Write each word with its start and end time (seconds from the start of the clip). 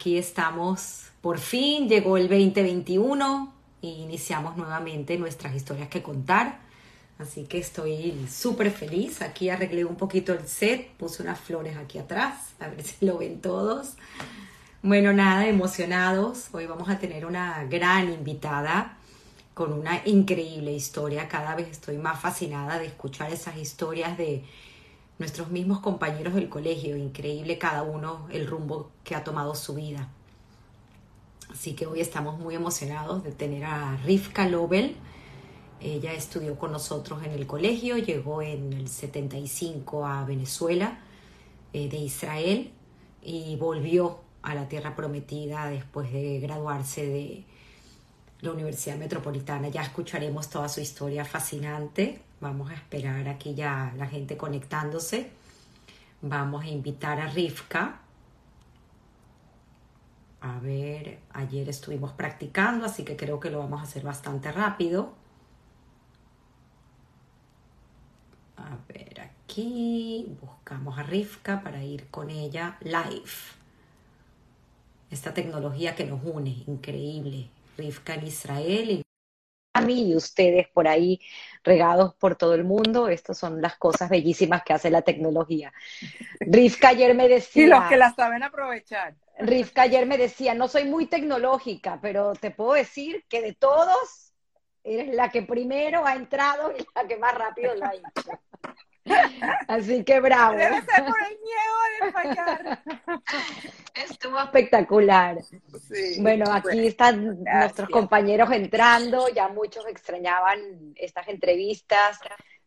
Aquí 0.00 0.16
estamos. 0.16 1.10
Por 1.20 1.38
fin 1.38 1.86
llegó 1.86 2.16
el 2.16 2.26
2021 2.26 3.52
e 3.82 3.86
iniciamos 3.86 4.56
nuevamente 4.56 5.18
nuestras 5.18 5.54
historias 5.54 5.88
que 5.88 6.02
contar. 6.02 6.60
Así 7.18 7.44
que 7.44 7.58
estoy 7.58 8.26
súper 8.26 8.70
feliz. 8.70 9.20
Aquí 9.20 9.50
arreglé 9.50 9.84
un 9.84 9.96
poquito 9.96 10.32
el 10.32 10.48
set, 10.48 10.88
puse 10.92 11.22
unas 11.22 11.38
flores 11.38 11.76
aquí 11.76 11.98
atrás, 11.98 12.54
a 12.60 12.68
ver 12.68 12.82
si 12.82 13.04
lo 13.04 13.18
ven 13.18 13.42
todos. 13.42 13.96
Bueno, 14.80 15.12
nada, 15.12 15.46
emocionados. 15.46 16.48
Hoy 16.52 16.64
vamos 16.64 16.88
a 16.88 16.98
tener 16.98 17.26
una 17.26 17.64
gran 17.64 18.10
invitada 18.10 18.96
con 19.52 19.70
una 19.70 20.00
increíble 20.06 20.72
historia. 20.72 21.28
Cada 21.28 21.54
vez 21.56 21.68
estoy 21.68 21.98
más 21.98 22.18
fascinada 22.18 22.78
de 22.78 22.86
escuchar 22.86 23.30
esas 23.34 23.58
historias 23.58 24.16
de 24.16 24.44
nuestros 25.20 25.50
mismos 25.50 25.80
compañeros 25.80 26.34
del 26.34 26.48
colegio, 26.48 26.96
increíble 26.96 27.58
cada 27.58 27.82
uno 27.82 28.26
el 28.32 28.46
rumbo 28.46 28.90
que 29.04 29.14
ha 29.14 29.22
tomado 29.22 29.54
su 29.54 29.74
vida. 29.74 30.08
Así 31.52 31.74
que 31.74 31.86
hoy 31.86 32.00
estamos 32.00 32.38
muy 32.38 32.54
emocionados 32.54 33.22
de 33.22 33.30
tener 33.30 33.64
a 33.64 33.98
Rivka 33.98 34.48
Lobel. 34.48 34.96
Ella 35.78 36.14
estudió 36.14 36.56
con 36.56 36.72
nosotros 36.72 37.22
en 37.22 37.32
el 37.32 37.46
colegio, 37.46 37.98
llegó 37.98 38.40
en 38.40 38.72
el 38.72 38.88
75 38.88 40.06
a 40.06 40.24
Venezuela 40.24 41.00
eh, 41.74 41.90
de 41.90 41.98
Israel 41.98 42.70
y 43.22 43.56
volvió 43.56 44.20
a 44.40 44.54
la 44.54 44.68
tierra 44.68 44.96
prometida 44.96 45.68
después 45.68 46.10
de 46.10 46.40
graduarse 46.40 47.04
de 47.04 47.44
la 48.40 48.52
Universidad 48.52 48.96
Metropolitana. 48.96 49.68
Ya 49.68 49.82
escucharemos 49.82 50.48
toda 50.48 50.70
su 50.70 50.80
historia 50.80 51.26
fascinante. 51.26 52.22
Vamos 52.40 52.70
a 52.70 52.74
esperar 52.74 53.28
aquí 53.28 53.54
ya 53.54 53.92
la 53.96 54.06
gente 54.06 54.36
conectándose. 54.36 55.30
Vamos 56.22 56.64
a 56.64 56.68
invitar 56.68 57.20
a 57.20 57.26
Rivka. 57.26 58.00
A 60.40 60.58
ver, 60.58 61.18
ayer 61.34 61.68
estuvimos 61.68 62.12
practicando, 62.12 62.86
así 62.86 63.04
que 63.04 63.16
creo 63.16 63.38
que 63.40 63.50
lo 63.50 63.58
vamos 63.58 63.80
a 63.80 63.84
hacer 63.84 64.02
bastante 64.02 64.50
rápido. 64.52 65.12
A 68.56 68.76
ver, 68.88 69.20
aquí 69.20 70.34
buscamos 70.40 70.98
a 70.98 71.02
Rivka 71.02 71.62
para 71.62 71.82
ir 71.84 72.08
con 72.08 72.30
ella 72.30 72.78
live. 72.80 73.30
Esta 75.10 75.34
tecnología 75.34 75.94
que 75.94 76.06
nos 76.06 76.20
une, 76.24 76.64
increíble. 76.66 77.50
Rivka 77.76 78.14
en 78.14 78.26
Israel 78.26 78.90
y 78.90 79.02
a 79.74 79.80
mí 79.80 80.10
y 80.10 80.16
ustedes 80.16 80.68
por 80.68 80.88
ahí 80.88 81.20
regados 81.62 82.14
por 82.14 82.36
todo 82.36 82.54
el 82.54 82.64
mundo. 82.64 83.08
Estas 83.08 83.38
son 83.38 83.60
las 83.60 83.76
cosas 83.76 84.08
bellísimas 84.08 84.62
que 84.62 84.72
hace 84.72 84.90
la 84.90 85.02
tecnología. 85.02 85.72
Rivka 86.40 86.88
ayer 86.88 87.14
me 87.14 87.28
decía... 87.28 87.64
Y 87.66 87.66
los 87.66 87.84
que 87.84 87.96
la 87.96 88.12
saben 88.14 88.42
aprovechar. 88.42 89.14
Rivka 89.38 89.82
ayer 89.82 90.06
me 90.06 90.18
decía, 90.18 90.54
no 90.54 90.68
soy 90.68 90.84
muy 90.84 91.06
tecnológica, 91.06 91.98
pero 92.00 92.34
te 92.34 92.50
puedo 92.50 92.74
decir 92.74 93.24
que 93.28 93.40
de 93.40 93.54
todos, 93.54 94.34
eres 94.84 95.14
la 95.14 95.30
que 95.30 95.42
primero 95.42 96.06
ha 96.06 96.14
entrado 96.14 96.72
y 96.76 96.86
la 96.94 97.06
que 97.06 97.16
más 97.16 97.34
rápido 97.34 97.74
lo 97.74 97.86
ha 97.86 97.94
hecho. 97.94 98.30
Así 99.68 100.04
que 100.04 100.20
bravo. 100.20 100.56
Debe 100.56 100.82
ser 100.82 101.04
por 101.04 101.16
el 101.22 101.38
miedo 101.40 102.04
de 102.04 102.12
fallar. 102.12 102.82
Estuvo 103.94 104.38
espectacular. 104.38 105.38
bueno, 106.20 106.44
aquí 106.52 106.86
están 106.86 107.42
nuestros 107.42 107.88
compañeros 107.88 108.50
entrando, 108.52 109.28
ya 109.28 109.48
muchos 109.48 109.86
extrañaban 109.86 110.92
estas 110.96 111.28
entrevistas. 111.28 112.18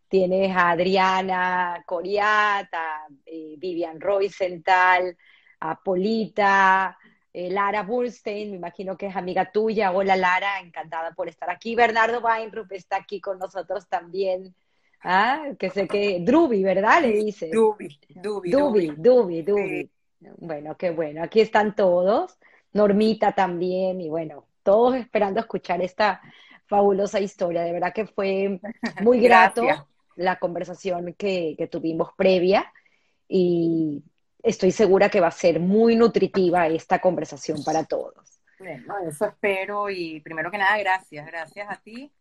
Tienes 0.07 0.55
a 0.55 0.71
Adriana 0.71 1.83
Coriat, 1.85 2.71
a 2.73 3.07
eh, 3.25 3.55
Vivian 3.57 3.99
Roycental, 3.99 5.17
a 5.59 5.75
Polita, 5.81 6.97
eh, 7.33 7.49
Lara 7.49 7.81
Burstein, 7.81 8.51
me 8.51 8.57
imagino 8.57 8.95
que 8.95 9.07
es 9.07 9.15
amiga 9.15 9.51
tuya. 9.51 9.91
Hola 9.91 10.15
Lara, 10.15 10.59
encantada 10.59 11.13
por 11.13 11.27
estar 11.29 11.49
aquí. 11.49 11.73
Bernardo 11.73 12.19
Weinrup 12.19 12.71
está 12.73 12.97
aquí 12.97 13.19
con 13.19 13.39
nosotros 13.39 13.87
también. 13.87 14.53
Ah, 15.03 15.49
que 15.59 15.69
sé 15.69 15.87
que 15.87 16.19
Drubi, 16.21 16.63
¿verdad? 16.63 17.01
Le 17.01 17.11
dice. 17.11 17.49
Dubi, 17.51 17.99
Dubi, 18.09 18.51
Dubi, 18.51 18.87
Dubi, 18.95 19.41
Dubi. 19.41 19.91
Bueno, 20.37 20.77
qué 20.77 20.91
bueno. 20.91 21.21
Aquí 21.21 21.41
están 21.41 21.75
todos. 21.75 22.37
Normita 22.71 23.33
también 23.33 24.01
y 24.01 24.09
bueno, 24.09 24.47
todos 24.63 24.95
esperando 24.95 25.39
escuchar 25.39 25.81
esta 25.81 26.21
fabulosa 26.65 27.19
historia. 27.19 27.61
De 27.61 27.73
verdad 27.73 27.93
que 27.93 28.07
fue 28.07 28.59
muy 29.01 29.19
grato 29.21 29.63
la 30.15 30.39
conversación 30.39 31.13
que, 31.13 31.55
que 31.57 31.67
tuvimos 31.67 32.11
previa 32.15 32.71
y 33.27 34.03
estoy 34.41 34.71
segura 34.71 35.09
que 35.09 35.19
va 35.19 35.27
a 35.27 35.31
ser 35.31 35.59
muy 35.59 35.95
nutritiva 35.95 36.67
esta 36.67 36.99
conversación 36.99 37.63
para 37.63 37.83
todos. 37.83 38.41
Bueno, 38.57 38.95
eso 39.07 39.25
espero 39.25 39.89
y 39.89 40.21
primero 40.21 40.49
que 40.49 40.57
nada, 40.57 40.77
gracias. 40.77 41.27
Gracias 41.27 41.67
a 41.69 41.75
ti 41.81 42.11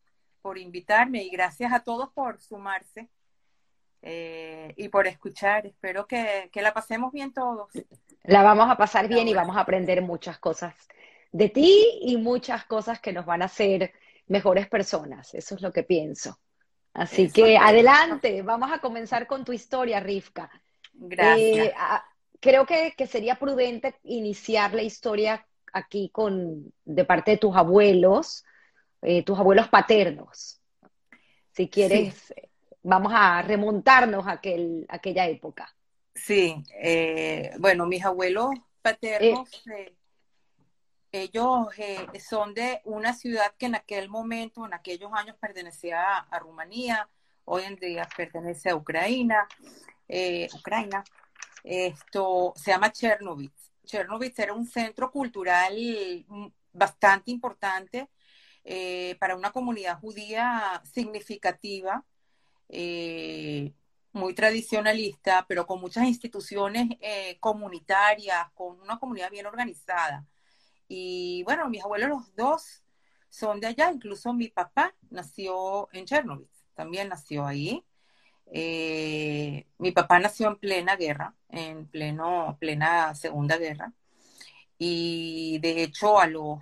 por 0.42 0.58
invitarme 0.58 1.22
y 1.22 1.30
gracias 1.30 1.72
a 1.72 1.80
todos 1.80 2.10
por 2.12 2.40
sumarse 2.40 3.08
eh, 4.02 4.74
y 4.76 4.88
por 4.88 5.06
escuchar. 5.06 5.64
Espero 5.66 6.06
que, 6.06 6.50
la 6.54 6.74
pasemos 6.74 7.12
bien 7.12 7.32
todos. 7.32 7.70
La 8.24 8.42
vamos 8.42 8.68
a 8.68 8.76
pasar 8.76 9.08
bien 9.08 9.28
y 9.28 9.34
vamos 9.34 9.56
a 9.56 9.60
aprender 9.60 10.02
muchas 10.02 10.38
cosas 10.38 10.74
de 11.30 11.48
ti 11.48 12.00
y 12.02 12.16
muchas 12.16 12.64
cosas 12.64 13.00
que 13.00 13.12
nos 13.12 13.24
van 13.24 13.42
a 13.42 13.46
hacer 13.46 13.92
mejores 14.26 14.68
personas. 14.68 15.32
Eso 15.34 15.54
es 15.54 15.62
lo 15.62 15.72
que 15.72 15.84
pienso. 15.84 16.38
Así 16.92 17.30
que 17.30 17.56
adelante, 17.56 18.42
vamos 18.42 18.70
a 18.70 18.80
comenzar 18.80 19.26
con 19.26 19.44
tu 19.44 19.52
historia, 19.52 20.00
Rivka. 20.00 20.50
Gracias. 20.92 21.68
Eh, 21.68 21.74
creo 22.38 22.66
que, 22.66 22.92
que, 22.96 23.06
sería 23.06 23.36
prudente 23.36 23.94
iniciar 24.02 24.74
la 24.74 24.82
historia 24.82 25.46
aquí 25.72 26.10
con 26.10 26.72
de 26.84 27.04
parte 27.04 27.30
de 27.30 27.36
tus 27.38 27.56
abuelos, 27.56 28.44
eh, 29.02 29.24
tus 29.24 29.36
abuelos 29.36 29.68
paternos. 29.68 30.60
Si 31.50 31.68
quieres, 31.68 32.32
vamos 32.82 33.12
a 33.14 33.42
remontarnos 33.42 34.26
a 34.28 34.32
aquel, 34.32 34.86
aquella 34.88 35.26
época. 35.26 35.74
Sí, 36.14 36.62
eh, 36.80 37.50
bueno, 37.58 37.86
mis 37.86 38.04
abuelos 38.04 38.50
paternos, 38.80 39.50
eh, 39.66 39.94
ellos 41.10 41.66
son 42.26 42.54
de 42.54 42.80
una 42.84 43.12
ciudad 43.12 43.52
que 43.58 43.66
en 43.66 43.74
aquel 43.74 44.08
momento, 44.08 44.64
en 44.64 44.72
aquellos 44.72 45.10
años, 45.12 45.36
pertenecía 45.40 46.18
a, 46.18 46.38
Rumanía, 46.38 47.08
hoy 47.44 47.64
en 47.64 47.76
día 47.76 48.08
pertenece 48.16 48.70
a 48.70 48.76
Ucrania. 48.76 49.48
Ucrania. 50.54 51.02
Esto 51.64 52.52
se 52.56 52.70
llama 52.70 52.92
Chernobyl. 52.92 53.52
Chernobyl 53.84 54.32
era 54.36 54.52
un 54.52 54.66
centro 54.66 55.10
cultural 55.10 55.74
bastante 56.72 57.30
importante 57.30 58.08
eh, 58.64 59.16
para 59.18 59.36
una 59.36 59.52
comunidad 59.52 59.98
judía 59.98 60.82
significativa, 60.84 62.04
eh, 62.68 63.74
muy 64.12 64.34
tradicionalista, 64.34 65.46
pero 65.48 65.66
con 65.66 65.80
muchas 65.80 66.04
instituciones 66.04 66.88
eh, 67.00 67.38
comunitarias, 67.40 68.50
con 68.54 68.80
una 68.80 68.98
comunidad 68.98 69.30
bien 69.30 69.46
organizada. 69.46 70.26
Y 70.88 71.42
bueno, 71.44 71.68
mis 71.70 71.82
abuelos 71.82 72.08
los 72.10 72.34
dos 72.36 72.84
son 73.30 73.60
de 73.60 73.68
allá, 73.68 73.90
incluso 73.92 74.32
mi 74.34 74.48
papá 74.48 74.94
nació 75.10 75.88
en 75.92 76.04
Chernobyl, 76.06 76.48
también 76.74 77.08
nació 77.08 77.46
ahí. 77.46 77.84
mi 79.78 79.92
papá 79.92 80.18
nació 80.20 80.48
en 80.48 80.56
plena 80.58 80.96
guerra, 80.96 81.34
en 81.48 81.86
pleno, 81.88 82.56
plena 82.60 83.14
Segunda 83.14 83.56
Guerra. 83.56 83.92
Y 84.78 85.58
de 85.60 85.82
hecho, 85.84 86.18
a 86.20 86.26
los 86.26 86.58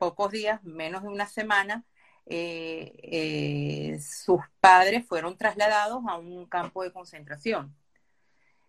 pocos 0.00 0.32
días, 0.32 0.64
menos 0.64 1.02
de 1.02 1.08
una 1.08 1.26
semana, 1.26 1.84
eh, 2.24 2.94
eh, 3.02 4.00
sus 4.00 4.40
padres 4.58 5.06
fueron 5.06 5.36
trasladados 5.36 6.02
a 6.08 6.16
un 6.16 6.46
campo 6.46 6.82
de 6.82 6.90
concentración. 6.90 7.76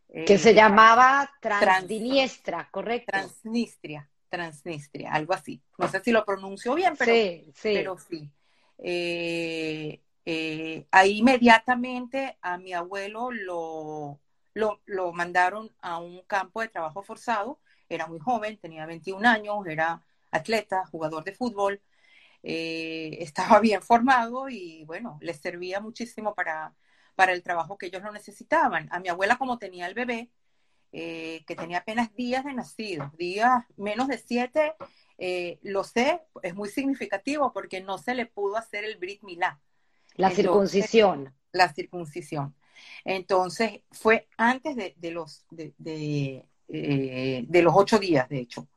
Que 0.09 0.37
se 0.37 0.49
eh, 0.49 0.53
llamaba 0.53 1.31
Transdiniestra, 1.39 2.67
¿correcto? 2.69 3.13
Transnistria, 3.13 4.09
Transnistria, 4.27 5.13
algo 5.13 5.33
así. 5.33 5.63
No 5.77 5.87
sé 5.87 6.01
si 6.01 6.11
lo 6.11 6.25
pronuncio 6.25 6.75
bien, 6.75 6.95
pero 6.99 7.13
sí. 7.13 7.53
Pero 7.63 7.97
sí. 7.97 8.29
ahí 10.91 11.17
inmediatamente 11.17 12.37
a 12.41 12.57
mi 12.57 12.73
abuelo 12.73 13.31
lo, 13.31 14.19
lo, 14.53 14.81
lo 14.83 15.13
mandaron 15.13 15.73
a 15.79 15.97
un 15.97 16.23
campo 16.23 16.59
de 16.59 16.67
trabajo 16.67 17.03
forzado. 17.03 17.61
Era 17.87 18.07
muy 18.07 18.19
joven, 18.19 18.57
tenía 18.57 18.85
21 18.85 19.25
años, 19.25 19.65
era 19.65 20.01
atleta, 20.31 20.85
jugador 20.87 21.23
de 21.23 21.33
fútbol, 21.33 21.81
eh, 22.43 23.17
estaba 23.19 23.59
bien 23.59 23.81
formado 23.81 24.49
y 24.49 24.83
bueno, 24.85 25.17
les 25.21 25.37
servía 25.37 25.79
muchísimo 25.79 26.33
para, 26.33 26.73
para 27.15 27.33
el 27.33 27.43
trabajo 27.43 27.77
que 27.77 27.87
ellos 27.87 28.01
lo 28.03 28.11
necesitaban. 28.11 28.87
A 28.91 28.99
mi 28.99 29.09
abuela 29.09 29.37
como 29.37 29.57
tenía 29.57 29.87
el 29.87 29.93
bebé, 29.93 30.31
eh, 30.93 31.43
que 31.47 31.55
tenía 31.55 31.79
apenas 31.79 32.13
días 32.15 32.43
de 32.43 32.53
nacido, 32.53 33.11
días 33.17 33.63
menos 33.77 34.07
de 34.09 34.17
siete, 34.17 34.73
eh, 35.17 35.59
lo 35.61 35.83
sé, 35.83 36.21
es 36.43 36.53
muy 36.53 36.67
significativo 36.67 37.53
porque 37.53 37.79
no 37.79 37.97
se 37.97 38.13
le 38.15 38.25
pudo 38.25 38.57
hacer 38.57 38.83
el 38.83 38.97
Brit 38.97 39.23
Milá. 39.23 39.61
La 40.15 40.31
circuncisión. 40.31 41.33
La 41.53 41.71
circuncisión. 41.71 42.55
Entonces, 43.05 43.81
fue 43.91 44.27
antes 44.35 44.75
de, 44.75 45.11
los, 45.11 45.45
de, 45.49 46.45
eh, 46.67 47.45
de, 47.47 47.61
los 47.61 47.73
ocho 47.75 47.99
días, 47.99 48.27
de 48.27 48.39
hecho, 48.39 48.67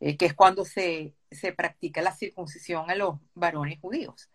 eh, 0.00 0.16
que 0.16 0.26
es 0.26 0.34
cuando 0.34 0.64
se, 0.64 1.14
se, 1.30 1.52
practica 1.52 2.02
la 2.02 2.12
circuncisión 2.12 2.90
a 2.90 2.94
los 2.94 3.16
varones 3.34 3.80
judíos. 3.80 4.30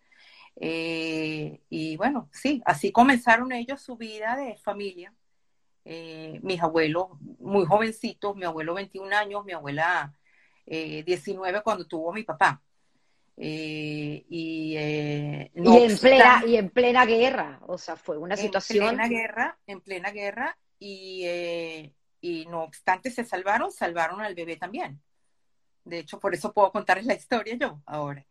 Eh, 0.56 1.60
y 1.70 1.96
bueno, 1.96 2.28
sí, 2.32 2.62
así 2.64 2.92
comenzaron 2.92 3.52
ellos 3.52 3.80
su 3.80 3.96
vida 3.96 4.36
de 4.36 4.56
familia. 4.58 5.14
mis 6.42 6.62
abuelos 6.62 7.08
muy 7.40 7.66
jovencitos, 7.66 8.36
mi 8.36 8.44
abuelo 8.44 8.74
21 8.74 9.16
años, 9.16 9.44
mi 9.44 9.52
abuela 9.52 10.14
19 10.66 11.62
cuando 11.62 11.86
tuvo 11.86 12.12
mi 12.12 12.22
papá. 12.22 12.62
Eh, 13.36 14.24
y, 14.28 14.76
eh, 14.76 15.50
en 15.54 15.98
plena, 15.98 16.44
y 16.46 16.56
en 16.56 16.70
plena 16.70 17.06
guerra, 17.06 17.60
o 17.66 17.78
sea, 17.78 17.96
fue 17.96 18.18
una 18.18 18.36
situación... 18.36 18.84
En 18.84 18.96
plena 18.96 19.08
guerra, 19.08 19.58
en 19.66 19.80
plena 19.80 20.10
guerra, 20.10 20.58
y, 20.78 21.22
eh, 21.24 21.92
y 22.20 22.46
no 22.46 22.62
obstante 22.62 23.10
se 23.10 23.24
salvaron, 23.24 23.72
salvaron 23.72 24.20
al 24.20 24.34
bebé 24.34 24.56
también. 24.56 25.00
De 25.84 25.98
hecho, 25.98 26.20
por 26.20 26.34
eso 26.34 26.52
puedo 26.52 26.70
contarles 26.70 27.06
la 27.06 27.14
historia 27.14 27.54
yo 27.56 27.80
ahora. 27.86 28.24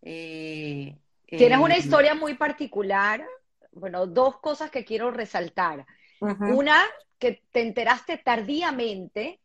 Tienes 0.00 1.58
una 1.58 1.76
historia 1.76 2.14
muy 2.14 2.34
particular, 2.34 3.24
bueno, 3.72 4.06
dos 4.06 4.38
cosas 4.38 4.70
que 4.70 4.84
quiero 4.84 5.10
resaltar. 5.10 5.86
Una, 6.20 6.82
que 7.18 7.42
te 7.50 7.62
enteraste 7.62 8.18
tardíamente 8.18 9.40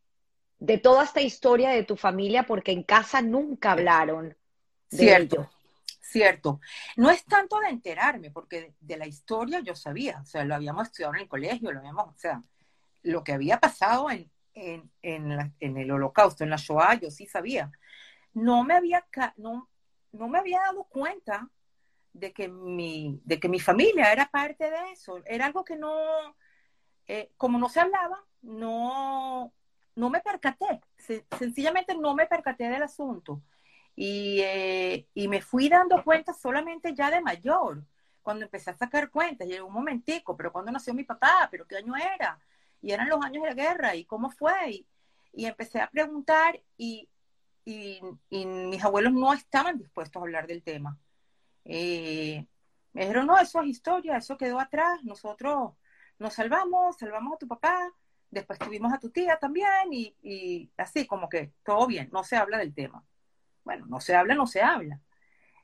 de 0.60 0.78
toda 0.78 1.04
esta 1.06 1.22
historia 1.22 1.70
de 1.70 1.84
tu 1.84 1.96
familia 1.96 2.44
porque 2.44 2.72
en 2.72 2.84
casa 2.84 3.22
nunca 3.22 3.72
hablaron 3.72 4.36
Cierto, 4.92 5.50
cierto. 6.02 6.60
No 6.96 7.12
es 7.12 7.24
tanto 7.26 7.60
de 7.60 7.70
enterarme, 7.70 8.32
porque 8.32 8.74
de, 8.80 8.98
la 8.98 9.06
historia 9.06 9.60
yo 9.60 9.76
sabía, 9.76 10.20
o 10.22 10.26
sea, 10.26 10.44
lo 10.44 10.56
habíamos 10.56 10.88
estudiado 10.88 11.14
en 11.14 11.22
el 11.22 11.28
colegio, 11.28 11.72
lo 11.72 11.80
habíamos, 11.80 12.08
o 12.08 12.18
sea, 12.18 12.42
lo 13.04 13.24
que 13.24 13.34
había 13.34 13.60
pasado 13.60 14.10
en, 14.10 14.32
en, 14.60 14.92
en, 15.60 15.78
el 15.78 15.92
holocausto, 15.92 16.44
en 16.44 16.50
la 16.50 16.58
Shoah, 16.58 16.96
yo 16.96 17.10
sí 17.10 17.26
sabía. 17.26 17.72
No 18.34 18.64
me 18.64 18.76
había, 18.76 19.06
no, 19.38 19.70
no 20.12 20.28
me 20.28 20.40
había 20.40 20.60
dado 20.60 20.84
cuenta 20.86 21.50
de 22.14 22.34
que, 22.34 22.48
mi, 22.48 23.22
de 23.24 23.40
que 23.40 23.50
mi 23.50 23.60
familia 23.60 24.12
era 24.12 24.30
parte 24.30 24.70
de 24.70 24.92
eso. 24.92 25.22
Era 25.26 25.46
algo 25.46 25.64
que 25.64 25.76
no, 25.76 25.94
eh, 27.08 27.32
como 27.38 27.58
no 27.58 27.70
se 27.70 27.80
hablaba, 27.80 28.24
no, 28.42 29.54
no 29.96 30.10
me 30.10 30.22
percaté. 30.22 30.82
sencillamente 31.38 31.96
no 31.96 32.16
me 32.16 32.28
percaté 32.28 32.70
del 32.70 32.84
asunto. 32.84 33.42
Eh, 34.02 35.08
y, 35.14 35.28
me 35.28 35.42
fui 35.42 35.68
dando 35.68 36.02
cuenta 36.04 36.34
solamente 36.34 36.96
ya 36.96 37.12
de 37.12 37.20
mayor, 37.22 37.84
cuando 38.22 38.46
empecé 38.46 38.70
a 38.70 38.78
sacar 38.78 39.10
cuentas, 39.10 39.48
llegó 39.48 39.68
un 39.68 39.74
momentico, 39.74 40.38
pero 40.38 40.54
cuando 40.54 40.72
nació 40.72 40.94
mi 40.94 41.04
papá, 41.04 41.50
pero 41.52 41.68
qué 41.68 41.78
año 41.78 41.94
era, 41.98 42.40
y 42.82 42.92
eran 42.92 43.10
los 43.10 43.24
años 43.24 43.44
de 43.44 43.50
la 43.50 43.56
guerra, 43.56 43.96
y 43.96 44.06
cómo 44.06 44.30
fue, 44.30 44.86
y, 45.34 45.46
empecé 45.46 45.82
a 45.82 45.90
preguntar, 45.90 46.62
y, 46.78 47.10
mis 47.66 48.84
abuelos 48.84 49.14
no 49.14 49.32
estaban 49.34 49.78
dispuestos 49.78 50.20
a 50.20 50.24
hablar 50.24 50.48
del 50.48 50.64
tema. 50.64 50.98
Eh, 51.66 52.48
me 52.94 53.02
dijeron, 53.02 53.28
no, 53.28 53.38
eso 53.38 53.62
es 53.62 53.68
historia, 53.68 54.18
eso 54.18 54.38
quedó 54.38 54.60
atrás, 54.60 55.04
nosotros 55.04 55.74
nos 56.18 56.34
salvamos, 56.34 56.98
salvamos 56.98 57.34
a 57.36 57.38
tu 57.38 57.48
papá, 57.48 57.92
después 58.32 58.58
tuvimos 58.58 58.92
a 58.92 59.00
tu 59.00 59.12
tía 59.12 59.38
también, 59.38 59.92
y, 59.92 60.16
y 60.24 60.72
así 60.78 61.06
como 61.06 61.30
que 61.30 61.54
todo 61.64 61.86
bien, 61.86 62.10
no 62.12 62.24
se 62.24 62.38
habla 62.38 62.58
del 62.58 62.74
tema. 62.74 63.04
Bueno, 63.64 63.86
no 63.88 64.00
se 64.00 64.16
habla, 64.16 64.34
no 64.34 64.48
se 64.48 64.62
habla. 64.64 65.00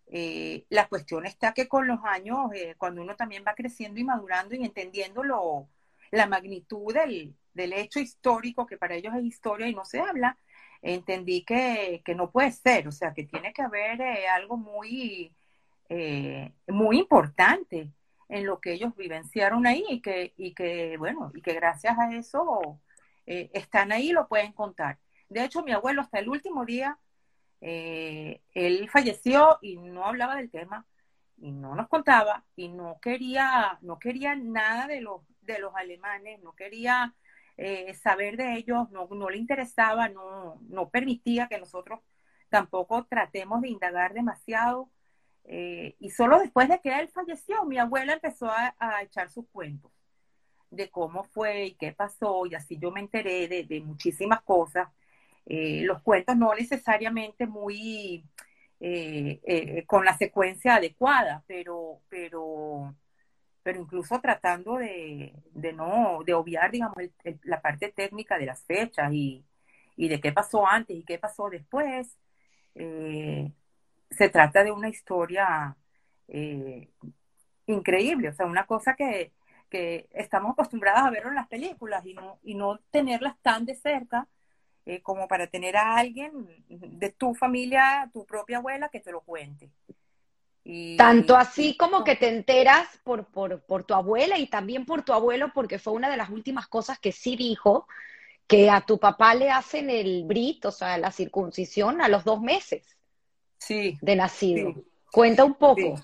Eh, 0.07 0.65
la 0.69 0.88
cuestión 0.88 1.25
está 1.25 1.53
que 1.53 1.67
con 1.67 1.88
los 1.88 2.00
años, 2.03 2.51
eh, 2.53 2.75
cuando 2.77 3.01
uno 3.01 3.15
también 3.15 3.44
va 3.47 3.56
creciendo 3.56 4.00
y 4.00 4.03
madurando 4.03 4.56
y 4.56 4.63
entendiendo 4.63 5.23
lo, 5.23 5.67
la 6.11 6.27
magnitud 6.27 6.93
del, 6.93 7.35
hecho 7.73 7.99
histórico, 7.99 8.65
que 8.65 8.77
para 8.77 8.95
ellos 8.95 9.13
es 9.15 9.23
historia 9.23 9.67
y 9.67 9.75
no 9.75 9.85
se 9.85 9.99
habla, 9.99 10.37
entendí 10.81 11.43
que, 11.43 12.01
no 12.15 12.31
puede 12.31 12.51
ser, 12.51 12.87
o 12.87 12.91
sea, 12.91 13.13
que 13.13 13.23
tiene 13.23 13.53
que 13.53 13.61
haber 13.61 14.01
eh, 14.01 14.27
algo 14.27 14.57
muy, 14.57 15.33
muy 16.67 16.99
importante 16.99 17.91
en 18.27 18.45
lo 18.45 18.59
que 18.59 18.73
ellos 18.73 18.95
vivenciaron 18.95 19.67
ahí 19.67 19.85
y 19.89 20.01
que, 20.01 20.33
y 20.37 20.53
que 20.53 20.97
bueno, 20.97 21.31
y 21.35 21.41
que 21.41 21.53
gracias 21.53 21.97
a 21.97 22.13
eso 22.15 22.79
están 23.25 23.91
ahí 23.91 24.09
y 24.09 24.13
lo 24.13 24.27
pueden 24.27 24.51
contar. 24.51 24.99
De 25.29 25.43
hecho, 25.43 25.63
mi 25.63 25.71
abuelo 25.71 26.01
hasta 26.01 26.19
el 26.19 26.29
último 26.29 26.65
día 26.65 26.99
eh, 27.61 28.41
él 28.53 28.89
falleció 28.89 29.57
y 29.61 29.77
no 29.77 30.05
hablaba 30.05 30.35
del 30.35 30.51
tema 30.51 30.85
y 31.37 31.51
no 31.51 31.75
nos 31.75 31.87
contaba 31.87 32.45
y 32.55 32.69
no 32.69 32.99
quería, 33.01 33.79
no 33.81 33.97
quería 33.97 34.35
nada 34.35 34.87
de 34.87 35.01
los, 35.01 35.21
de 35.45 35.59
los 35.59 35.75
alemanes, 35.75 36.42
no 36.42 36.53
quería 36.53 37.15
eh, 37.57 37.94
saber 37.95 38.38
de 38.38 38.56
ellos, 38.56 38.89
no, 38.92 39.07
no 39.12 39.30
le 39.30 39.38
interesaba, 39.38 40.09
no, 40.09 40.59
no 40.69 40.89
permitía 40.89 41.47
que 41.47 41.59
nosotros 41.59 42.01
tampoco 42.50 43.06
tratemos 43.06 43.62
de 43.62 43.69
indagar 43.69 44.13
demasiado. 44.13 44.89
Eh, 45.45 45.95
y 46.00 46.09
solo 46.09 46.39
después 46.39 46.69
de 46.69 46.80
que 46.81 46.97
él 47.00 47.09
falleció, 47.09 47.65
mi 47.65 47.77
abuela 47.77 48.13
empezó 48.13 48.50
a, 48.50 48.75
echar 49.03 49.30
sus 49.30 49.47
cuentos 49.51 49.92
de 50.71 50.89
cómo 50.89 51.24
fue 51.24 51.65
y 51.68 51.75
qué 51.75 51.94
pasó, 51.94 52.45
y 52.45 52.56
así 52.56 52.77
yo 52.80 52.91
me 52.91 53.00
enteré 53.00 53.48
de, 53.48 53.63
de 53.63 53.81
muchísimas 53.81 54.41
cosas 54.41 54.89
eh, 55.45 55.83
los 55.83 56.01
cuentos 56.01 56.36
no 56.36 56.53
necesariamente 56.56 57.45
muy 57.45 58.25
eh, 58.80 59.41
eh, 59.44 59.86
con 59.86 60.03
la 60.06 60.18
secuencia 60.18 60.75
adecuada, 60.75 61.44
pero, 61.48 62.01
pero, 62.09 62.95
pero 63.65 63.81
incluso 63.81 64.21
tratando 64.21 64.77
de, 64.77 65.33
no, 65.73 66.19
de 66.23 66.35
obviar, 66.35 66.69
digamos, 66.69 66.97
la 67.45 67.62
parte 67.62 67.91
técnica 67.91 68.38
de 68.38 68.45
las 68.45 68.63
fechas 68.63 69.12
y, 69.12 69.44
de 69.97 70.21
qué 70.21 70.31
pasó 70.31 70.67
antes 70.67 70.95
y 70.95 71.03
qué 71.03 71.17
pasó 71.17 71.50
después. 71.50 72.15
se 72.75 74.29
trata 74.29 74.63
de 74.63 74.71
una 74.71 74.89
historia 74.89 75.75
increíble, 77.65 78.29
o 78.29 78.33
sea, 78.33 78.45
una 78.45 78.67
cosa 78.67 78.95
que, 78.95 79.31
que 79.69 80.07
estamos 80.12 80.51
acostumbradas 80.51 81.03
a 81.03 81.10
ver 81.10 81.25
en 81.25 81.34
las 81.34 81.48
películas 81.48 82.05
y 82.05 82.13
no, 82.13 82.38
y 82.43 82.53
no 82.53 82.77
tenerlas 82.91 83.36
tan 83.41 83.65
de 83.65 83.74
cerca 83.74 84.27
eh, 84.86 85.01
como 85.01 85.27
para 85.27 85.48
tener 85.48 85.75
a 85.75 85.98
alguien 85.98 86.48
de 86.69 87.12
tu 87.12 87.34
familia, 87.34 88.12
tu 88.13 88.25
propia 88.27 88.57
abuela, 88.60 88.89
que 88.89 89.00
te 89.00 89.12
lo 89.12 89.22
cuente. 89.22 89.72
Y, 90.67 90.98
Tanto 90.98 91.38
así 91.38 91.77
como 91.77 92.03
que 92.03 92.15
te 92.15 92.27
enteras 92.27 92.88
por, 93.03 93.27
por, 93.27 93.62
por, 93.62 93.84
tu 93.84 93.93
abuela 93.93 94.39
y 94.39 94.48
también 94.48 94.84
por 94.86 95.03
tu 95.03 95.13
abuelo, 95.13 95.51
porque 95.53 95.77
fue 95.77 95.93
una 95.93 96.10
de 96.10 96.17
las 96.17 96.31
últimas 96.31 96.67
cosas 96.67 96.98
que 96.98 97.12
sí 97.12 97.36
dijo, 97.36 97.88
que 98.48 98.72
a 98.72 98.81
tu 98.81 99.00
papá 99.00 99.36
le 99.36 99.51
hacen 99.51 99.91
el 99.91 100.24
brit, 100.25 100.65
o 100.65 100.72
sea, 100.72 100.98
la 100.98 101.12
circuncisión 101.12 102.01
a 102.01 102.10
los 102.10 102.24
dos 102.24 102.41
meses 102.41 102.98
sí, 103.60 103.98
de 104.01 104.15
nacido. 104.15 104.74
Cuenta 105.12 105.43
un 105.43 105.55
poco. 105.55 106.03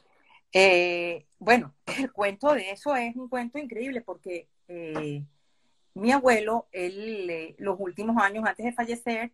Eh, 0.53 1.25
bueno, 1.39 1.73
el 1.97 2.11
cuento 2.11 2.53
de 2.53 2.71
eso 2.71 2.95
es 2.95 3.15
un 3.15 3.29
cuento 3.29 3.57
increíble 3.57 4.01
porque 4.01 4.47
eh, 4.67 5.23
mi 5.93 6.11
abuelo, 6.11 6.67
él, 6.71 7.29
eh, 7.29 7.55
los 7.57 7.77
últimos 7.79 8.21
años 8.21 8.45
antes 8.45 8.65
de 8.65 8.73
fallecer, 8.73 9.31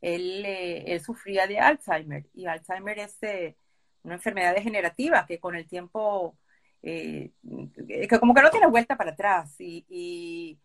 él, 0.00 0.44
él 0.46 1.00
sufría 1.00 1.46
de 1.46 1.58
Alzheimer 1.58 2.26
y 2.32 2.46
Alzheimer 2.46 2.98
es 2.98 3.18
una 4.02 4.14
enfermedad 4.14 4.54
degenerativa 4.54 5.26
que 5.26 5.38
con 5.38 5.54
el 5.56 5.66
tiempo, 5.66 6.36
que 6.82 7.32
como 8.18 8.34
que 8.34 8.42
no 8.42 8.50
tiene 8.50 8.66
vuelta 8.66 8.96
para 8.96 9.12
atrás 9.12 9.54
y, 9.60 9.84
y, 9.88 10.58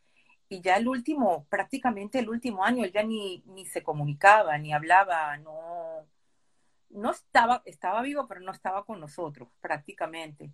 ya 0.61 0.77
el 0.77 0.87
último, 0.87 1.45
prácticamente 1.49 2.19
el 2.19 2.29
último 2.29 2.63
año, 2.63 2.85
él 2.85 2.91
ya 2.93 3.03
ni, 3.03 3.43
ni 3.47 3.65
se 3.65 3.83
comunicaba, 3.83 4.57
ni 4.57 4.73
hablaba, 4.73 5.37
no, 5.37 6.07
no 6.89 7.11
estaba, 7.11 7.61
estaba 7.65 8.01
vivo, 8.01 8.25
pero 8.27 8.39
no 8.41 8.51
estaba 8.53 8.85
con 8.85 8.99
nosotros 9.01 9.49
prácticamente. 9.59 10.51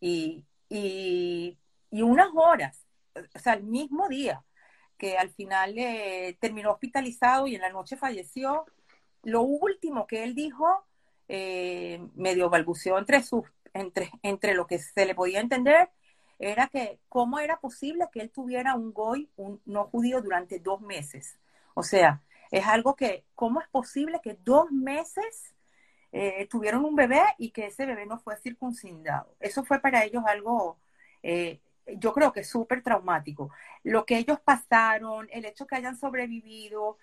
Y, 0.00 0.44
y, 0.70 1.58
y 1.90 2.02
unas 2.02 2.28
horas 2.34 2.86
o 3.34 3.38
sea, 3.38 3.54
el 3.54 3.64
mismo 3.64 4.08
día 4.08 4.44
que 4.98 5.16
al 5.18 5.30
final 5.30 5.74
eh, 5.78 6.36
terminó 6.40 6.72
hospitalizado 6.72 7.46
y 7.46 7.54
en 7.54 7.60
la 7.60 7.70
noche 7.70 7.96
falleció, 7.96 8.64
lo 9.22 9.42
último 9.42 10.06
que 10.06 10.24
él 10.24 10.34
dijo, 10.34 10.86
eh, 11.28 12.00
medio 12.14 12.48
balbuceó 12.50 12.98
entre, 12.98 13.22
sus, 13.22 13.44
entre, 13.74 14.10
entre 14.22 14.54
lo 14.54 14.66
que 14.66 14.78
se 14.78 15.06
le 15.06 15.14
podía 15.14 15.40
entender, 15.40 15.90
era 16.38 16.68
que 16.68 17.00
cómo 17.08 17.38
era 17.38 17.58
posible 17.60 18.06
que 18.12 18.20
él 18.20 18.30
tuviera 18.30 18.74
un 18.74 18.92
goy, 18.92 19.30
un 19.36 19.60
no 19.64 19.84
judío, 19.84 20.20
durante 20.20 20.58
dos 20.58 20.80
meses. 20.80 21.38
O 21.74 21.82
sea, 21.82 22.22
es 22.50 22.66
algo 22.66 22.94
que, 22.94 23.24
¿cómo 23.34 23.60
es 23.60 23.68
posible 23.68 24.20
que 24.22 24.38
dos 24.44 24.70
meses 24.70 25.54
eh, 26.12 26.46
tuvieron 26.50 26.84
un 26.84 26.94
bebé 26.94 27.22
y 27.38 27.50
que 27.50 27.66
ese 27.66 27.86
bebé 27.86 28.06
no 28.06 28.18
fue 28.18 28.36
circuncidado? 28.36 29.34
Eso 29.40 29.64
fue 29.64 29.80
para 29.80 30.04
ellos 30.04 30.22
algo 30.26 30.78
eh, 31.22 31.60
yo 31.86 32.12
creo 32.12 32.32
que 32.32 32.44
súper 32.44 32.82
traumático. 32.82 33.50
Lo 33.84 34.04
que 34.06 34.18
ellos 34.18 34.40
pasaron, 34.40 35.28
el 35.32 35.44
hecho 35.44 35.66
que 35.66 35.76
hayan 35.76 35.96
sobrevivido, 35.96 36.98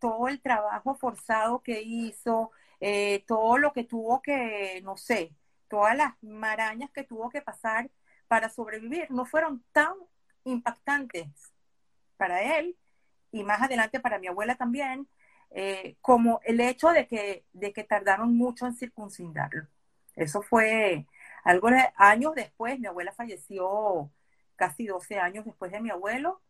todo 0.00 0.28
el 0.28 0.40
trabajo 0.40 0.94
forzado 0.94 1.60
que 1.62 1.82
hizo, 1.82 2.50
eh, 2.84 3.22
todo 3.28 3.58
lo 3.58 3.72
que 3.72 3.84
tuvo 3.84 4.20
que, 4.22 4.80
no 4.82 4.96
sé, 4.96 5.32
todas 5.68 5.96
las 5.96 6.14
marañas 6.20 6.90
que 6.90 7.04
tuvo 7.04 7.30
que 7.30 7.40
pasar 7.40 7.88
para 8.26 8.48
sobrevivir 8.48 9.08
no 9.08 9.24
fueron 9.24 9.64
tan 9.70 9.94
impactantes 10.42 11.28
para 12.16 12.58
él 12.58 12.76
y 13.30 13.44
más 13.44 13.62
adelante 13.62 14.00
para 14.00 14.18
mi 14.18 14.26
abuela 14.26 14.56
también, 14.56 15.08
eh, 15.52 15.94
como 16.00 16.40
el 16.44 16.60
hecho 16.60 16.88
de 16.88 17.06
que, 17.06 17.44
de 17.52 17.72
que 17.72 17.84
tardaron 17.84 18.36
mucho 18.36 18.66
en 18.66 18.74
circuncidarlo. 18.74 19.68
Eso 20.16 20.42
fue 20.42 21.06
algo 21.44 21.68
años 21.96 22.34
después, 22.34 22.80
mi 22.80 22.88
abuela 22.88 23.12
falleció 23.12 24.10
casi 24.56 24.86
12 24.86 25.20
años 25.20 25.44
después 25.44 25.70
de 25.70 25.80
mi 25.80 25.90
abuelo, 25.90 26.42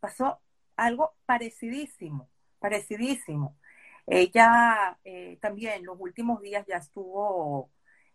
pasó 0.00 0.38
algo 0.76 1.14
parecidísimo, 1.24 2.28
parecidísimo. 2.58 3.56
Ella 4.10 4.98
eh, 5.04 5.38
también 5.40 5.84
los 5.84 5.96
últimos 6.00 6.40
días 6.40 6.64
ya 6.66 6.78
estuvo, 6.78 7.70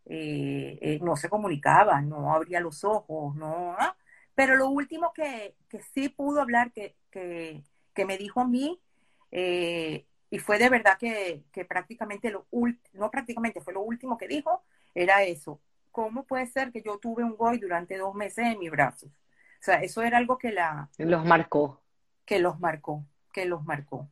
eh, 0.06 0.80
eh, 0.82 1.00
no 1.02 1.16
se 1.16 1.30
comunicaba, 1.30 2.02
no 2.02 2.34
abría 2.34 2.60
los 2.60 2.84
ojos, 2.84 3.36
no, 3.36 3.76
¿ah? 3.78 3.96
pero 4.34 4.56
lo 4.56 4.70
último 4.70 5.14
que, 5.14 5.56
sí 5.94 6.10
pudo 6.10 6.42
hablar, 6.42 6.72
que, 6.72 6.96
me 8.08 8.18
dijo 8.18 8.42
a 8.42 8.48
mí, 8.48 8.82
y 9.32 10.40
fue 10.40 10.58
de 10.58 10.70
verdad 10.70 10.98
que, 10.98 11.44
prácticamente 11.70 12.32
lo 12.32 12.48
no 12.94 13.12
prácticamente, 13.12 13.62
fue 13.62 13.74
lo 13.74 13.82
último 13.82 14.18
que 14.18 14.28
dijo, 14.28 14.64
era 14.96 15.24
eso. 15.24 15.62
¿Cómo 15.92 16.26
puede 16.26 16.48
ser 16.48 16.72
que 16.72 16.82
yo 16.82 16.98
tuve 16.98 17.24
un 17.24 17.36
goy 17.36 17.60
durante 17.60 17.98
dos 17.98 18.16
meses 18.16 18.48
en 18.48 18.58
mis 18.58 18.72
brazos? 18.72 19.12
O 19.12 19.64
sea, 19.66 19.84
eso 19.84 20.02
era 20.02 20.18
algo 20.18 20.40
que 20.40 20.52
la... 20.52 20.90
Los 20.98 21.24
marcó. 21.24 21.84
Que 22.26 22.40
los 22.40 22.60
marcó, 22.60 23.06
que 23.32 23.46
los 23.46 23.64
marcó. 23.64 24.10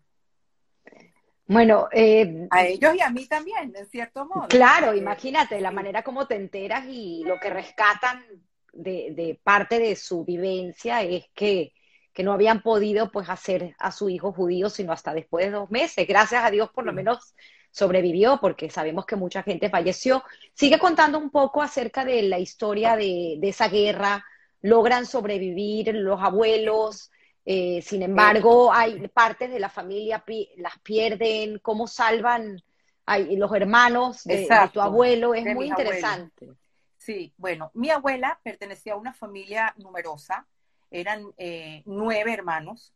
Bueno, 1.51 1.89
eh, 1.91 2.47
a 2.49 2.65
ellos 2.65 2.95
y 2.95 3.01
a 3.01 3.09
mí 3.09 3.25
también, 3.25 3.73
en 3.75 3.85
cierto 3.87 4.25
modo. 4.25 4.47
Claro, 4.47 4.95
imagínate 4.95 5.59
la 5.59 5.71
manera 5.71 6.01
como 6.01 6.25
te 6.25 6.35
enteras 6.35 6.85
y 6.87 7.25
lo 7.25 7.41
que 7.41 7.49
rescatan 7.49 8.23
de, 8.71 9.37
parte 9.43 9.77
de 9.77 9.97
su 9.97 10.23
vivencia 10.23 11.01
es 11.03 11.25
que, 11.35 11.73
que, 12.13 12.23
no 12.23 12.31
habían 12.31 12.61
podido 12.61 13.11
pues 13.11 13.27
hacer 13.27 13.75
a 13.79 13.91
su 13.91 14.09
hijo 14.09 14.31
judío 14.31 14.69
sino 14.69 14.93
hasta 14.93 15.13
después 15.13 15.43
de 15.43 15.51
dos 15.51 15.69
meses. 15.69 16.07
Gracias 16.07 16.41
a 16.41 16.51
Dios 16.51 16.69
por 16.69 16.85
lo 16.85 16.93
menos 16.93 17.35
sobrevivió 17.69 18.39
porque 18.39 18.69
sabemos 18.69 19.05
que 19.05 19.17
mucha 19.17 19.43
gente 19.43 19.69
falleció. 19.69 20.23
Sigue 20.53 20.79
contando 20.79 21.17
un 21.19 21.31
poco 21.31 21.61
acerca 21.61 22.05
de 22.05 22.21
la 22.21 22.39
historia 22.39 22.95
de, 22.95 23.35
de 23.39 23.49
esa 23.49 23.67
guerra, 23.67 24.23
logran 24.61 25.05
sobrevivir 25.05 25.93
los 25.95 26.21
abuelos, 26.21 27.11
eh, 27.45 27.81
sin 27.81 28.03
embargo, 28.03 28.71
hay 28.71 29.07
partes 29.07 29.49
de 29.49 29.59
la 29.59 29.69
familia 29.69 30.23
las 30.57 30.79
pierden, 30.79 31.59
cómo 31.59 31.87
salvan 31.87 32.61
hay, 33.05 33.35
los 33.35 33.51
hermanos 33.53 34.23
de, 34.23 34.47
tu 34.71 34.79
abuelo, 34.79 35.33
es 35.33 35.45
muy 35.53 35.67
interesante. 35.67 36.49
Sí, 36.97 37.33
bueno, 37.35 37.71
mi 37.73 37.89
abuela 37.89 38.39
pertenecía 38.43 38.93
a 38.93 38.97
una 38.97 39.13
familia 39.13 39.73
numerosa, 39.77 40.47
eran 40.91 41.25
eh, 41.37 41.81
nueve 41.85 42.31
hermanos, 42.31 42.93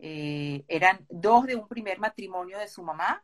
eh, 0.00 0.64
eran 0.66 1.06
dos 1.08 1.46
de 1.46 1.54
un 1.54 1.68
primer 1.68 2.00
matrimonio 2.00 2.58
de 2.58 2.68
su 2.68 2.82
mamá 2.82 3.22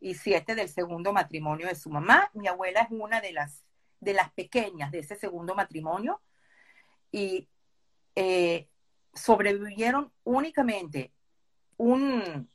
y 0.00 0.14
siete 0.14 0.54
del 0.54 0.70
segundo 0.70 1.12
matrimonio 1.12 1.66
de 1.66 1.74
su 1.74 1.90
mamá. 1.90 2.30
Mi 2.32 2.48
abuela 2.48 2.80
es 2.80 2.88
una 2.90 3.20
de 3.20 3.32
las, 3.32 3.62
de 4.00 4.14
las 4.14 4.32
pequeñas 4.32 4.90
de 4.90 5.00
ese 5.00 5.14
segundo 5.16 5.54
matrimonio 5.54 6.22
y 7.12 7.48
eh, 8.16 8.69
sobrevivieron 9.14 10.12
únicamente 10.24 11.12
un, 11.76 12.48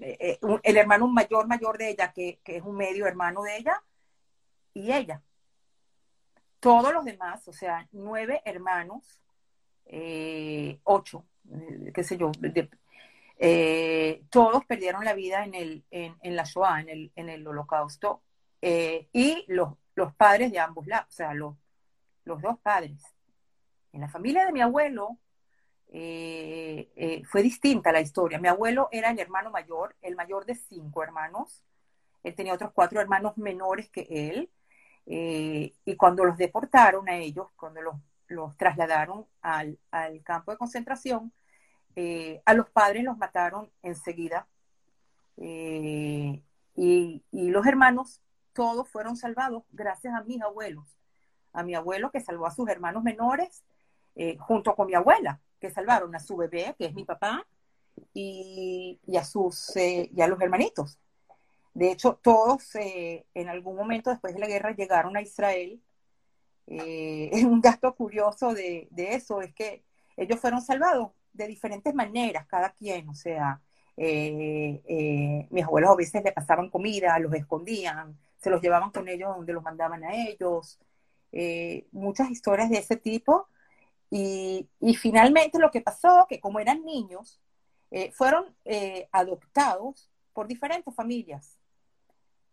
eh, 0.00 0.16
eh, 0.20 0.38
el 0.62 0.76
hermano 0.76 1.08
mayor 1.08 1.46
mayor 1.46 1.78
de 1.78 1.90
ella, 1.90 2.12
que, 2.12 2.40
es 2.44 2.62
un 2.62 2.76
medio 2.76 3.06
hermano 3.06 3.42
de 3.42 3.56
ella, 3.56 3.82
y 4.74 4.92
ella. 4.92 5.22
Todos 6.60 6.92
los 6.92 7.04
demás, 7.04 7.46
o 7.48 7.52
sea, 7.52 7.88
nueve 7.92 8.40
hermanos, 8.44 9.20
ocho, 10.84 11.24
qué 11.92 12.04
sé 12.04 12.16
yo, 12.16 12.30
todos 14.30 14.64
perdieron 14.64 15.04
la 15.04 15.12
vida 15.12 15.44
en, 15.44 15.54
el, 15.54 15.84
en, 15.90 16.36
la 16.36 16.44
Shoah, 16.44 16.80
en 16.80 16.88
el, 16.88 17.12
en 17.16 17.28
el 17.28 17.46
holocausto, 17.46 18.22
y 18.60 19.44
los, 19.48 19.74
los 19.94 20.14
padres 20.14 20.52
de 20.52 20.60
ambos 20.60 20.86
lados, 20.86 21.08
o 21.08 21.12
sea, 21.12 21.34
los, 21.34 21.56
los 22.24 22.40
dos 22.40 22.58
padres. 22.60 23.02
En 23.92 24.00
la 24.00 24.08
familia 24.08 24.46
de 24.46 24.52
mi 24.52 24.60
abuelo 24.60 25.18
eh, 25.94 26.90
eh, 26.96 27.22
fue 27.26 27.42
distinta 27.42 27.92
la 27.92 28.00
historia. 28.00 28.38
Mi 28.38 28.48
abuelo 28.48 28.88
era 28.92 29.10
el 29.10 29.18
hermano 29.18 29.50
mayor, 29.50 29.94
el 30.00 30.16
mayor 30.16 30.46
de 30.46 30.54
cinco 30.54 31.02
hermanos. 31.02 31.62
Él 32.22 32.34
tenía 32.34 32.54
otros 32.54 32.72
cuatro 32.72 32.98
hermanos 33.00 33.36
menores 33.36 33.90
que 33.90 34.06
él. 34.08 34.50
Eh, 35.04 35.74
y 35.84 35.96
cuando 35.96 36.24
los 36.24 36.38
deportaron 36.38 37.08
a 37.10 37.16
ellos, 37.16 37.48
cuando 37.56 37.82
los, 37.82 38.56
trasladaron 38.56 39.26
al, 39.42 39.78
campo 40.24 40.52
de 40.52 40.56
concentración, 40.56 41.32
a 42.46 42.54
los 42.54 42.70
padres 42.70 43.04
los 43.04 43.18
mataron 43.18 43.70
enseguida. 43.82 44.48
Y, 45.36 46.42
los 47.32 47.66
hermanos, 47.66 48.22
todos 48.54 48.88
fueron 48.88 49.16
salvados 49.16 49.64
gracias 49.72 50.14
a 50.14 50.22
mis 50.24 50.40
abuelos. 50.40 50.96
A 51.52 51.62
mi 51.62 51.74
abuelo 51.74 52.10
que 52.10 52.20
salvó 52.20 52.46
a 52.46 52.50
sus 52.50 52.66
hermanos 52.70 53.02
menores 53.02 53.62
junto 54.38 54.74
con 54.74 54.86
mi 54.86 54.94
abuela, 54.94 55.40
que 55.62 55.70
salvaron 55.70 56.14
a 56.16 56.18
su 56.18 56.36
bebé, 56.36 56.74
que 56.76 56.86
es 56.86 56.94
mi 56.94 57.04
papá, 57.04 57.46
y, 58.12 58.98
a, 59.16 59.24
sus, 59.24 59.76
eh, 59.76 60.10
y 60.12 60.20
a 60.20 60.26
los 60.26 60.40
hermanitos. 60.40 60.98
De 61.72 61.92
hecho, 61.92 62.18
todos 62.20 62.74
eh, 62.74 63.24
en 63.32 63.48
algún 63.48 63.76
momento 63.76 64.10
después 64.10 64.34
de 64.34 64.40
la 64.40 64.48
guerra 64.48 64.74
llegaron 64.74 65.16
a 65.16 65.22
Israel. 65.22 65.80
un 66.66 67.60
dato 67.60 67.94
curioso 67.94 68.54
de, 68.54 68.88
eso 68.96 69.40
es 69.42 69.54
que 69.54 69.84
ellos 70.16 70.40
fueron 70.40 70.62
salvados 70.62 71.10
de 71.32 71.46
diferentes 71.46 71.94
maneras, 71.94 72.46
cada 72.46 72.70
quien. 72.70 73.08
O 73.08 73.14
sea, 73.14 73.60
mis 73.96 75.64
abuelos 75.64 75.90
a 75.90 75.96
veces 75.96 76.24
le 76.24 76.32
pasaban 76.32 76.70
comida, 76.70 77.18
los 77.20 77.34
escondían, 77.34 78.18
se 78.38 78.50
los 78.50 78.60
llevaban 78.60 78.90
con 78.90 79.08
ellos 79.08 79.36
donde 79.36 79.52
los 79.52 79.62
mandaban 79.62 80.02
a 80.02 80.14
ellos. 80.14 80.80
muchas 81.92 82.30
historias 82.30 82.68
de 82.70 82.78
ese 82.78 82.96
tipo 82.96 83.48
y, 84.14 84.68
finalmente 84.96 85.58
lo 85.58 85.70
que 85.70 85.80
pasó, 85.80 86.26
que 86.28 86.38
como 86.38 86.60
eran 86.60 86.84
niños, 86.84 87.40
eh, 87.90 88.12
fueron 88.12 88.54
eh, 88.66 89.08
adoptados 89.10 90.10
por 90.34 90.46
diferentes 90.46 90.94
familias. 90.94 91.58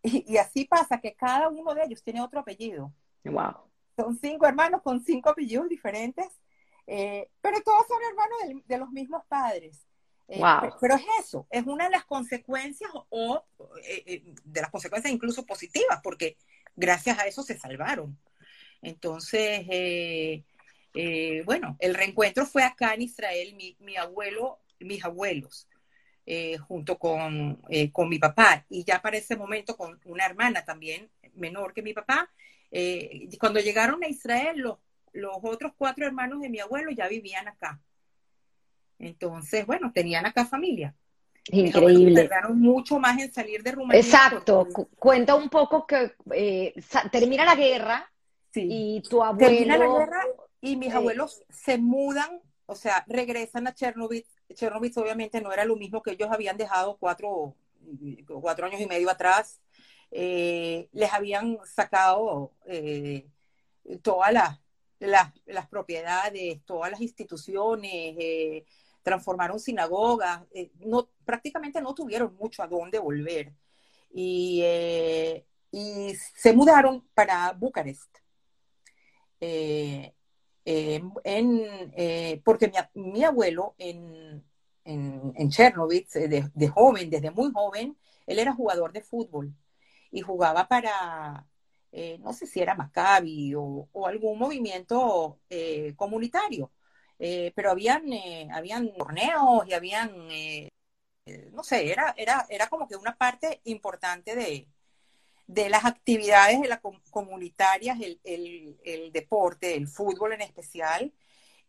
Y, 0.01 0.37
así 0.37 0.63
pasa 0.63 1.01
que 1.01 1.13
cada 1.13 1.49
uno 1.49 1.73
de 1.73 1.83
ellos 1.83 2.01
tiene 2.01 2.21
otro 2.21 2.39
apellido. 2.39 2.93
Wow. 3.25 3.69
Son 3.97 4.17
cinco 4.17 4.47
hermanos 4.47 4.81
con 4.81 5.03
cinco 5.03 5.29
apellidos 5.29 5.67
diferentes, 5.67 6.39
eh, 6.87 7.29
pero 7.41 7.59
todos 7.61 7.85
son 7.89 7.97
hermanos 8.09 8.63
de, 8.65 8.77
los 8.77 8.89
mismos 8.91 9.23
padres. 9.27 9.85
Wow. 10.29 10.77
Pero 10.79 10.95
es 10.95 11.03
eso, 11.19 11.45
es 11.49 11.67
una 11.67 11.85
de 11.85 11.89
las 11.89 12.05
consecuencias 12.05 12.89
o 13.09 13.43
de 14.45 14.61
las 14.61 14.69
consecuencias 14.71 15.13
incluso 15.13 15.45
positivas, 15.45 15.99
porque 16.01 16.37
gracias 16.77 17.19
a 17.19 17.27
eso 17.27 17.43
se 17.43 17.59
salvaron. 17.59 18.17
Entonces, 18.81 19.65
eh, 20.93 21.43
bueno, 21.45 21.75
el 21.79 21.93
reencuentro 21.93 22.45
fue 22.45 22.63
acá 22.63 22.93
en 22.93 23.03
Israel, 23.03 23.55
mi, 23.79 23.95
abuelo, 23.97 24.59
mis 24.79 25.03
abuelos, 25.03 25.67
eh, 26.25 26.57
junto 26.57 26.97
con, 26.97 27.61
eh, 27.69 27.91
con, 27.91 28.09
mi 28.09 28.19
papá, 28.19 28.65
y 28.69 28.83
ya 28.83 29.01
para 29.01 29.17
ese 29.17 29.35
momento 29.35 29.77
con 29.77 29.99
una 30.05 30.25
hermana 30.25 30.65
también 30.65 31.09
menor 31.35 31.73
que 31.73 31.81
mi 31.81 31.93
papá. 31.93 32.29
cuando 33.39 33.59
llegaron 33.59 34.03
a 34.03 34.07
Israel, 34.07 34.59
los, 34.59 34.77
los 35.13 35.37
otros 35.43 35.73
cuatro 35.77 36.05
hermanos 36.05 36.41
de 36.41 36.49
mi 36.49 36.59
abuelo 36.59 36.91
ya 36.91 37.07
vivían 37.07 37.47
acá. 37.47 37.79
Entonces, 38.97 39.65
bueno, 39.65 39.91
tenían 39.93 40.25
acá 40.25 40.45
familia. 40.45 40.93
Increíble. 41.51 42.27
Tardaron 42.27 42.59
mucho 42.59 42.99
más 42.99 43.17
en 43.19 43.31
salir 43.31 43.63
de 43.63 43.71
Rumanía. 43.71 44.01
Exacto. 44.01 44.67
Cuenta 44.97 45.35
un 45.35 45.49
poco 45.49 45.87
que 45.87 46.13
termina 47.11 47.45
la 47.45 47.55
guerra 47.55 48.11
y 48.53 49.01
tu 49.01 49.23
abuelo. 49.23 49.49
Termina 49.49 49.77
la 49.77 49.87
guerra 49.87 50.25
y 50.61 50.75
mis 50.75 50.93
abuelos 50.93 51.43
se 51.49 51.77
mudan, 51.77 52.41
o 52.65 52.75
sea, 52.75 53.05
regresan 53.07 53.67
a 53.67 53.73
Chernobyl. 53.73 54.25
Chernobyl 54.53 54.91
obviamente 54.95 55.41
no 55.41 55.51
era 55.51 55.65
lo 55.65 55.75
mismo 55.75 56.01
que 56.01 56.11
ellos 56.11 56.29
habían 56.31 56.57
dejado 56.57 56.97
cuatro, 56.97 57.55
cuatro 58.27 58.65
años 58.65 58.81
y 58.81 58.85
medio 58.85 59.09
atrás. 59.09 59.61
Eh, 60.11 60.89
les 60.91 61.13
habían 61.13 61.57
sacado 61.65 62.53
eh, 62.65 63.27
todas 64.01 64.33
las, 64.33 64.59
las, 64.99 65.67
propiedades, 65.69 66.63
todas 66.65 66.91
las 66.91 67.01
instituciones, 67.01 68.15
eh, 68.19 68.65
transformaron 69.03 69.59
sinagogas, 69.59 70.41
no, 70.79 71.09
prácticamente 71.25 71.81
no 71.81 71.93
tuvieron 71.93 72.35
mucho 72.35 72.63
a 72.63 72.67
dónde 72.67 72.99
volver. 72.99 73.53
Y, 74.11 74.63
y 75.71 76.15
se 76.35 76.53
mudaron 76.53 77.07
para 77.13 77.53
Bucarest. 77.53 78.09
Eh, 79.39 80.13
en, 80.65 81.11
eh, 81.95 82.41
porque 82.43 82.71
mi, 82.93 83.23
abuelo 83.23 83.75
en, 83.77 84.43
en, 84.85 85.49
Chernobyl, 85.49 86.07
eh, 86.15 86.49
de, 86.53 86.67
joven, 86.69 87.09
desde 87.09 87.31
muy 87.31 87.51
joven, 87.51 87.97
él 88.27 88.39
era 88.39 88.53
jugador 88.53 88.91
de 88.93 89.01
fútbol 89.01 89.53
y 90.11 90.21
jugaba 90.21 90.67
para, 90.67 91.45
eh, 91.91 92.17
no 92.19 92.33
sé 92.33 92.47
si 92.47 92.61
era 92.61 92.75
Maccabi 92.75 93.53
o, 93.55 93.87
algún 94.05 94.39
movimiento 94.39 95.39
eh, 95.49 95.93
comunitario, 95.95 96.71
eh, 97.19 97.51
pero 97.55 97.71
habían, 97.71 98.05
habían 98.53 98.93
torneos 98.93 99.67
y 99.67 99.73
habían, 99.73 100.11
no 101.51 101.63
sé, 101.63 101.91
era, 101.91 102.13
era, 102.17 102.45
era 102.49 102.67
como 102.67 102.87
que 102.87 102.95
una 102.95 103.15
parte 103.17 103.61
importante 103.65 104.35
de, 104.35 104.67
de 105.49 105.69
las 105.69 105.85
actividades 105.85 106.61
de 106.61 106.67
las 106.67 106.79
comunitarias, 107.09 107.99
el, 107.99 108.19
el, 108.83 109.11
deporte, 109.11 109.75
el 109.75 109.87
fútbol 109.87 110.33
en 110.33 110.41
especial. 110.41 111.11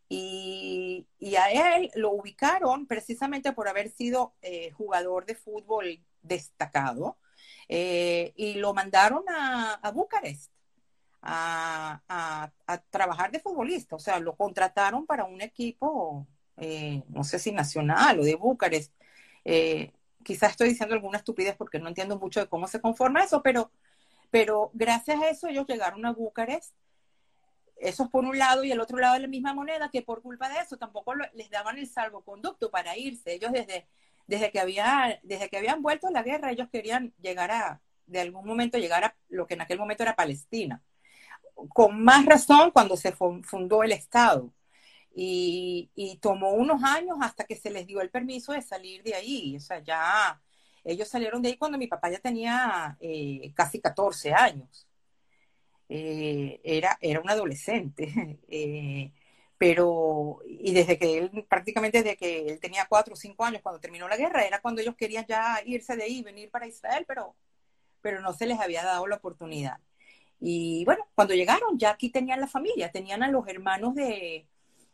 Y, 0.07 1.07
y, 1.19 1.35
a 1.35 1.77
él 1.77 1.89
lo 1.95 2.11
ubicaron 2.11 2.85
precisamente 2.85 3.53
por 3.53 3.69
haber 3.69 3.89
sido 3.89 4.35
jugador 4.77 5.25
de 5.25 5.35
fútbol 5.35 6.03
destacado 6.21 7.17
eh, 7.69 8.33
y 8.35 8.55
lo 8.55 8.73
mandaron 8.73 9.23
a, 9.29 9.75
a 9.75 9.91
Bucarest 9.91 10.51
a, 11.21 12.51
trabajar 12.89 13.31
de 13.31 13.39
futbolista, 13.39 13.95
o 13.95 13.99
sea, 13.99 14.19
lo 14.19 14.35
contrataron 14.35 15.05
para 15.05 15.25
un 15.25 15.41
equipo, 15.41 16.27
eh, 16.57 17.03
no 17.09 17.23
sé 17.23 17.39
si 17.39 17.51
nacional 17.51 18.19
o 18.19 18.23
de 18.23 18.35
Bucarest. 18.35 18.93
Eh, 19.45 19.91
quizás 20.23 20.51
estoy 20.51 20.69
diciendo 20.69 20.95
alguna 20.95 21.17
estupidez 21.17 21.55
porque 21.55 21.79
no 21.79 21.87
entiendo 21.87 22.19
mucho 22.19 22.39
de 22.39 22.47
cómo 22.47 22.67
se 22.67 22.81
conforma 22.81 23.23
eso, 23.23 23.41
pero, 23.41 23.71
pero 24.29 24.71
gracias 24.73 25.21
a 25.21 25.29
eso 25.29 25.47
ellos 25.47 25.65
llegaron 25.67 26.05
a 26.05 26.11
Bucarest. 26.13 26.73
Eso 27.77 28.03
es 28.03 28.09
por 28.09 28.25
un 28.25 28.37
lado 28.37 28.63
y 28.63 28.71
el 28.71 28.79
otro 28.79 28.99
lado 28.99 29.15
de 29.15 29.21
la 29.21 29.27
misma 29.27 29.53
moneda, 29.53 29.89
que 29.89 30.03
por 30.03 30.21
culpa 30.21 30.49
de 30.49 30.59
eso 30.59 30.77
tampoco 30.77 31.15
les 31.33 31.49
daban 31.49 31.79
el 31.79 31.87
salvoconducto 31.87 32.69
para 32.69 32.95
irse. 32.95 33.33
Ellos 33.33 33.51
desde 33.51 33.87
desde 34.31 34.49
que, 34.51 34.59
había, 34.61 35.19
desde 35.23 35.49
que 35.49 35.57
habían 35.57 35.81
vuelto 35.81 36.07
a 36.07 36.11
la 36.11 36.23
guerra, 36.23 36.51
ellos 36.51 36.69
querían 36.71 37.13
llegar 37.21 37.51
a, 37.51 37.81
de 38.05 38.21
algún 38.21 38.45
momento, 38.45 38.77
llegar 38.77 39.03
a 39.03 39.15
lo 39.27 39.45
que 39.45 39.55
en 39.55 39.61
aquel 39.61 39.77
momento 39.77 40.03
era 40.03 40.15
Palestina. 40.15 40.81
Con 41.53 42.01
más 42.01 42.25
razón 42.25 42.71
cuando 42.71 42.95
se 42.95 43.11
fundó 43.11 43.83
el 43.83 43.91
Estado. 43.91 44.49
Y, 45.13 45.89
tomó 46.21 46.51
unos 46.51 46.83
años 46.83 47.17
hasta 47.21 47.45
que 47.45 47.55
se 47.55 47.71
les 47.71 47.87
dio 47.87 48.01
el 48.01 48.09
permiso 48.09 48.53
de 48.53 48.61
salir 48.61 49.03
de 49.03 49.15
ahí. 49.15 49.55
O 49.57 49.59
sea, 49.59 49.79
ya 49.79 50.41
ellos 50.83 51.07
salieron 51.07 51.41
de 51.41 51.49
ahí 51.49 51.57
cuando 51.57 51.77
mi 51.77 51.87
papá 51.87 52.09
ya 52.09 52.19
tenía 52.19 52.97
eh, 53.01 53.51
casi 53.55 53.79
14 53.81 54.33
años. 54.33 54.87
Eh, 55.89 56.61
era, 56.63 56.97
era 57.01 57.19
un 57.21 57.29
adolescente. 57.29 58.39
Eh, 58.53 59.11
pero, 59.57 60.39
y 60.45 60.73
desde 60.73 60.97
que 60.97 61.19
él, 61.19 61.45
prácticamente 61.47 62.01
desde 62.01 62.17
que 62.17 62.47
él 62.47 62.59
tenía 62.59 62.87
cuatro 62.89 63.13
o 63.13 63.15
cinco 63.15 63.45
años, 63.45 63.61
cuando 63.61 63.79
terminó 63.79 64.07
la 64.09 64.17
guerra, 64.17 64.43
era 64.43 64.59
cuando 64.59 64.81
ellos 64.81 64.95
querían 64.95 65.25
ya 65.27 65.61
irse 65.65 65.95
de 65.95 66.03
ahí, 66.03 66.23
venir 66.23 66.49
para 66.49 66.65
Israel, 66.67 67.05
pero, 67.07 67.35
pero 68.01 68.21
no 68.21 68.33
se 68.33 68.47
les 68.47 68.59
había 68.59 68.83
dado 68.83 69.05
la 69.07 69.17
oportunidad. 69.17 69.77
Y 70.39 70.83
bueno, 70.85 71.07
cuando 71.15 71.35
llegaron, 71.35 71.77
ya 71.77 71.91
aquí 71.91 72.09
tenían 72.09 72.41
la 72.41 72.47
familia, 72.47 72.91
tenían 72.91 73.21
a 73.23 73.29
los 73.29 73.47
hermanos 73.47 73.93
de, 73.93 74.47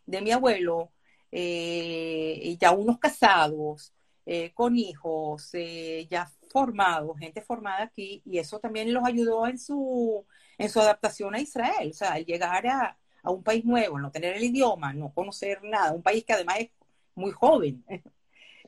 de 0.07 0.21
mi 0.21 0.31
abuelo, 0.31 0.91
eh, 1.31 2.39
y 2.41 2.57
ya 2.57 2.71
unos 2.71 2.97
casados, 2.97 3.93
eh, 4.25 4.51
con 4.53 4.75
hijos, 4.75 5.49
eh, 5.53 6.07
ya 6.09 6.29
formados, 6.49 7.17
gente 7.19 7.41
formada 7.41 7.83
aquí, 7.83 8.23
y 8.25 8.39
eso 8.39 8.59
también 8.59 8.91
los 8.91 9.05
ayudó 9.05 9.47
en 9.47 9.59
su, 9.59 10.25
en 10.57 10.69
su 10.69 10.79
adaptación 10.81 11.35
a 11.35 11.39
Israel, 11.39 11.91
o 11.91 11.93
sea, 11.93 12.17
el 12.17 12.25
llegar 12.25 12.65
a, 12.67 12.97
a 13.23 13.31
un 13.31 13.43
país 13.43 13.63
nuevo, 13.63 13.99
no 13.99 14.09
tener 14.11 14.35
el 14.35 14.43
idioma, 14.43 14.93
no 14.93 15.11
conocer 15.13 15.59
nada, 15.63 15.91
un 15.91 16.01
país 16.01 16.23
que 16.25 16.33
además 16.33 16.57
es 16.61 16.69
muy 17.15 17.31
joven. 17.31 17.83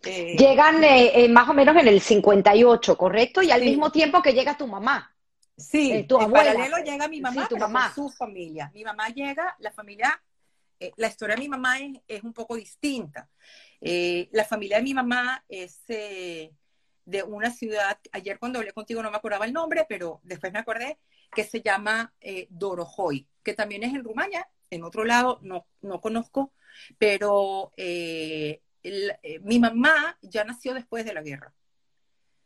Eh, 0.05 0.37
Llegan 0.37 0.81
eh, 0.81 1.25
eh, 1.25 1.27
más 1.27 1.49
o 1.49 1.53
menos 1.53 1.75
en 1.75 1.89
el 1.89 1.99
58, 1.99 2.97
¿correcto? 2.97 3.41
Y 3.41 3.51
al 3.51 3.61
mismo 3.61 3.91
tiempo 3.91 4.21
que 4.21 4.31
llega 4.31 4.55
tu 4.55 4.65
mamá. 4.65 5.13
Sí, 5.57 6.05
tu 6.07 6.21
en 6.21 6.31
paralelo 6.31 6.77
llega 6.77 7.09
mi 7.09 7.19
mamá, 7.19 7.47
tu 7.49 7.57
mamá. 7.57 7.93
su 7.93 8.09
familia. 8.09 8.71
Mi 8.73 8.85
mamá 8.85 9.09
llega, 9.09 9.57
la 9.59 9.71
familia, 9.71 10.21
la 10.97 11.07
historia 11.07 11.35
de 11.35 11.41
mi 11.41 11.49
mamá 11.49 11.77
es, 12.07 12.23
un 12.23 12.33
poco 12.33 12.55
distinta. 12.55 13.29
la 13.81 14.45
familia 14.45 14.77
de 14.77 14.83
mi 14.83 14.93
mamá 14.93 15.43
es 15.47 15.85
de 15.87 17.23
una 17.23 17.51
ciudad, 17.51 17.99
ayer 18.11 18.39
cuando 18.39 18.59
hablé 18.59 18.71
contigo 18.71 19.01
no 19.01 19.11
me 19.11 19.17
acordaba 19.17 19.45
el 19.45 19.53
nombre, 19.53 19.85
pero 19.89 20.19
después 20.23 20.53
me 20.53 20.59
acordé, 20.59 20.99
que 21.31 21.43
se 21.43 21.61
llama 21.61 22.13
Dorojoy 22.49 23.27
que 23.49 23.55
también 23.55 23.83
es 23.83 23.93
en 23.93 24.03
Rumania, 24.03 24.47
en 24.69 24.83
otro 24.83 25.05
lado 25.05 25.39
no, 25.41 25.65
no 25.81 26.01
conozco, 26.01 26.53
pero 26.99 27.73
eh, 27.77 28.61
eh, 28.83 29.39
mi 29.41 29.59
mamá 29.59 30.17
ya 30.21 30.43
nació 30.43 30.73
después 30.73 31.03
de 31.05 31.13
la 31.13 31.23
guerra. 31.23 31.53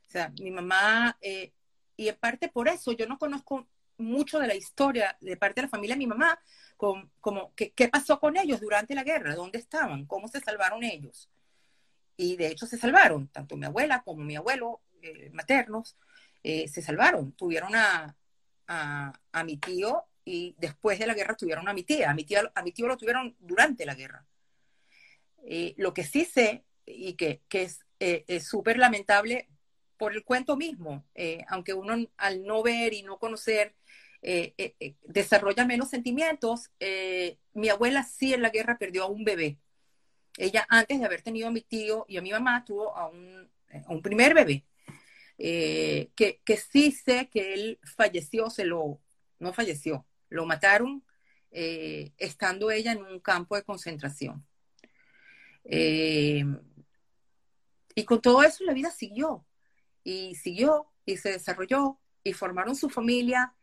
O 0.08 0.12
sea, 0.12 0.32
mi 0.40 0.50
mamá, 0.50 1.18
eh, 1.22 1.52
y 1.98 2.08
en 2.08 2.16
parte 2.16 2.48
por 2.48 2.68
eso 2.68 2.92
yo 2.94 3.06
no 3.08 3.18
conozco 3.18 3.68
mucho 3.98 4.40
de 4.40 4.48
la 4.48 4.56
historia 4.56 5.18
de 5.20 5.38
parte 5.38 5.62
de 5.62 5.68
la 5.68 5.72
familia 5.72 5.96
de 5.96 6.00
mi 6.00 6.08
mamá, 6.08 6.40
con, 6.84 7.10
como 7.22 7.54
qué, 7.56 7.72
qué 7.72 7.88
pasó 7.88 8.20
con 8.20 8.36
ellos 8.36 8.60
durante 8.60 8.94
la 8.94 9.06
guerra, 9.06 9.36
dónde 9.36 9.58
estaban, 9.58 10.06
cómo 10.06 10.28
se 10.28 10.42
salvaron 10.42 10.84
ellos. 10.84 11.30
Y 12.18 12.36
de 12.36 12.48
hecho 12.48 12.66
se 12.66 12.78
salvaron, 12.78 13.30
tanto 13.30 13.56
mi 13.56 13.66
abuela 13.66 14.04
como 14.04 14.22
mi 14.24 14.36
abuelo 14.36 14.82
maternos, 15.32 15.96
se 16.44 16.82
salvaron, 16.82 17.32
tuvieron 17.32 17.74
a, 17.74 18.18
a, 18.68 19.14
a 19.32 19.44
mi 19.46 19.56
tío 19.56 20.04
y 20.26 20.56
después 20.58 21.00
de 21.00 21.08
la 21.08 21.14
guerra 21.14 21.38
tuvieron 21.38 21.70
a 21.70 21.74
mi 21.74 21.84
tía. 21.84 22.12
A 22.12 22.14
mi, 22.14 22.26
tía, 22.26 22.52
a 22.54 22.64
mi 22.64 22.74
tío 22.74 22.88
lo 22.88 22.98
tuvieron 22.98 23.36
durante 23.40 23.86
la 23.86 23.96
guerra. 23.96 24.26
Eh, 25.46 25.74
lo 25.78 25.94
que 25.94 26.04
sí 26.04 26.26
sé, 26.26 26.66
y 26.86 27.14
que, 27.14 27.42
que 27.48 27.64
es 27.64 27.80
eh, 28.00 28.40
súper 28.42 28.78
lamentable 28.78 29.48
por 29.98 30.14
el 30.14 30.24
cuento 30.26 30.58
mismo, 30.58 31.06
eh, 31.16 31.46
aunque 31.48 31.74
uno 31.74 31.96
al 32.18 32.44
no 32.44 32.62
ver 32.62 32.94
y 32.94 33.04
no 33.04 33.20
conocer 33.20 33.76
desarrolla 35.02 35.66
menos 35.66 35.90
sentimientos, 35.90 36.72
mi 37.54 37.70
abuela 37.70 38.04
sí 38.04 38.34
en 38.34 38.42
la 38.42 38.50
guerra 38.50 38.78
perdió 38.78 39.04
a 39.04 39.08
un 39.08 39.24
bebé. 39.24 39.58
Ella 40.38 40.66
antes 40.70 41.00
de 41.00 41.06
haber 41.06 41.22
tenido 41.22 41.48
a 41.48 41.52
mi 41.52 41.62
tío 41.62 42.06
y 42.08 42.18
a 42.18 42.22
mi 42.22 42.32
mamá 42.32 42.64
tuvo 42.66 42.96
a 42.96 43.08
un, 43.08 43.50
a 43.86 43.92
un 43.92 44.02
primer 44.02 44.34
bebé. 44.34 44.66
que, 45.38 46.42
que 46.44 46.58
sí 46.58 46.92
sé 46.92 47.30
que 47.30 47.54
él 47.54 47.80
falleció, 47.84 48.50
se 48.50 48.66
lo, 48.66 49.02
no 49.40 49.52
falleció, 49.54 50.06
lo 50.30 50.46
mataron 50.46 51.04
eh, 51.56 52.14
estando 52.18 52.72
ella 52.72 52.94
en 52.94 53.04
un 53.04 53.20
campo 53.20 53.56
de 53.56 53.62
concentración. 53.62 54.44
Eh, 55.66 56.44
y 57.94 58.06
con 58.06 58.22
todo 58.22 58.42
eso 58.42 58.64
la 58.64 58.74
vida 58.74 58.90
siguió 58.90 59.46
y 60.04 60.34
siguió 60.34 60.88
y 61.06 61.18
se 61.18 61.32
desarrolló 61.32 62.00
y 62.24 62.34
formaron 62.34 62.76
su 62.76 62.90
familia 62.90 63.54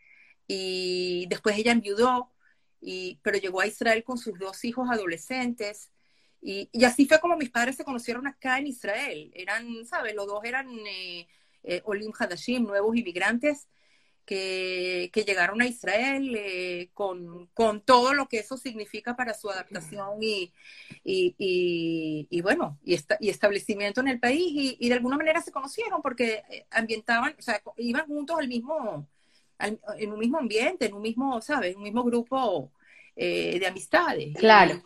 y 0.53 1.27
después 1.29 1.57
ella 1.57 1.71
enviudó, 1.71 2.33
y, 2.81 3.21
pero 3.23 3.39
llegó 3.39 3.61
a 3.61 3.67
Israel 3.67 4.03
con 4.03 4.19
sus 4.19 4.39
dos 4.39 4.65
hijos 4.65 4.89
adolescentes 4.91 5.91
y, 6.43 6.69
así 6.85 7.07
fue 7.07 7.21
como 7.21 7.37
mis 7.37 7.51
padres 7.51 7.77
se 7.77 7.85
conocieron 7.85 8.27
acá 8.27 8.59
en 8.59 8.67
Israel. 8.67 9.31
Eran, 9.35 9.85
¿sabes? 9.85 10.15
Los 10.15 10.27
dos 10.27 10.43
eran 10.45 10.69
eh, 10.87 11.29
Olim 11.85 12.13
Hadashim, 12.19 12.65
nuevos 12.65 12.97
inmigrantes 12.97 13.69
que, 14.25 15.11
llegaron 15.27 15.61
a 15.61 15.67
Israel 15.67 16.35
eh, 16.37 16.91
con, 16.95 17.49
todo 17.85 18.15
lo 18.15 18.27
que 18.27 18.39
eso 18.39 18.57
significa 18.57 19.17
para 19.17 19.35
su 19.35 19.51
adaptación 19.51 20.23
y, 20.23 20.53
y, 21.05 22.41
bueno, 22.41 22.79
y, 22.85 22.97
y, 23.21 23.29
establecimiento 23.29 24.01
en 24.01 24.09
el 24.09 24.19
país 24.19 24.77
y, 24.81 24.89
de 24.89 24.95
alguna 24.95 25.17
manera 25.17 25.41
se 25.43 25.53
conocieron 25.53 26.03
porque 26.03 26.43
eh, 26.51 26.67
ambientaban, 26.71 27.37
o 27.39 27.43
sea, 27.43 27.63
iban 27.77 28.07
juntos 28.07 28.37
al 28.39 28.49
mismo, 28.49 29.09
en 29.61 30.13
un 30.13 30.19
mismo 30.19 30.39
ambiente, 30.39 30.87
en 30.87 30.95
un 30.95 31.03
mismo, 31.03 31.41
¿sabes? 31.41 31.77
Un 31.77 31.83
mismo 31.83 32.03
grupo 32.05 32.73
eh, 33.23 33.59
de 33.59 33.67
amistades. 33.67 34.35
Claro. 34.37 34.83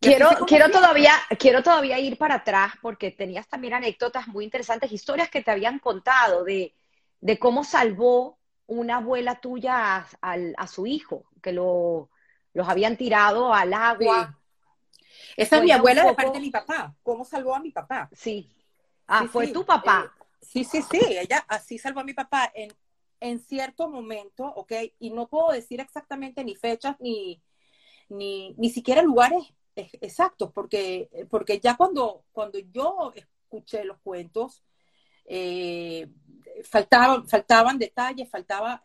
Quiero, 0.00 0.30
quiero, 0.46 0.70
todavía, 0.70 1.12
quiero 1.36 1.64
todavía 1.64 1.98
ir 1.98 2.16
para 2.16 2.36
atrás 2.36 2.74
porque 2.80 3.10
tenías 3.10 3.48
también 3.48 3.74
anécdotas 3.74 4.28
muy 4.28 4.44
interesantes, 4.44 4.92
historias 4.92 5.28
que 5.28 5.42
te 5.42 5.50
habían 5.50 5.80
contado 5.80 6.44
de, 6.44 6.76
de 7.20 7.38
cómo 7.40 7.64
salvó 7.64 8.38
una 8.68 8.98
abuela 8.98 9.40
tuya 9.40 10.06
a, 10.22 10.66
su 10.68 10.86
hijo, 10.86 11.24
que 11.42 11.52
lo, 11.52 12.08
los 12.52 12.68
habían 12.68 12.96
tirado 12.96 13.52
al 13.52 13.72
agua. 13.74 14.38
Esa 15.36 15.56
es 15.56 15.62
mi 15.64 15.72
abuela 15.72 16.04
de 16.04 16.14
parte 16.14 16.32
de 16.32 16.40
mi 16.40 16.50
papá. 16.50 16.94
¿Cómo 17.02 17.24
salvó 17.24 17.56
a 17.56 17.60
mi 17.60 17.72
papá? 17.72 18.08
Sí. 18.12 18.54
Ah, 19.08 19.24
fue 19.30 19.48
tu 19.48 19.64
papá. 19.64 20.14
Eh, 20.14 20.24
sí, 20.40 20.64
sí, 20.64 20.82
sí. 20.82 21.00
Ella 21.08 21.44
así 21.48 21.78
salvó 21.78 22.00
a 22.00 22.04
mi 22.04 22.14
papá 22.14 22.52
en, 22.54 22.70
en 23.20 23.40
cierto 23.40 23.88
momento, 23.88 24.44
¿ok? 24.44 24.72
Y 24.98 25.10
no 25.10 25.28
puedo 25.28 25.50
decir 25.50 25.80
exactamente 25.80 26.44
ni 26.44 26.54
fechas 26.54 26.96
ni, 27.00 27.42
ni, 28.08 28.54
ni 28.58 28.70
siquiera 28.70 29.02
lugares 29.02 29.54
exactos, 29.76 30.50
porque, 30.52 31.08
porque 31.30 31.60
ya 31.60 31.76
cuando, 31.76 32.24
cuando 32.32 32.58
yo 32.58 33.12
escuché 33.14 33.84
los 33.84 33.98
cuentos, 34.00 34.62
eh, 35.24 36.08
faltaban, 36.64 37.28
faltaban 37.28 37.78
detalles, 37.78 38.28
faltaba, 38.30 38.82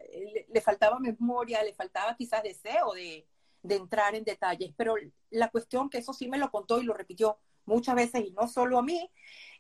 le, 0.50 0.62
faltaba 0.62 1.00
memoria, 1.00 1.64
le 1.64 1.74
faltaba 1.74 2.16
quizás 2.16 2.44
deseo 2.44 2.94
de, 2.94 3.28
entrar 3.70 4.14
en 4.14 4.26
detalles, 4.26 4.74
pero 4.76 4.96
la 5.30 5.50
cuestión 5.50 5.90
que 5.90 6.00
eso 6.00 6.12
sí 6.12 6.28
me 6.28 6.38
lo 6.38 6.52
contó 6.52 6.82
y 6.82 6.84
lo 6.84 6.94
repitió 6.94 7.40
muchas 7.66 7.96
veces 7.96 8.26
y 8.26 8.32
no 8.32 8.50
solo 8.50 8.78
a 8.78 8.84
mí, 8.84 9.10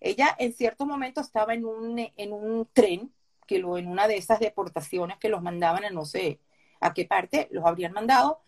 ella 0.01 0.36
en 0.39 0.51
cierto 0.51 0.86
momento 0.86 1.21
estaba 1.21 1.53
en 1.53 1.63
un, 1.63 1.97
en 1.97 2.33
un 2.33 2.67
tren, 2.73 3.13
lo, 3.60 3.78
en 3.78 3.88
una 3.88 4.08
de 4.08 4.18
esas 4.18 4.39
deportaciones 4.39 5.18
que 5.18 5.30
los 5.30 5.42
mandaban 5.42 5.86
a 5.86 5.89
no 5.89 6.06
sé 6.06 6.39
a 6.80 6.94
qué 6.94 7.06
parte, 7.06 7.48
los 7.52 7.66
habrían 7.66 7.94
mandado. 7.94 8.42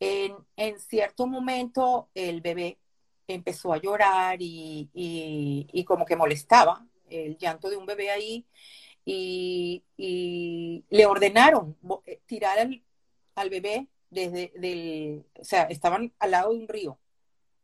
En, 0.00 0.36
en 0.56 0.78
cierto 0.78 1.26
momento 1.26 2.08
el 2.14 2.40
bebé 2.40 2.78
empezó 3.26 3.72
a 3.72 3.78
llorar 3.78 4.38
y, 4.40 4.88
y, 4.92 5.84
como 5.84 6.04
que 6.06 6.16
molestaba 6.16 6.86
el 7.10 7.36
llanto 7.38 7.68
de 7.68 7.76
un 7.76 7.86
bebé 7.86 8.10
ahí 8.10 8.46
y, 9.04 9.84
le 10.90 11.06
ordenaron 11.06 11.76
eh, 12.06 12.20
tirar 12.26 12.58
al, 12.58 12.82
al, 13.34 13.50
bebé 13.50 13.88
desde 14.10 14.52
del, 14.56 15.26
o 15.38 15.44
sea, 15.44 15.64
estaban 15.64 16.12
al 16.18 16.30
lado 16.30 16.52
de 16.52 16.58
un 16.58 16.68
río, 16.68 16.98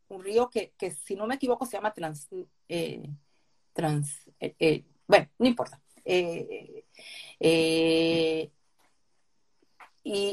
un 0.08 0.22
río 0.22 0.50
que, 0.50 0.72
que 0.78 0.90
si 0.90 1.16
no 1.16 1.26
me 1.26 1.36
equivoco 1.36 1.66
se 1.66 1.76
llama 1.76 1.94
Trans, 1.94 2.28
eh, 2.68 3.08
trans 3.72 4.30
eh, 4.40 4.84
bueno, 5.06 5.28
no 5.38 5.46
importa. 5.46 5.80
Y 6.04 6.84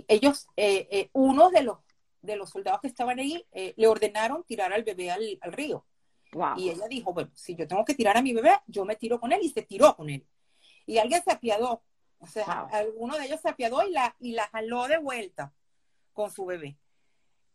ellos, 0.07 0.47
uno 1.13 1.49
de 1.49 1.63
los 1.63 1.77
de 2.21 2.35
los 2.35 2.49
soldados 2.49 2.81
que 2.81 2.87
estaban 2.87 3.19
ahí 3.19 3.45
eh, 3.51 3.73
le 3.77 3.87
ordenaron 3.87 4.43
tirar 4.43 4.71
al 4.73 4.83
bebé 4.83 5.11
al, 5.11 5.39
río. 5.51 5.85
Y 6.55 6.69
ella 6.69 6.87
dijo, 6.87 7.13
bueno, 7.13 7.29
si 7.33 7.55
yo 7.55 7.67
tengo 7.67 7.83
que 7.83 7.93
tirar 7.93 8.15
a 8.15 8.21
mi 8.21 8.33
bebé, 8.33 8.51
yo 8.67 8.85
me 8.85 8.95
tiro 8.95 9.19
con 9.19 9.33
él 9.33 9.39
y 9.41 9.49
se 9.49 9.63
tiró 9.63 9.95
con 9.95 10.09
él. 10.09 10.25
Y 10.85 10.97
alguien 10.97 11.21
se 11.23 11.31
apiadó, 11.31 11.83
o 12.19 12.27
sea, 12.27 12.67
alguno 12.71 13.17
de 13.17 13.25
ellos 13.25 13.41
se 13.41 13.49
apiadó 13.49 13.85
y 13.85 13.91
la, 13.91 14.15
y 14.19 14.31
la 14.31 14.47
jaló 14.47 14.87
de 14.87 14.97
vuelta 14.97 15.53
con 16.13 16.31
su 16.31 16.45
bebé. 16.45 16.77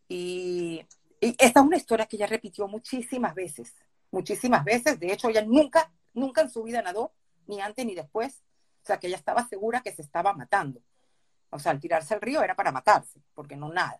Y, 0.07 0.85
esta 1.19 1.61
es 1.61 1.65
una 1.65 1.77
historia 1.77 2.05
que 2.05 2.15
ella 2.15 2.27
repitió 2.27 2.67
muchísimas 2.67 3.33
veces, 3.33 3.73
muchísimas 4.11 4.63
veces. 4.63 4.99
De 4.99 5.11
hecho, 5.11 5.29
ella 5.29 5.43
nunca, 5.43 5.91
nunca 6.13 6.41
en 6.41 6.51
su 6.51 6.61
vida 6.61 6.83
nadó, 6.83 7.11
ni 7.47 7.61
antes 7.61 7.85
ni 7.85 7.95
después. 7.95 8.43
O 8.83 8.85
sea, 8.87 8.97
que 8.97 9.07
ella 9.07 9.17
estaba 9.17 9.47
segura 9.47 9.81
que 9.81 9.91
se 9.91 10.01
estaba 10.01 10.33
matando. 10.33 10.81
O 11.49 11.59
sea, 11.59 11.71
al 11.71 11.79
tirarse 11.79 12.13
al 12.13 12.21
río 12.21 12.41
era 12.41 12.55
para 12.55 12.71
matarse, 12.71 13.19
porque 13.33 13.55
no 13.55 13.69
nada. 13.69 13.99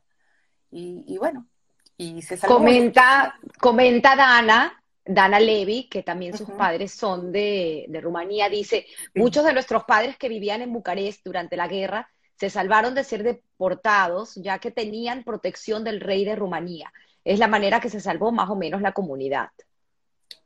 Y, 0.69 1.17
bueno, 1.17 1.47
y 1.95 2.21
se 2.21 2.37
Comenta, 2.39 3.39
comenta 3.59 4.15
Dana, 4.15 4.83
Dana 5.05 5.39
Levy, 5.39 5.87
que 5.87 6.03
también 6.03 6.37
sus 6.37 6.49
padres 6.51 6.91
son 6.93 7.31
de, 7.31 7.85
de 7.87 8.01
Rumanía, 8.01 8.49
dice, 8.49 8.85
muchos 9.15 9.45
de 9.45 9.53
nuestros 9.53 9.85
padres 9.85 10.17
que 10.17 10.27
vivían 10.27 10.61
en 10.61 10.73
Bucarest 10.73 11.23
durante 11.23 11.55
la 11.55 11.67
guerra 11.67 12.09
se 12.37 12.49
salvaron 12.49 12.93
de 12.93 13.03
ser 13.03 13.23
deportados 13.23 14.35
ya 14.35 14.59
que 14.59 14.71
tenían 14.71 15.23
protección 15.23 15.83
del 15.83 15.99
rey 15.99 16.23
de 16.23 16.35
Rumanía. 16.35 16.93
Es 17.23 17.39
la 17.39 17.47
manera 17.47 17.79
que 17.79 17.89
se 17.89 17.99
salvó 17.99 18.31
más 18.31 18.49
o 18.49 18.55
menos 18.55 18.81
la 18.81 18.91
comunidad. 18.91 19.49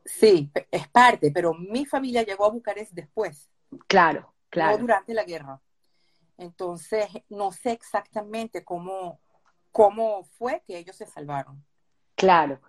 Sí, 0.05 0.51
es 0.71 0.87
parte, 0.87 1.31
pero 1.31 1.53
mi 1.53 1.85
familia 1.85 2.23
llegó 2.23 2.45
a 2.45 2.49
Bucarest 2.49 2.91
después. 2.93 3.49
Claro, 3.87 4.33
claro. 4.49 4.73
No 4.73 4.77
durante 4.79 5.13
la 5.13 5.23
guerra. 5.23 5.61
Entonces, 6.37 7.07
no 7.29 7.51
sé 7.51 7.71
exactamente 7.71 8.63
cómo, 8.63 9.19
cómo 9.71 10.23
fue 10.23 10.63
que 10.65 10.77
ellos 10.77 10.95
se 10.95 11.05
salvaron. 11.05 11.63
Claro. 12.15 12.59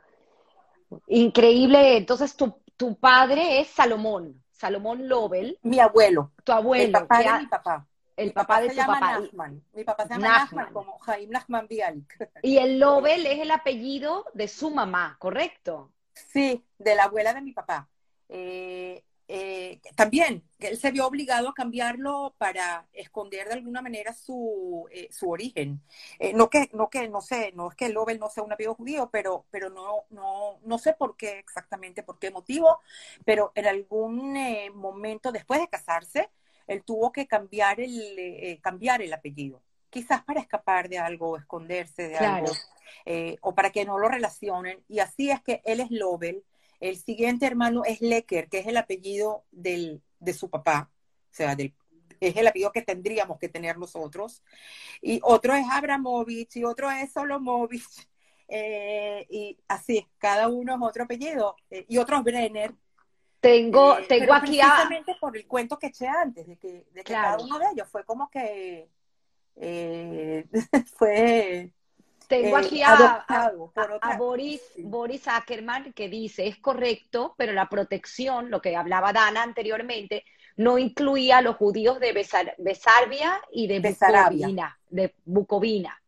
Increíble. 1.09 1.97
Entonces, 1.97 2.37
tu, 2.37 2.55
tu 2.77 2.99
padre 2.99 3.61
es 3.61 3.69
Salomón, 3.69 4.43
Salomón 4.51 5.09
Lobel. 5.09 5.59
Mi 5.63 5.81
abuelo. 5.81 6.33
Tu 6.45 6.53
abuelo. 6.53 6.85
El 6.85 6.93
papá 6.93 7.19
de 7.19 7.39
mi 7.41 7.47
papá. 7.47 7.89
El 8.15 8.33
papá, 8.33 8.61
de 8.61 8.69
tu 8.69 8.77
papá. 8.77 9.21
Mi 9.73 9.85
papá 9.85 10.05
se 10.05 10.11
llama 10.11 10.29
Nachman, 10.29 10.73
como 10.73 10.99
Jaime 10.99 11.33
Nachman 11.33 11.67
Bialik. 11.67 12.31
Y 12.43 12.59
el 12.59 12.79
Lobel 12.79 13.27
es 13.27 13.41
el 13.41 13.51
apellido 13.51 14.27
de 14.35 14.49
su 14.49 14.71
mamá, 14.71 15.17
¿correcto? 15.19 15.91
Sí, 16.15 16.65
de 16.79 16.95
la 16.95 17.05
abuela 17.05 17.35
de 17.35 17.43
mi 17.43 17.53
papá. 17.53 17.89
Eh, 18.29 19.05
eh, 19.29 19.81
también 19.97 20.45
él 20.59 20.77
se 20.77 20.91
vio 20.91 21.07
obligado 21.07 21.49
a 21.49 21.55
cambiarlo 21.55 22.35
para 22.39 22.87
esconder 22.93 23.47
de 23.49 23.55
alguna 23.55 23.81
manera 23.81 24.13
su, 24.13 24.87
eh, 24.91 25.09
su 25.11 25.31
origen. 25.31 25.81
Eh, 26.19 26.33
no 26.35 26.51
que, 26.51 26.69
no 26.75 26.91
que, 26.91 27.09
no 27.09 27.21
sé, 27.23 27.53
no 27.55 27.71
es 27.71 27.75
que 27.77 27.89
Lobel 27.89 28.19
no 28.19 28.29
sea 28.29 28.43
un 28.43 28.53
apellido 28.53 28.75
judío, 28.75 29.09
pero, 29.11 29.47
pero 29.51 29.71
no, 29.71 30.05
no, 30.11 30.59
no 30.65 30.79
sé 30.79 30.93
por 30.95 31.17
qué 31.17 31.39
exactamente, 31.39 32.03
por 32.03 32.19
qué 32.19 32.31
motivo, 32.31 32.81
pero 33.25 33.53
en 33.55 33.67
algún 33.67 34.35
momento 34.75 35.33
después 35.33 35.61
de 35.61 35.69
casarse, 35.69 36.31
él 36.67 36.83
tuvo 36.85 37.13
que 37.13 37.27
cambiar 37.27 37.81
el, 37.81 38.61
cambiar 38.63 39.03
el 39.03 39.13
apellido. 39.13 39.63
Quizás 39.93 40.25
para 40.25 40.41
escapar 40.41 40.89
de 40.89 40.99
algo, 40.99 41.37
esconderse 41.37 42.09
de 42.09 42.17
algo, 42.17 42.51
o 43.43 43.55
para 43.55 43.71
que 43.71 43.85
no 43.85 43.99
lo 43.99 44.09
relacionen. 44.09 44.83
Y 44.89 45.01
así 45.01 45.31
es 45.31 45.41
que 45.43 45.61
él 45.65 45.81
es 45.81 45.91
Lobel, 45.91 46.43
el 46.83 46.97
siguiente 46.97 47.47
hermano 47.47 47.85
es 47.85 48.01
Lecker, 48.01 48.49
que 48.49 48.59
es 48.59 48.67
el 48.67 48.77
apellido 48.77 49.45
del, 49.53 50.03
de 50.19 50.33
su 50.33 50.51
papá, 50.51 50.91
o 51.31 51.35
sea, 51.35 51.55
del, 51.55 51.75
es 52.19 52.37
el 52.37 52.47
apellido 52.47 52.73
que 52.73 52.83
tendríamos 52.83 53.39
que 53.39 53.49
tener 53.49 53.79
nosotros. 53.79 54.43
Y 55.01 55.21
otro 55.23 55.55
es 55.55 55.65
Abramovich 55.71 56.57
y 56.57 56.65
otro 56.65 56.91
es 56.91 57.13
Solomovich. 57.13 57.85
Eh, 58.55 59.27
y 59.31 59.57
así, 59.67 60.07
cada 60.19 60.49
uno 60.49 60.75
es 60.75 60.81
otro 60.83 61.05
apellido. 61.05 61.57
Eh, 61.71 61.87
y 61.89 61.97
otro 61.97 62.19
es 62.19 62.23
Brenner. 62.23 62.75
Tengo, 63.41 63.97
eh, 63.97 64.05
tengo 64.07 64.35
aquí 64.35 64.59
precisamente 64.59 65.15
por 65.19 65.35
el 65.35 65.47
cuento 65.47 65.79
que 65.79 65.87
eché 65.87 66.07
antes, 66.07 66.47
de 66.47 66.59
que, 66.59 66.85
de 66.93 67.03
que 67.03 67.15
cada 67.15 67.39
uno 67.39 67.59
de 67.59 67.65
ellos 67.73 67.89
fue 67.89 68.05
como 68.05 68.29
que 68.29 68.91
fue 70.97 71.73
tengo 72.33 72.57
aquí 72.57 72.81
eh, 72.81 72.85
a, 72.87 74.17
Boris, 74.17 74.63
Boris 74.79 75.29
Ackerman 75.29 75.93
que 75.93 76.09
dice, 76.09 76.47
es 76.47 76.57
correcto, 76.59 77.35
pero 77.37 77.53
la 77.53 77.69
protección, 77.69 78.51
lo 78.51 78.63
que 78.63 78.75
hablaba 78.75 79.13
Dana 79.13 79.43
anteriormente, 79.43 80.25
no 80.57 80.79
incluía 80.79 81.39
a 81.39 81.43
los 81.43 81.57
judíos 81.57 82.01
de 82.01 82.13
Besarabia 82.57 83.39
y 83.51 83.67
de 83.67 83.81
Bucovina. 83.81 84.79
De 84.89 85.15
Bucovina. 85.27 86.03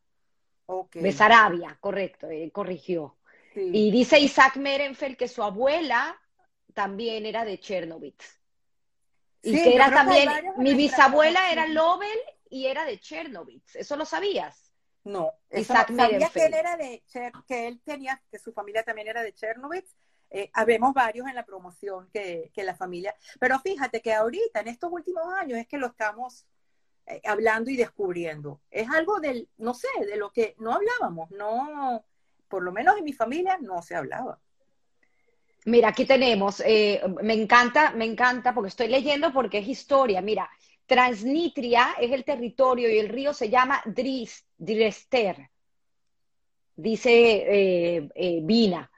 Besarabia, 0.94 1.76
correcto, 1.78 2.28
corrigió. 2.52 3.16
Y 3.54 3.90
dice 3.90 4.18
Isaac 4.18 4.56
Merenfeld 4.56 5.18
que 5.18 5.28
su 5.28 5.42
abuela 5.42 6.18
también 6.72 7.26
era 7.26 7.44
de 7.44 7.60
Chernobyl. 7.60 8.14
Y 9.42 9.62
que 9.62 9.74
era 9.74 9.90
también, 9.90 10.30
mi 10.56 10.72
bisabuela 10.72 11.52
era 11.52 11.66
Lobel 11.66 12.18
y 12.54 12.66
era 12.66 12.84
de 12.84 13.00
Chernobyl. 13.00 13.60
¿Eso 13.74 13.96
lo 13.96 14.04
sabías? 14.04 14.72
No, 15.02 15.32
Isaac 15.50 15.92
sabía 15.94 16.30
que 16.30 16.46
él 16.46 16.54
era 16.54 16.76
de 16.76 17.02
que 17.48 17.66
él 17.66 17.80
tenía, 17.84 18.22
que 18.30 18.38
su 18.38 18.52
familia 18.52 18.84
también 18.84 19.08
era 19.08 19.24
de 19.24 19.34
Chernobyl. 19.34 19.84
Eh, 20.30 20.50
habemos 20.52 20.94
varios 20.94 21.26
en 21.26 21.34
la 21.34 21.44
promoción 21.44 22.08
que, 22.12 22.52
que, 22.54 22.62
la 22.62 22.76
familia, 22.76 23.12
pero 23.40 23.58
fíjate 23.58 24.00
que 24.00 24.14
ahorita, 24.14 24.60
en 24.60 24.68
estos 24.68 24.90
últimos 24.92 25.24
años, 25.34 25.58
es 25.58 25.66
que 25.66 25.78
lo 25.78 25.88
estamos 25.88 26.46
eh, 27.06 27.20
hablando 27.24 27.70
y 27.70 27.76
descubriendo. 27.76 28.60
Es 28.70 28.88
algo 28.88 29.18
del, 29.18 29.48
no 29.58 29.74
sé, 29.74 29.88
de 30.06 30.16
lo 30.16 30.30
que 30.30 30.54
no 30.58 30.72
hablábamos, 30.72 31.32
no, 31.32 32.04
por 32.46 32.62
lo 32.62 32.70
menos 32.70 32.96
en 32.96 33.04
mi 33.04 33.12
familia 33.12 33.58
no 33.60 33.82
se 33.82 33.96
hablaba. 33.96 34.38
Mira, 35.66 35.88
aquí 35.88 36.04
tenemos, 36.04 36.62
eh, 36.64 37.02
me 37.20 37.34
encanta, 37.34 37.90
me 37.90 38.04
encanta, 38.04 38.54
porque 38.54 38.68
estoy 38.68 38.86
leyendo 38.88 39.32
porque 39.32 39.58
es 39.58 39.66
historia. 39.66 40.20
Mira, 40.20 40.48
Transnistria 40.86 41.94
es 42.00 42.12
el 42.12 42.24
territorio 42.24 42.90
y 42.90 42.98
el 42.98 43.08
río 43.08 43.32
se 43.32 43.48
llama 43.48 43.82
Drester, 43.86 45.50
dice 46.76 47.10
eh, 47.12 48.08
eh, 48.14 48.40
Vina. 48.42 48.90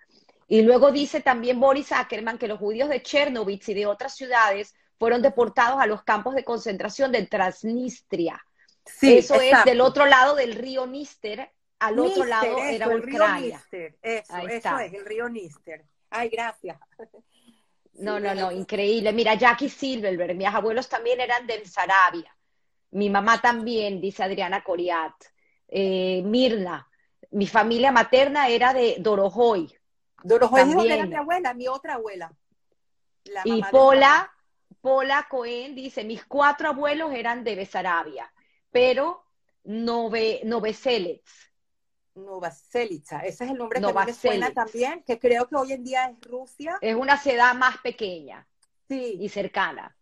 Y 0.49 0.63
luego 0.63 0.93
dice 0.93 1.21
también 1.21 1.59
Boris 1.59 1.93
Ackerman 1.93 2.39
que 2.39 2.49
los 2.49 2.59
judíos 2.59 2.89
de 2.89 3.03
Chernobyl 3.03 3.61
y 3.67 3.75
de 3.75 3.87
otras 3.87 4.15
ciudades 4.15 4.75
fueron 4.99 5.23
deportados 5.23 5.81
a 5.81 5.87
los 5.87 6.03
campos 6.05 6.35
de 6.35 6.45
concentración 6.45 7.13
de 7.13 7.27
Transnistria. 7.27 8.45
eso 9.03 9.41
es 9.41 9.65
del 9.65 9.81
otro 9.81 10.07
lado 10.07 10.35
del 10.35 10.55
río 10.55 10.87
Nister, 10.87 11.51
al 11.79 11.99
otro 11.99 12.25
lado 12.25 12.59
era 12.59 12.89
Ucrania. 12.89 13.63
Eso, 13.71 14.37
eso 14.49 14.79
es 14.79 14.93
el 14.93 15.05
río 15.05 15.29
Nister. 15.29 15.85
Ay, 16.11 16.29
gracias. 16.29 16.79
No, 17.99 18.21
no, 18.21 18.35
no, 18.35 18.51
increíble. 18.51 19.13
Mira, 19.13 19.35
Jackie 19.35 19.69
Silverberg, 19.69 20.37
mis 20.37 20.47
abuelos 20.47 20.89
también 20.89 21.21
eran 21.21 21.47
de 21.47 21.65
Sarabia. 21.65 22.35
Mi 22.91 23.11
mamá 23.11 23.41
también, 23.41 24.01
dice 24.01 24.23
Adriana 24.23 24.63
Coriat. 24.63 25.15
Eh, 25.69 26.23
Mirna, 26.25 26.89
mi 27.31 27.47
familia 27.47 27.93
materna 27.93 28.49
era 28.49 28.73
de 28.73 28.97
Dorojoy. 28.99 29.73
Dorojoy 30.23 30.61
también. 30.61 30.93
era 30.93 31.07
mi 31.07 31.15
abuela, 31.15 31.55
mi 31.55 31.69
otra 31.69 31.95
abuela. 31.95 32.33
y 33.45 33.63
Pola, 33.71 34.33
Pola 34.81 35.27
Cohen 35.29 35.75
dice, 35.75 36.05
mis 36.05 36.25
cuatro 36.25 36.69
abuelos 36.69 37.13
eran 37.13 37.45
de 37.45 37.57
Besarabia, 37.57 38.33
pero 38.71 39.25
Nove, 39.65 40.41
Noveselets. 40.45 41.46
Nova 42.17 42.51
Celica, 42.51 43.21
ese 43.21 43.45
es 43.45 43.51
el 43.51 43.59
nombre 43.59 43.81
que 43.81 43.93
me 43.93 44.15
suena 44.15 44.53
también, 44.53 45.03
que 45.03 45.19
creo 45.19 45.47
que 45.47 45.57
hoy 45.57 45.73
en 45.73 45.85
día 45.85 46.07
es 46.07 46.21
Rusia. 46.23 46.79
Es 46.81 46.95
una 46.95 47.19
ciudad 47.19 47.55
más 47.55 47.79
pequeña 47.79 48.47
sí. 48.89 49.19
y 49.21 49.29
cercana. 49.29 49.97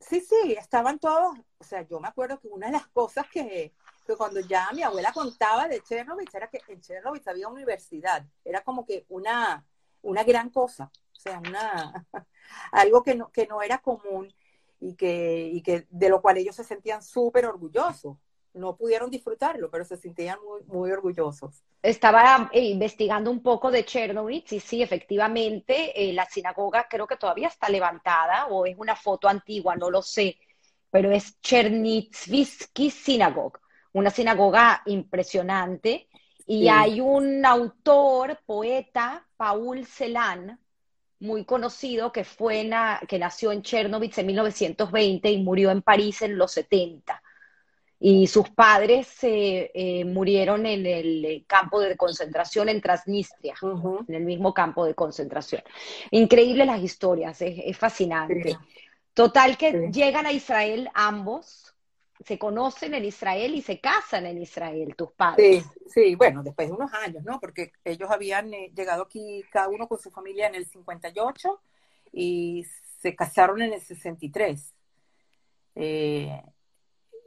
Sí, 0.00 0.20
sí, 0.20 0.52
estaban 0.52 0.98
todos, 0.98 1.36
o 1.58 1.64
sea, 1.64 1.82
yo 1.82 1.98
me 1.98 2.08
acuerdo 2.08 2.38
que 2.38 2.48
una 2.48 2.66
de 2.66 2.72
las 2.72 2.86
cosas 2.88 3.26
que, 3.28 3.74
cuando 4.16 4.40
ya 4.40 4.70
mi 4.72 4.82
abuela 4.82 5.12
contaba 5.12 5.68
de 5.68 5.82
Chernobyl 5.82 6.28
era 6.32 6.48
que 6.48 6.60
en 6.68 6.80
Chernobyl 6.80 7.22
había 7.26 7.48
universidad, 7.48 8.24
era 8.44 8.62
como 8.62 8.86
que 8.86 9.04
una, 9.08 9.66
una 10.02 10.24
gran 10.24 10.50
cosa, 10.50 10.90
o 10.94 11.20
sea, 11.20 11.40
una, 11.40 12.06
algo 12.72 13.02
que 13.02 13.14
no, 13.14 13.30
que 13.30 13.46
no 13.46 13.60
era 13.60 13.78
común. 13.78 14.32
y 14.80 14.94
que, 14.94 15.50
y 15.52 15.60
que 15.62 15.86
de 15.90 16.08
lo 16.08 16.22
cual 16.22 16.36
ellos 16.36 16.54
se 16.54 16.64
sentían 16.64 17.02
súper 17.02 17.46
orgullosos. 17.46 18.16
No 18.54 18.76
pudieron 18.76 19.10
disfrutarlo, 19.10 19.70
pero 19.70 19.84
se 19.84 19.96
sentían 19.96 20.38
muy, 20.44 20.62
muy 20.64 20.90
orgullosos. 20.90 21.62
Estaba 21.82 22.50
eh, 22.52 22.64
investigando 22.64 23.30
un 23.30 23.42
poco 23.42 23.70
de 23.70 23.84
Chernobyl 23.84 24.44
y 24.50 24.60
sí, 24.60 24.82
efectivamente, 24.82 25.92
eh, 25.94 26.12
la 26.12 26.24
sinagoga 26.26 26.86
creo 26.88 27.06
que 27.06 27.16
todavía 27.16 27.48
está 27.48 27.68
levantada 27.68 28.46
o 28.46 28.66
es 28.66 28.76
una 28.78 28.96
foto 28.96 29.28
antigua, 29.28 29.76
no 29.76 29.90
lo 29.90 30.02
sé, 30.02 30.38
pero 30.90 31.10
es 31.10 31.40
Chernivtsi 31.40 32.90
Synagogue, 32.90 33.60
una 33.92 34.10
sinagoga 34.10 34.82
impresionante. 34.86 36.08
Y 36.46 36.68
hay 36.68 36.98
un 37.00 37.44
autor, 37.44 38.40
poeta, 38.46 39.26
Paul 39.36 39.84
Celan, 39.84 40.58
muy 41.20 41.44
conocido 41.44 42.12
que, 42.12 42.24
fue 42.24 42.70
que 43.06 43.18
nació 43.18 43.52
en 43.52 43.62
Chernobyl 43.62 44.12
en 44.16 44.26
1920 44.26 45.30
y 45.30 45.42
murió 45.42 45.70
en 45.70 45.82
París 45.82 46.22
en 46.22 46.38
los 46.38 46.52
70. 46.52 47.22
Y 48.00 48.28
sus 48.28 48.48
padres 48.50 49.08
eh, 49.22 50.04
murieron 50.06 50.66
en 50.66 50.86
el 50.86 51.44
campo 51.46 51.80
de 51.80 51.96
concentración 51.96 52.68
en 52.68 52.80
Transnistria, 52.80 53.54
en 54.08 54.14
el 54.14 54.24
mismo 54.24 54.54
campo 54.54 54.84
de 54.84 54.94
concentración. 54.94 55.62
Increíble 56.12 56.64
las 56.64 56.80
historias, 56.80 57.42
es, 57.42 57.76
fascinante. 57.76 58.56
Total 59.14 59.56
que 59.56 59.90
llegan 59.92 60.26
a 60.26 60.32
Israel 60.32 60.88
ambos, 60.94 61.74
se 62.24 62.38
conocen 62.38 62.94
en 62.94 63.04
Israel 63.04 63.54
y 63.54 63.62
se 63.62 63.80
casan 63.80 64.26
en 64.26 64.40
Israel, 64.40 64.94
tus 64.96 65.12
padres. 65.12 65.64
Sí, 65.64 65.80
sí, 65.88 66.14
bueno, 66.14 66.42
después 66.42 66.68
de 66.68 66.74
unos 66.74 66.92
años, 66.94 67.24
¿no? 67.24 67.40
Porque 67.40 67.72
ellos 67.84 68.10
habían 68.10 68.52
eh, 68.54 68.70
llegado 68.74 69.02
aquí 69.02 69.44
cada 69.50 69.68
uno 69.68 69.88
con 69.88 69.98
su 69.98 70.10
familia 70.10 70.48
en 70.48 70.56
el 70.56 70.66
58 70.66 71.60
y 72.12 72.64
se 73.00 73.14
casaron 73.14 73.62
en 73.62 73.72
el 73.72 73.80
63. 73.80 74.74
Eh, 75.76 76.42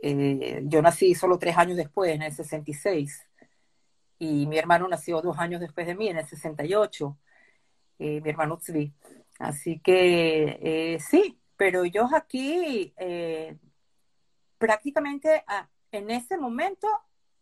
eh, 0.01 0.61
yo 0.65 0.81
nací 0.81 1.15
solo 1.15 1.37
tres 1.37 1.57
años 1.57 1.77
después, 1.77 2.11
en 2.11 2.23
el 2.23 2.33
66, 2.33 3.27
y 4.19 4.45
mi 4.47 4.57
hermano 4.57 4.87
nació 4.87 5.21
dos 5.21 5.37
años 5.37 5.61
después 5.61 5.87
de 5.87 5.95
mí, 5.95 6.07
en 6.07 6.17
el 6.17 6.27
68, 6.27 7.17
mi 7.99 8.29
hermano 8.29 8.57
Tzvi. 8.57 8.91
Así 9.39 9.79
que 9.79 10.97
sí, 10.99 11.39
pero 11.55 11.83
ellos 11.83 12.11
aquí 12.13 12.93
prácticamente 14.61 15.43
ah, 15.47 15.67
en 15.91 16.09
ese 16.11 16.37
momento 16.37 16.87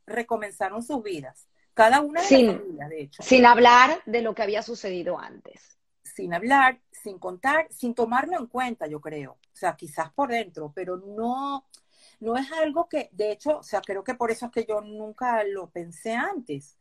recomenzaron 0.08 0.82
sus 0.82 1.04
vidas, 1.04 1.48
cada 1.74 2.02
una 2.02 2.22
de 2.22 2.28
sin, 2.28 2.78
de 2.78 3.02
hecho. 3.02 3.22
Sin 3.22 3.46
hablar 3.46 4.02
de 4.06 4.22
lo 4.22 4.34
que 4.34 4.42
había 4.42 4.64
sucedido 4.64 5.20
antes. 5.20 5.78
Sin 6.02 6.34
hablar, 6.34 6.82
sin 6.92 7.20
contar, 7.20 7.68
sin 7.70 7.94
tomarlo 7.94 8.38
en 8.38 8.48
cuenta, 8.48 8.88
yo 8.88 9.00
creo. 9.00 9.34
O 9.34 9.56
sea, 9.56 9.76
quizás 9.76 10.12
por 10.12 10.30
dentro, 10.30 10.72
pero 10.74 10.98
no, 10.98 11.66
no 12.20 12.38
es 12.38 12.52
algo 12.52 12.90
que, 12.90 13.10
de 13.14 13.32
hecho, 13.32 13.60
o 13.60 13.64
sea, 13.64 13.82
creo 13.82 14.04
que 14.04 14.16
por 14.16 14.32
eso 14.32 14.48
es 14.48 14.52
que 14.52 14.66
yo 14.66 14.82
nunca 14.82 15.44
lo 15.44 15.70
pensé 15.70 16.14
antes. 16.14 16.78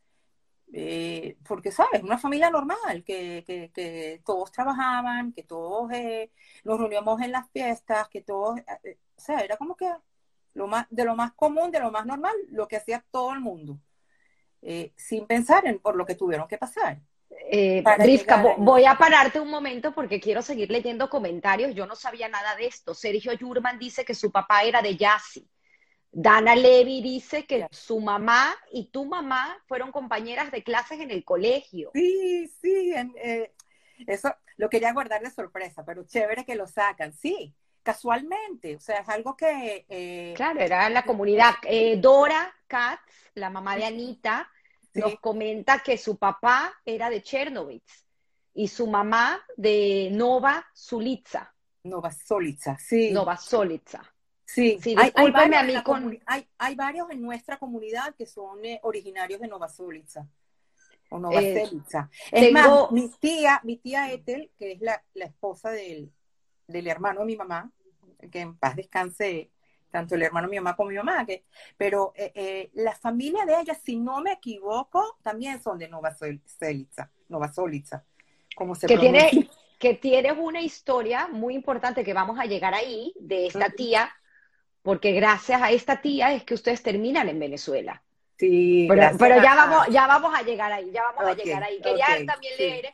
Eh, 0.71 1.37
porque, 1.47 1.71
¿sabes? 1.71 2.03
Una 2.03 2.17
familia 2.19 2.49
normal, 2.51 3.03
que, 3.03 3.43
que, 3.73 4.21
todos 4.25 4.51
trabajaban, 4.51 5.33
que 5.33 5.43
todos 5.43 5.91
eh, 5.93 6.31
nos 6.63 6.79
reuníamos 6.79 7.21
en 7.21 7.31
las 7.31 7.49
fiestas, 7.51 8.07
que 8.09 8.21
todos, 8.21 8.59
eh, 8.83 8.97
o 9.15 9.21
sea, 9.21 9.39
era 9.39 9.57
como 9.57 9.75
que 9.75 9.91
lo 10.53 10.67
más, 10.67 10.85
de 10.89 11.05
lo 11.05 11.15
más 11.15 11.33
común, 11.33 11.71
de 11.71 11.79
lo 11.79 11.91
más 11.91 12.05
normal, 12.05 12.35
lo 12.49 12.67
que 12.67 12.77
hacía 12.77 13.03
todo 13.11 13.33
el 13.33 13.39
mundo, 13.39 13.79
sin 14.95 15.25
pensar 15.27 15.65
en 15.67 15.79
por 15.79 15.95
lo 15.95 16.05
que 16.05 16.15
tuvieron 16.15 16.47
que 16.47 16.57
pasar. 16.57 17.01
Eh, 17.51 17.83
voy 18.57 18.85
a 18.85 18.95
pararte 18.95 19.39
un 19.39 19.49
momento 19.49 19.93
porque 19.93 20.19
quiero 20.19 20.41
seguir 20.41 20.69
leyendo 20.69 21.09
comentarios. 21.09 21.73
Yo 21.73 21.85
no 21.85 21.95
sabía 21.95 22.29
nada 22.29 22.55
de 22.55 22.67
esto. 22.67 22.93
Sergio 22.93 23.33
Yurman 23.33 23.79
dice 23.79 24.05
que 24.05 24.13
su 24.13 24.31
papá 24.31 24.63
era 24.63 24.81
de 24.81 24.95
Yassi. 24.95 25.47
Dana 26.11 26.55
Levy 26.55 27.01
dice 27.01 27.45
que 27.45 27.67
su 27.71 27.99
mamá 27.99 28.55
y 28.71 28.89
tu 28.91 29.05
mamá 29.05 29.57
fueron 29.67 29.91
compañeras 29.91 30.51
de 30.51 30.63
clases 30.63 30.99
en 30.99 31.11
el 31.11 31.23
colegio. 31.23 31.91
Sí, 31.93 32.51
sí, 32.61 32.93
eh, 32.95 33.53
eso 34.07 34.33
lo 34.57 34.69
quería 34.69 34.91
guardar 34.91 35.21
de 35.21 35.29
sorpresa, 35.29 35.85
pero 35.85 36.05
chévere 36.05 36.45
que 36.45 36.55
lo 36.55 36.65
sacan. 36.67 37.13
Sí, 37.13 37.53
casualmente, 37.83 38.75
o 38.75 38.79
sea, 38.79 38.99
es 38.99 39.09
algo 39.09 39.37
que... 39.37 39.85
Eh, 39.87 40.33
claro, 40.35 40.59
era 40.59 40.89
la 40.89 41.03
comunidad. 41.03 41.55
Eh, 41.63 41.97
Dora 41.97 42.53
Katz, 42.67 43.31
la 43.35 43.49
mamá 43.49 43.75
de 43.75 43.85
Anita, 43.85 44.49
nos 44.93 45.19
comenta 45.19 45.79
que 45.79 45.97
su 45.97 46.17
papá 46.17 46.73
era 46.85 47.09
de 47.09 47.21
Chernobyl 47.21 47.81
y 48.53 48.67
su 48.67 48.87
mamá 48.87 49.41
de 49.55 50.09
Nova 50.11 50.65
Sulitza. 50.73 51.53
Nova 51.83 52.11
Solitza, 52.11 52.77
sí. 52.77 53.11
Nova 53.11 53.37
Solitza. 53.37 54.01
Sí, 54.45 54.79
sí 54.81 54.95
hay, 54.97 55.11
hay, 55.13 55.31
varios 55.31 55.61
a 55.61 55.63
mí 55.63 55.83
con... 55.83 56.19
hay, 56.25 56.47
hay, 56.57 56.75
varios 56.75 57.09
en 57.11 57.21
nuestra 57.21 57.57
comunidad 57.57 58.15
que 58.15 58.25
son 58.25 58.65
eh, 58.65 58.79
originarios 58.83 59.39
de 59.39 59.47
Nova 59.47 59.69
Solitza 59.69 60.27
o 61.11 61.19
Nova 61.19 61.39
Solitza. 61.39 62.09
Es 62.31 62.51
más, 62.51 62.91
mi 62.91 63.09
tía, 63.19 63.61
mi 63.63 63.77
tía 63.77 64.11
Ethel, 64.11 64.51
que 64.57 64.73
es 64.73 64.81
la, 64.81 65.03
la 65.13 65.25
esposa 65.25 65.69
del, 65.69 66.11
del 66.67 66.87
hermano 66.87 67.21
de 67.21 67.25
mi 67.27 67.35
mamá, 67.35 67.71
que 68.31 68.41
en 68.41 68.57
paz 68.57 68.75
descanse 68.75 69.51
tanto 69.89 70.15
el 70.15 70.23
hermano 70.23 70.47
de 70.47 70.51
mi 70.51 70.57
mamá 70.57 70.75
como 70.75 70.89
mi 70.89 70.95
mamá, 70.95 71.25
que, 71.25 71.43
pero 71.77 72.13
eh, 72.15 72.31
eh, 72.35 72.69
la 72.73 72.95
familia 72.95 73.45
de 73.45 73.59
ella, 73.59 73.73
si 73.73 73.95
no 73.95 74.21
me 74.21 74.33
equivoco, 74.33 75.17
también 75.21 75.61
son 75.61 75.77
de 75.79 75.87
Nova 75.87 76.13
Solica, 76.13 77.09
Nova 77.27 77.51
Solica, 77.51 78.03
como 78.55 78.75
se 78.75 78.87
que 78.87 78.97
tiene 78.97 79.49
Que 79.79 79.93
tienes 79.93 80.33
una 80.37 80.61
historia 80.61 81.27
muy 81.27 81.55
importante 81.55 82.03
que 82.03 82.13
vamos 82.13 82.37
a 82.37 82.45
llegar 82.45 82.73
ahí, 82.73 83.13
de 83.17 83.47
esta 83.47 83.69
tía, 83.69 84.13
porque 84.81 85.13
gracias 85.13 85.61
a 85.61 85.71
esta 85.71 86.01
tía 86.01 86.33
es 86.33 86.43
que 86.43 86.53
ustedes 86.53 86.83
terminan 86.83 87.29
en 87.29 87.39
Venezuela. 87.39 88.03
Sí, 88.37 88.87
pero, 88.89 89.41
ya, 89.41 89.55
vamos, 89.55 89.87
ya 89.89 90.05
vamos 90.05 90.37
a 90.37 90.43
llegar 90.43 90.71
ahí, 90.71 90.91
ya 90.91 91.03
vamos 91.03 91.31
a 91.31 91.33
llegar 91.33 91.63
ahí. 91.63 91.79
Quería 91.81 92.07
también 92.25 92.53
leer 92.57 92.93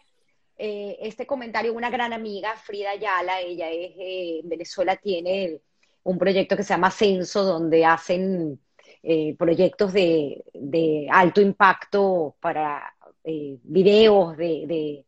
eh, 0.57 0.97
este 1.01 1.25
comentario, 1.25 1.73
una 1.73 1.89
gran 1.89 2.13
amiga, 2.13 2.55
Frida 2.55 2.91
Ayala, 2.91 3.41
ella 3.41 3.69
es, 3.69 3.91
eh, 3.97 4.39
en 4.43 4.49
Venezuela 4.49 4.95
tiene 4.95 5.59
un 6.05 6.17
proyecto 6.17 6.55
que 6.55 6.63
se 6.63 6.73
llama 6.73 6.91
Censo, 6.91 7.43
donde 7.43 7.85
hacen 7.85 8.59
eh, 9.03 9.35
proyectos 9.37 9.93
de, 9.93 10.43
alto 11.11 11.41
impacto 11.41 12.35
para 12.39 12.93
videos 13.23 14.37
de, 14.37 15.03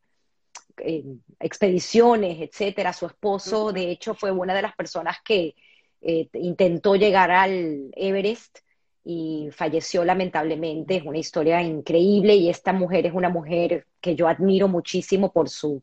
expediciones, 1.40 2.40
etcétera. 2.40 2.92
Su 2.92 3.06
esposo, 3.06 3.72
de 3.72 3.90
hecho, 3.90 4.14
fue 4.14 4.30
una 4.30 4.54
de 4.54 4.62
las 4.62 4.74
personas 4.76 5.16
que 5.24 5.54
intentó 6.00 6.94
llegar 6.96 7.30
al 7.30 7.90
Everest 7.96 8.58
y 9.04 9.48
falleció 9.52 10.04
lamentablemente. 10.04 10.96
Es 10.96 11.02
una 11.04 11.16
historia 11.16 11.62
increíble 11.62 12.34
y 12.34 12.50
esta 12.50 12.74
mujer 12.74 13.06
es 13.06 13.14
una 13.14 13.30
mujer 13.30 13.86
que 14.02 14.14
yo 14.14 14.28
admiro 14.28 14.68
muchísimo 14.68 15.32
por 15.32 15.48
su 15.48 15.82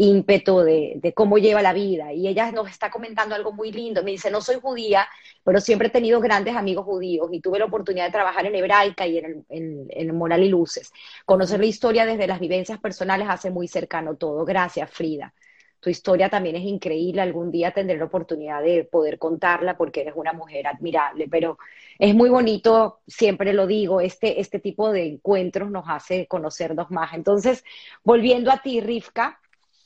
ímpetu 0.00 0.60
de, 0.60 1.12
cómo 1.14 1.38
lleva 1.38 1.62
la 1.62 1.72
vida. 1.72 2.12
Y 2.12 2.28
ella 2.28 2.50
nos 2.52 2.68
está 2.70 2.90
comentando 2.90 3.34
algo 3.34 3.52
muy 3.52 3.72
lindo. 3.72 4.02
Me 4.02 4.12
dice, 4.12 4.30
no 4.30 4.40
soy 4.40 4.56
judía, 4.60 5.06
pero 5.44 5.60
siempre 5.60 5.88
he 5.88 5.90
tenido 5.90 6.20
grandes 6.20 6.56
amigos 6.56 6.84
judíos 6.84 7.28
y 7.32 7.40
tuve 7.40 7.58
la 7.58 7.66
oportunidad 7.66 8.06
de 8.06 8.12
trabajar 8.12 8.46
en 8.46 8.54
hebraica 8.54 9.06
y 9.06 9.18
en, 9.18 9.44
en 9.48 10.16
Moral 10.16 10.42
y 10.42 10.48
Luces. 10.48 10.92
Conocer 11.24 11.60
la 11.60 11.66
historia 11.66 12.06
desde 12.06 12.26
las 12.26 12.40
vivencias 12.40 12.80
personales 12.80 13.28
hace 13.28 13.50
muy 13.50 13.68
cercano 13.68 14.16
todo. 14.16 14.44
Gracias, 14.44 14.90
Frida 14.90 15.34
tu 15.80 15.88
historia 15.88 16.28
también 16.28 16.56
es 16.56 16.62
increíble, 16.64 17.22
algún 17.22 17.50
día 17.50 17.72
tendré 17.72 17.96
la 17.96 18.04
oportunidad 18.04 18.62
de 18.62 18.84
poder 18.84 19.18
contarla 19.18 19.76
porque 19.78 20.02
eres 20.02 20.12
una 20.14 20.34
mujer 20.34 20.66
admirable, 20.66 21.26
pero 21.30 21.58
es 21.98 22.14
muy 22.14 22.28
bonito, 22.28 23.00
siempre 23.06 23.54
lo 23.54 23.66
digo, 23.66 24.00
este, 24.02 24.40
este 24.40 24.60
tipo 24.60 24.92
de 24.92 25.06
encuentros 25.06 25.70
nos 25.70 25.84
hace 25.88 26.26
conocernos 26.26 26.90
más. 26.90 27.14
Entonces, 27.14 27.64
volviendo 28.04 28.50
a 28.50 28.58
ti, 28.58 28.80
Rivka, 28.80 29.40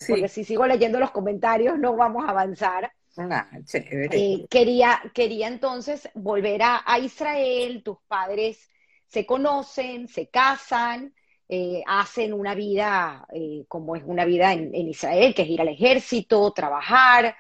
porque 0.09 0.29
si 0.29 0.45
sigo 0.45 0.67
leyendo 0.67 1.01
los 1.01 1.11
comentarios 1.11 1.79
no 1.79 1.97
vamos 1.97 2.25
a 2.25 2.31
avanzar. 2.31 2.93
Ah, 3.17 3.49
eh, 3.73 4.45
quería, 4.51 5.01
quería 5.15 5.47
entonces 5.47 6.09
volver 6.15 6.63
a, 6.63 6.83
a 6.85 6.99
Israel, 6.99 7.83
tus 7.85 7.99
padres 8.09 8.69
se 9.15 9.25
conocen, 9.25 10.09
se 10.09 10.27
casan, 10.27 11.15
eh, 11.49 11.83
hacen 11.87 12.33
una 12.33 12.55
vida 12.55 13.25
eh, 13.33 13.65
como 13.69 13.95
es 13.95 14.03
una 14.05 14.25
vida 14.25 14.53
en, 14.53 14.75
Israel, 14.75 15.33
que 15.33 15.43
es 15.43 15.49
ir 15.49 15.61
al 15.61 15.69
ejército, 15.69 16.51
trabajar, 16.53 17.37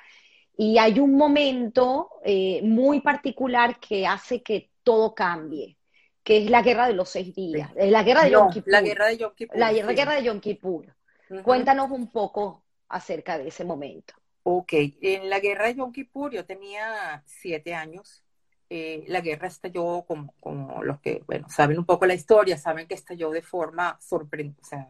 y 0.57 0.79
hay 0.79 1.01
un 1.01 1.17
momento 1.17 2.11
eh, 2.25 2.61
muy 2.63 3.01
particular 3.01 3.81
que 3.81 4.07
hace 4.07 4.41
que 4.41 4.71
todo 4.85 5.15
cambie, 5.17 5.77
que 6.23 6.45
es 6.45 6.51
la 6.51 6.63
guerra 6.63 6.87
de 6.87 6.95
los 6.95 7.09
seis 7.09 7.35
días, 7.35 7.71
la 7.75 8.05
guerra 8.05 8.23
de 8.23 8.31
Yom 8.31 8.51
Kippur. 8.51 8.71
La 8.71 8.83
guerra 8.83 9.07
de 9.09 9.17
Yom 9.17 9.33
Kippur. 9.35 9.59
La 9.59 9.73
guerra 9.73 10.15
de 10.15 10.23
Yom 10.23 10.41
Kippur. 10.41 10.95
Cuéntanos 11.43 11.91
un 11.91 12.11
poco 12.11 12.63
acerca 12.89 13.39
de 13.39 13.49
ese 13.49 13.65
momento. 13.65 14.15
Ok, 14.43 14.73
en 15.01 15.31
la 15.31 15.41
guerra 15.41 15.67
de 15.67 15.77
Yom 15.77 15.91
Kippur 15.91 16.33
yo 16.33 16.45
tenía 16.45 17.23
siete 17.27 17.75
años 17.75 18.25
eh, 18.71 19.05
la 19.09 19.21
guerra 19.21 19.49
estalló, 19.49 20.05
como, 20.07 20.35
como 20.41 20.83
los 20.83 20.99
que, 21.01 21.23
bueno, 21.27 21.49
saben 21.49 21.79
un 21.79 21.85
poco 21.85 22.07
la 22.07 22.15
historia, 22.15 22.57
saben 22.57 22.89
que 22.89 22.95
estalló 22.95 23.31
de 23.31 23.43
forma 23.43 23.99
sorprendente, 24.01 24.63
o 24.63 24.65
sea, 24.65 24.89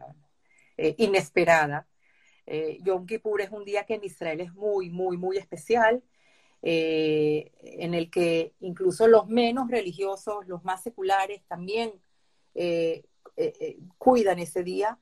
eh, 0.77 0.95
inesperada. 0.97 1.87
Eh, 2.47 2.79
Yom 2.83 3.05
Kippur 3.05 3.41
es 3.41 3.51
un 3.51 3.65
día 3.65 3.85
que 3.85 3.95
en 3.95 4.03
Israel 4.03 4.41
es 4.41 4.53
muy, 4.53 4.89
muy, 4.89 5.17
muy 5.17 5.37
especial. 5.37 6.03
eh, 6.67 7.51
en 7.61 7.93
el 7.93 8.09
que 8.09 8.55
incluso 8.61 9.07
los 9.07 9.27
menos 9.27 9.69
religiosos, 9.69 10.47
los 10.47 10.63
más 10.63 10.81
seculares, 10.81 11.43
también 11.47 11.91
eh, 12.55 13.03
cuidan 13.99 14.39
ese 14.39 14.63
día. 14.63 14.97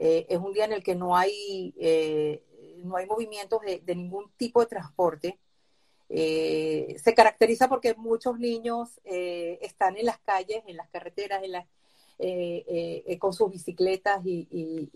Es 0.00 0.38
un 0.38 0.52
día 0.52 0.64
en 0.64 0.72
el 0.72 0.82
que 0.82 0.94
no 0.94 1.16
hay, 1.16 1.74
no 2.84 2.96
hay 2.96 3.06
movimientos 3.06 3.60
de, 3.62 3.94
ningún 3.94 4.30
tipo 4.36 4.60
de 4.60 4.66
transporte. 4.66 5.38
se 6.08 7.14
caracteriza 7.16 7.68
porque 7.68 7.94
muchos 7.94 8.38
niños 8.38 9.00
están 9.04 9.96
en 9.96 10.06
las 10.06 10.18
calles, 10.18 10.62
en 10.66 10.76
las 10.76 10.88
carreteras, 10.88 11.42
en 11.42 11.52
las, 11.52 11.66
eh, 12.20 13.04
eh, 13.06 13.18
con 13.18 13.32
sus 13.32 13.48
bicicletas 13.48 14.20
y, 14.26 14.90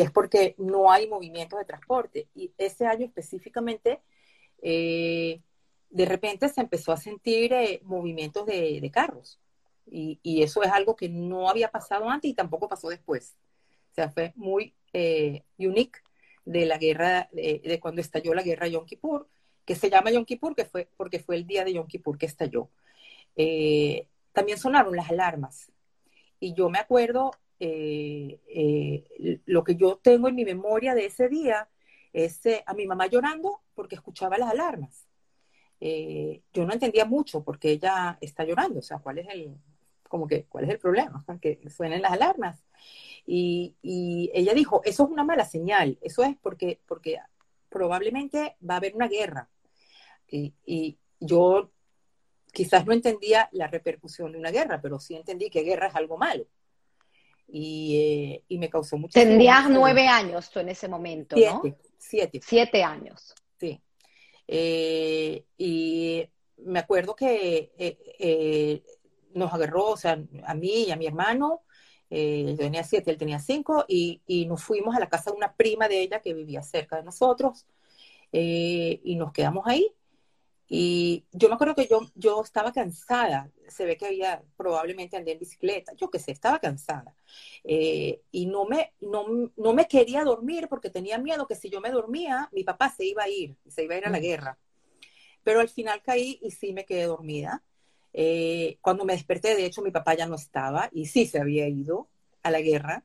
es 0.00 0.10
porque 0.10 0.54
no 0.56 0.90
hay 0.90 1.06
movimiento 1.06 1.58
de 1.58 1.66
transporte. 1.66 2.28
Y 2.34 2.52
ese 2.56 2.86
año 2.86 3.04
específicamente, 3.04 4.00
eh, 4.62 5.42
de 5.90 6.04
repente 6.06 6.48
se 6.48 6.62
empezó 6.62 6.92
a 6.92 6.96
sentir 6.96 7.52
movimientos 7.82 8.46
de, 8.46 8.90
carros. 8.92 9.38
Y, 9.86 10.42
eso 10.42 10.62
es 10.62 10.72
algo 10.72 10.96
que 10.96 11.10
no 11.10 11.50
había 11.50 11.70
pasado 11.70 12.08
antes 12.08 12.30
y 12.30 12.34
tampoco 12.34 12.66
pasó 12.66 12.88
después. 12.88 13.36
O 13.94 13.96
sea, 13.96 14.10
fue 14.10 14.32
muy 14.36 14.74
unique 15.58 16.00
de 16.44 16.66
la 16.66 16.78
guerra, 16.78 17.28
de, 17.32 17.78
cuando 17.80 18.00
estalló 18.00 18.34
la 18.34 18.42
guerra 18.42 18.68
Yom 18.68 18.86
Kippur, 18.86 19.28
que 19.64 19.76
se 19.76 19.88
llama 19.88 20.10
Yom 20.10 20.24
Kippur 20.24 20.54
que 20.54 20.64
fue, 20.64 20.88
porque 20.96 21.20
fue 21.20 21.36
el 21.36 21.46
día 21.46 21.64
de 21.64 21.74
Yom 21.74 21.86
Kippur 21.86 22.18
que 22.18 22.26
estalló. 22.26 22.70
también 24.32 24.58
sonaron 24.58 24.96
las 24.96 25.10
alarmas 25.10 25.72
y 26.44 26.52
yo 26.52 26.68
me 26.68 26.78
acuerdo, 26.78 27.30
eh, 27.58 28.38
eh, 28.48 29.40
lo 29.46 29.64
que 29.64 29.76
yo 29.76 29.96
tengo 29.96 30.28
en 30.28 30.34
mi 30.34 30.44
memoria 30.44 30.94
de 30.94 31.06
ese 31.06 31.28
día 31.28 31.70
es 32.12 32.44
eh, 32.44 32.62
a 32.66 32.74
mi 32.74 32.86
mamá 32.86 33.06
llorando 33.06 33.62
porque 33.74 33.94
escuchaba 33.94 34.36
las 34.36 34.50
alarmas. 34.50 35.08
yo 35.80 36.66
no 36.66 36.72
entendía 36.72 37.04
mucho 37.06 37.42
porque 37.42 37.70
ella 37.72 38.18
está 38.20 38.44
llorando, 38.44 38.80
o 38.80 38.82
sea, 38.82 38.98
¿cuál 38.98 39.18
es 39.18 39.28
el, 39.28 39.56
como 40.08 40.26
que, 40.26 40.44
cuál 40.44 40.64
es 40.64 40.70
el 40.70 40.78
problema? 40.78 41.24
Que 41.40 41.60
suenen 41.70 42.02
las 42.02 42.12
alarmas. 42.12 42.62
Y, 43.26 43.74
y, 43.82 44.30
ella 44.34 44.52
dijo, 44.52 44.82
eso 44.84 45.04
es 45.04 45.10
una 45.10 45.24
mala 45.24 45.44
señal, 45.44 45.98
eso 46.02 46.22
es 46.22 46.36
porque, 46.42 46.80
porque 46.86 47.18
probablemente 47.68 48.56
va 48.68 48.74
a 48.74 48.76
haber 48.76 48.94
una 48.94 49.08
guerra. 49.08 49.48
Y, 50.28 50.54
y 50.66 50.98
yo 51.20 51.70
quizás 52.52 52.86
no 52.86 52.92
entendía 52.92 53.48
la 53.52 53.66
repercusión 53.66 54.32
de 54.32 54.38
una 54.38 54.50
guerra, 54.50 54.80
pero 54.80 54.98
sí 54.98 55.14
entendí 55.14 55.50
que 55.50 55.62
guerra 55.62 55.88
es 55.88 55.94
algo 55.94 56.16
malo. 56.16 56.46
Y, 57.48 57.96
eh, 57.96 58.44
y 58.48 58.58
me 58.58 58.70
causó 58.70 58.96
mucho. 58.96 59.12
Tendrías 59.12 59.68
nueve 59.68 60.06
años 60.06 60.50
tú 60.50 60.60
en 60.60 60.70
ese 60.70 60.88
momento, 60.88 61.36
¿no? 61.36 61.62
Siete. 61.98 62.40
Siete 62.42 62.82
años. 62.82 63.34
Sí. 63.58 63.80
Eh, 64.46 65.44
y 65.58 66.26
me 66.58 66.78
acuerdo 66.78 67.14
que 67.14 67.72
eh, 67.76 68.82
nos 69.34 69.52
agarró, 69.52 69.90
o 69.90 69.96
sea, 69.96 70.18
a 70.46 70.54
mí 70.54 70.84
y 70.84 70.90
a 70.90 70.96
mi 70.96 71.06
hermano, 71.06 71.62
yo 72.14 72.56
tenía 72.56 72.84
siete, 72.84 73.10
él 73.10 73.18
tenía 73.18 73.38
cinco, 73.38 73.84
y, 73.88 74.22
y, 74.26 74.46
nos 74.46 74.62
fuimos 74.62 74.94
a 74.96 75.00
la 75.00 75.08
casa 75.08 75.30
de 75.30 75.36
una 75.36 75.54
prima 75.54 75.88
de 75.88 76.00
ella 76.00 76.20
que 76.20 76.34
vivía 76.34 76.62
cerca 76.62 76.96
de 76.96 77.04
nosotros, 77.04 77.66
y 78.32 79.16
nos 79.16 79.32
quedamos 79.32 79.66
ahí. 79.66 79.94
Y 80.66 81.26
yo 81.32 81.48
me 81.48 81.54
acuerdo 81.54 81.74
que 81.74 81.86
yo, 81.86 82.00
yo 82.14 82.42
estaba 82.42 82.72
cansada, 82.72 83.50
se 83.68 83.84
ve 83.84 83.96
que 83.96 84.06
había 84.06 84.42
probablemente 84.56 85.16
andé 85.16 85.32
en 85.32 85.38
bicicleta, 85.38 85.92
yo 85.94 86.10
qué 86.10 86.18
sé, 86.18 86.32
estaba 86.32 86.58
cansada. 86.58 87.14
Eh, 87.64 88.22
y 88.30 88.46
no 88.46 88.64
me, 88.64 88.94
no, 89.00 89.52
no, 89.56 89.72
me 89.74 89.86
quería 89.86 90.24
dormir 90.24 90.68
porque 90.68 90.90
tenía 90.90 91.18
miedo 91.18 91.46
que 91.46 91.54
si 91.54 91.68
yo 91.68 91.80
me 91.80 91.90
dormía, 91.90 92.48
mi 92.52 92.64
papá 92.64 92.88
se 92.90 93.04
iba 93.04 93.24
a 93.24 93.28
ir, 93.28 93.56
se 93.68 93.84
iba 93.84 93.94
a 93.94 93.98
ir 93.98 94.06
a 94.06 94.10
la 94.10 94.20
guerra. 94.20 94.58
Pero 95.42 95.60
al 95.60 95.68
final 95.68 96.02
caí 96.02 96.38
y 96.42 96.50
sí 96.50 96.72
me 96.72 96.86
quedé 96.86 97.04
dormida. 97.04 97.62
Eh, 98.14 98.78
cuando 98.80 99.04
me 99.04 99.12
desperté, 99.12 99.54
de 99.56 99.66
hecho, 99.66 99.82
mi 99.82 99.90
papá 99.90 100.14
ya 100.14 100.26
no 100.26 100.36
estaba 100.36 100.88
y 100.92 101.06
sí 101.06 101.26
se 101.26 101.40
había 101.40 101.68
ido 101.68 102.08
a 102.42 102.50
la 102.50 102.60
guerra. 102.60 103.04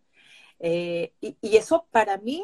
Eh, 0.60 1.14
y, 1.20 1.36
eso 1.58 1.88
para 1.92 2.18
mí 2.18 2.44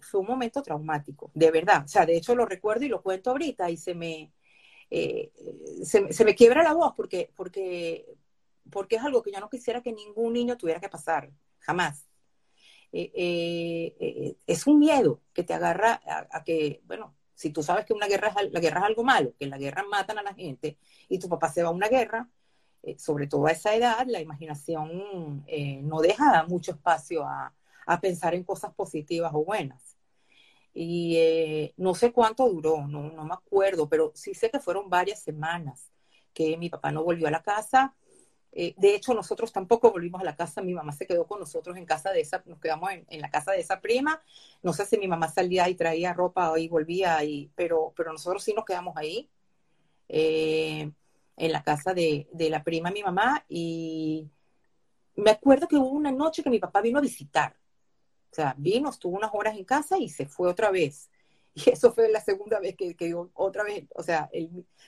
fue 0.00 0.20
un 0.20 0.26
momento 0.26 0.62
traumático, 0.62 1.30
de 1.34 1.50
verdad. 1.50 1.84
O 1.84 1.88
sea, 1.88 2.06
de 2.06 2.16
hecho 2.16 2.34
lo 2.34 2.46
recuerdo 2.46 2.86
y 2.86 2.88
lo 2.88 3.02
cuento 3.02 3.30
ahorita 3.30 3.68
y 3.70 3.76
se 3.76 3.94
me, 3.94 4.32
eh, 4.90 5.32
se, 5.84 6.24
me 6.24 6.34
quiebra 6.34 6.62
la 6.62 6.72
voz 6.74 6.92
porque, 6.96 7.30
porque, 7.34 8.06
porque 8.70 8.96
es 8.96 9.02
algo 9.02 9.22
que 9.22 9.32
yo 9.32 9.40
no 9.40 9.50
quisiera 9.50 9.82
que 9.82 9.92
ningún 9.92 10.32
niño 10.32 10.56
tuviera 10.56 10.80
que 10.80 10.88
pasar, 10.88 11.30
jamás. 11.58 12.06
Eh, 12.92 13.12
eh, 13.98 14.36
es 14.46 14.66
un 14.66 14.78
miedo 14.78 15.20
que 15.34 15.42
te 15.42 15.54
agarra 15.54 16.00
a, 16.30 16.44
que, 16.44 16.80
bueno, 16.86 17.14
si 17.36 17.50
tú 17.50 17.62
sabes 17.62 17.84
que 17.84 17.92
una 17.92 18.08
guerra 18.08 18.28
es, 18.28 18.52
la 18.52 18.58
guerra 18.58 18.80
es 18.80 18.86
algo 18.86 19.04
malo, 19.04 19.32
que 19.38 19.44
en 19.44 19.50
la 19.50 19.58
guerra 19.58 19.84
matan 19.88 20.18
a 20.18 20.22
la 20.24 20.34
gente 20.34 20.76
y 21.08 21.20
tu 21.20 21.28
papá 21.28 21.48
se 21.52 21.62
va 21.62 21.68
a 21.68 21.72
una 21.72 21.88
guerra, 21.88 22.28
sobre 22.98 23.28
todo 23.28 23.46
a 23.46 23.52
esa 23.52 23.74
edad, 23.74 24.06
la 24.08 24.20
imaginación 24.20 25.44
no 25.82 26.00
deja 26.00 26.44
mucho 26.44 26.72
espacio 26.72 27.24
a, 27.24 27.52
a 27.86 28.00
pensar 28.00 28.34
en 28.34 28.44
cosas 28.44 28.74
positivas 28.74 29.32
o 29.32 29.44
buenas. 29.44 29.96
Y 30.74 31.16
eh, 31.16 31.74
no 31.78 31.94
sé 31.94 32.12
cuánto 32.12 32.46
duró, 32.48 32.86
no, 32.86 33.10
no 33.10 33.24
me 33.24 33.32
acuerdo, 33.32 33.88
pero 33.88 34.12
sí 34.14 34.34
sé 34.34 34.50
que 34.50 34.60
fueron 34.60 34.90
varias 34.90 35.22
semanas 35.22 35.90
que 36.34 36.58
mi 36.58 36.68
papá 36.68 36.92
no 36.92 37.02
volvió 37.02 37.28
a 37.28 37.30
la 37.30 37.42
casa. 37.42 37.94
Eh, 38.58 38.74
de 38.78 38.94
hecho, 38.94 39.12
nosotros 39.12 39.52
tampoco 39.52 39.90
volvimos 39.90 40.20
a 40.22 40.24
la 40.24 40.34
casa. 40.34 40.62
Mi 40.62 40.72
mamá 40.72 40.92
se 40.92 41.06
quedó 41.06 41.26
con 41.26 41.40
nosotros 41.40 41.76
en 41.76 41.84
casa 41.84 42.10
de 42.10 42.20
esa, 42.20 42.42
nos 42.46 42.58
quedamos 42.58 42.90
en, 42.90 43.20
la 43.20 43.30
casa 43.30 43.52
de 43.52 43.60
esa 43.60 43.80
prima. 43.80 44.22
No 44.62 44.72
sé 44.72 44.86
si 44.86 44.96
mi 44.98 45.06
mamá 45.08 45.28
salía 45.28 45.68
y 45.68 45.74
traía 45.74 46.14
ropa 46.14 46.58
y 46.58 46.68
volvía, 46.68 47.22
y, 47.24 47.50
pero, 47.54 47.92
pero 47.96 48.12
nosotros 48.12 48.42
sí 48.42 48.54
nos 48.54 48.64
quedamos 48.64 48.96
ahí, 48.96 49.28
eh, 50.08 50.90
en 51.36 51.52
la 51.52 51.62
casa 51.62 51.92
de, 51.92 52.28
de 52.32 52.50
la 52.50 52.64
prima 52.64 52.90
mi 52.90 53.02
mamá. 53.02 53.44
Y 53.48 54.26
me 55.16 55.30
acuerdo 55.32 55.68
que 55.68 55.76
hubo 55.76 55.90
una 55.90 56.12
noche 56.12 56.42
que 56.42 56.50
mi 56.50 56.58
papá 56.58 56.80
vino 56.80 56.98
a 56.98 57.02
visitar 57.02 57.56
o 58.30 58.34
sea, 58.36 58.54
vino, 58.58 58.90
estuvo 58.90 59.16
unas 59.16 59.30
horas 59.32 59.56
en 59.56 59.64
casa 59.64 59.96
y 59.98 60.10
se 60.10 60.26
fue 60.26 60.48
otra 60.48 60.70
vez. 60.70 61.10
Y 61.54 61.70
eso 61.70 61.90
fue 61.90 62.10
la 62.10 62.20
segunda 62.20 62.60
vez 62.60 62.76
que, 62.76 62.94
que 62.94 63.14
otra 63.32 63.64
vez, 63.64 63.86
o 63.94 64.02
sea, 64.02 64.28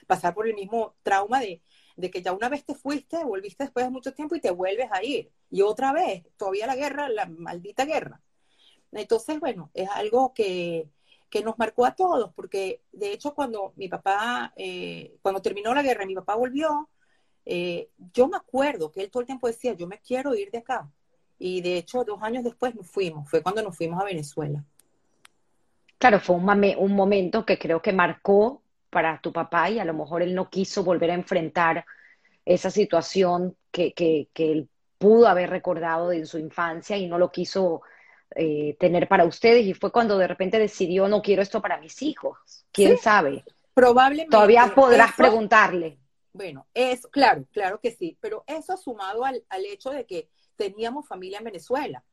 pasar 0.05 0.35
por 0.35 0.47
el 0.47 0.53
mismo 0.53 0.93
trauma 1.01 1.39
de, 1.39 1.63
de 1.99 2.09
que 2.09 2.21
ya 2.21 2.31
una 2.31 2.49
vez 2.49 2.63
te 2.63 2.75
fuiste, 2.75 3.23
volviste 3.23 3.65
después 3.65 3.85
de 3.85 3.91
mucho 3.91 4.13
tiempo 4.13 4.35
y 4.35 4.39
te 4.39 4.51
vuelves 4.51 4.89
a 4.91 5.03
ir. 5.03 5.29
Y 5.51 5.61
otra 5.61 5.91
vez, 5.91 6.23
todavía 6.37 6.65
la 6.65 6.75
guerra, 6.75 7.09
la 7.09 7.25
maldita 7.25 7.85
guerra. 7.85 8.21
Entonces, 8.91 9.39
bueno, 9.39 9.69
es 9.73 9.89
algo 9.89 10.33
que, 10.33 10.87
que 11.29 11.43
nos 11.43 11.59
marcó 11.59 11.85
a 11.85 11.95
todos, 11.95 12.33
porque 12.33 12.81
de 12.91 13.11
hecho 13.11 13.35
cuando 13.35 13.73
mi 13.75 13.89
papá, 13.89 14.53
eh, 14.55 15.17
cuando 15.21 15.41
terminó 15.41 15.73
la 15.73 15.83
guerra, 15.83 16.05
mi 16.05 16.15
papá 16.15 16.35
volvió, 16.35 16.89
eh, 17.45 17.89
yo 18.13 18.27
me 18.27 18.37
acuerdo 18.37 18.91
que 18.91 19.01
él 19.01 19.11
todo 19.11 19.21
el 19.21 19.27
tiempo 19.27 19.47
decía, 19.47 19.73
yo 19.73 19.85
me 19.85 19.99
quiero 19.99 20.35
ir 20.35 20.51
de 20.51 20.59
acá. 20.59 20.89
Y 21.37 21.61
de 21.61 21.77
hecho, 21.77 22.03
dos 22.03 22.21
años 22.21 22.43
después 22.43 22.75
nos 22.75 22.87
fuimos, 22.87 23.29
fue 23.29 23.41
cuando 23.43 23.61
nos 23.61 23.75
fuimos 23.75 24.01
a 24.01 24.05
Venezuela. 24.05 24.63
Claro, 25.97 26.19
fue 26.19 26.37
un, 26.37 26.49
un 26.77 26.95
momento 26.95 27.45
que 27.45 27.57
creo 27.59 27.81
que 27.81 27.91
marcó 27.91 28.61
para 28.89 29.19
tu 29.21 29.31
papá 29.31 29.69
y 29.69 29.79
a 29.79 29.85
lo 29.85 29.93
mejor 29.93 30.21
él 30.21 30.35
no 30.35 30.49
quiso 30.49 30.83
volver 30.83 31.11
a 31.11 31.15
enfrentar 31.15 31.85
esa 32.45 32.71
situación 32.71 33.55
que, 33.71 33.93
que, 33.93 34.27
él 34.35 34.69
pudo 34.97 35.27
haber 35.27 35.49
recordado 35.49 36.09
de 36.09 36.25
su 36.25 36.37
infancia 36.37 36.97
y 36.97 37.07
no 37.07 37.17
lo 37.17 37.31
quiso 37.31 37.81
eh, 38.35 38.75
tener 38.79 39.07
para 39.07 39.25
ustedes 39.25 39.65
y 39.65 39.73
fue 39.73 39.91
cuando 39.91 40.17
de 40.17 40.27
repente 40.27 40.59
decidió 40.59 41.07
no 41.07 41.21
quiero 41.21 41.41
esto 41.41 41.61
para 41.61 41.79
mis 41.79 42.01
hijos. 42.01 42.37
¿Quién 42.71 42.97
sabe? 42.97 43.43
Probablemente. 43.73 44.31
Todavía 44.31 44.71
podrás 44.75 45.13
preguntarle. 45.13 45.99
Bueno, 46.33 46.67
es 46.73 47.07
claro, 47.07 47.45
claro 47.51 47.79
que 47.79 47.91
sí, 47.91 48.17
pero 48.19 48.43
eso 48.45 48.77
sumado 48.77 49.25
al, 49.25 49.43
al 49.49 49.65
hecho 49.65 49.89
de 49.91 50.05
que 50.05 50.29
teníamos 50.59 51.07
familia 51.07 51.37
en 51.39 51.45
Venezuela. 51.45 52.03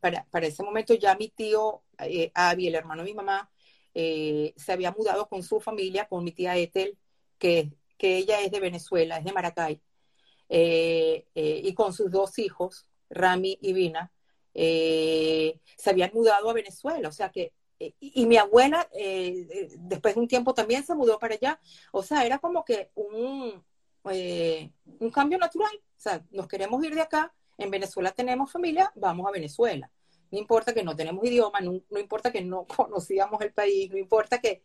para, 0.00 0.26
ese 0.46 0.62
momento 0.62 0.94
ya 0.94 1.14
mi 1.14 1.28
tío 1.28 1.82
eh, 1.98 2.32
Avi, 2.34 2.66
el 2.66 2.74
hermano 2.74 3.02
de 3.02 3.10
mi 3.10 3.14
mamá, 3.14 3.48
eh, 3.94 4.54
se 4.56 4.72
había 4.72 4.92
mudado 4.92 5.28
con 5.28 5.42
su 5.42 5.60
familia, 5.60 6.06
con 6.06 6.24
mi 6.24 6.32
tía 6.32 6.56
Ethel, 6.56 6.96
que, 7.38 7.72
que 7.98 8.16
ella 8.16 8.40
es 8.40 8.50
de 8.50 8.60
Venezuela, 8.60 9.18
es 9.18 9.24
de 9.24 9.32
Maracay, 9.32 9.80
eh, 10.48 11.24
y 11.34 11.74
con 11.74 11.92
sus 11.92 12.10
dos 12.10 12.38
hijos, 12.38 12.86
Rami 13.08 13.58
y 13.60 13.72
Vina, 13.72 14.12
se 14.52 15.90
habían 15.90 16.10
mudado 16.12 16.50
a 16.50 16.52
Venezuela. 16.52 17.08
O 17.08 17.12
sea 17.12 17.30
que, 17.30 17.52
y, 17.78 18.26
mi 18.26 18.36
abuela, 18.36 18.88
después 19.78 20.14
de 20.14 20.20
un 20.20 20.28
tiempo 20.28 20.54
también 20.54 20.84
se 20.84 20.94
mudó 20.94 21.18
para 21.18 21.34
allá. 21.34 21.60
O 21.92 22.02
sea, 22.02 22.24
era 22.26 22.38
como 22.38 22.64
que 22.64 22.90
un, 22.94 23.64
un 24.02 25.10
cambio 25.10 25.38
natural. 25.38 25.72
O 25.74 26.00
sea, 26.00 26.24
nos 26.30 26.48
queremos 26.48 26.84
ir 26.84 26.94
de 26.94 27.02
acá, 27.02 27.32
en 27.60 27.70
Venezuela 27.70 28.10
tenemos 28.10 28.50
familia, 28.50 28.92
vamos 28.96 29.26
a 29.26 29.30
Venezuela. 29.30 29.90
No 30.30 30.38
importa 30.38 30.72
que 30.72 30.82
no 30.82 30.94
tenemos 30.94 31.24
idioma, 31.24 31.60
no, 31.60 31.98
importa 31.98 32.30
que 32.30 32.42
no 32.42 32.64
conocíamos 32.76 33.40
el 33.40 33.52
país, 33.52 33.90
no 33.90 33.98
importa 33.98 34.40
que 34.40 34.62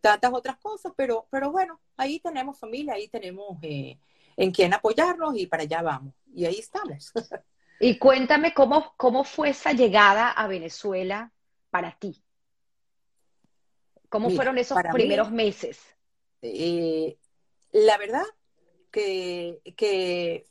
tantas 0.00 0.32
otras 0.32 0.58
cosas, 0.58 0.92
pero, 0.96 1.26
pero 1.30 1.50
bueno, 1.50 1.80
ahí 1.96 2.20
tenemos 2.20 2.58
familia, 2.58 2.94
ahí 2.94 3.08
tenemos 3.08 3.58
eh, 3.62 3.98
en 4.36 4.50
quien 4.52 4.72
apoyarnos 4.74 5.36
y 5.36 5.46
para 5.46 5.64
allá 5.64 5.82
vamos. 5.82 6.14
Y 6.34 6.44
ahí 6.44 6.58
estamos. 6.58 7.12
Y 7.80 7.96
cuéntame 7.96 8.54
cómo, 8.54 8.92
cómo 8.96 9.22
fue 9.22 9.50
esa 9.50 9.72
llegada 9.72 10.32
a 10.32 10.48
Venezuela 10.48 11.32
para 11.70 11.96
ti. 11.96 12.24
¿Cómo 14.08 14.30
fueron 14.30 14.58
esos 14.58 14.76
primeros 14.92 15.30
meses? 15.30 15.78
eh, 16.42 17.16
la 17.72 17.98
verdad 17.98 18.24
que, 18.90 19.60
que, 19.76 20.46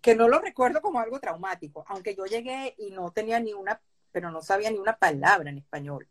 que, 0.00 0.14
no 0.14 0.28
lo 0.28 0.40
recuerdo 0.40 0.80
como 0.80 1.00
algo 1.00 1.20
traumático, 1.20 1.84
aunque 1.88 2.14
yo 2.14 2.24
llegué 2.24 2.74
y 2.78 2.90
no 2.90 3.12
tenía 3.12 3.38
ni 3.40 3.52
una, 3.52 3.80
pero 4.12 4.30
no 4.30 4.42
sabía 4.42 4.70
ni 4.70 4.78
una 4.78 4.96
palabra 4.96 5.50
en 5.50 5.58
español. 5.58 6.08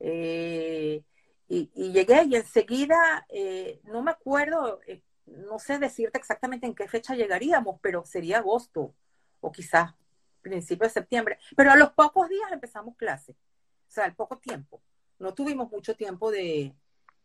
Eh, 0.00 1.02
y, 1.48 1.92
llegué 1.92 2.24
y 2.24 2.36
enseguida, 2.36 3.26
eh, 3.28 3.80
no 3.84 4.02
me 4.02 4.10
acuerdo, 4.10 4.80
no 5.26 5.58
sé 5.58 5.78
decirte 5.78 6.18
exactamente 6.18 6.66
en 6.66 6.74
qué 6.74 6.88
fecha 6.88 7.14
llegaríamos, 7.14 7.78
pero 7.80 8.04
sería 8.04 8.38
agosto 8.38 8.94
o 9.40 9.52
quizás 9.52 9.94
principio 10.42 10.86
de 10.86 10.92
septiembre. 10.92 11.38
Pero 11.56 11.72
a 11.72 11.76
los 11.76 11.92
pocos 11.92 12.28
días 12.28 12.50
empezamos 12.52 12.96
clase, 12.96 13.32
o 13.32 13.90
sea, 13.90 14.04
al 14.04 14.14
poco 14.14 14.38
tiempo. 14.38 14.82
No 15.18 15.34
tuvimos 15.34 15.70
mucho 15.70 15.96
tiempo 15.96 16.30
de, 16.30 16.74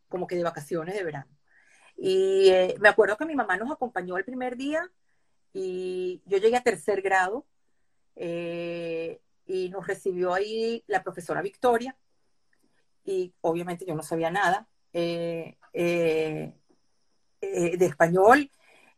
como 0.08 0.28
que 0.28 0.36
de 0.36 0.44
vacaciones 0.44 0.96
de 0.96 1.04
verano. 1.04 1.32
Y 1.98 2.50
eh, 2.50 2.76
me 2.80 2.90
acuerdo 2.90 3.18
que 3.18 3.26
mi 3.26 3.36
mamá 3.36 3.58
nos 3.58 3.72
acompañó 3.72 4.18
el 4.18 4.26
primer 4.26 4.58
día 4.58 4.90
y 5.54 6.22
yo 6.26 6.38
llegué 6.38 6.58
a 6.58 6.64
tercer 6.64 7.02
grado 7.02 7.46
eh, 8.16 9.20
y 9.52 9.70
nos 9.70 9.86
recibió 9.86 10.34
ahí 10.34 10.84
la 10.88 11.04
profesora 11.04 11.42
Victoria 11.42 11.96
y 13.04 13.34
obviamente 13.42 13.86
yo 13.86 13.96
no 13.96 14.04
sabía 14.04 14.32
nada 14.32 14.68
eh, 14.94 15.58
de 15.72 17.86
español 17.86 18.50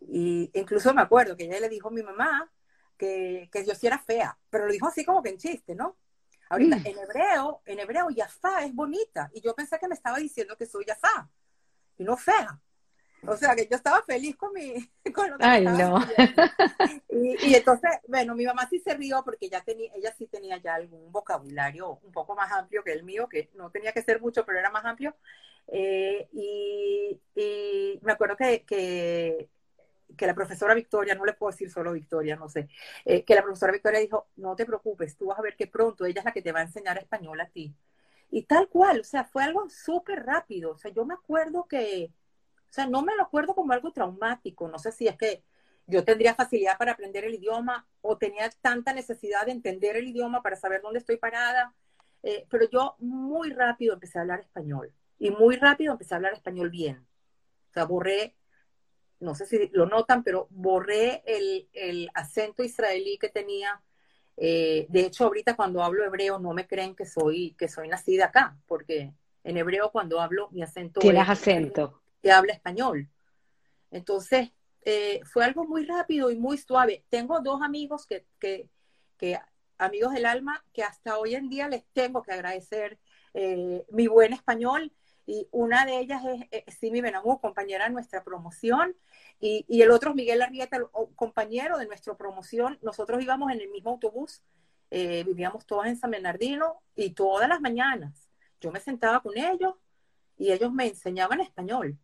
y 0.01 0.51
incluso 0.53 0.93
me 0.93 1.01
acuerdo 1.01 1.35
que 1.35 1.45
ella 1.45 1.59
le 1.59 1.69
dijo 1.69 1.87
a 1.87 1.91
mi 1.91 2.03
mamá 2.03 2.51
que, 2.97 3.49
que 3.51 3.65
yo 3.65 3.73
sí 3.73 3.87
era 3.87 3.97
fea, 3.97 4.37
pero 4.49 4.67
lo 4.67 4.71
dijo 4.71 4.87
así 4.87 5.03
como 5.03 5.23
que 5.23 5.29
en 5.29 5.37
chiste, 5.37 5.73
¿no? 5.73 5.97
Ahorita, 6.49 6.77
mm. 6.77 6.85
en 6.85 6.99
hebreo, 6.99 7.61
en 7.65 7.79
hebreo, 7.79 8.09
Yafá 8.11 8.63
es 8.63 8.75
bonita. 8.75 9.31
Y 9.33 9.41
yo 9.41 9.55
pensé 9.55 9.79
que 9.79 9.87
me 9.87 9.95
estaba 9.95 10.19
diciendo 10.19 10.55
que 10.55 10.67
soy 10.67 10.85
Yafá 10.85 11.27
y 11.97 12.03
no 12.03 12.15
fea. 12.15 12.59
O 13.25 13.37
sea, 13.37 13.55
que 13.55 13.67
yo 13.67 13.77
estaba 13.77 14.01
feliz 14.03 14.35
con 14.35 14.53
mi... 14.53 14.73
Con 15.13 15.29
lo 15.29 15.37
que 15.37 15.45
Ay, 15.45 15.65
no. 15.65 15.99
Y, 17.09 17.49
y, 17.49 17.55
entonces, 17.55 17.91
bueno, 18.07 18.35
mi 18.35 18.45
mamá 18.45 18.67
sí 18.67 18.79
se 18.79 18.95
rió 18.95 19.21
porque 19.23 19.47
ya 19.47 19.61
tenía, 19.61 19.91
ella 19.95 20.13
sí 20.17 20.25
tenía 20.27 20.57
ya 20.57 20.75
algún 20.75 21.11
vocabulario 21.11 21.99
un 22.03 22.11
poco 22.11 22.35
más 22.35 22.51
amplio 22.51 22.83
que 22.83 22.91
el 22.91 23.03
mío, 23.03 23.27
que 23.29 23.51
no 23.53 23.69
tenía 23.69 23.91
que 23.91 24.01
ser 24.01 24.19
mucho, 24.19 24.45
pero 24.45 24.59
era 24.59 24.71
más 24.71 24.83
amplio. 24.83 25.15
Eh, 25.67 26.27
y, 26.31 27.21
y, 27.35 27.99
me 28.01 28.13
acuerdo 28.13 28.35
que, 28.35 28.63
que 28.63 29.49
que 30.15 30.27
la 30.27 30.35
profesora 30.35 30.73
Victoria, 30.73 31.15
no 31.15 31.25
le 31.25 31.33
puedo 31.33 31.51
decir 31.51 31.69
solo 31.69 31.93
Victoria, 31.93 32.35
no 32.35 32.49
sé, 32.49 32.67
eh, 33.05 33.23
que 33.23 33.35
la 33.35 33.43
profesora 33.43 33.71
Victoria 33.71 33.99
dijo, 33.99 34.27
no 34.35 34.55
te 34.55 34.65
preocupes, 34.65 35.17
tú 35.17 35.27
vas 35.27 35.39
a 35.39 35.41
ver 35.41 35.55
que 35.55 35.67
pronto 35.67 36.05
ella 36.05 36.19
es 36.19 36.25
la 36.25 36.31
que 36.31 36.41
te 36.41 36.51
va 36.51 36.59
a 36.59 36.63
enseñar 36.63 36.97
español 36.97 37.39
a 37.41 37.49
ti. 37.49 37.73
Y 38.29 38.43
tal 38.43 38.67
cual, 38.67 39.01
o 39.01 39.03
sea, 39.03 39.25
fue 39.25 39.43
algo 39.43 39.69
súper 39.69 40.25
rápido. 40.25 40.71
O 40.71 40.77
sea, 40.77 40.91
yo 40.91 41.05
me 41.05 41.13
acuerdo 41.13 41.67
que, 41.67 42.11
o 42.73 42.75
sea, 42.75 42.87
no 42.87 43.03
me 43.03 43.15
lo 43.15 43.21
acuerdo 43.21 43.53
como 43.53 43.71
algo 43.71 43.91
traumático. 43.91 44.67
No 44.67 44.79
sé 44.79 44.91
si 44.91 45.07
es 45.07 45.15
que 45.15 45.43
yo 45.85 46.03
tendría 46.03 46.33
facilidad 46.33 46.75
para 46.79 46.93
aprender 46.93 47.23
el 47.23 47.35
idioma 47.35 47.85
o 48.01 48.17
tenía 48.17 48.49
tanta 48.61 48.93
necesidad 48.93 49.45
de 49.45 49.51
entender 49.51 49.95
el 49.95 50.07
idioma 50.07 50.41
para 50.41 50.55
saber 50.55 50.81
dónde 50.81 50.97
estoy 50.97 51.17
parada. 51.17 51.75
Eh, 52.23 52.47
pero 52.49 52.67
yo 52.67 52.95
muy 52.97 53.51
rápido 53.51 53.93
empecé 53.93 54.17
a 54.17 54.21
hablar 54.21 54.39
español 54.39 54.91
y 55.19 55.29
muy 55.29 55.55
rápido 55.57 55.91
empecé 55.91 56.15
a 56.15 56.17
hablar 56.17 56.33
español 56.33 56.71
bien. 56.71 57.05
O 57.69 57.73
sea, 57.73 57.85
borré 57.85 58.35
no 59.19 59.35
sé 59.35 59.45
si 59.45 59.69
lo 59.71 59.85
notan, 59.85 60.23
pero 60.23 60.47
borré 60.49 61.21
el, 61.27 62.09
acento 62.15 62.63
israelí 62.63 63.19
que 63.19 63.29
tenía. 63.29 63.83
Eh, 64.35 64.87
de 64.89 65.01
hecho, 65.01 65.25
ahorita 65.25 65.55
cuando 65.55 65.83
hablo 65.83 66.03
hebreo 66.03 66.39
no 66.39 66.53
me 66.53 66.65
creen 66.65 66.95
que 66.95 67.05
soy, 67.05 67.55
que 67.55 67.67
soy 67.67 67.87
nacida 67.87 68.25
acá, 68.25 68.57
porque 68.65 69.13
en 69.43 69.57
hebreo 69.57 69.91
cuando 69.91 70.19
hablo 70.19 70.49
mi 70.49 70.63
acento... 70.63 70.99
Tienes 70.99 71.29
acento. 71.29 72.02
Que 72.23 72.31
habla 72.31 72.53
español. 72.53 73.07
Entonces, 73.91 74.51
eh, 74.81 75.21
fue 75.25 75.45
algo 75.45 75.65
muy 75.65 75.85
rápido 75.85 76.31
y 76.31 76.35
muy 76.35 76.57
suave. 76.57 77.05
Tengo 77.09 77.39
dos 77.41 77.61
amigos 77.61 78.07
que, 78.07 78.25
que, 78.39 79.39
amigos 79.77 80.13
del 80.13 80.25
alma, 80.25 80.65
que 80.73 80.83
hasta 80.83 81.19
hoy 81.19 81.35
en 81.35 81.49
día 81.49 81.67
les 81.67 81.85
tengo 81.93 82.23
que 82.23 82.31
agradecer 82.31 82.97
eh, 83.35 83.85
mi 83.91 84.07
buen 84.07 84.33
español 84.33 84.91
y 85.25 85.47
una 85.51 85.85
de 85.85 85.99
ellas 85.99 86.23
es, 86.25 86.65
es 86.65 86.75
Simi 86.75 87.01
Benamú, 87.01 87.39
compañera 87.39 87.85
de 87.85 87.91
nuestra 87.91 88.23
promoción, 88.23 88.95
y, 89.39 89.65
y, 89.69 89.81
el 89.81 89.91
otro 89.91 90.09
es 90.09 90.15
Miguel 90.15 90.41
Arrieta, 90.41 90.79
compañero 91.15 91.77
de 91.77 91.85
nuestra 91.85 92.15
promoción. 92.15 92.77
Nosotros 92.81 93.23
íbamos 93.23 93.51
en 93.51 93.61
el 93.61 93.69
mismo 93.69 93.91
autobús, 93.91 94.41
eh, 94.91 95.23
vivíamos 95.23 95.65
todas 95.65 95.87
en 95.87 95.97
San 95.97 96.11
Bernardino, 96.11 96.81
y 96.95 97.11
todas 97.11 97.47
las 97.47 97.61
mañanas 97.61 98.29
yo 98.63 98.71
me 98.71 98.79
sentaba 98.79 99.21
con 99.21 99.37
ellos 99.37 99.75
y 100.37 100.51
ellos 100.51 100.71
me 100.71 100.87
enseñaban 100.87 101.41
español. 101.41 101.97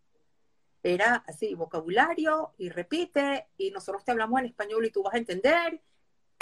Era 0.82 1.24
así, 1.28 1.54
vocabulario, 1.56 2.54
y 2.58 2.70
repite, 2.70 3.48
y 3.58 3.72
nosotros 3.72 4.04
te 4.04 4.12
hablamos 4.12 4.40
en 4.40 4.48
español 4.48 4.86
y 4.86 4.92
tú 4.92 5.04
vas 5.04 5.14
a 5.14 5.18
entender, 5.18 5.82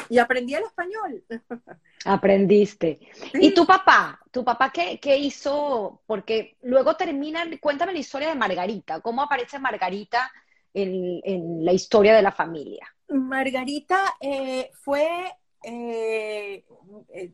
y 0.10 0.20
aprendí 0.20 0.54
el 0.54 0.64
español. 0.64 1.24
Aprendiste. 2.06 3.00
¿Y 3.34 3.54
tu 3.54 3.66
papá? 3.66 4.20
¿Tu 4.32 4.44
papá 4.44 4.72
qué, 4.72 5.00
qué, 5.00 5.18
hizo? 5.18 6.02
Porque 6.06 6.58
luego 6.62 6.96
termina, 6.96 7.44
cuéntame 7.60 7.94
la 7.94 8.00
historia 8.00 8.30
de 8.30 8.36
Margarita. 8.36 9.02
¿Cómo 9.02 9.24
aparece 9.24 9.60
Margarita 9.60 10.32
en, 10.74 11.20
en 11.24 11.66
la 11.66 11.74
historia 11.74 12.16
de 12.16 12.22
la 12.22 12.32
familia? 12.32 12.88
Margarita 13.10 14.16
eh, 14.20 14.72
fue, 14.74 15.34
eh, 15.64 16.66
eh, 17.10 17.32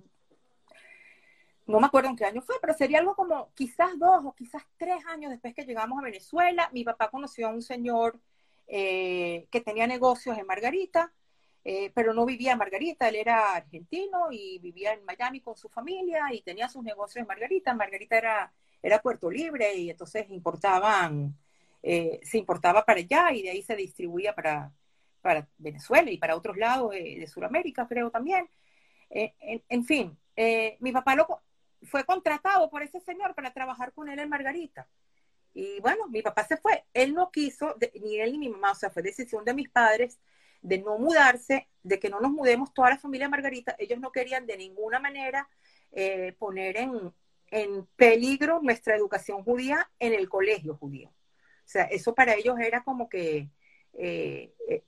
no 1.65 1.79
me 1.79 1.87
acuerdo 1.87 2.09
en 2.09 2.15
qué 2.15 2.25
año 2.25 2.41
fue, 2.41 2.55
pero 2.61 2.73
sería 2.73 2.99
algo 2.99 3.15
como 3.15 3.51
quizás 3.53 3.97
dos 3.97 4.21
o 4.25 4.33
quizás 4.33 4.63
tres 4.77 5.05
años 5.07 5.31
después 5.31 5.53
que 5.53 5.65
llegamos 5.65 5.99
a 5.99 6.03
Venezuela. 6.03 6.69
Mi 6.73 6.83
papá 6.83 7.09
conoció 7.09 7.47
a 7.47 7.51
un 7.51 7.61
señor 7.61 8.19
que 8.65 9.61
tenía 9.63 9.85
negocios 9.85 10.37
en 10.37 10.47
Margarita 10.47 11.11
eh, 11.65 11.91
pero 11.95 12.13
no 12.13 12.25
vivía 12.25 12.53
en 12.53 12.57
Margarita, 12.57 13.07
él 13.07 13.15
era 13.15 13.55
argentino 13.55 14.27
y 14.31 14.59
vivía 14.59 14.93
en 14.93 15.05
Miami 15.05 15.39
con 15.39 15.55
su 15.55 15.69
familia 15.69 16.25
y 16.33 16.41
tenía 16.41 16.67
sus 16.67 16.83
negocios 16.83 17.21
en 17.21 17.27
Margarita. 17.27 17.73
Margarita 17.73 18.17
era, 18.17 18.53
era 18.81 19.01
Puerto 19.01 19.31
Libre 19.31 19.73
y 19.75 19.89
entonces 19.89 20.29
importaban, 20.29 21.37
eh, 21.81 22.19
se 22.23 22.37
importaba 22.37 22.83
para 22.85 22.99
allá 22.99 23.31
y 23.31 23.43
de 23.43 23.51
ahí 23.51 23.61
se 23.61 23.75
distribuía 23.75 24.35
para, 24.35 24.73
para 25.21 25.47
Venezuela 25.57 26.11
y 26.11 26.17
para 26.17 26.35
otros 26.35 26.57
lados 26.57 26.91
de 26.91 27.27
Sudamérica, 27.27 27.87
creo 27.87 28.11
también. 28.11 28.49
Eh, 29.09 29.33
en, 29.69 29.85
fin, 29.85 30.17
mi 30.79 30.91
papá 30.91 31.15
lo, 31.15 31.27
fue 31.85 32.03
contratado 32.05 32.69
por 32.69 32.83
ese 32.83 32.99
señor 32.99 33.35
para 33.35 33.53
trabajar 33.53 33.93
con 33.93 34.09
él 34.09 34.19
en 34.19 34.29
Margarita. 34.29 34.87
Y 35.53 35.79
bueno, 35.81 36.07
mi 36.07 36.21
papá 36.21 36.43
se 36.45 36.57
fue. 36.57 36.85
Él 36.93 37.13
no 37.13 37.31
quiso, 37.31 37.75
ni 38.01 38.19
él 38.19 38.33
ni 38.33 38.37
mi 38.39 38.49
mamá, 38.49 38.71
o 38.71 38.75
sea, 38.75 38.89
fue 38.89 39.03
decisión 39.03 39.45
de 39.45 39.53
mis 39.53 39.69
padres 39.69 40.19
de 40.63 40.79
no 40.79 40.97
mudarse, 40.97 41.67
de 41.83 41.99
que 41.99 42.09
no 42.09 42.19
nos 42.19 42.31
mudemos 42.31 42.73
toda 42.73 42.89
la 42.89 42.97
familia 42.97 43.29
Margarita, 43.29 43.75
ellos 43.77 43.99
no 43.99 44.11
querían 44.11 44.47
de 44.47 44.57
ninguna 44.57 44.97
manera 44.97 45.47
eh, 45.91 46.33
poner 46.39 46.77
en, 46.77 47.13
peligro 47.95 48.61
nuestra 48.63 48.95
educación 48.95 49.43
judía 49.43 49.87
en 49.99 50.13
el 50.13 50.27
colegio 50.27 50.75
judío. 50.75 51.09
O 51.09 51.67
sea, 51.67 51.83
eso 51.83 52.15
para 52.15 52.33
ellos 52.33 52.57
era 52.59 52.83
como 52.83 53.07
que 53.07 53.49
eh, 53.93 54.51
eh, 54.67 54.83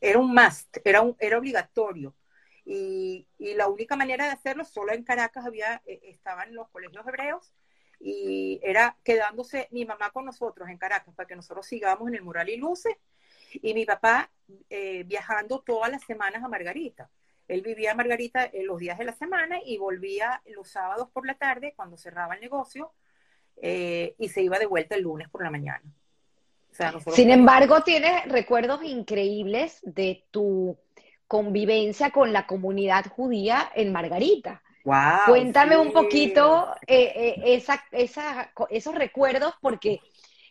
era 0.00 0.18
un 0.18 0.34
must, 0.34 0.78
era, 0.84 1.02
un, 1.02 1.14
era 1.20 1.38
obligatorio. 1.38 2.16
Y, 2.64 3.26
la 3.38 3.68
única 3.68 3.96
manera 3.96 4.26
de 4.26 4.32
hacerlo, 4.32 4.64
solo 4.64 4.92
en 4.92 5.04
Caracas 5.04 5.44
había, 5.44 5.82
estaban 5.84 6.54
los 6.54 6.68
colegios 6.70 7.06
hebreos, 7.06 7.52
y 8.02 8.60
era 8.62 8.96
quedándose 9.04 9.68
mi 9.70 9.84
mamá 9.84 10.10
con 10.10 10.24
nosotros 10.24 10.68
en 10.68 10.78
Caracas 10.78 11.14
para 11.14 11.26
que 11.26 11.36
nosotros 11.36 11.66
sigamos 11.66 12.08
en 12.08 12.16
el 12.16 12.22
mural 12.22 12.48
y 12.48 12.56
luces 12.56 12.96
y 13.54 13.74
mi 13.74 13.84
papá 13.84 14.30
eh, 14.70 15.04
viajando 15.04 15.60
todas 15.60 15.90
las 15.90 16.02
semanas 16.02 16.42
a 16.42 16.48
Margarita. 16.48 17.10
Él 17.48 17.60
vivía 17.62 17.92
en 17.92 17.96
Margarita 17.96 18.48
en 18.52 18.66
los 18.66 18.78
días 18.78 18.98
de 18.98 19.04
la 19.04 19.12
semana 19.12 19.58
y 19.64 19.78
volvía 19.78 20.42
los 20.46 20.68
sábados 20.68 21.08
por 21.12 21.26
la 21.26 21.34
tarde 21.34 21.74
cuando 21.76 21.96
cerraba 21.96 22.34
el 22.34 22.40
negocio 22.40 22.92
eh, 23.60 24.14
y 24.18 24.28
se 24.28 24.42
iba 24.42 24.58
de 24.58 24.66
vuelta 24.66 24.94
el 24.94 25.02
lunes 25.02 25.28
por 25.28 25.42
la 25.42 25.50
mañana. 25.50 25.82
Sin 27.12 27.30
embargo, 27.30 27.82
tienes 27.82 28.24
recuerdos 28.28 28.82
increíbles 28.82 29.80
de 29.82 30.24
tu 30.30 30.78
convivencia 31.32 32.10
con 32.10 32.30
la 32.30 32.46
comunidad 32.46 33.06
judía 33.06 33.72
en 33.74 33.90
Margarita. 33.90 34.62
Cuéntame 35.24 35.78
un 35.78 35.90
poquito 35.90 36.74
eh, 36.86 37.40
esa, 37.42 37.82
esos 37.90 38.94
recuerdos 38.94 39.54
porque 39.62 40.02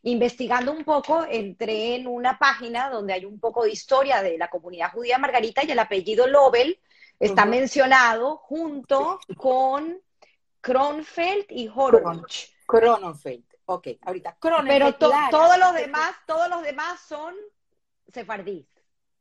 investigando 0.01 0.71
un 0.71 0.83
poco, 0.83 1.23
entré 1.29 1.93
en 1.93 2.07
una 2.07 2.39
página 2.39 2.89
donde 2.89 3.13
hay 3.13 3.25
un 3.25 3.39
poco 3.39 3.63
de 3.63 3.69
historia 3.69 4.23
de 4.23 4.39
la 4.39 4.49
comunidad 4.49 4.91
judía 4.91 5.19
Margarita 5.19 5.63
y 5.63 5.69
el 5.69 5.77
apellido 5.77 6.25
Lobel 6.25 6.79
está 7.19 7.45
mencionado 7.45 8.37
junto 8.37 9.19
con 9.37 10.01
Kronfeld 10.61 11.45
y 11.49 11.67
Horowitz. 11.67 12.55
Kronfeld, 12.65 13.45
ok, 13.65 13.87
ahorita 14.01 14.35
Pero 14.65 14.95
todos 14.95 15.59
los 15.59 15.75
demás, 15.75 16.15
todos 16.25 16.49
los 16.49 16.63
demás 16.63 16.99
son 17.01 17.35
sefardíes. 18.11 18.65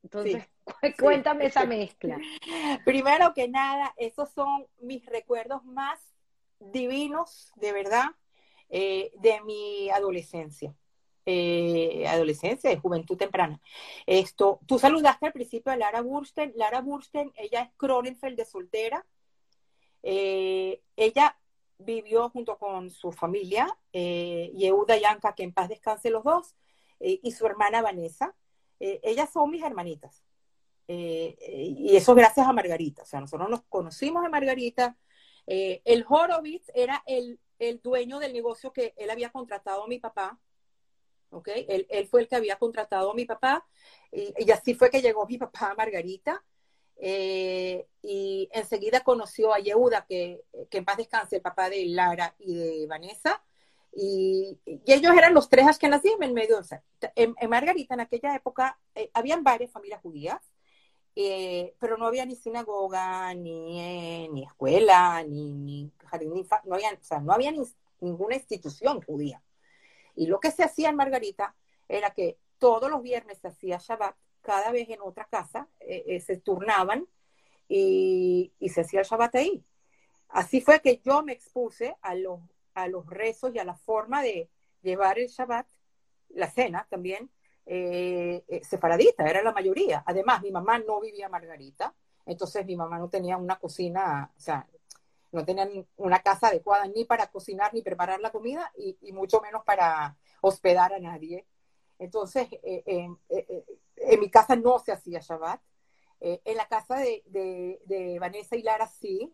Entonces, 0.02 0.48
cuéntame 0.98 1.46
esa 1.46 1.64
mezcla. 1.64 2.18
Primero 2.84 3.34
que 3.34 3.48
nada, 3.48 3.94
esos 3.96 4.30
son 4.30 4.66
mis 4.80 5.04
recuerdos 5.06 5.64
más 5.64 6.00
divinos, 6.58 7.52
de 7.56 7.72
verdad, 7.72 8.06
eh, 8.68 9.12
de 9.18 9.40
mi 9.42 9.90
adolescencia. 9.90 10.74
eh, 11.26 12.06
adolescencia, 12.08 12.70
de 12.70 12.76
juventud 12.78 13.16
temprana. 13.16 13.60
Esto, 14.06 14.58
tú 14.66 14.78
saludaste 14.78 15.26
al 15.26 15.32
principio 15.32 15.70
a 15.70 15.76
Lara 15.76 16.00
Bursten. 16.00 16.52
Lara 16.56 16.80
Bursten, 16.80 17.32
ella 17.36 17.62
es 17.62 17.70
Cronenfeld 17.76 18.36
de 18.36 18.44
soltera. 18.44 19.06
Eh, 20.02 20.82
ella 20.96 21.36
vivió 21.78 22.30
junto 22.30 22.58
con 22.58 22.90
su 22.90 23.12
familia, 23.12 23.68
eh, 23.92 24.50
Yehuda 24.54 24.96
y 24.96 25.04
Anka, 25.04 25.34
que 25.34 25.44
en 25.44 25.52
paz 25.52 25.68
descanse 25.68 26.10
los 26.10 26.24
dos, 26.24 26.56
y 26.98 27.30
su 27.32 27.46
hermana 27.46 27.80
Vanessa. 27.80 28.34
ellas 28.78 29.30
son 29.32 29.50
mis 29.50 29.62
hermanitas. 29.62 30.22
Y 30.92 31.96
eso 31.96 32.14
gracias 32.14 32.46
a 32.46 32.52
Margarita. 32.52 33.02
O 33.02 33.06
sea, 33.06 33.20
nosotros 33.20 33.48
nos 33.48 33.62
conocimos 33.62 34.22
de 34.22 34.28
Margarita. 34.28 34.96
el 35.46 36.04
Horowitz 36.08 36.70
era 36.74 37.02
el, 37.06 37.38
el 37.58 37.80
dueño 37.80 38.18
del 38.18 38.32
negocio 38.32 38.72
que 38.72 38.94
él 38.96 39.10
había 39.10 39.30
contratado 39.30 39.84
a 39.84 39.88
mi 39.88 39.98
papá 39.98 40.38
¿okay? 41.30 41.66
Él, 41.68 41.86
él, 41.90 42.06
fue 42.06 42.22
el 42.22 42.28
que 42.28 42.36
había 42.36 42.56
contratado 42.56 43.10
a 43.10 43.14
mi 43.14 43.24
papá 43.24 43.66
y, 44.12 44.50
así 44.50 44.74
fue 44.74 44.90
que 44.90 45.02
llegó 45.02 45.26
mi 45.26 45.38
papá 45.38 45.74
Margarita. 45.76 46.42
Eh, 47.02 47.86
y 48.02 48.48
enseguida 48.52 49.00
conoció 49.00 49.54
a 49.54 49.58
Yehuda, 49.58 50.04
que, 50.06 50.42
que, 50.68 50.78
en 50.78 50.84
paz 50.84 50.98
descanse, 50.98 51.36
el 51.36 51.42
papá 51.42 51.70
de 51.70 51.86
Lara 51.86 52.34
y 52.38 52.54
de 52.54 52.86
Vanessa. 52.86 53.42
Y, 53.92 54.60
y 54.66 54.92
ellos 54.92 55.16
eran 55.16 55.32
los 55.32 55.48
tres 55.48 55.78
que 55.78 55.86
en 55.86 56.34
medio. 56.34 56.60
en, 57.14 57.34
en, 57.40 57.50
Margarita, 57.50 57.94
en 57.94 58.00
aquella 58.00 58.34
época, 58.34 58.78
eh, 58.94 59.10
habían 59.14 59.42
varias 59.42 59.70
familias 59.70 60.02
judías, 60.02 60.49
eh, 61.16 61.74
pero 61.78 61.96
no 61.96 62.06
había 62.06 62.24
ni 62.24 62.36
sinagoga, 62.36 63.34
ni, 63.34 63.80
eh, 63.80 64.28
ni 64.32 64.44
escuela, 64.44 65.22
ni, 65.22 65.52
ni 65.52 65.92
jardín, 66.06 66.32
ni 66.34 66.46
no 66.64 66.74
había, 66.74 66.92
o 66.92 67.02
sea, 67.02 67.20
no 67.20 67.32
había 67.32 67.50
ni, 67.50 67.62
ninguna 68.00 68.36
institución 68.36 69.02
judía. 69.02 69.42
Y 70.14 70.26
lo 70.26 70.40
que 70.40 70.50
se 70.50 70.62
hacía 70.62 70.90
en 70.90 70.96
Margarita 70.96 71.54
era 71.88 72.10
que 72.10 72.38
todos 72.58 72.90
los 72.90 73.02
viernes 73.02 73.38
se 73.38 73.48
hacía 73.48 73.78
Shabbat, 73.78 74.16
cada 74.40 74.70
vez 74.72 74.88
en 74.88 75.00
otra 75.02 75.26
casa, 75.26 75.68
eh, 75.80 76.20
se 76.20 76.38
turnaban 76.38 77.06
y, 77.68 78.52
se 78.72 78.80
hacía 78.82 79.00
el 79.00 79.06
Shabbat 79.06 79.34
ahí. 79.36 79.64
Así 80.28 80.60
fue 80.60 80.80
que 80.80 80.98
yo 80.98 81.22
me 81.22 81.32
expuse 81.32 81.96
a 82.02 82.14
los, 82.14 82.40
a 82.74 82.88
los 82.88 83.06
rezos 83.06 83.54
y 83.54 83.58
a 83.58 83.64
la 83.64 83.74
forma 83.74 84.22
de 84.22 84.48
llevar 84.82 85.18
el 85.18 85.28
Shabbat, 85.28 85.66
la 86.30 86.50
cena 86.50 86.86
también, 86.88 87.30
eh, 87.72 88.60
separadita, 88.64 89.28
era 89.28 89.42
la 89.42 89.52
mayoría. 89.52 90.02
Además, 90.04 90.42
mi 90.42 90.50
mamá 90.50 90.78
no 90.80 91.00
vivía 91.00 91.26
en 91.26 91.32
Margarita, 91.32 91.94
entonces 92.26 92.66
mi 92.66 92.76
mamá 92.76 92.98
no 92.98 93.08
tenía 93.08 93.36
una 93.36 93.58
cocina, 93.58 94.32
o 94.36 94.40
sea, 94.40 94.66
no 95.32 95.44
tenían 95.44 95.86
una 95.96 96.18
casa 96.20 96.48
adecuada 96.48 96.86
ni 96.88 97.04
para 97.04 97.28
cocinar 97.28 97.72
ni 97.72 97.82
preparar 97.82 98.20
la 98.20 98.32
comida 98.32 98.72
y, 98.76 99.12
mucho 99.12 99.40
menos 99.40 99.62
para 99.64 100.16
hospedar 100.40 100.92
a 100.92 100.98
nadie. 100.98 101.46
Entonces, 101.98 102.48
eh, 102.62 102.82
eh, 102.86 103.08
eh, 103.28 103.64
en 103.96 104.20
mi 104.20 104.30
casa 104.30 104.56
no 104.56 104.78
se 104.78 104.92
hacía 104.92 105.20
Shabbat. 105.20 105.60
en 106.20 106.56
la 106.56 106.66
casa 106.66 106.96
de, 106.96 107.22
de, 107.84 108.18
Vanessa 108.18 108.56
y 108.56 108.62
Lara 108.62 108.86
sí, 108.86 109.32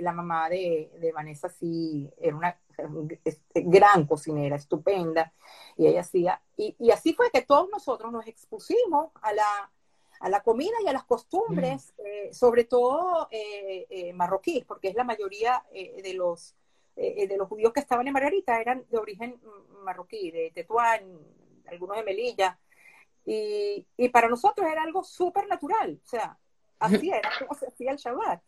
la 0.00 0.12
mamá 0.12 0.48
de, 0.48 1.10
Vanessa 1.14 1.48
sí 1.48 2.10
era 2.18 2.36
una 2.36 2.60
gran 3.54 4.06
cocinera, 4.06 4.56
estupenda, 4.56 5.32
y 5.76 5.86
ella 5.86 6.00
hacía, 6.00 6.42
y, 6.56 6.76
y 6.78 6.90
así 6.90 7.14
fue 7.14 7.30
que 7.30 7.42
todos 7.42 7.68
nosotros 7.70 8.12
nos 8.12 8.26
expusimos 8.26 9.10
a 9.22 9.32
la, 9.32 9.70
a 10.20 10.28
la 10.28 10.42
comida 10.42 10.74
y 10.84 10.88
a 10.88 10.92
las 10.92 11.04
costumbres, 11.04 11.92
mm. 11.98 12.06
eh, 12.06 12.32
sobre 12.32 12.64
todo 12.64 13.28
eh, 13.30 13.86
eh, 13.90 14.12
marroquíes, 14.12 14.64
porque 14.64 14.88
es 14.88 14.94
la 14.94 15.04
mayoría 15.04 15.64
de, 15.72 16.14
los, 16.14 16.54
de 16.96 17.34
los 17.36 17.48
judíos 17.48 17.72
que 17.72 17.80
estaban 17.80 18.06
en 18.06 18.12
Margarita, 18.12 18.60
eran 18.60 18.84
de 18.90 18.98
origen 18.98 19.40
marroquí, 19.84 20.30
de 20.30 20.50
Tetuán, 20.54 21.02
algunos 21.66 21.96
de 21.96 22.02
Melilla. 22.02 22.58
Y, 23.24 23.86
y 23.96 24.08
para 24.08 24.28
nosotros 24.28 24.66
era 24.70 24.82
algo 24.82 25.04
súper 25.04 25.46
natural, 25.48 26.00
o 26.02 26.08
sea, 26.08 26.38
así 26.78 27.10
era 27.10 27.30
como 27.38 27.54
se 27.58 27.66
hacía 27.66 27.92
el 27.92 27.98
Shabbat. 27.98 28.42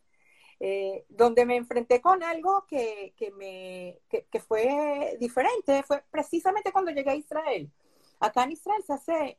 Donde 1.08 1.46
me 1.46 1.56
enfrenté 1.56 2.02
con 2.02 2.22
algo 2.22 2.66
que, 2.66 3.14
que 3.16 3.30
me, 3.30 3.98
que, 4.08 4.40
fue 4.40 5.16
diferente 5.18 5.82
fue 5.84 6.04
precisamente 6.10 6.70
cuando 6.70 6.90
llegué 6.90 7.10
a 7.10 7.14
Israel. 7.14 7.70
Acá 8.18 8.44
en 8.44 8.52
Israel 8.52 8.82
se 8.86 8.92
hace 8.92 9.38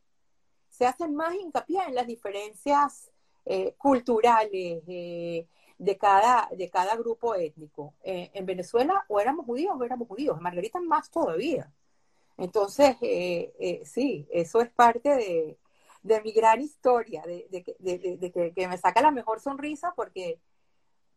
se 0.72 0.86
hace 0.86 1.08
más 1.08 1.36
hincapié 1.36 1.80
en 1.88 1.94
las 1.94 2.08
diferencias 2.08 3.12
eh, 3.46 3.76
culturales 3.78 4.82
eh, 4.88 5.48
de, 5.78 5.98
cada, 5.98 6.50
de 6.58 6.70
cada 6.70 6.96
grupo 6.96 7.36
étnico. 7.36 7.94
Eh, 8.04 8.32
en 8.34 8.46
Venezuela 8.46 9.06
o 9.08 9.20
éramos 9.20 9.46
judíos 9.46 9.76
o 9.78 9.84
éramos 9.84 10.08
judíos, 10.08 10.38
en 10.38 10.44
Margarita 10.44 10.80
más 10.80 11.12
todavía. 11.12 11.72
Entonces, 12.38 12.96
sí, 13.84 14.28
eso 14.32 14.62
es 14.62 14.70
parte 14.72 15.10
de, 15.10 15.58
de 16.02 16.22
mi 16.22 16.32
gran 16.32 16.62
historia, 16.62 17.22
de, 17.24 17.48
de, 17.52 18.54
que, 18.56 18.68
me 18.68 18.78
saca 18.78 19.02
la 19.02 19.12
mejor 19.12 19.40
sonrisa 19.40 19.94
porque, 19.96 20.40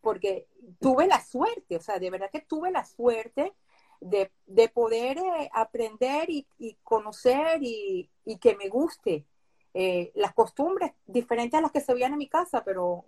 porque 0.04 0.46
tuve 0.78 1.08
la 1.08 1.20
suerte, 1.20 1.76
o 1.76 1.80
sea, 1.80 1.98
de 1.98 2.10
verdad 2.10 2.30
que 2.30 2.42
tuve 2.42 2.70
la 2.70 2.84
suerte 2.84 3.54
de, 4.00 4.30
poder 4.68 5.18
aprender 5.52 6.30
y, 6.30 6.46
y 6.58 6.76
conocer 6.84 7.62
y, 7.62 8.08
y, 8.24 8.38
que 8.38 8.54
me 8.54 8.68
guste 8.68 9.24
eh, 9.72 10.12
las 10.14 10.34
costumbres 10.34 10.92
diferentes 11.06 11.58
a 11.58 11.62
las 11.62 11.72
que 11.72 11.80
se 11.80 11.94
veían 11.94 12.12
en 12.12 12.18
mi 12.18 12.28
casa, 12.28 12.62
pero 12.64 13.04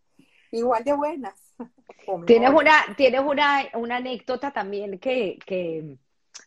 igual 0.52 0.82
de 0.82 0.94
buenas. 0.94 1.54
Tienes 2.26 2.50
una, 2.50 2.72
tienes 2.96 3.20
una, 3.20 3.68
una 3.74 3.96
anécdota 3.96 4.50
también 4.50 4.98
que, 4.98 5.38
que, 5.44 5.98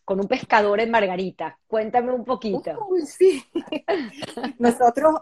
con 0.04 0.20
un 0.20 0.28
pescador 0.28 0.80
en 0.80 0.90
Margarita. 0.90 1.58
Cuéntame 1.66 2.12
un 2.12 2.24
poquito. 2.24 2.88
sí. 3.06 3.44
Nosotros 4.58 5.20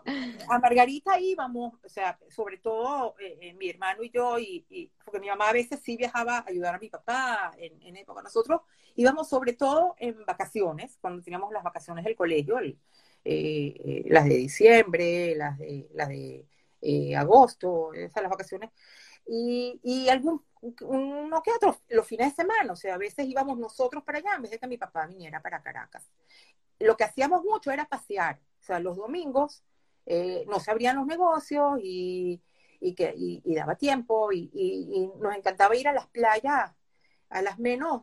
a 0.49 0.59
Margarita 0.59 1.19
íbamos, 1.21 1.75
o 1.85 1.89
sea, 1.89 2.19
sobre 2.29 2.59
todo 2.59 3.15
eh, 3.21 3.39
eh, 3.41 3.55
mi 3.55 3.69
hermano 3.69 4.03
y 4.03 4.11
yo, 4.11 4.39
y, 4.39 4.91
porque 5.05 5.21
mi 5.21 5.29
mamá 5.29 5.49
a 5.49 5.53
veces 5.53 5.81
sí 5.83 5.97
viajaba 5.97 6.39
a 6.39 6.45
ayudar 6.47 6.75
a 6.75 6.79
mi 6.79 6.89
papá 6.89 7.53
en, 7.59 7.97
época. 7.97 8.23
Nosotros 8.23 8.63
íbamos 8.97 9.29
sobre 9.29 9.53
todo 9.53 9.95
en 9.99 10.25
vacaciones, 10.25 10.97
cuando 11.01 11.23
teníamos 11.23 11.53
las 11.53 11.63
vacaciones 11.63 12.05
del 12.05 12.17
colegio, 12.17 12.59
eh, 13.25 14.05
las 14.07 14.25
de 14.25 14.37
diciembre, 14.37 15.35
las 15.37 15.59
de, 15.59 15.89
las 15.93 16.09
de 16.09 17.17
agosto, 17.17 17.93
esas 17.93 18.23
las 18.23 18.31
vacaciones, 18.31 18.71
y, 19.33 19.81
y 19.83 20.09
algún, 20.09 20.45
uno 20.61 21.43
que 21.43 21.53
otro, 21.53 21.81
los 21.89 22.07
fines 22.07 22.31
de 22.31 22.43
semana, 22.43 22.73
o 22.73 22.77
sea, 22.77 22.95
a 22.95 22.99
veces 22.99 23.27
íbamos 23.27 23.59
nosotros 23.59 24.03
para 24.03 24.19
allá 24.19 24.35
en 24.35 24.43
vez 24.43 24.51
de 24.51 24.59
que 24.59 24.67
mi 24.67 24.77
papá 24.77 25.07
viniera 25.07 25.41
para 25.41 25.63
Caracas. 25.63 26.11
Lo 26.81 26.97
que 26.97 27.05
hacíamos 27.05 27.45
mucho 27.45 27.71
era 27.71 27.85
pasear, 27.85 28.41
o 28.61 28.63
sea, 28.63 28.81
los 28.81 28.97
domingos 28.97 29.63
no 30.49 30.59
se 30.59 30.71
abrían 30.73 30.97
los 30.97 31.07
negocios 31.07 31.79
y, 31.81 32.43
y 32.81 32.95
que, 32.95 33.15
y, 33.17 33.55
daba 33.55 33.77
tiempo 33.77 34.33
y, 34.33 34.51
y, 34.53 35.13
nos 35.21 35.37
encantaba 35.37 35.77
ir 35.77 35.87
a 35.87 35.93
las 35.93 36.09
playas 36.09 36.73
a 37.29 37.43
las 37.43 37.61
menos, 37.61 38.03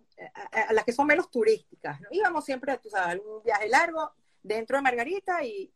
a, 0.52 0.72
las 0.72 0.86
que 0.86 0.94
son 0.94 1.06
menos 1.06 1.30
turísticas. 1.30 2.00
¿no? 2.00 2.08
Íbamos 2.12 2.46
siempre, 2.46 2.78
tú 2.78 2.90
sabes, 2.90 3.22
un 3.26 3.44
viaje 3.44 3.68
largo, 3.68 4.14
dentro 4.42 4.78
de 4.78 4.84
Margarita 4.84 5.44
y, 5.44 5.74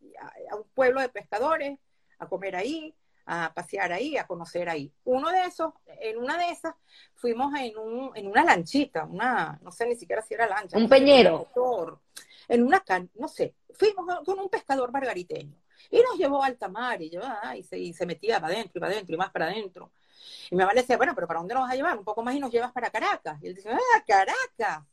a, 0.50 0.56
un 0.56 0.64
pueblo 0.74 1.02
de 1.02 1.10
pescadores, 1.10 1.78
a 2.18 2.30
comer 2.30 2.56
ahí, 2.56 2.96
a 3.26 3.54
pasear 3.54 3.92
ahí, 3.92 4.18
a 4.18 4.28
conocer 4.28 4.70
ahí. 4.70 4.92
Uno 5.04 5.30
de 5.30 5.46
esos, 5.46 5.74
en 5.86 6.18
una 6.18 6.38
de 6.38 6.50
esas, 6.50 6.76
fuimos 7.16 7.54
en, 7.60 7.78
un, 7.78 8.12
en 8.16 8.28
una 8.28 8.44
lanchita, 8.44 9.06
una, 9.06 9.60
no 9.62 9.72
sé 9.72 9.86
ni 9.86 9.96
siquiera 9.96 10.22
si 10.22 10.34
era 10.34 10.48
lancha. 10.48 10.78
Un 10.78 10.90
peñero. 10.90 11.50
En 12.48 12.64
una, 12.64 12.84
no 13.16 13.28
sé, 13.28 13.56
fuimos 13.74 14.06
con 14.26 14.40
un 14.40 14.50
pescador 14.50 14.92
margariteño. 14.92 15.56
Y 15.90 16.02
nos 16.02 16.18
llevó 16.18 16.44
a 16.44 16.48
alta 16.48 16.68
mar 16.68 17.02
y, 17.02 17.10
yo, 17.10 17.22
y, 17.56 17.64
se, 17.64 17.78
y 17.78 17.94
se 17.94 18.06
metía 18.06 18.40
para 18.40 18.54
adentro 18.54 18.78
y 18.78 18.80
para 18.80 18.94
adentro 18.94 19.16
y 19.16 19.18
más 19.18 19.32
para 19.32 19.46
adentro. 19.46 19.92
Y 20.50 20.56
mi 20.56 20.60
mamá 20.60 20.74
le 20.74 20.82
decía, 20.82 20.98
bueno, 20.98 21.16
pero 21.16 21.28
¿para 21.28 21.40
dónde 21.40 21.54
nos 21.54 21.64
vas 21.64 21.72
a 21.72 21.76
llevar? 21.76 21.98
Un 21.98 22.04
poco 22.04 22.24
más 22.24 22.36
y 22.36 22.40
nos 22.40 22.52
llevas 22.52 22.72
para 22.72 22.90
Caracas. 22.90 23.42
Y 23.42 23.48
él 23.48 23.56
dice, 23.56 23.70
ah, 23.70 24.04
Caracas. 24.06 24.86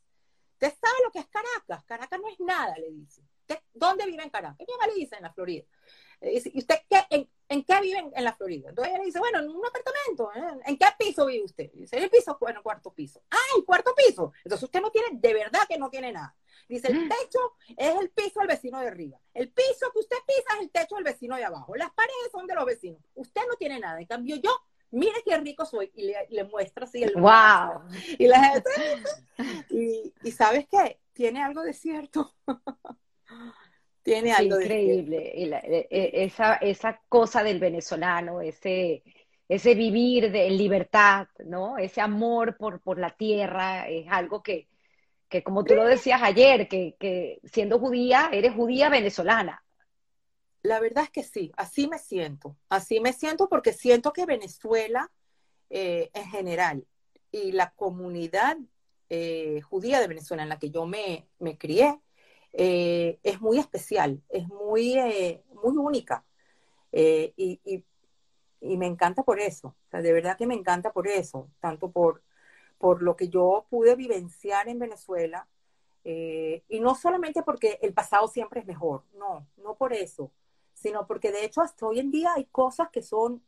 ¿Usted 0.53 0.73
sabe 0.81 0.95
lo 1.05 1.11
que 1.11 1.19
es 1.19 1.27
Caracas? 1.27 1.83
Caracas 1.85 2.19
no 2.19 2.27
es 2.27 2.39
nada, 2.39 2.75
le 2.77 2.91
dice. 2.91 3.21
¿Dónde 3.73 4.05
vive 4.05 4.23
en 4.23 4.29
Caracas? 4.29 4.59
Y 4.59 4.65
mi 4.65 4.73
mamá 4.73 4.87
le 4.87 4.95
dice, 4.95 5.15
en 5.15 5.23
la 5.23 5.33
Florida. 5.33 5.63
¿Y 6.21 6.59
usted 6.59 6.75
qué, 6.89 7.27
en, 7.47 7.63
qué 7.63 7.81
vive 7.81 8.11
en, 8.13 8.23
la 8.23 8.33
Florida? 8.33 8.69
Entonces 8.69 8.91
ella 8.91 8.99
le 8.99 9.05
dice, 9.05 9.19
bueno, 9.19 9.39
en 9.39 9.49
un 9.49 9.65
apartamento. 9.65 10.31
¿eh? 10.35 10.61
¿En 10.65 10.77
qué 10.77 10.85
piso 10.97 11.25
vive 11.25 11.45
usted? 11.45 11.71
Dice, 11.73 11.97
en 11.97 12.03
el 12.03 12.09
piso, 12.09 12.37
bueno, 12.39 12.61
cuarto 12.61 12.93
piso. 12.93 13.21
¡Ah, 13.31 13.57
el 13.57 13.63
cuarto 13.63 13.93
piso! 13.95 14.33
Entonces 14.43 14.63
usted 14.63 14.81
no 14.81 14.91
tiene, 14.91 15.07
de 15.13 15.33
verdad 15.33 15.61
que 15.67 15.77
no 15.77 15.89
tiene 15.89 16.11
nada. 16.11 16.35
Dice, 16.67 16.91
el 16.91 17.05
mm. 17.05 17.09
techo 17.09 17.39
es 17.77 17.95
el 17.95 18.09
piso 18.09 18.39
del 18.39 18.49
vecino 18.49 18.79
de 18.79 18.87
arriba. 18.87 19.19
El 19.33 19.49
piso 19.49 19.91
que 19.93 19.99
usted 19.99 20.17
pisa 20.27 20.55
es 20.55 20.61
el 20.61 20.71
techo 20.71 20.95
del 20.95 21.05
vecino 21.05 21.35
de 21.35 21.45
abajo. 21.45 21.75
Las 21.75 21.91
paredes 21.91 22.31
son 22.31 22.45
de 22.45 22.55
los 22.55 22.65
vecinos. 22.65 23.01
Usted 23.15 23.41
no 23.47 23.55
tiene 23.55 23.79
nada. 23.79 23.99
En 23.99 24.07
cambio, 24.07 24.35
yo 24.35 24.51
mire 24.91 25.23
qué 25.23 25.37
rico 25.37 25.65
soy, 25.65 25.91
y 25.95 26.13
le, 26.29 26.43
muestra 26.45 26.85
así 26.85 27.03
el 27.03 27.13
wow. 27.13 27.83
Y 28.17 28.27
la 28.27 28.43
gente, 28.43 28.69
y, 29.69 30.13
y 30.23 30.31
sabes 30.31 30.67
qué, 30.69 30.99
tiene 31.13 31.41
algo 31.41 31.61
de 31.61 31.73
cierto. 31.73 32.33
tiene 34.03 34.31
algo 34.31 34.59
increíble, 34.59 35.33
e, 35.35 35.87
e, 35.89 36.23
esa, 36.23 36.55
esa 36.55 37.01
cosa 37.09 37.43
del 37.43 37.59
venezolano, 37.59 38.41
ese, 38.41 39.03
ese 39.47 39.75
vivir 39.75 40.31
de, 40.31 40.47
en 40.47 40.57
libertad, 40.57 41.27
¿no? 41.45 41.77
Ese 41.77 42.01
amor 42.01 42.57
por, 42.57 42.81
por 42.81 42.99
la 42.99 43.11
tierra, 43.11 43.87
es 43.87 44.07
algo 44.09 44.41
que, 44.41 44.67
que 45.27 45.43
como 45.43 45.63
tú 45.63 45.75
lo 45.75 45.85
decías 45.85 46.21
ayer, 46.23 46.67
que, 46.67 46.95
que 46.99 47.39
siendo 47.43 47.79
judía, 47.79 48.29
eres 48.31 48.53
judía 48.53 48.89
venezolana. 48.89 49.63
La 50.61 50.79
verdad 50.79 51.05
es 51.05 51.09
que 51.09 51.23
sí, 51.23 51.51
así 51.55 51.87
me 51.87 51.99
siento, 51.99 52.57
así 52.67 52.99
me 52.99 53.13
siento 53.13 53.47
porque 53.47 53.71
siento 53.71 54.11
que 54.11 54.25
Venezuela 54.25 55.09
eh, 55.69 56.09
en 56.13 56.25
general 56.25 56.85
y 57.31 57.51
la 57.53 57.71
comunidad 57.71 58.57
eh, 59.09 59.61
judía 59.61 60.01
de 60.01 60.07
Venezuela 60.07 60.43
en 60.43 60.49
la 60.49 60.59
que 60.59 60.69
yo 60.69 60.85
me, 60.85 61.27
me 61.39 61.57
crié 61.57 61.99
eh, 62.53 63.19
es 63.23 63.41
muy 63.41 63.59
especial, 63.59 64.21
es 64.29 64.47
muy, 64.47 64.95
muy 65.53 65.77
única 65.77 66.23
y, 66.91 67.59
y, 67.63 67.85
y, 68.61 68.77
me 68.77 68.87
encanta 68.87 69.23
por 69.23 69.39
eso, 69.39 69.75
de 69.91 70.13
verdad 70.13 70.37
que 70.37 70.47
me 70.47 70.55
encanta 70.55 70.91
por 70.91 71.07
eso, 71.07 71.49
tanto 71.59 71.91
por, 71.91 72.23
por 72.79 73.03
lo 73.03 73.15
que 73.15 73.29
yo 73.29 73.67
pude 73.69 73.95
vivenciar 73.95 74.67
en 74.67 74.79
Venezuela 74.79 75.47
y 76.03 76.79
no 76.79 76.95
solamente 76.95 77.43
porque 77.43 77.77
el 77.81 77.93
pasado 77.93 78.27
siempre 78.27 78.61
es 78.61 78.65
mejor, 78.65 79.03
no, 79.13 79.47
no 79.57 79.75
por 79.75 79.93
eso, 79.93 80.31
sino 80.73 81.05
porque 81.05 81.31
de 81.31 81.45
hecho 81.45 81.61
hasta 81.61 81.85
hoy 81.85 81.99
en 81.99 82.09
día 82.09 82.33
hay 82.35 82.45
cosas 82.45 82.89
que 82.89 83.03
son 83.03 83.43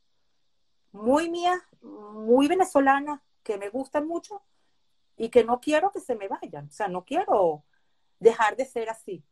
muy 0.92 1.30
mías, 1.30 1.62
muy 1.82 2.48
venezolanas, 2.48 3.22
que 3.44 3.58
me 3.58 3.70
gustan 3.70 4.08
mucho 4.08 4.42
y 5.18 5.30
que 5.30 5.44
no 5.44 5.60
quiero 5.60 5.92
que 5.92 6.00
se 6.00 6.16
me 6.16 6.28
vayan. 6.28 6.68
O 6.68 6.72
sea, 6.72 6.88
no 6.88 7.06
quiero 7.06 7.64
dejar 8.22 8.56
de 8.56 8.66
ser 8.66 8.90
así. 8.90 9.24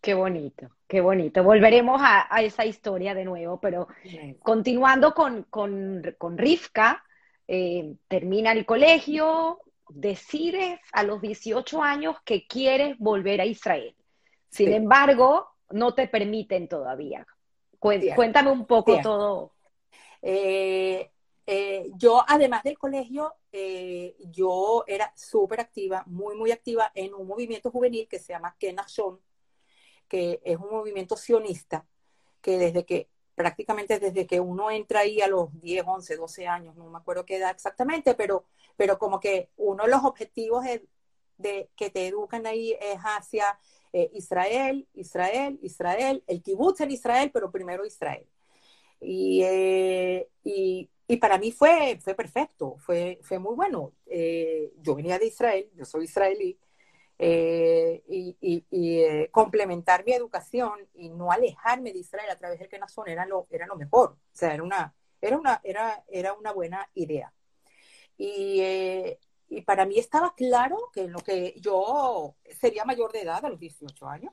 Qué 0.00 0.14
bonito, 0.14 0.70
qué 0.88 1.00
bonito. 1.00 1.44
Volveremos 1.44 2.00
a, 2.02 2.26
esa 2.42 2.64
historia 2.64 3.14
de 3.14 3.24
nuevo, 3.24 3.60
pero 3.60 3.86
continuando 4.40 5.14
con, 5.14 5.44
con, 5.44 6.02
con 6.16 6.38
Rivka, 6.38 7.04
eh, 7.46 7.94
termina 8.08 8.52
el 8.52 8.64
colegio, 8.64 9.60
decides 9.90 10.80
a 10.92 11.02
los 11.02 11.20
18 11.20 11.82
años 11.82 12.16
que 12.24 12.46
quieres 12.46 12.96
volver 12.98 13.42
a 13.42 13.44
Israel. 13.44 13.94
Sin 14.48 14.72
embargo, 14.72 15.48
no 15.68 15.94
te 15.94 16.08
permiten 16.08 16.66
todavía. 16.66 17.26
Cuéntame 17.78 18.50
un 18.50 18.66
poco 18.66 19.00
todo. 19.02 19.52
Eh, 20.22 21.10
eh, 21.52 21.90
yo, 21.96 22.24
además 22.28 22.62
del 22.62 22.78
colegio, 22.78 23.34
eh, 23.50 24.14
yo 24.30 24.84
era 24.86 25.12
súper 25.16 25.58
activa, 25.58 26.04
muy, 26.06 26.36
muy 26.36 26.52
activa 26.52 26.92
en 26.94 27.12
un 27.12 27.26
movimiento 27.26 27.72
juvenil 27.72 28.06
que 28.06 28.20
se 28.20 28.32
llama 28.32 28.54
Kenashon, 28.56 29.18
que 30.06 30.40
es 30.44 30.56
un 30.58 30.70
movimiento 30.70 31.16
sionista, 31.16 31.84
que 32.40 32.56
desde 32.56 32.84
que, 32.84 33.08
prácticamente 33.34 33.98
desde 33.98 34.28
que 34.28 34.38
uno 34.38 34.70
entra 34.70 35.00
ahí 35.00 35.20
a 35.20 35.26
los 35.26 35.48
10, 35.60 35.82
11, 35.84 36.16
12 36.18 36.46
años, 36.46 36.76
no 36.76 36.88
me 36.88 36.98
acuerdo 36.98 37.26
qué 37.26 37.38
edad 37.38 37.50
exactamente, 37.50 38.14
pero, 38.14 38.44
pero 38.76 38.96
como 38.96 39.18
que 39.18 39.50
uno 39.56 39.82
de 39.82 39.90
los 39.90 40.04
objetivos 40.04 40.64
de 41.36 41.68
que 41.74 41.90
te 41.90 42.06
educan 42.06 42.46
ahí 42.46 42.76
es 42.80 43.00
hacia 43.00 43.58
eh, 43.92 44.08
Israel, 44.14 44.86
Israel, 44.94 45.58
Israel, 45.62 46.22
el 46.28 46.42
kibutz 46.42 46.80
en 46.80 46.92
Israel, 46.92 47.32
pero 47.34 47.50
primero 47.50 47.84
Israel. 47.84 48.24
Y, 49.00 49.42
y, 51.12 51.16
para 51.16 51.38
mí 51.38 51.52
fue, 51.52 51.98
fue 52.02 52.14
perfecto, 52.14 52.76
fue, 52.78 53.18
fue 53.22 53.38
muy 53.38 53.54
bueno. 53.54 53.92
Eh, 54.06 54.72
yo 54.78 54.94
venía 54.94 55.18
de 55.18 55.26
Israel, 55.26 55.70
yo 55.74 55.84
soy 55.84 56.04
israelí, 56.04 56.58
y, 57.18 58.36
y 58.70 59.28
complementar 59.28 60.04
mi 60.04 60.12
educación 60.12 60.88
y 60.94 61.10
no 61.10 61.30
alejarme 61.30 61.92
de 61.92 61.98
Israel 61.98 62.30
a 62.30 62.36
través 62.36 62.58
del 62.58 62.68
Kenazón 62.68 63.08
era 63.08 63.26
lo, 63.26 63.46
era 63.50 63.66
lo 63.66 63.76
mejor. 63.76 64.10
O 64.10 64.18
sea, 64.32 64.54
era 64.54 64.62
una, 64.62 64.94
era 65.20 65.36
una, 65.36 65.60
era, 65.64 66.02
era 66.08 66.32
una 66.32 66.52
buena 66.52 66.88
idea. 66.94 67.32
Y, 68.16 68.62
y 69.50 69.62
para 69.62 69.84
mí 69.84 69.98
estaba 69.98 70.34
claro 70.34 70.90
que 70.92 71.08
lo 71.08 71.18
que 71.20 71.54
yo 71.58 72.36
sería 72.60 72.84
mayor 72.84 73.12
de 73.12 73.22
edad 73.22 73.44
a 73.44 73.48
los 73.48 73.58
18 73.58 74.06
años, 74.06 74.32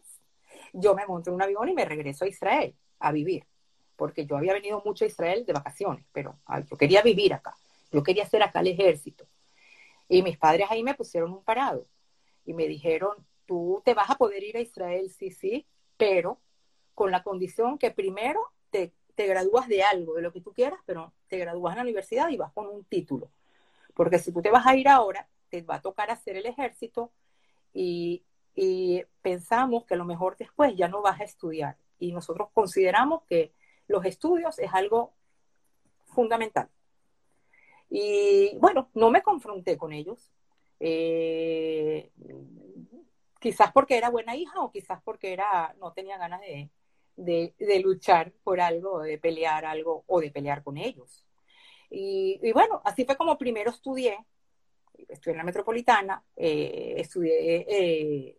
yo 0.74 0.96
me 0.96 1.06
monto 1.08 1.32
en 1.32 1.36
un 1.36 1.42
avión 1.42 1.68
y 1.70 1.74
me 1.74 1.86
regreso 1.86 2.24
a 2.24 2.28
Israel 2.28 2.76
a 3.00 3.12
vivir, 3.12 3.46
porque 3.98 4.26
yo 4.26 4.38
había 4.38 4.54
venido 4.54 4.82
mucho 4.86 5.04
a 5.04 5.08
Israel 5.08 5.46
de 5.46 5.54
vacaciones, 5.54 6.06
pero 6.14 6.38
yo 6.70 6.78
quería 6.78 7.02
vivir 7.02 7.34
acá, 7.34 7.58
yo 7.92 8.02
quería 8.04 8.24
hacer 8.24 8.42
acá 8.44 8.62
el 8.62 8.68
ejército. 8.68 9.26
Y 10.08 10.24
mis 10.24 10.38
padres 10.38 10.68
ahí 10.70 10.84
me 10.84 10.94
pusieron 10.94 11.34
un 11.34 11.44
parado 11.44 11.86
y 12.46 12.54
me 12.54 12.68
dijeron, 12.68 13.12
tú 13.46 13.82
te 13.84 13.94
vas 13.94 14.10
a 14.10 14.16
poder 14.16 14.44
ir 14.44 14.56
a 14.56 14.62
Israel, 14.62 15.10
sí, 15.10 15.32
sí, 15.32 15.66
pero 15.98 16.40
con 16.96 17.12
la 17.12 17.24
condición 17.24 17.78
que 17.78 17.92
primero 17.92 18.40
te, 18.70 18.94
te 19.16 19.28
gradúas 19.28 19.68
de 19.68 19.84
algo, 19.84 20.14
de 20.14 20.22
lo 20.22 20.32
que 20.32 20.40
tú 20.40 20.54
quieras, 20.54 20.80
pero 20.86 21.12
te 21.28 21.38
gradúas 21.38 21.74
en 21.74 21.78
la 21.78 21.84
universidad 21.84 22.30
y 22.30 22.38
vas 22.38 22.54
con 22.54 22.68
un 22.68 22.86
título 22.86 23.30
porque 23.98 24.20
si 24.20 24.32
tú 24.32 24.44
te 24.44 24.52
vas 24.52 24.68
a 24.68 24.76
ir 24.76 24.88
ahora, 24.88 25.28
te 25.50 25.64
va 25.64 25.76
a 25.76 25.82
tocar 25.82 26.12
hacer 26.12 26.38
el 26.38 26.46
ejército 26.46 27.12
y, 27.74 28.24
pensamos 29.22 29.86
que 29.86 29.94
a 29.94 29.98
lo 29.98 30.06
mejor 30.06 30.38
después 30.38 30.76
ya 30.76 30.88
no 30.88 31.02
vas 31.02 31.20
a 31.20 31.24
estudiar. 31.24 31.78
Y 32.00 32.12
nosotros 32.12 32.48
consideramos 32.54 33.24
que 33.24 33.52
los 33.88 34.06
estudios 34.06 34.58
es 34.60 34.74
algo 34.74 35.14
fundamental. 36.06 36.70
Y 37.90 38.58
bueno, 38.58 38.90
no 38.94 39.10
me 39.10 39.22
confronté 39.22 39.78
con 39.78 39.94
ellos. 39.94 40.32
Eh, 40.80 42.12
quizás 43.40 43.72
porque 43.72 43.98
era 43.98 44.10
buena 44.10 44.36
hija 44.36 44.62
o 44.62 44.72
quizás 44.72 45.02
porque 45.04 45.34
era, 45.34 45.76
no 45.80 45.94
tenía 45.94 46.18
ganas 46.18 46.42
de, 46.42 46.70
de, 47.18 47.80
luchar 47.80 48.32
por 48.44 48.60
algo, 48.60 49.02
de 49.02 49.18
pelear 49.18 49.66
algo 49.66 50.04
o 50.08 50.20
de 50.20 50.32
pelear 50.32 50.64
con 50.64 50.78
ellos. 50.78 51.26
Y, 51.90 52.52
bueno, 52.52 52.82
así 52.84 53.06
fue 53.06 53.16
como 53.16 53.38
primero 53.38 53.72
estudié, 53.72 54.18
estudié 55.08 55.34
en 55.34 55.38
la 55.38 55.44
metropolitana, 55.44 56.24
eh, 56.36 56.96
estudié, 56.98 57.66
eh, 57.68 58.38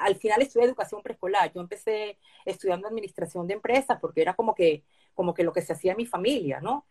al 0.00 0.16
final 0.16 0.42
estudié 0.42 0.66
educación 0.66 1.02
preescolar. 1.02 1.52
Yo 1.52 1.60
empecé 1.60 2.18
estudiando 2.44 2.88
administración 2.88 3.46
de 3.46 3.54
empresas 3.54 3.98
porque 4.00 4.22
era 4.22 4.34
como 4.34 4.54
que, 4.54 4.84
como 5.14 5.34
que 5.34 5.44
lo 5.44 5.52
que 5.52 5.62
se 5.62 5.72
hacía 5.72 5.92
en 5.92 5.98
mi 5.98 6.06
familia, 6.06 6.60
¿no? 6.60 6.86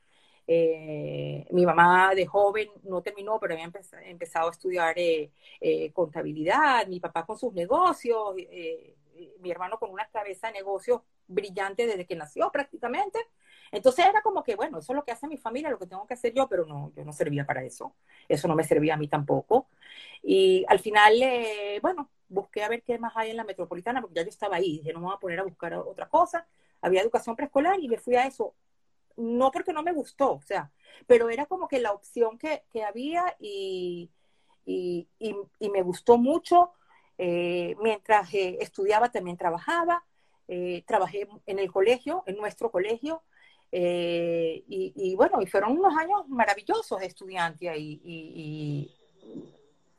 Eh, 0.49 1.45
mi 1.51 1.65
mamá 1.65 2.15
de 2.15 2.25
joven 2.25 2.69
no 2.83 3.01
terminó, 3.01 3.39
pero 3.39 3.53
había 3.53 3.69
empezado 4.05 4.47
a 4.47 4.51
estudiar 4.51 4.95
contabilidad, 5.93 6.87
mi 6.87 6.99
papá 6.99 7.25
con 7.25 7.37
sus 7.37 7.53
negocios, 7.53 8.35
mi 9.39 9.51
hermano 9.51 9.79
con 9.79 9.91
una 9.91 10.07
cabeza 10.09 10.47
de 10.47 10.53
negocios 10.53 11.01
brillante 11.27 11.85
desde 11.85 12.05
que 12.05 12.15
nació 12.15 12.51
prácticamente. 12.51 13.19
Entonces 13.71 14.05
era 14.05 14.21
como 14.21 14.43
que, 14.43 14.55
bueno, 14.55 14.79
eso 14.79 14.93
es 14.93 14.95
lo 14.95 15.03
que 15.03 15.11
hace 15.11 15.27
mi 15.27 15.37
familia, 15.37 15.69
lo 15.69 15.79
que 15.79 15.87
tengo 15.87 16.07
que 16.07 16.13
hacer 16.13 16.33
yo, 16.33 16.47
pero 16.47 16.65
no, 16.65 16.91
yo 16.95 17.03
no 17.03 17.11
servía 17.13 17.45
para 17.45 17.63
eso. 17.63 17.95
Eso 18.27 18.47
no 18.47 18.55
me 18.55 18.63
servía 18.63 18.93
a 18.93 18.97
mí 18.97 19.07
tampoco. 19.07 19.67
Y 20.23 20.65
al 20.67 20.79
final, 20.79 21.21
eh, 21.21 21.79
bueno, 21.81 22.09
busqué 22.29 22.63
a 22.63 22.69
ver 22.69 22.83
qué 22.83 22.97
más 22.99 23.13
hay 23.15 23.31
en 23.31 23.37
la 23.37 23.43
metropolitana, 23.43 24.01
porque 24.01 24.15
ya 24.15 24.23
yo 24.23 24.29
estaba 24.29 24.57
ahí, 24.57 24.79
dije, 24.79 24.93
no 24.93 24.99
me 24.99 25.05
voy 25.07 25.15
a 25.15 25.19
poner 25.19 25.39
a 25.39 25.43
buscar 25.43 25.73
otra 25.75 26.07
cosa. 26.07 26.47
Había 26.81 27.01
educación 27.01 27.35
preescolar 27.35 27.79
y 27.79 27.87
me 27.87 27.97
fui 27.97 28.15
a 28.15 28.25
eso. 28.25 28.55
No 29.17 29.51
porque 29.51 29.73
no 29.73 29.81
me 29.81 29.93
gustó, 29.93 30.33
o 30.33 30.41
sea, 30.41 30.71
pero 31.07 31.29
era 31.29 31.47
como 31.47 31.67
que 31.67 31.79
la 31.79 31.91
opción 31.91 32.37
que, 32.37 32.63
que 32.71 32.83
había 32.83 33.35
y, 33.39 34.11
y, 34.65 35.07
y, 35.19 35.69
me 35.69 35.81
gustó 35.81 36.17
mucho. 36.17 36.73
Eh, 37.17 37.75
mientras 37.81 38.33
eh, 38.33 38.57
estudiaba 38.61 39.09
también 39.11 39.37
trabajaba, 39.37 40.03
trabajé 40.85 41.27
en 41.45 41.59
el 41.59 41.69
colegio, 41.69 42.23
en 42.25 42.37
nuestro 42.37 42.71
colegio, 42.71 43.21
eh, 43.71 44.63
y, 44.67 45.15
bueno, 45.15 45.41
y 45.41 45.45
fueron 45.45 45.77
unos 45.77 45.95
años 45.97 46.27
maravillosos 46.27 46.99
de 46.99 47.07
estudiante 47.07 47.69
ahí. 47.69 48.01
Y, 48.03 48.91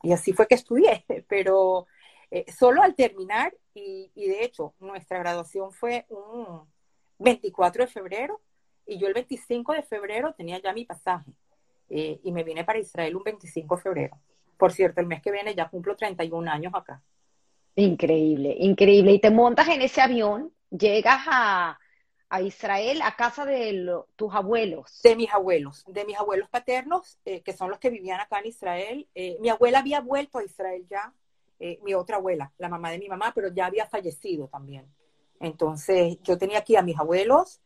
y, 0.01 0.11
así 0.11 0.33
fue 0.33 0.47
que 0.47 0.55
estudié, 0.55 1.05
pero 1.27 1.87
eh, 2.31 2.45
solo 2.51 2.81
al 2.81 2.95
terminar, 2.95 3.55
y, 3.73 4.11
de 4.15 4.43
hecho, 4.43 4.73
nuestra 4.79 5.19
graduación 5.19 5.71
fue 5.71 6.05
un 6.09 6.67
24 7.19 7.85
de 7.85 7.91
febrero, 7.91 8.41
y 8.85 8.97
yo 8.97 9.07
el 9.07 9.13
25 9.13 9.73
de 9.73 9.83
febrero 9.83 10.33
tenía 10.33 10.59
ya 10.59 10.73
mi 10.73 10.85
pasaje, 10.85 11.31
eh, 11.89 12.19
y 12.23 12.31
me 12.31 12.43
vine 12.43 12.63
para 12.63 12.79
Israel 12.79 13.15
un 13.15 13.23
25 13.23 13.75
de 13.75 13.81
febrero. 13.81 14.17
Por 14.59 14.73
cierto, 14.73 14.99
el 14.99 15.07
mes 15.07 15.21
que 15.21 15.31
viene 15.31 15.55
ya 15.55 15.69
cumplo 15.69 15.95
31 15.95 16.51
años 16.51 16.73
acá. 16.75 17.01
Increíble, 17.75 18.55
increíble. 18.59 19.13
Y 19.13 19.19
te 19.19 19.31
montas 19.31 19.69
en 19.69 19.81
ese 19.81 20.01
avión, 20.01 20.51
llegas 20.69 21.21
a, 21.27 21.79
a 22.29 22.41
Israel 22.41 23.01
a 23.01 23.15
casa 23.15 23.45
de 23.45 23.87
tus 24.17 24.35
abuelos. 24.35 25.01
De 25.01 25.15
mis 25.15 25.31
abuelos, 25.31 25.85
de 25.87 26.03
mis 26.03 26.17
abuelos 26.17 26.49
paternos, 26.49 27.17
eh, 27.23 27.41
que 27.41 27.53
son 27.53 27.69
los 27.69 27.79
que 27.79 27.89
vivían 27.89 28.19
acá 28.19 28.39
en 28.39 28.47
Israel. 28.47 29.07
Eh, 29.15 29.37
mi 29.39 29.47
abuela 29.47 29.79
había 29.79 30.01
vuelto 30.01 30.39
a 30.39 30.43
Israel 30.43 30.85
ya, 30.89 31.13
eh, 31.59 31.79
mi 31.81 31.93
otra 31.93 32.17
abuela, 32.17 32.51
la 32.57 32.67
mamá 32.67 32.91
de 32.91 32.99
mi 32.99 33.07
mamá, 33.07 33.31
pero 33.33 33.47
ya 33.53 33.65
había 33.65 33.85
fallecido 33.87 34.49
también. 34.49 34.85
Entonces, 35.39 36.17
yo 36.21 36.37
tenía 36.37 36.59
aquí 36.59 36.75
a 36.75 36.81
mis 36.81 36.99
abuelos, 36.99 37.61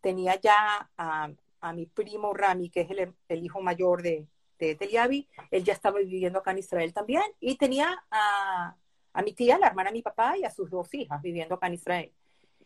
tenía 0.00 0.40
ya 0.40 0.90
a, 0.96 1.28
mi 1.74 1.84
primo 1.84 2.32
Rami, 2.32 2.70
que 2.70 2.80
es 2.80 2.88
el, 2.90 3.44
hijo 3.44 3.60
mayor 3.60 4.02
de, 4.02 4.26
de 4.58 4.74
Teliabi, 4.74 5.28
él 5.50 5.64
ya 5.64 5.72
estaba 5.72 5.98
viviendo 5.98 6.38
acá 6.38 6.50
en 6.52 6.58
Israel 6.58 6.92
también, 6.92 7.22
y 7.40 7.56
tenía 7.56 8.02
a, 8.10 8.76
a 9.12 9.22
mi 9.22 9.32
tía, 9.32 9.58
la 9.58 9.68
hermana 9.68 9.90
de 9.90 9.94
mi 9.94 10.02
papá, 10.02 10.36
y 10.36 10.44
a 10.44 10.50
sus 10.50 10.70
dos 10.70 10.92
hijas 10.94 11.22
viviendo 11.22 11.54
acá 11.54 11.66
en 11.68 11.74
Israel. 11.74 12.12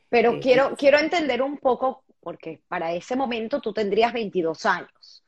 Pero 0.08 0.40
quiero, 0.40 0.76
quiero 0.76 0.98
entender 0.98 1.40
un 1.40 1.56
poco, 1.56 2.04
porque 2.20 2.60
para 2.68 2.92
ese 2.92 3.16
momento 3.16 3.60
tú 3.60 3.72
tendrías 3.72 4.12
22 4.12 4.66
años. 4.66 5.24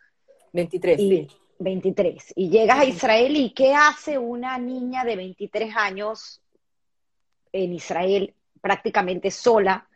23, 0.53 0.97
sí. 0.99 1.29
23. 1.59 2.33
Y 2.37 2.51
llegas 2.51 2.81
a 2.81 2.85
Israel 2.85 3.37
y 3.37 3.51
¿qué 3.51 3.75
hace 3.75 4.19
una 4.19 4.59
niña 4.59 5.05
de 5.05 5.17
23 5.17 5.75
años 5.77 6.43
en 7.53 7.73
Israel 7.73 8.35
prácticamente 8.61 9.31
sola 9.31 9.89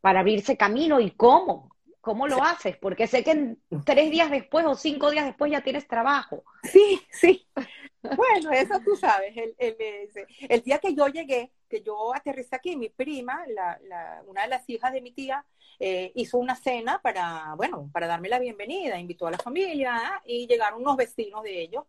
para 0.00 0.20
abrirse 0.20 0.56
camino 0.56 1.00
y 1.00 1.12
cómo? 1.12 1.73
¿Cómo 2.04 2.28
lo 2.28 2.42
haces? 2.44 2.76
Porque 2.76 3.06
sé 3.06 3.24
que 3.24 3.56
tres 3.82 4.10
días 4.10 4.30
después 4.30 4.66
o 4.66 4.74
cinco 4.74 5.10
días 5.10 5.24
después 5.24 5.50
ya 5.50 5.62
tienes 5.62 5.88
trabajo. 5.88 6.44
Sí, 6.62 7.00
sí. 7.10 7.48
Bueno, 8.02 8.52
eso 8.52 8.78
tú 8.84 8.94
sabes. 8.94 9.34
El, 9.34 9.54
el, 9.56 10.62
día 10.62 10.78
que 10.78 10.94
yo 10.94 11.08
llegué, 11.08 11.50
que 11.66 11.80
yo 11.80 12.14
aterricé 12.14 12.56
aquí, 12.56 12.76
mi 12.76 12.90
prima, 12.90 13.42
la, 13.46 14.22
una 14.26 14.42
de 14.42 14.48
las 14.48 14.68
hijas 14.68 14.92
de 14.92 15.00
mi 15.00 15.12
tía, 15.12 15.46
eh, 15.80 16.12
hizo 16.14 16.36
una 16.36 16.56
cena 16.56 17.00
para, 17.00 17.54
bueno, 17.56 17.88
para 17.90 18.06
darme 18.06 18.28
la 18.28 18.38
bienvenida, 18.38 18.98
invitó 18.98 19.26
a 19.26 19.30
la 19.30 19.38
familia 19.38 20.20
y 20.26 20.46
llegaron 20.46 20.82
unos 20.82 20.98
vecinos 20.98 21.42
de 21.42 21.62
ellos 21.62 21.84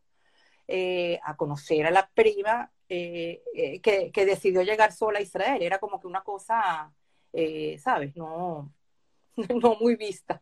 eh, 0.69 1.19
a 1.23 1.35
conocer 1.35 1.85
a 1.87 1.91
la 1.91 2.09
prima 2.13 2.71
eh, 2.87 3.43
que, 3.83 4.11
que, 4.13 4.25
decidió 4.25 4.61
llegar 4.61 4.93
sola 4.93 5.19
a 5.19 5.23
Israel. 5.23 5.61
Era 5.61 5.77
como 5.77 5.99
que 5.99 6.07
una 6.07 6.23
cosa, 6.23 6.89
¿sabes? 7.77 8.15
No, 8.15 8.71
no 9.61 9.75
muy 9.79 9.95
vista. 9.95 10.41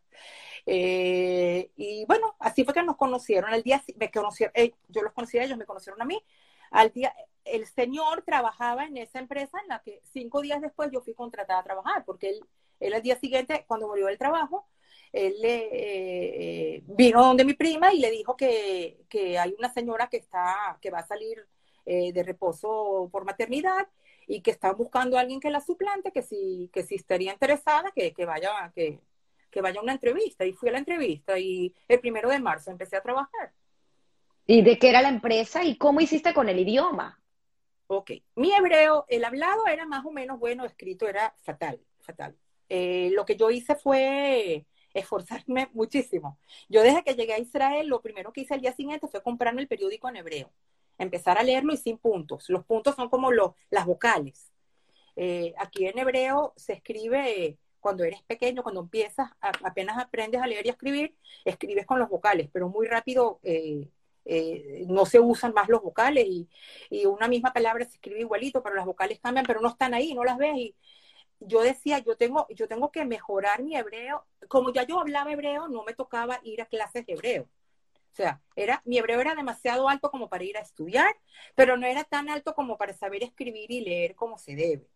Eh, 0.66 1.72
y 1.76 2.06
bueno, 2.06 2.36
así 2.40 2.64
fue 2.64 2.74
que 2.74 2.84
nos 2.84 2.98
conocieron. 2.98 3.54
El 3.54 3.64
día, 3.64 3.84
me 3.98 4.12
conocieron, 4.12 4.54
eh, 4.56 4.74
yo 4.88 5.02
los 5.02 5.14
conocí 5.14 5.38
a 5.38 5.44
ellos, 5.44 5.58
me 5.58 5.66
conocieron 5.66 6.02
a 6.02 6.06
mí. 6.06 6.24
Al 6.72 6.92
día, 6.92 7.14
el 7.46 7.66
señor 7.68 8.24
trabajaba 8.24 8.86
en 8.86 8.98
esa 8.98 9.20
empresa 9.20 9.60
en 9.62 9.68
la 9.68 9.82
que 9.82 10.02
cinco 10.12 10.42
días 10.42 10.62
después 10.62 10.90
yo 10.92 11.02
fui 11.02 11.14
contratada 11.14 11.60
a 11.60 11.64
trabajar, 11.64 12.06
porque 12.06 12.30
él, 12.30 12.40
él 12.80 12.94
al 12.94 13.02
día 13.02 13.18
siguiente, 13.20 13.66
cuando 13.68 13.88
murió 13.88 14.08
el 14.08 14.18
trabajo, 14.18 14.68
él 15.12 15.36
eh, 15.44 16.82
vino 16.86 17.22
donde 17.24 17.46
mi 17.46 17.54
prima 17.54 17.94
y 17.94 18.00
le 18.00 18.10
dijo 18.10 18.36
que, 18.36 19.06
que, 19.10 19.38
hay 19.38 19.54
una 19.60 19.72
señora 19.72 20.08
que 20.08 20.18
está, 20.18 20.80
que 20.82 20.90
va 20.90 21.00
a 21.00 21.08
salir 21.08 21.46
de 21.86 22.24
reposo 22.24 23.10
por 23.12 23.26
maternidad 23.26 23.90
y 24.28 24.42
que 24.42 24.52
están 24.52 24.76
buscando 24.76 25.18
a 25.18 25.22
alguien 25.22 25.40
que 25.40 25.50
la 25.50 25.62
suplante, 25.62 26.12
que 26.12 26.22
si, 26.22 26.70
que 26.74 26.84
si 26.84 26.96
estaría 26.96 27.34
interesada, 27.34 27.92
que, 27.92 28.14
que 28.14 28.26
vaya, 28.26 28.72
que, 28.76 29.00
que 29.50 29.62
vaya 29.62 29.80
a 29.80 29.84
una 29.84 29.94
entrevista. 29.94 30.46
Y 30.46 30.54
fui 30.54 30.70
a 30.70 30.74
la 30.74 30.80
entrevista 30.80 31.38
y 31.40 31.74
el 31.88 32.00
primero 32.00 32.30
de 32.30 32.40
marzo 32.40 32.72
empecé 32.72 32.98
a 32.98 33.04
trabajar. 33.04 33.54
¿Y 34.46 34.62
de 34.62 34.78
qué 34.78 34.90
era 34.90 35.02
la 35.02 35.10
empresa 35.10 35.64
y 35.64 35.78
cómo 35.78 36.02
hiciste 36.02 36.34
con 36.34 36.50
el 36.50 36.60
idioma? 36.60 37.22
Ok, 37.88 38.12
mi 38.36 38.54
hebreo, 38.54 39.06
el 39.08 39.24
hablado 39.24 39.68
era 39.68 39.86
más 39.86 40.06
o 40.06 40.12
menos 40.12 40.40
bueno, 40.40 40.66
escrito 40.66 41.08
era 41.08 41.34
fatal, 41.44 41.80
fatal. 42.00 42.36
Eh, 42.70 43.12
lo 43.14 43.26
que 43.26 43.36
yo 43.36 43.52
hice 43.52 43.76
fue 43.76 44.66
esforzarme 44.94 45.70
muchísimo. 45.74 46.40
Yo 46.70 46.82
desde 46.82 47.04
que 47.04 47.16
llegué 47.16 47.34
a 47.34 47.40
Israel, 47.40 47.88
lo 47.88 48.02
primero 48.02 48.34
que 48.34 48.42
hice 48.42 48.56
el 48.56 48.62
día 48.62 48.74
siguiente 48.74 49.08
fue 49.08 49.22
comprarme 49.22 49.62
el 49.62 49.68
periódico 49.68 50.10
en 50.10 50.18
hebreo 50.18 50.52
empezar 51.04 51.38
a 51.38 51.44
leerlo 51.44 51.74
y 51.74 51.78
sin 51.78 51.98
puntos. 51.98 52.50
Los 52.50 52.66
puntos 52.66 52.96
son 52.96 53.10
como 53.10 53.32
los, 53.32 53.52
las 53.70 53.86
vocales. 53.86 54.52
Eh, 55.16 55.54
aquí 55.58 55.86
en 55.86 56.00
hebreo 56.00 56.54
se 56.56 56.74
escribe 56.74 57.58
cuando 57.80 58.04
eres 58.04 58.24
pequeño, 58.24 58.64
cuando 58.64 58.82
empiezas, 58.82 59.30
apenas 59.42 59.98
aprendes 60.00 60.42
a 60.42 60.48
leer 60.48 60.66
y 60.66 60.70
a 60.70 60.72
escribir, 60.72 61.16
escribes 61.46 61.86
con 61.86 62.00
los 62.00 62.10
vocales, 62.10 62.50
pero 62.52 62.70
muy 62.70 62.88
rápido 62.88 63.40
eh, 63.44 63.90
eh, 64.26 64.86
no 64.88 65.06
se 65.06 65.20
usan 65.20 65.54
más 65.54 65.68
los 65.68 65.82
vocales 65.82 66.26
y, 66.26 66.48
y, 66.90 67.06
una 67.06 67.28
misma 67.28 67.52
palabra 67.52 67.84
se 67.86 67.96
escribe 67.96 68.22
igualito, 68.22 68.64
pero 68.64 68.76
las 68.76 68.86
vocales 68.86 69.20
cambian, 69.20 69.46
pero 69.46 69.60
no 69.60 69.68
están 69.70 69.94
ahí, 69.94 70.14
no 70.14 70.24
las 70.24 70.38
ves. 70.38 70.56
Y 70.56 70.76
yo 71.40 71.62
decía, 71.62 72.00
yo 72.00 72.16
tengo, 72.16 72.48
yo 72.50 72.68
tengo 72.68 72.92
que 72.92 73.06
mejorar 73.06 73.64
mi 73.64 73.76
hebreo. 73.76 74.26
Como 74.48 74.72
ya 74.74 74.84
yo 74.84 75.00
hablaba 75.00 75.32
hebreo, 75.32 75.68
no 75.68 75.84
me 75.84 75.94
tocaba 75.94 76.40
ir 76.44 76.62
a 76.62 76.66
clases 76.68 77.06
de 77.06 77.14
hebreo. 77.14 77.50
O 78.14 78.16
sea, 78.16 78.42
era, 78.56 78.82
mi 78.86 79.00
hebreo 79.00 79.20
era 79.22 79.34
demasiado 79.34 79.90
alto 79.90 80.12
como 80.12 80.30
para 80.30 80.44
ir 80.44 80.56
a 80.58 80.62
estudiar, 80.62 81.16
pero 81.56 81.78
no 81.78 81.88
era 81.88 82.04
tan 82.04 82.30
alto 82.30 82.54
como 82.54 82.78
para 82.78 82.94
saber 82.94 83.24
escribir 83.24 83.72
y 83.72 83.82
leer 83.82 84.14
como 84.16 84.38
se 84.38 84.56
debe. 84.56 84.88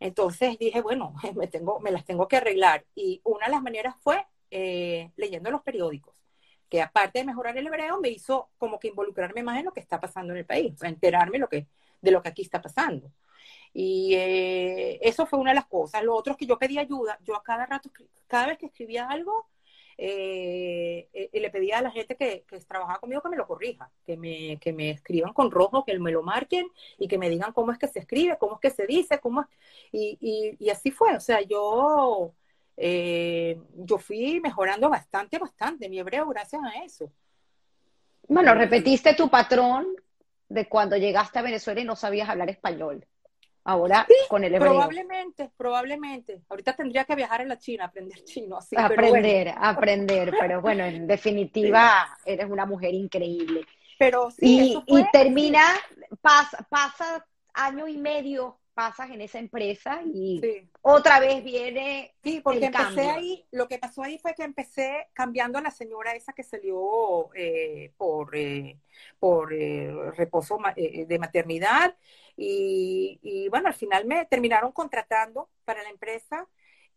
Entonces 0.00 0.58
dije, 0.58 0.80
bueno, 0.80 1.14
me, 1.36 1.48
tengo, 1.48 1.80
me 1.80 1.90
las 1.90 2.04
tengo 2.06 2.28
que 2.28 2.36
arreglar. 2.38 2.86
Y 2.94 3.20
una 3.24 3.46
de 3.46 3.52
las 3.52 3.62
maneras 3.62 3.94
fue 4.00 4.26
eh, 4.50 5.12
leyendo 5.16 5.50
los 5.50 5.62
periódicos, 5.62 6.14
que 6.70 6.80
aparte 6.80 7.18
de 7.18 7.26
mejorar 7.26 7.58
el 7.58 7.66
hebreo, 7.66 8.00
me 8.00 8.08
hizo 8.08 8.50
como 8.58 8.78
que 8.80 8.88
involucrarme 8.88 9.42
más 9.42 9.58
en 9.58 9.66
lo 9.66 9.72
que 9.72 9.80
está 9.80 10.00
pasando 10.00 10.32
en 10.32 10.38
el 10.38 10.46
país, 10.46 10.74
enterarme 10.82 11.38
lo 11.38 11.48
que, 11.48 11.68
de 12.00 12.10
lo 12.10 12.22
que 12.22 12.30
aquí 12.30 12.42
está 12.42 12.62
pasando. 12.62 13.12
Y 13.74 14.14
eh, 14.14 14.98
eso 15.02 15.26
fue 15.26 15.38
una 15.38 15.50
de 15.50 15.56
las 15.56 15.66
cosas. 15.66 16.02
Lo 16.02 16.14
otro 16.14 16.32
es 16.32 16.38
que 16.38 16.46
yo 16.46 16.58
pedí 16.58 16.78
ayuda. 16.78 17.18
Yo 17.22 17.36
a 17.36 17.42
cada 17.42 17.66
rato, 17.66 17.90
cada 18.26 18.46
vez 18.46 18.58
que 18.58 18.66
escribía 18.66 19.08
algo, 19.08 19.46
eh, 19.98 21.08
eh, 21.12 21.40
le 21.40 21.50
pedía 21.50 21.78
a 21.78 21.82
la 21.82 21.90
gente 21.90 22.16
que, 22.16 22.44
que, 22.46 22.60
trabajaba 22.60 22.98
conmigo 22.98 23.22
que 23.22 23.30
me 23.30 23.36
lo 23.36 23.46
corrija, 23.46 23.90
que 24.04 24.16
me, 24.16 24.58
que 24.58 24.72
me 24.72 24.90
escriban 24.90 25.32
con 25.32 25.50
rojo, 25.50 25.84
que 25.84 25.98
me 25.98 26.12
lo 26.12 26.22
marquen 26.22 26.68
y 26.98 27.08
que 27.08 27.16
me 27.16 27.30
digan 27.30 27.52
cómo 27.52 27.72
es 27.72 27.78
que 27.78 27.88
se 27.88 28.00
escribe, 28.00 28.36
cómo 28.38 28.54
es 28.56 28.60
que 28.60 28.70
se 28.70 28.86
dice, 28.86 29.18
cómo 29.20 29.46
y, 29.92 30.18
y, 30.20 30.56
y, 30.64 30.70
así 30.70 30.90
fue, 30.90 31.16
o 31.16 31.20
sea, 31.20 31.40
yo, 31.40 32.34
eh, 32.76 33.58
yo 33.74 33.98
fui 33.98 34.40
mejorando 34.40 34.90
bastante, 34.90 35.38
bastante. 35.38 35.88
Mi 35.88 35.98
hebreo 35.98 36.26
gracias 36.28 36.62
a 36.62 36.84
eso. 36.84 37.10
Bueno, 38.28 38.54
repetiste 38.54 39.14
tu 39.14 39.30
patrón 39.30 39.86
de 40.48 40.68
cuando 40.68 40.96
llegaste 40.96 41.38
a 41.38 41.42
Venezuela 41.42 41.80
y 41.80 41.84
no 41.84 41.96
sabías 41.96 42.28
hablar 42.28 42.50
español 42.50 43.06
ahora 43.66 44.06
con 44.28 44.44
el 44.44 44.54
hebreo. 44.54 44.72
Probablemente, 44.72 45.50
probablemente. 45.56 46.40
Ahorita 46.48 46.74
tendría 46.74 47.04
que 47.04 47.14
viajar 47.14 47.42
a 47.42 47.44
la 47.44 47.58
China, 47.58 47.84
aprender 47.86 48.22
chino. 48.24 48.56
Así, 48.56 48.76
aprender, 48.78 49.52
aprender, 49.56 50.32
pero 50.38 50.60
bueno, 50.62 50.84
en 50.84 51.06
definitiva 51.06 52.16
eres 52.24 52.48
una 52.48 52.64
mujer 52.64 52.94
increíble. 52.94 53.66
Pero 53.98 54.30
sí, 54.30 54.82
y, 54.86 54.98
y 54.98 55.10
termina, 55.10 55.64
pasa, 56.20 56.66
pasa 56.70 57.26
año 57.54 57.88
y 57.88 57.96
medio 57.96 58.58
pasas 58.76 59.08
en 59.10 59.22
esa 59.22 59.38
empresa 59.38 60.02
y 60.04 60.68
otra 60.82 61.18
vez 61.18 61.42
viene. 61.42 62.14
Sí, 62.22 62.42
porque 62.44 62.66
empecé 62.66 63.08
ahí, 63.08 63.46
lo 63.50 63.66
que 63.66 63.78
pasó 63.78 64.02
ahí 64.02 64.18
fue 64.18 64.34
que 64.34 64.42
empecé 64.42 65.08
cambiando 65.14 65.56
a 65.56 65.62
la 65.62 65.70
señora 65.70 66.14
esa 66.14 66.34
que 66.34 66.42
salió 66.42 67.30
eh, 67.34 67.94
por, 67.96 68.36
eh, 68.36 68.76
por 69.18 69.54
eh, 69.54 69.90
reposo 70.14 70.58
de 70.76 71.18
maternidad 71.18 71.96
y, 72.36 73.48
bueno, 73.50 73.68
al 73.68 73.74
final 73.74 74.04
me 74.04 74.26
terminaron 74.26 74.72
contratando 74.72 75.48
para 75.64 75.82
la 75.82 75.90
empresa, 75.90 76.46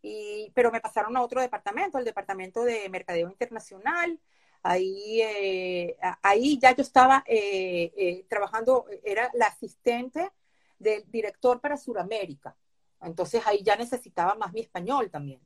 y, 0.02 0.50
pero 0.54 0.70
me 0.70 0.80
pasaron 0.80 1.16
a 1.16 1.22
otro 1.22 1.40
departamento, 1.40 1.98
el 1.98 2.04
departamento 2.04 2.64
de 2.64 2.88
Mercadeo 2.88 3.28
Internacional. 3.28 4.18
Ahí, 4.62 5.20
eh, 5.22 5.96
ahí 6.22 6.58
ya 6.58 6.74
yo 6.74 6.82
estaba 6.82 7.24
eh, 7.26 7.92
eh, 7.96 8.26
trabajando, 8.28 8.86
era 9.04 9.30
la 9.34 9.46
asistente 9.46 10.30
del 10.78 11.10
director 11.10 11.60
para 11.60 11.76
Sudamérica. 11.76 12.56
Entonces 13.02 13.42
ahí 13.46 13.62
ya 13.62 13.76
necesitaba 13.76 14.34
más 14.34 14.52
mi 14.52 14.60
español 14.60 15.10
también. 15.10 15.40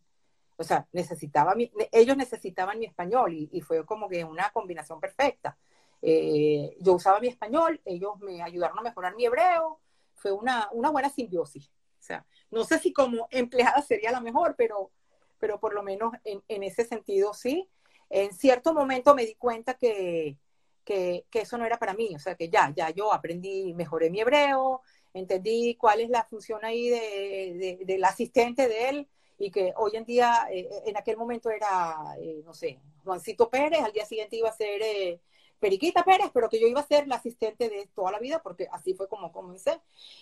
O 0.57 0.65
sea, 0.65 0.87
necesitaba 0.93 1.55
ellos 1.93 2.17
necesitaban 2.17 2.79
mi 2.79 2.87
español 2.87 3.33
y, 3.35 3.49
y, 3.53 3.61
fue 3.61 3.85
como 3.85 4.09
que 4.09 4.25
una 4.25 4.51
combinación 4.51 5.01
perfecta. 5.01 5.57
yo 6.03 6.95
usaba 6.95 7.21
mi 7.21 7.29
español, 7.29 7.81
ellos 7.85 8.19
me 8.21 8.43
ayudaron 8.43 8.79
a 8.79 8.83
mejorar 8.83 9.17
mi 9.17 9.25
hebreo, 9.27 9.81
fue 10.15 10.33
una, 10.33 10.69
una 10.73 10.91
buena 10.91 11.11
simbiosis. 11.11 11.69
O 11.69 12.03
sea, 12.07 12.27
no 12.51 12.65
sé 12.65 12.79
si 12.79 12.93
como 12.93 13.29
empleada 13.31 13.81
sería 13.83 14.13
la 14.13 14.21
mejor, 14.21 14.55
pero, 14.57 14.91
pero 15.39 15.59
por 15.59 15.75
lo 15.75 15.83
menos 15.83 16.13
en, 16.25 16.43
en 16.49 16.63
ese 16.63 16.85
sentido 16.85 17.33
sí. 17.35 17.69
En 18.11 18.33
cierto 18.33 18.75
momento 18.75 19.15
me 19.15 19.25
di 19.25 19.35
cuenta 19.35 19.75
que, 19.75 20.39
que, 20.85 21.25
que, 21.31 21.41
eso 21.41 21.57
no 21.57 21.65
era 21.65 21.79
para 21.79 21.95
mí, 21.95 22.15
o 22.15 22.19
sea, 22.19 22.35
que 22.35 22.51
ya, 22.51 22.73
ya 22.77 22.91
yo 22.91 23.13
aprendí, 23.13 23.73
mejoré 23.73 24.11
mi 24.11 24.21
hebreo, 24.21 24.83
entendí 25.15 25.77
cuál 25.77 26.01
es 26.01 26.11
la 26.11 26.25
función 26.25 26.65
ahí 26.65 26.91
de, 26.91 27.79
de, 27.79 27.85
del 27.85 28.05
asistente 28.05 28.69
de 28.69 28.89
él 28.91 29.09
y 29.39 29.51
que 29.51 29.73
hoy 29.77 29.93
en 29.95 30.05
día, 30.05 30.47
eh, 30.51 30.69
en 30.87 30.97
aquel 30.97 31.17
momento 31.17 31.51
era, 31.51 31.97
eh, 32.21 32.43
no 32.45 32.55
sé, 32.55 32.79
Juancito 33.03 33.49
Pérez, 33.49 33.81
al 33.81 33.93
día 33.93 34.05
siguiente 34.05 34.37
iba 34.37 34.49
a 34.49 34.53
ser 34.53 34.81
eh, 34.83 35.21
Periquita 35.61 36.05
Pérez, 36.05 36.31
pero 36.33 36.49
que 36.49 36.61
yo 36.61 36.67
iba 36.67 36.81
a 36.81 36.87
ser 36.87 37.07
la 37.09 37.17
asistente 37.17 37.69
de 37.69 37.89
toda 37.95 38.13
la 38.13 38.19
vida, 38.19 38.43
porque 38.43 38.69
así 38.71 38.95
fue 38.95 39.09
como 39.09 39.33
comencé. 39.33 39.81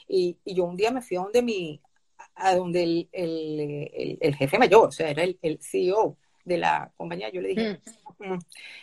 Y, 0.09 0.39
y 0.45 0.55
yo 0.55 0.64
un 0.64 0.76
día 0.76 0.91
me 0.91 1.03
fui 1.03 1.16
a 1.16 1.20
donde 1.20 1.43
mi, 1.43 1.80
a 2.35 2.55
donde 2.55 2.83
el, 2.83 3.09
el, 3.12 4.18
el, 4.20 4.35
jefe 4.37 4.59
mayor, 4.59 4.89
o 4.89 4.93
sea, 4.93 5.11
era 5.11 5.22
el, 5.24 5.39
el, 5.43 5.59
CEO 5.61 6.16
de 6.45 6.59
la 6.59 6.93
compañía, 6.97 7.30
yo 7.30 7.41
le 7.41 7.49
dije, 7.49 7.80
mm. 8.18 8.35
Mm, 8.35 8.39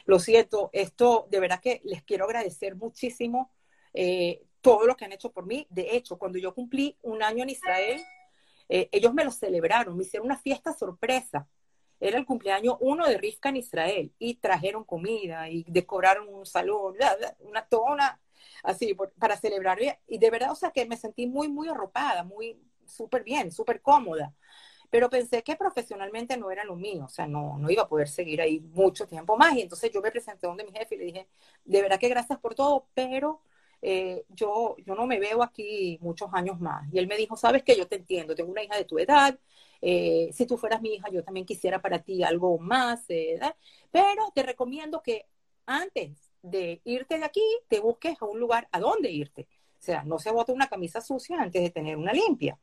lo 0.05 0.19
siento, 0.19 0.69
esto 0.73 1.27
de 1.29 1.39
verdad 1.39 1.61
que 1.61 1.81
les 1.83 2.03
quiero 2.03 2.25
agradecer 2.25 2.75
muchísimo 2.75 3.51
eh, 3.93 4.43
todo 4.61 4.85
lo 4.85 4.95
que 4.95 5.05
han 5.05 5.13
hecho 5.13 5.31
por 5.31 5.45
mí. 5.45 5.65
De 5.69 5.95
hecho, 5.95 6.17
cuando 6.17 6.37
yo 6.37 6.53
cumplí 6.53 6.97
un 7.01 7.23
año 7.23 7.43
en 7.43 7.49
Israel, 7.49 8.01
eh, 8.67 8.89
ellos 8.91 9.13
me 9.13 9.23
lo 9.23 9.31
celebraron, 9.31 9.97
me 9.97 10.03
hicieron 10.03 10.25
una 10.27 10.37
fiesta 10.37 10.73
sorpresa 10.73 11.47
era 11.99 12.17
el 12.17 12.25
cumpleaños 12.25 12.77
uno 12.79 13.07
de 13.07 13.17
Rivka 13.17 13.49
en 13.49 13.57
Israel 13.57 14.13
y 14.19 14.35
trajeron 14.35 14.83
comida 14.83 15.49
y 15.49 15.65
decoraron 15.67 16.27
un 16.33 16.45
salón, 16.45 16.95
una 17.39 17.65
tona 17.67 18.19
así 18.63 18.95
para 19.17 19.37
celebrar. 19.37 19.79
Y 20.07 20.17
de 20.17 20.29
verdad, 20.29 20.51
o 20.51 20.55
sea, 20.55 20.71
que 20.71 20.85
me 20.85 20.97
sentí 20.97 21.27
muy, 21.27 21.49
muy 21.49 21.67
arropada, 21.67 22.23
muy, 22.23 22.57
súper 22.85 23.23
bien, 23.23 23.51
súper 23.51 23.81
cómoda. 23.81 24.33
pero 24.89 25.09
pensé 25.09 25.43
que 25.43 25.55
profesionalmente 25.55 26.37
no 26.37 26.51
era 26.51 26.63
lo 26.63 26.75
mío, 26.75 27.05
o 27.05 27.09
sea, 27.09 27.27
no, 27.27 27.57
no 27.59 27.69
iba 27.69 27.83
a 27.83 27.87
poder 27.89 28.09
seguir 28.09 28.41
ahí 28.41 28.59
mucho 28.59 29.07
tiempo 29.07 29.37
más. 29.37 29.55
Y 29.55 29.61
entonces 29.61 29.91
yo 29.91 30.01
me 30.01 30.11
presenté 30.11 30.47
donde 30.47 30.63
mi 30.65 30.71
jefe 30.71 30.95
y 30.95 30.97
le 30.99 31.05
dije, 31.05 31.29
de 31.65 31.81
verdad 31.81 31.99
que 31.99 32.09
gracias 32.09 32.39
por 32.39 32.55
todo, 32.55 32.87
pero 32.95 33.41
eh, 33.81 34.25
yo, 34.29 34.75
yo 34.85 34.95
no 34.95 35.07
me 35.07 35.19
veo 35.19 35.43
aquí 35.43 35.97
muchos 36.01 36.29
años 36.33 36.59
más. 36.59 36.87
Y 36.93 36.99
él 36.99 37.07
me 37.07 37.17
dijo, 37.17 37.35
sabes 37.37 37.63
que 37.63 37.77
yo 37.77 37.87
te 37.87 37.95
entiendo, 37.97 38.35
tengo 38.35 38.51
una 38.51 38.63
hija 38.63 38.75
de 38.77 38.85
tu 38.85 38.99
edad, 38.99 39.39
eh, 39.81 40.29
si 40.33 40.45
tú 40.45 40.57
fueras 40.57 40.81
mi 40.81 40.95
hija, 40.95 41.09
yo 41.09 41.23
también 41.23 41.45
quisiera 41.45 41.81
para 41.81 41.99
ti 41.99 42.23
algo 42.23 42.57
más, 42.59 43.05
eh, 43.09 43.39
pero 43.91 44.31
te 44.33 44.43
recomiendo 44.43 45.01
que 45.01 45.25
antes 45.65 46.31
de 46.41 46.81
irte 46.83 47.17
de 47.17 47.25
aquí, 47.25 47.41
te 47.67 47.79
busques 47.79 48.21
a 48.21 48.25
un 48.25 48.39
lugar 48.39 48.67
a 48.71 48.79
dónde 48.79 49.11
irte. 49.11 49.47
O 49.79 49.81
sea, 49.81 50.03
no 50.03 50.19
se 50.19 50.31
bota 50.31 50.51
una 50.53 50.67
camisa 50.67 51.01
sucia 51.01 51.41
antes 51.41 51.61
de 51.61 51.69
tener 51.69 51.97
una 51.97 52.13
limpia. 52.13 52.59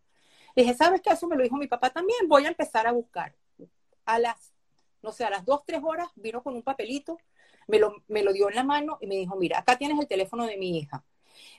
Dije, 0.55 0.75
¿sabes 0.75 1.01
qué? 1.03 1.11
Eso 1.11 1.27
me 1.27 1.37
lo 1.37 1.43
dijo 1.43 1.57
mi 1.57 1.67
papá 1.67 1.91
también. 1.91 2.29
Voy 2.29 2.45
a 2.45 2.49
empezar 2.49 2.87
a 2.87 2.93
buscar. 2.93 3.35
A 4.05 4.19
las, 4.19 4.53
no 5.03 5.13
sé, 5.13 5.25
a 5.25 5.31
las 5.31 5.45
dos, 5.45 5.65
tres 5.67 5.83
horas 5.85 6.09
vino 6.17 6.43
con 6.43 6.55
un 6.55 6.63
papelito, 6.63 7.19
me 7.67 7.79
lo, 7.79 8.03
me 8.09 8.23
lo 8.23 8.33
dio 8.33 8.49
en 8.49 8.55
la 8.57 8.65
mano 8.65 8.99
y 9.01 9.07
me 9.07 9.17
dijo, 9.17 9.37
mira, 9.37 9.59
acá 9.59 9.77
tienes 9.77 9.99
el 9.99 10.07
teléfono 10.07 10.47
de 10.47 10.57
mi 10.57 10.79
hija. 10.79 11.05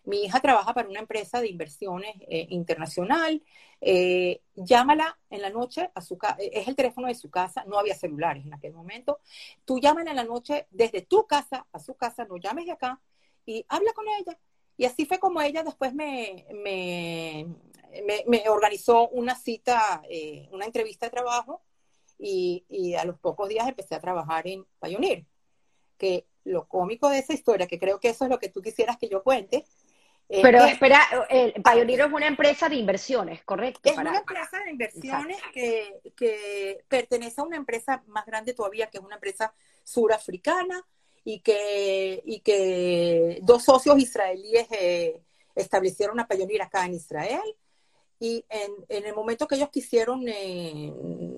Mi 0.06 0.24
hija 0.24 0.40
trabaja 0.40 0.74
para 0.74 0.90
una 0.90 1.00
empresa 1.00 1.42
de 1.42 1.50
inversiones 1.50 2.16
eh, 2.30 2.48
internacional. 2.50 3.44
Eh, 3.82 4.42
llámala 4.56 5.20
en 5.30 5.42
la 5.42 5.50
noche 5.50 5.92
a 5.94 6.02
su. 6.02 6.18
Es 6.40 6.68
el 6.68 6.76
teléfono 6.76 7.08
de 7.08 7.16
su 7.16 7.30
casa. 7.30 7.64
No 7.68 7.78
había 7.78 7.96
celulares 7.96 8.46
en 8.46 8.54
aquel 8.54 8.74
momento. 8.74 9.20
Tú 9.66 9.80
llámala 9.80 10.12
en 10.12 10.16
la 10.16 10.24
noche 10.24 10.68
desde 10.72 11.02
tu 11.02 11.28
casa 11.28 11.68
a 11.72 11.80
su 11.80 11.96
casa. 11.96 12.26
No 12.26 12.38
llames 12.38 12.66
de 12.66 12.72
acá 12.72 13.02
y 13.46 13.66
habla 13.70 13.94
con 13.94 14.06
ella. 14.20 14.38
Y 14.78 14.86
así 14.86 15.06
fue 15.06 15.20
como 15.20 15.42
ella 15.42 15.64
después 15.64 15.94
me, 15.94 16.46
me, 16.54 17.48
me, 18.28 18.50
organizó 18.50 19.10
una 19.10 19.36
cita, 19.36 20.04
eh, 20.10 20.48
una 20.52 20.66
entrevista 20.66 21.08
de 21.08 21.12
trabajo 21.12 21.64
y, 22.20 22.64
y, 22.70 22.94
a 22.94 23.04
los 23.06 23.18
pocos 23.20 23.50
días 23.50 23.68
empecé 23.68 23.96
a 23.96 24.00
trabajar 24.00 24.48
en 24.48 24.66
Pioneer. 24.80 25.26
Que 25.98 26.26
lo 26.44 26.68
cómico 26.68 27.10
de 27.10 27.20
esa 27.20 27.34
historia, 27.34 27.68
que 27.68 27.80
creo 27.80 28.00
que 28.00 28.10
eso 28.10 28.26
es 28.26 28.30
lo 28.30 28.40
que 28.40 28.50
tú 28.50 28.62
quisieras 28.62 28.98
que 28.98 29.10
yo 29.10 29.24
cuente. 29.24 29.66
Pero 30.30 30.66
espera, 30.66 31.02
el 31.30 31.54
Pioneer 31.54 32.02
es 32.02 32.12
una 32.12 32.28
empresa 32.28 32.68
de 32.68 32.76
inversiones, 32.76 33.44
¿correcto? 33.44 33.90
Es 33.90 33.98
una 33.98 34.18
empresa 34.18 34.60
de 34.64 34.72
inversiones 34.72 35.38
que, 35.54 36.02
que, 36.18 36.84
pertenece 36.90 37.40
a 37.40 37.46
una 37.46 37.56
empresa 37.56 38.04
más 38.08 38.26
grande 38.26 38.54
todavía, 38.54 38.88
que 38.88 38.98
es 38.98 39.04
una 39.04 39.16
empresa 39.16 39.54
surafricana 39.86 40.86
y 41.24 41.40
que, 41.40 42.22
y 42.26 42.42
que 42.42 43.40
dos 43.44 43.64
socios 43.64 43.98
israelíes 44.00 44.68
eh, 44.72 45.22
establecieron 45.56 46.20
a 46.20 46.28
Pioneer 46.28 46.64
acá 46.64 46.86
en 46.86 46.96
Israel 46.96 47.56
y 48.20 48.44
en, 48.50 49.06
el 49.06 49.14
momento 49.14 49.48
que 49.48 49.56
ellos 49.56 49.70
quisieron 49.70 50.28
eh, 50.28 50.94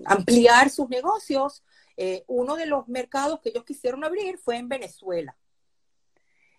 ampliar 0.06 0.70
sus 0.70 0.88
negocios, 0.88 1.62
eh, 2.02 2.24
uno 2.28 2.56
de 2.56 2.64
los 2.64 2.88
mercados 2.88 3.40
que 3.40 3.50
ellos 3.50 3.64
quisieron 3.64 4.04
abrir 4.04 4.38
fue 4.38 4.56
en 4.56 4.70
Venezuela. 4.70 5.36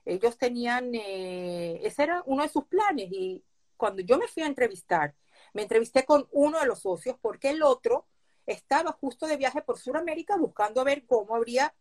Ellos 0.06 0.38
tenían, 0.38 0.94
eh, 0.94 1.80
ese 1.84 2.04
era 2.04 2.22
uno 2.28 2.44
de 2.44 2.50
sus 2.50 2.66
planes 2.66 3.08
y 3.12 3.44
cuando 3.76 4.04
yo 4.04 4.20
me 4.20 4.28
fui 4.28 4.44
a 4.44 4.46
entrevistar, 4.46 5.16
me 5.54 5.64
entrevisté 5.64 6.06
con 6.06 6.28
uno 6.32 6.60
de 6.60 6.68
los 6.68 6.82
socios 6.82 7.18
porque 7.20 7.50
el 7.50 7.64
otro 7.64 8.06
estaba 8.46 8.92
justo 8.92 9.26
de 9.26 9.38
viaje 9.38 9.64
por 9.64 9.80
Sudamérica 9.80 10.38
buscando 10.38 10.84
ver 10.84 11.08
cómo 11.08 11.36
habría 11.36 11.74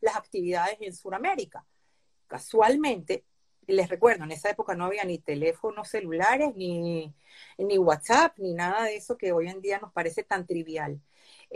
las 0.00 0.16
actividades 0.16 0.76
en 0.80 0.96
Sudamérica. 0.96 1.64
Casualmente, 2.26 3.24
les 3.68 3.88
recuerdo, 3.88 4.24
en 4.24 4.32
esa 4.32 4.50
época 4.50 4.74
no 4.74 4.86
había 4.86 5.04
ni 5.04 5.18
teléfonos 5.18 5.88
celulares, 5.88 6.56
ni, 6.56 7.14
ni 7.56 7.78
WhatsApp, 7.78 8.36
ni 8.38 8.52
nada 8.52 8.82
de 8.82 8.96
eso 8.96 9.16
que 9.16 9.30
hoy 9.30 9.46
en 9.46 9.60
día 9.60 9.78
nos 9.78 9.92
parece 9.92 10.24
tan 10.24 10.44
trivial. 10.44 11.00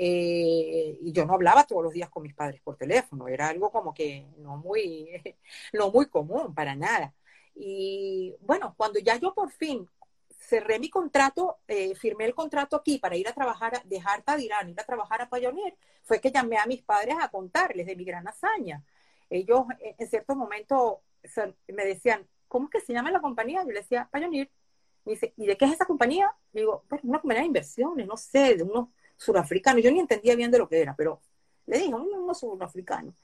Eh, 0.01 0.97
y 1.03 1.11
yo 1.11 1.27
no 1.27 1.35
hablaba 1.35 1.65
todos 1.65 1.83
los 1.83 1.93
días 1.93 2.09
con 2.09 2.23
mis 2.23 2.33
padres 2.33 2.61
por 2.61 2.77
teléfono, 2.77 3.27
era 3.27 3.49
algo 3.49 3.73
como 3.73 3.93
que 3.93 4.29
no 4.39 4.57
muy, 4.57 5.11
no 5.73 5.91
muy 5.91 6.07
común, 6.07 6.55
para 6.55 6.77
nada. 6.77 7.13
Y 7.57 8.37
bueno, 8.41 8.75
cuando 8.77 9.01
ya 9.01 9.17
yo 9.17 9.35
por 9.35 9.51
fin 9.51 9.89
cerré 10.31 10.79
mi 10.79 10.89
contrato, 10.89 11.59
eh, 11.67 11.97
firmé 11.97 12.27
el 12.27 12.35
contrato 12.37 12.77
aquí 12.77 12.99
para 12.99 13.17
ir 13.17 13.27
a 13.27 13.33
trabajar, 13.33 13.83
dejar 13.87 14.23
Tadirán, 14.23 14.71
ir 14.71 14.81
a 14.81 14.85
trabajar 14.85 15.21
a 15.23 15.29
Pioneer, 15.29 15.77
fue 16.05 16.21
que 16.21 16.31
llamé 16.31 16.59
a 16.59 16.67
mis 16.67 16.83
padres 16.85 17.17
a 17.21 17.29
contarles 17.29 17.87
de 17.87 17.97
mi 17.97 18.05
gran 18.05 18.29
hazaña. 18.29 18.85
Ellos 19.29 19.65
en 19.81 20.07
cierto 20.09 20.37
momento 20.37 21.03
me 21.67 21.85
decían, 21.85 22.25
¿cómo 22.47 22.67
es 22.67 22.71
que 22.71 22.87
se 22.87 22.93
llama 22.93 23.11
la 23.11 23.21
compañía? 23.21 23.63
Yo 23.65 23.73
le 23.73 23.81
decía, 23.81 24.09
Pioneer. 24.13 24.49
Me 25.05 25.13
dice, 25.13 25.33
¿y 25.37 25.47
de 25.47 25.57
qué 25.57 25.65
es 25.65 25.73
esa 25.73 25.87
compañía? 25.87 26.33
Digo, 26.53 26.85
pues 26.89 27.03
una 27.03 27.19
compañía 27.21 27.41
de 27.43 27.49
inversiones, 27.49 28.07
no 28.07 28.17
sé, 28.17 28.57
de 28.57 28.63
unos 28.63 28.91
surafricanos. 29.19 29.83
Yo 29.83 29.91
ni 29.91 30.01
entendía 30.01 30.35
bien 30.35 30.51
de 30.51 30.59
lo 30.59 30.69
que 30.69 30.81
era, 30.81 30.97
pero 30.97 31.21
le 31.67 31.79
dije, 31.79 31.95
unos 31.95 32.39
surafricanos. 32.39 33.15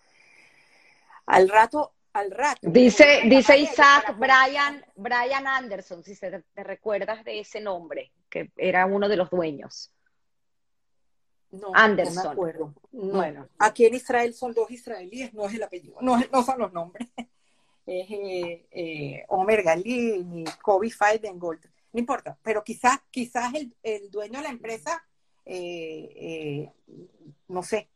Al 1.24 1.48
rato, 1.48 1.94
al 2.12 2.30
rato. 2.30 2.60
Dice, 2.62 3.22
dice 3.24 3.56
Isaac 3.56 4.14
Brian, 4.18 4.84
Brian 4.96 5.46
Anderson, 5.46 6.02
si 6.04 6.14
te, 6.14 6.44
recuerdas 6.56 7.24
de 7.24 7.40
ese 7.40 7.60
nombre, 7.60 8.12
que 8.28 8.50
era 8.56 8.84
uno 8.84 9.08
de 9.08 9.16
los 9.16 9.30
dueños. 9.30 9.90
No, 11.50 11.70
Anderson. 11.72 12.16
no 12.16 12.22
me 12.24 12.32
acuerdo. 12.32 12.74
Bueno. 12.90 13.48
Aquí 13.58 13.86
en 13.86 13.94
Israel 13.94 14.34
son 14.34 14.52
dos 14.52 14.70
israelíes, 14.70 15.32
no 15.32 15.46
es 15.46 15.54
el 15.54 15.62
apellido, 15.62 15.96
no, 16.02 16.18
no 16.30 16.42
son 16.42 16.58
los 16.58 16.72
nombres 16.72 17.08
es 17.86 18.10
eh, 18.10 18.66
eh, 18.70 19.24
Omer 19.28 19.62
Galini, 19.62 20.44
Kobe 20.62 20.90
Feidengold, 20.90 21.64
no 21.92 22.00
importa, 22.00 22.36
pero 22.42 22.64
quizás, 22.64 22.98
quizás 23.10 23.52
el, 23.82 24.10
dueño 24.10 24.38
de 24.38 24.44
la 24.44 24.50
empresa, 24.50 25.06
eh, 25.44 26.70
no 27.48 27.62
sé, 27.62 27.88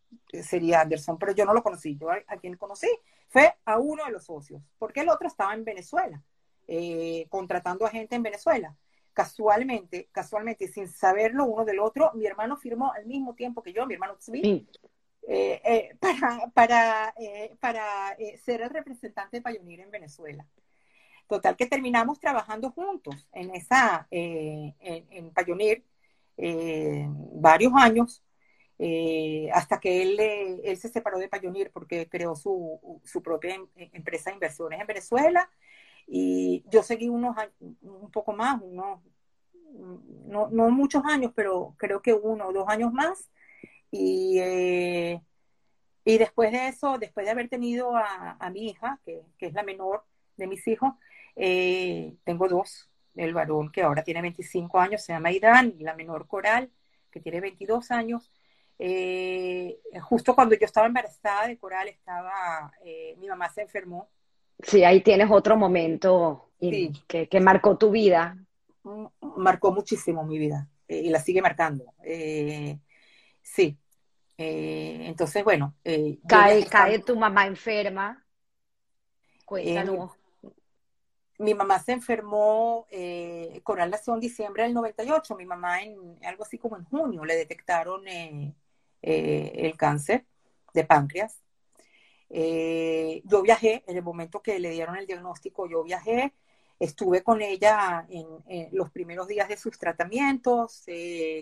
sería 0.43 0.81
Anderson, 0.81 1.19
pero 1.19 1.33
yo 1.33 1.45
no 1.45 1.55
lo 1.55 1.63
conocí, 1.63 1.97
yo 1.97 2.11
a, 2.11 2.37
quien 2.41 2.57
conocí 2.57 2.89
fue 3.29 3.55
a 3.65 3.79
uno 3.79 4.05
de 4.05 4.13
los 4.13 4.25
socios, 4.25 4.63
porque 4.79 5.01
el 5.01 5.09
otro 5.09 5.29
estaba 5.29 5.55
en 5.55 5.65
Venezuela, 5.65 6.23
contratando 7.29 7.87
a 7.87 7.91
gente 7.91 8.17
en 8.17 8.23
Venezuela. 8.23 8.75
Casualmente, 9.13 10.09
casualmente, 10.13 10.69
sin 10.69 10.89
saberlo 10.89 11.45
uno 11.45 11.65
del 11.65 11.81
otro, 11.81 12.13
mi 12.15 12.25
hermano 12.27 12.57
firmó 12.57 12.93
al 12.93 13.05
mismo 13.05 13.35
tiempo 13.35 13.63
que 13.63 13.73
yo, 13.73 13.85
mi 13.85 13.95
hermano 13.95 14.17
Tzvi, 14.17 14.69
eh, 15.31 15.61
eh, 15.63 15.97
para, 16.01 16.51
para, 16.55 17.15
eh, 17.19 17.55
para 17.61 18.17
ser 18.43 18.63
el 18.63 18.71
representante 18.71 19.37
de 19.37 19.43
Pioneer 19.43 19.81
en 19.81 19.91
Venezuela. 19.91 20.47
Total 21.27 21.55
que 21.55 21.67
terminamos 21.67 22.19
trabajando 22.19 22.71
juntos 22.71 23.29
en 23.33 23.55
esa, 23.55 24.07
en, 24.11 24.75
en 24.81 25.31
Pioneer 25.35 25.83
varios 27.35 27.73
años, 27.75 28.23
hasta 29.53 29.81
que 29.81 30.03
él, 30.03 30.21
él 30.65 30.77
se 30.77 30.89
separó 30.89 31.19
de 31.19 31.29
Pioneer 31.29 31.71
porque 31.73 32.09
creó 32.09 32.37
su, 32.37 33.01
su 33.05 33.23
propia 33.23 33.57
em, 33.57 33.67
empresa 33.75 34.31
de 34.31 34.35
inversiones 34.35 34.81
en 34.81 34.87
Venezuela 34.87 35.51
y 36.07 36.65
yo 36.71 36.83
seguí 36.83 37.09
unos 37.09 37.37
un 37.83 38.11
poco 38.11 38.33
más, 38.33 38.61
unos, 38.63 39.01
no, 40.27 40.49
no 40.51 40.71
muchos 40.71 41.05
años, 41.05 41.33
pero 41.35 41.75
creo 41.77 42.01
que 42.01 42.15
uno 42.15 42.49
o 42.49 42.53
dos 42.53 42.69
años 42.69 42.93
más 42.93 43.29
y, 43.91 44.39
eh, 44.41 45.23
y 46.05 46.19
después 46.19 46.53
de 46.53 46.69
eso, 46.69 46.99
después 46.99 47.27
de 47.27 47.33
haber 47.33 47.49
tenido 47.49 47.95
a, 47.95 48.51
mi 48.51 48.69
hija, 48.69 49.01
que, 49.05 49.23
es 49.39 49.53
la 49.53 49.63
menor 49.63 50.05
de 50.37 50.47
mis 50.47 50.67
hijos, 50.67 50.95
eh, 51.37 52.17
tengo 52.25 52.49
dos. 52.49 52.89
El 53.19 53.35
varón 53.35 53.71
que 53.71 53.83
ahora 53.83 54.03
tiene 54.03 54.23
25 54.23 54.79
años 54.79 55.03
se 55.03 55.13
llama 55.13 55.33
Idán 55.33 55.75
y 55.79 55.83
la 55.83 55.95
menor 55.95 56.27
Coral, 56.27 56.71
que 57.11 57.21
tiene 57.21 57.41
22 57.41 57.91
años. 57.91 58.33
Eh, 58.79 59.81
justo 60.03 60.35
cuando 60.35 60.55
yo 60.55 60.65
estaba 60.65 60.87
embarazada 60.87 61.49
de 61.49 61.59
Coral, 61.59 61.89
estaba, 61.89 62.73
mi 63.19 63.29
mamá 63.29 63.49
se 63.51 63.63
enfermó. 63.63 64.09
Sí, 64.63 64.85
ahí 64.85 65.01
tienes 65.01 65.31
otro 65.31 65.57
momento 65.57 66.51
que, 66.61 67.29
que, 67.29 67.41
marcó 67.41 67.77
tu 67.77 67.91
vida. 67.91 68.37
Mm, 68.83 69.07
marcó 69.37 69.73
muchísimo 69.73 70.25
mi 70.25 70.39
vida 70.39 70.69
y 70.89 71.11
la 71.11 71.21
sigue 71.21 71.43
marcando. 71.43 71.93
Sí. 73.49 73.79
Eh, 74.37 75.07
entonces, 75.07 75.43
bueno. 75.43 75.75
Eh, 75.85 76.19
cae, 76.27 76.65
cae 76.67 77.01
tu 77.01 77.17
mamá 77.17 77.47
enferma. 77.47 78.25
Cuéntanos. 79.45 80.13
Eh, 81.39 81.43
mi 81.45 81.55
mamá 81.55 81.79
se 81.79 81.93
enfermó, 81.93 82.87
Coral 83.63 83.91
nació 83.91 84.15
en 84.15 84.21
diciembre 84.21 84.65
del 84.65 84.75
98, 84.75 85.37
mi 85.37 85.47
mamá 85.47 85.83
en 85.83 86.19
algo 86.25 86.45
así 86.45 86.59
como 86.59 86.77
en 86.77 86.85
junio 86.85 87.25
le 87.25 87.37
detectaron 87.37 88.05
el 89.01 89.77
cáncer 89.77 90.27
de 90.75 90.85
páncreas. 90.85 91.41
yo 92.31 93.43
viajé, 93.43 93.85
en 93.87 93.97
el 93.97 94.03
momento 94.03 94.43
que 94.43 94.59
le 94.59 94.71
dieron 94.71 94.97
el 94.97 95.07
diagnóstico, 95.07 95.69
yo 95.69 95.85
viajé, 95.85 96.35
estuve 96.79 97.23
con 97.23 97.41
ella 97.43 98.07
en, 98.09 98.27
en 98.47 98.69
los 98.73 98.91
primeros 98.91 99.29
días 99.29 99.49
de 99.49 99.57
sus 99.57 99.79
tratamientos, 99.79 100.85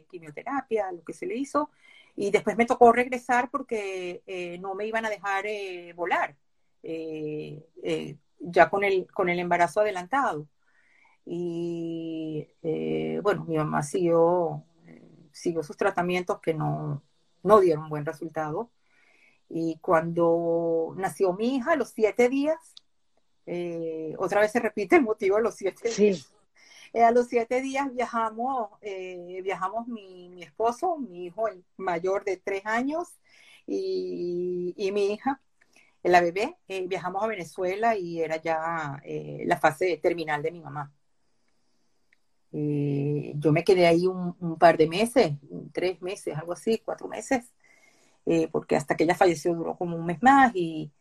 quimioterapia, 0.09 0.93
lo 0.93 1.03
que 1.05 1.13
se 1.13 1.27
le 1.27 1.37
hizo, 1.37 1.71
y 2.17 2.31
después 2.31 2.57
me 2.57 2.65
tocó 2.65 2.93
regresar 2.93 3.51
porque 3.51 4.23
eh, 4.27 4.59
no 4.59 4.75
me 4.75 4.87
iban 4.87 5.05
a 5.05 5.11
dejar 5.11 5.47
eh, 5.47 5.93
volar, 5.95 6.35
eh, 6.83 8.17
ya 8.39 8.71
con 8.71 8.85
el, 8.85 9.07
con 9.13 9.29
el 9.29 9.39
embarazo 9.39 9.81
adelantado. 9.81 10.49
Y 11.25 12.49
bueno, 13.23 13.45
mi 13.47 13.57
mamá 13.57 13.83
siguió, 13.83 14.65
siguió 15.33 15.63
sus 15.63 15.77
tratamientos 15.77 16.41
que 16.41 16.55
no, 16.55 17.03
no 17.43 17.61
dieron 17.61 17.89
buen 17.89 18.05
resultado. 18.07 18.71
Y 19.49 19.79
cuando 19.81 20.95
nació 20.97 21.33
mi 21.33 21.57
hija, 21.57 21.73
a 21.73 21.77
los 21.77 21.91
siete 21.91 22.29
días, 22.29 22.75
eh, 23.47 24.15
otra 24.19 24.41
vez 24.41 24.51
se 24.51 24.61
repite 24.61 24.97
el 24.97 25.03
motivo 25.03 25.37
de 25.37 25.43
los 25.43 25.55
siete 25.55 25.89
días. 25.89 26.33
Eh, 26.93 27.03
a 27.03 27.13
los 27.13 27.29
siete 27.29 27.61
días 27.61 27.93
viajamos, 27.93 28.71
eh, 28.81 29.41
viajamos 29.43 29.87
mi, 29.87 30.29
mi, 30.31 30.43
esposo, 30.43 30.99
mi 30.99 31.27
hijo 31.27 31.49
el 31.49 31.65
mayor 31.77 32.25
de 32.25 32.39
tres 32.39 32.65
años 32.65 33.09
y, 33.67 34.75
y 34.77 34.93
mi 34.93 35.13
hija, 35.13 35.41
la 36.13 36.21
bebé, 36.21 36.57
viajamos 36.87 37.23
a 37.23 37.27
Venezuela 37.27 37.97
y 37.97 38.21
era 38.21 38.37
ya 38.37 39.01
la 39.45 39.57
fase 39.59 39.99
terminal 39.99 40.43
de 40.43 40.51
mi 40.53 40.61
mamá. 40.61 40.93
yo 42.53 43.53
me 43.53 43.65
quedé 43.65 43.87
ahí 43.87 44.07
un, 44.07 44.57
par 44.59 44.77
de 44.77 44.89
meses, 44.89 45.33
tres 45.73 46.01
meses, 46.03 46.37
algo 46.37 46.53
así, 46.53 46.81
cuatro 46.85 47.09
meses, 47.09 47.53
porque 48.53 48.77
hasta 48.77 48.97
que 48.97 49.05
ella 49.05 49.15
falleció 49.15 49.55
duró 49.55 49.77
como 49.77 49.97
un 49.97 50.07
mes 50.07 50.23
más 50.23 50.53
y, 50.55 50.93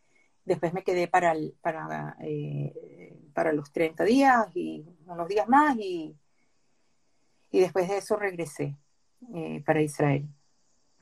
Después 0.46 0.72
me 0.72 0.84
quedé 0.84 1.08
para, 1.08 1.34
para, 1.60 2.16
eh, 2.20 3.18
para 3.34 3.52
los 3.52 3.72
30 3.72 4.04
días 4.04 4.46
y 4.54 4.86
unos 5.04 5.26
días 5.26 5.48
más 5.48 5.76
y, 5.76 6.16
y 7.50 7.60
después 7.60 7.88
de 7.88 7.98
eso 7.98 8.14
regresé 8.14 8.76
eh, 9.34 9.60
para 9.66 9.82
Israel. 9.82 10.28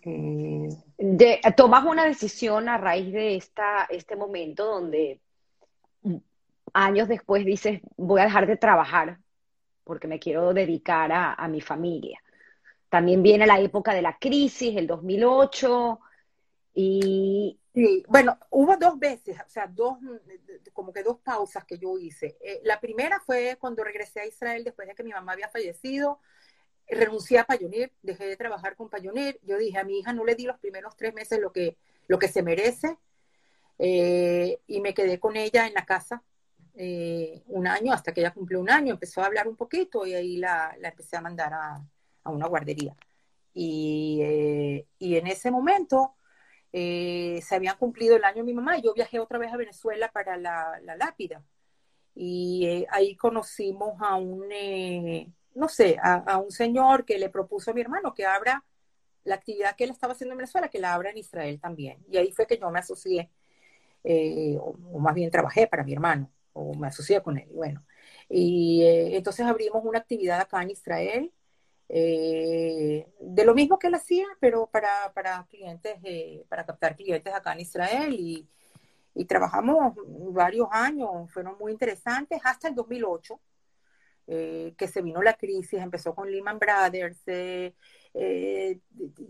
Eh, 0.04 1.40
tomas 1.56 1.84
una 1.84 2.04
decisión 2.04 2.68
a 2.68 2.78
raíz 2.78 3.12
de 3.12 3.36
esta, 3.36 3.84
este 3.90 4.16
momento 4.16 4.64
donde 4.66 5.20
años 6.72 7.08
después 7.08 7.44
dices, 7.44 7.80
voy 7.96 8.20
a 8.20 8.24
dejar 8.24 8.46
de 8.46 8.56
trabajar 8.56 9.18
porque 9.84 10.08
me 10.08 10.18
quiero 10.18 10.52
dedicar 10.52 11.12
a, 11.12 11.34
a 11.34 11.48
mi 11.48 11.60
familia. 11.60 12.20
También 12.88 13.22
viene 13.22 13.46
la 13.46 13.60
época 13.60 13.92
de 13.92 14.02
la 14.02 14.18
crisis, 14.18 14.76
el 14.76 14.86
2008, 14.86 16.00
y, 16.76 17.60
bueno, 18.08 18.36
hubo 18.50 18.76
dos 18.76 18.98
veces, 18.98 19.36
o 19.44 19.48
sea, 19.48 19.68
dos, 19.68 19.98
como 20.72 20.92
que 20.92 21.04
dos 21.04 21.18
pausas 21.20 21.64
que 21.64 21.78
yo 21.78 21.96
hice. 21.98 22.36
Eh, 22.40 22.60
la 22.64 22.80
primera 22.80 23.20
fue 23.20 23.56
cuando 23.60 23.84
regresé 23.84 24.20
a 24.20 24.26
Israel 24.26 24.64
después 24.64 24.88
de 24.88 24.94
que 24.94 25.04
mi 25.04 25.12
mamá 25.12 25.32
había 25.32 25.48
fallecido, 25.48 26.20
renuncié 26.88 27.38
a 27.38 27.44
Payonir, 27.44 27.92
dejé 28.02 28.26
de 28.26 28.36
trabajar 28.36 28.76
con 28.76 28.88
Payonir. 28.88 29.38
Yo 29.42 29.58
dije, 29.58 29.78
a 29.78 29.84
mi 29.84 29.98
hija 29.98 30.12
no 30.12 30.24
le 30.24 30.34
di 30.34 30.44
los 30.44 30.58
primeros 30.58 30.96
tres 30.96 31.14
meses 31.14 31.38
lo 31.40 31.52
que, 31.52 31.76
lo 32.08 32.18
que 32.18 32.28
se 32.28 32.42
merece 32.42 32.96
eh, 33.78 34.60
y 34.66 34.80
me 34.80 34.94
quedé 34.94 35.18
con 35.18 35.36
ella 35.36 35.66
en 35.66 35.74
la 35.74 35.84
casa 35.84 36.22
eh, 36.74 37.42
un 37.46 37.66
año, 37.66 37.92
hasta 37.92 38.12
que 38.12 38.20
ella 38.20 38.32
cumplió 38.32 38.60
un 38.60 38.70
año, 38.70 38.94
empezó 38.94 39.22
a 39.22 39.26
hablar 39.26 39.48
un 39.48 39.56
poquito 39.56 40.06
y 40.06 40.14
ahí 40.14 40.36
la, 40.36 40.74
la 40.80 40.88
empecé 40.88 41.16
a 41.16 41.20
mandar 41.20 41.52
a, 41.52 41.84
a 42.24 42.30
una 42.30 42.46
guardería. 42.46 42.96
Y, 43.54 44.20
y 44.98 45.16
en 45.16 45.26
ese 45.28 45.50
momento 45.50 46.16
eh, 46.76 47.40
se 47.42 47.54
habían 47.54 47.76
cumplido 47.78 48.16
el 48.16 48.24
año 48.24 48.38
de 48.38 48.42
mi 48.42 48.52
mamá 48.52 48.76
y 48.76 48.82
yo 48.82 48.92
viajé 48.94 49.20
otra 49.20 49.38
vez 49.38 49.52
a 49.52 49.56
Venezuela 49.56 50.10
para 50.10 50.36
la, 50.36 50.80
lápida. 50.98 51.44
Y 52.16 52.66
eh, 52.66 52.86
ahí 52.90 53.14
conocimos 53.16 53.94
a 54.00 54.16
un, 54.16 54.50
eh, 54.50 55.32
no 55.54 55.68
sé, 55.68 55.96
a, 56.02 56.38
un 56.38 56.50
señor 56.50 57.04
que 57.04 57.18
le 57.18 57.30
propuso 57.30 57.70
a 57.70 57.74
mi 57.74 57.80
hermano 57.80 58.14
que 58.14 58.26
abra 58.26 58.64
la 59.24 59.36
actividad 59.36 59.76
que 59.76 59.84
él 59.84 59.90
estaba 59.90 60.12
haciendo 60.12 60.32
en 60.32 60.38
Venezuela, 60.38 60.68
que 60.68 60.78
la 60.78 60.94
abra 60.94 61.10
en 61.10 61.18
Israel 61.18 61.60
también. 61.60 61.98
Y 62.10 62.16
ahí 62.16 62.32
fue 62.32 62.46
que 62.46 62.58
yo 62.58 62.70
me 62.70 62.80
asocié, 62.80 63.30
o, 64.04 64.76
o, 64.92 64.98
más 64.98 65.14
bien 65.14 65.30
trabajé 65.30 65.66
para 65.66 65.84
mi 65.84 65.92
hermano, 65.94 66.30
o 66.52 66.74
me 66.74 66.88
asocié 66.88 67.22
con 67.22 67.38
él. 67.38 67.48
Bueno, 67.52 67.84
y 68.28 68.82
entonces 68.84 69.46
abrimos 69.46 69.84
una 69.84 69.98
actividad 69.98 70.40
acá 70.40 70.62
en 70.62 70.70
Israel 70.70 71.32
eh, 71.88 73.06
de 73.20 73.44
lo 73.44 73.54
mismo 73.54 73.78
que 73.78 73.88
él 73.88 73.94
hacía, 73.94 74.26
pero 74.40 74.66
para, 74.66 75.12
para 75.12 75.46
clientes, 75.50 75.96
eh, 76.02 76.44
para 76.48 76.64
captar 76.64 76.96
clientes 76.96 77.32
acá 77.32 77.52
en 77.52 77.60
Israel 77.60 78.12
y, 78.12 78.48
y, 79.14 79.24
trabajamos 79.26 79.94
varios 80.32 80.68
años, 80.70 81.30
fueron 81.30 81.56
muy 81.58 81.72
interesantes 81.72 82.40
hasta 82.42 82.68
el 82.68 82.74
2008, 82.74 83.38
eh, 84.26 84.74
que 84.78 84.88
se 84.88 85.02
vino 85.02 85.22
la 85.22 85.34
crisis, 85.34 85.80
empezó 85.80 86.14
con 86.14 86.30
Lehman 86.30 86.58
Brothers. 86.58 87.22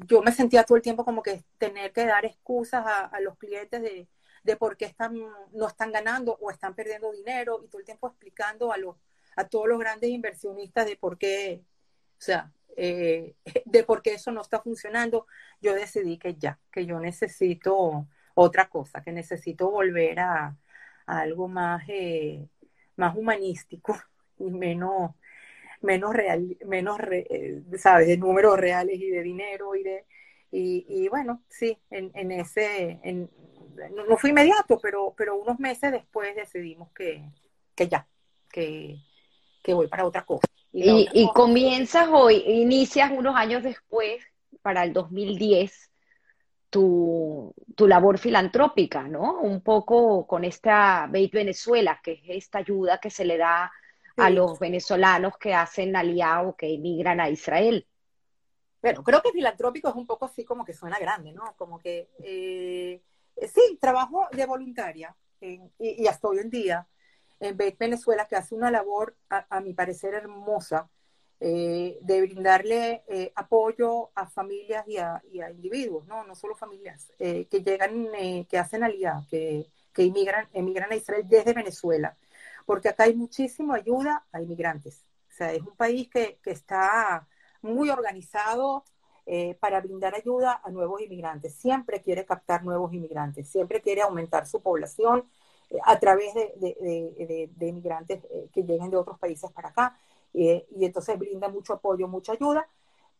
yo 0.06 0.22
me 0.22 0.32
sentía 0.32 0.64
todo 0.64 0.76
el 0.76 0.82
tiempo 0.82 1.04
como 1.04 1.22
que 1.22 1.44
tener 1.58 1.92
que 1.92 2.06
dar 2.06 2.24
excusas 2.24 2.84
a, 2.86 3.06
a 3.06 3.20
los 3.20 3.36
clientes 3.38 3.82
de, 3.82 4.08
de 4.42 4.56
por 4.56 4.76
qué 4.76 4.84
están, 4.84 5.14
no 5.52 5.66
están 5.66 5.92
ganando 5.92 6.36
o 6.40 6.50
están 6.50 6.74
perdiendo 6.74 7.12
dinero 7.12 7.60
y 7.64 7.68
todo 7.68 7.80
el 7.80 7.86
tiempo 7.86 8.08
explicando 8.08 8.72
a, 8.72 8.78
los, 8.78 8.96
a 9.36 9.48
todos 9.48 9.68
los 9.68 9.78
grandes 9.78 10.10
inversionistas 10.10 10.86
de 10.86 10.96
por 10.96 11.18
qué 11.18 11.64
o 12.18 12.22
sea, 12.24 12.50
eh, 12.76 13.36
de 13.64 13.84
por 13.84 14.02
qué 14.02 14.14
eso 14.14 14.32
no 14.32 14.40
está 14.40 14.60
funcionando, 14.60 15.26
yo 15.60 15.74
decidí 15.74 16.18
que 16.18 16.36
ya, 16.36 16.58
que 16.72 16.86
yo 16.86 17.00
necesito 17.00 18.08
otra 18.34 18.68
cosa, 18.68 19.02
que 19.02 19.12
necesito 19.12 19.70
volver 19.70 20.20
a, 20.20 20.56
algo 21.06 21.48
más, 21.48 21.84
eh, 21.88 22.48
más 22.96 23.14
humanístico 23.14 23.94
menos, 24.52 25.12
menos 25.80 26.14
real, 26.14 26.56
menos, 26.66 26.98
eh, 27.10 27.62
sabes, 27.78 28.08
de 28.08 28.16
números 28.16 28.58
reales 28.58 28.98
y 29.00 29.10
de 29.10 29.22
dinero 29.22 29.74
y 29.74 29.82
de, 29.82 30.04
y, 30.56 31.08
bueno, 31.08 31.42
sí, 31.48 31.76
en, 31.90 32.12
en 32.14 32.30
ese, 32.30 33.00
en, 33.02 33.28
no, 33.92 34.16
fue 34.16 34.30
inmediato, 34.30 34.78
pero, 34.80 35.12
pero 35.16 35.36
unos 35.36 35.58
meses 35.58 35.90
después 35.90 36.34
decidimos 36.36 36.92
que, 36.92 37.24
que 37.74 37.88
ya, 37.88 38.06
que, 38.50 38.96
que 39.62 39.74
voy 39.74 39.88
para 39.88 40.04
otra 40.06 40.24
cosa. 40.24 40.46
Y, 40.72 41.28
comienzas 41.34 42.08
hoy, 42.10 42.42
inicias 42.46 43.12
unos 43.12 43.36
años 43.36 43.62
después, 43.62 44.22
para 44.60 44.82
el 44.84 44.92
2010, 44.92 45.90
tu, 46.70 47.54
tu, 47.76 47.86
labor 47.86 48.18
filantrópica, 48.18 49.06
¿no? 49.06 49.40
Un 49.40 49.60
poco 49.60 50.26
con 50.26 50.44
esta 50.44 51.06
Beit 51.08 51.32
Venezuela, 51.32 52.00
que 52.02 52.12
es 52.12 52.44
esta 52.44 52.58
ayuda 52.58 52.98
que 52.98 53.10
se 53.10 53.24
le 53.24 53.38
da 53.38 53.70
a 54.16 54.30
los 54.30 54.58
venezolanos 54.58 55.36
que 55.38 55.54
hacen 55.54 55.96
aliado 55.96 56.50
o 56.50 56.56
que 56.56 56.72
emigran 56.72 57.20
a 57.20 57.28
Israel. 57.28 57.86
Bueno, 58.80 59.02
creo 59.02 59.22
que 59.22 59.32
filantrópico 59.32 59.88
es 59.88 59.94
un 59.94 60.06
poco 60.06 60.26
así 60.26 60.44
como 60.44 60.64
que 60.64 60.74
suena 60.74 60.98
grande, 60.98 61.32
¿no? 61.32 61.54
Como 61.56 61.78
que, 61.78 62.10
eh, 62.22 63.02
sí, 63.52 63.78
trabajo 63.80 64.28
de 64.30 64.46
voluntaria 64.46 65.16
y, 65.40 65.60
y, 65.78 66.06
hasta 66.06 66.28
hoy 66.28 66.38
en 66.38 66.50
día 66.50 66.86
en 67.40 67.56
Venezuela, 67.56 68.26
que 68.26 68.36
hace 68.36 68.54
una 68.54 68.70
labor, 68.70 69.16
a, 69.28 69.60
mi 69.60 69.74
parecer, 69.74 70.14
hermosa, 70.14 70.88
eh, 71.40 71.98
de 72.00 72.20
brindarle 72.22 73.02
eh, 73.08 73.32
apoyo 73.34 74.10
a 74.14 74.26
familias 74.26 74.86
y 74.88 74.98
a, 74.98 75.22
individuos, 75.50 76.06
no, 76.06 76.24
no 76.24 76.34
solo 76.34 76.54
familias, 76.54 77.12
eh, 77.18 77.46
que 77.50 77.62
llegan, 77.62 78.08
que 78.48 78.58
hacen 78.58 78.84
alianza, 78.84 79.26
que, 79.28 79.66
que 79.92 80.04
inmigran, 80.04 80.48
emigran 80.52 80.92
a 80.92 80.96
Israel 80.96 81.24
desde 81.28 81.52
Venezuela, 81.52 82.16
porque 82.64 82.88
acá 82.88 83.04
hay 83.04 83.14
muchísima 83.14 83.76
ayuda 83.76 84.24
a 84.32 84.40
inmigrantes. 84.40 85.04
O 85.30 85.32
sea, 85.32 85.52
es 85.52 85.62
un 85.62 85.76
país 85.76 86.08
que, 86.08 86.38
que 86.42 86.50
está 86.50 87.26
muy 87.62 87.90
organizado 87.90 88.84
para 89.58 89.80
brindar 89.80 90.14
ayuda 90.14 90.60
a 90.62 90.70
nuevos 90.70 91.00
inmigrantes. 91.00 91.54
Siempre 91.54 92.02
quiere 92.02 92.26
captar 92.26 92.62
nuevos 92.62 92.92
inmigrantes, 92.92 93.48
siempre 93.48 93.80
quiere 93.80 94.02
aumentar 94.02 94.46
su 94.46 94.60
población 94.60 95.24
a 95.82 95.98
través 95.98 96.34
de, 96.34 97.50
inmigrantes 97.60 98.22
eh, 98.30 98.48
que 98.52 98.62
lleguen 98.62 98.90
de 98.90 98.96
otros 98.96 99.18
países 99.18 99.50
para 99.50 99.68
acá. 99.68 99.98
y 100.32 100.84
entonces 100.84 101.18
brinda 101.18 101.48
mucho 101.48 101.74
apoyo, 101.74 102.08
mucha 102.08 102.32
ayuda, 102.32 102.66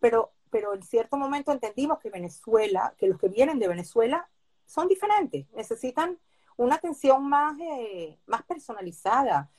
pero, 0.00 0.32
pero 0.50 0.74
en 0.74 0.82
cierto 0.82 1.16
momento 1.16 1.52
entendimos 1.52 1.98
que 2.00 2.10
Venezuela, 2.10 2.94
que 2.98 3.06
los 3.06 3.18
que 3.18 3.28
vienen 3.28 3.58
de 3.58 3.68
Venezuela 3.68 4.28
son 4.66 4.88
diferentes, 4.88 5.46
necesitan 5.52 6.18
una 6.56 6.76
atención 6.76 7.28
más, 7.28 7.58
eh, 7.60 8.18
más 8.26 8.42
personalizada 8.44 9.50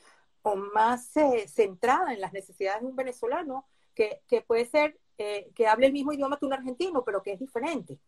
o 0.42 0.56
más 0.56 1.16
eh, 1.16 1.46
centrada 1.48 2.12
en 2.14 2.20
las 2.20 2.32
necesidades 2.32 2.82
de 2.82 2.86
un 2.86 2.96
venezolano 2.96 3.66
que, 3.94 4.22
que 4.28 4.42
puede 4.42 4.66
ser 4.66 4.98
que 5.16 5.66
hable 5.66 5.86
el 5.86 5.94
mismo 5.94 6.12
idioma 6.12 6.38
que 6.38 6.44
un 6.44 6.52
argentino, 6.52 7.02
pero 7.02 7.22
que 7.22 7.32
es 7.32 7.38
diferente. 7.38 7.98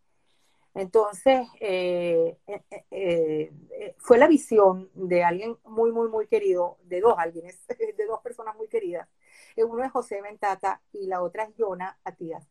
Entonces, 0.78 1.48
eh, 1.60 2.38
eh, 2.46 2.62
eh, 2.90 3.94
fue 3.98 4.16
la 4.16 4.28
visión 4.28 4.90
de 4.94 5.24
alguien 5.24 5.56
muy, 5.64 5.90
muy, 5.90 6.08
muy 6.08 6.28
querido, 6.28 6.78
de 6.84 7.00
dos 7.00 7.16
alguien, 7.18 7.46
de 7.96 8.06
dos 8.06 8.20
personas 8.20 8.56
muy 8.56 8.68
queridas. 8.68 9.08
Uno 9.56 9.82
es 9.82 9.90
José 9.90 10.22
Ventata 10.22 10.80
y 10.92 11.06
la 11.06 11.22
otra 11.22 11.44
es 11.44 11.54
Yona 11.56 11.98
Atías, 12.04 12.46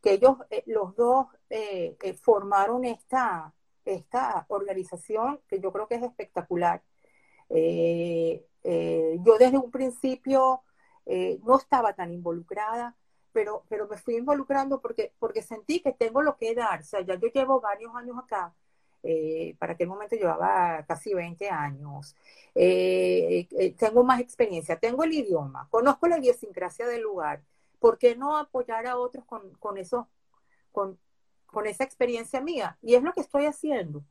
que 0.00 0.12
ellos, 0.12 0.36
los 0.66 0.94
dos, 0.94 1.26
formaron 2.20 2.84
esta, 2.84 3.52
esta 3.84 4.46
organización 4.48 5.40
que 5.48 5.60
yo 5.60 5.72
creo 5.72 5.88
que 5.88 5.96
es 5.96 6.02
espectacular. 6.02 6.82
yo 7.50 9.38
desde 9.38 9.58
un 9.58 9.70
principio 9.70 10.62
no 11.44 11.56
estaba 11.58 11.92
tan 11.94 12.12
involucrada, 12.12 12.96
pero, 13.32 13.64
pero 13.68 13.88
me 13.88 13.98
fui 13.98 14.16
involucrando 14.16 14.80
porque, 14.80 15.12
porque 15.18 15.42
sentí 15.42 15.80
que 15.80 15.92
tengo 15.92 16.22
lo 16.22 16.36
que 16.36 16.54
dar. 16.54 16.80
O 16.80 16.84
sea, 16.84 17.00
ya 17.02 17.16
yo 17.16 17.28
llevo 17.28 17.60
varios 17.60 17.94
años 17.94 18.16
acá. 18.18 18.54
Eh, 19.06 19.54
para 19.58 19.74
aquel 19.74 19.88
momento 19.88 20.16
llevaba 20.16 20.82
casi 20.88 21.12
20 21.12 21.50
años. 21.50 22.16
Eh, 22.54 23.46
eh, 23.50 23.74
tengo 23.74 24.02
más 24.02 24.20
experiencia, 24.20 24.78
tengo 24.78 25.04
el 25.04 25.12
idioma, 25.12 25.68
conozco 25.70 26.08
la 26.08 26.18
idiosincrasia 26.18 26.86
del 26.86 27.02
lugar, 27.02 27.42
¿por 27.80 27.98
qué 27.98 28.16
no 28.16 28.38
apoyar 28.38 28.86
a 28.86 28.96
otros 28.96 29.24
con, 29.26 29.76
eso, 29.76 30.08
con, 30.72 30.98
esa 31.66 31.84
experiencia 31.84 32.40
mía? 32.40 32.76
Y 32.82 32.94
es 32.94 33.02
lo 33.02 33.12
que 33.12 33.20
estoy 33.20 33.46
haciendo. 33.46 34.02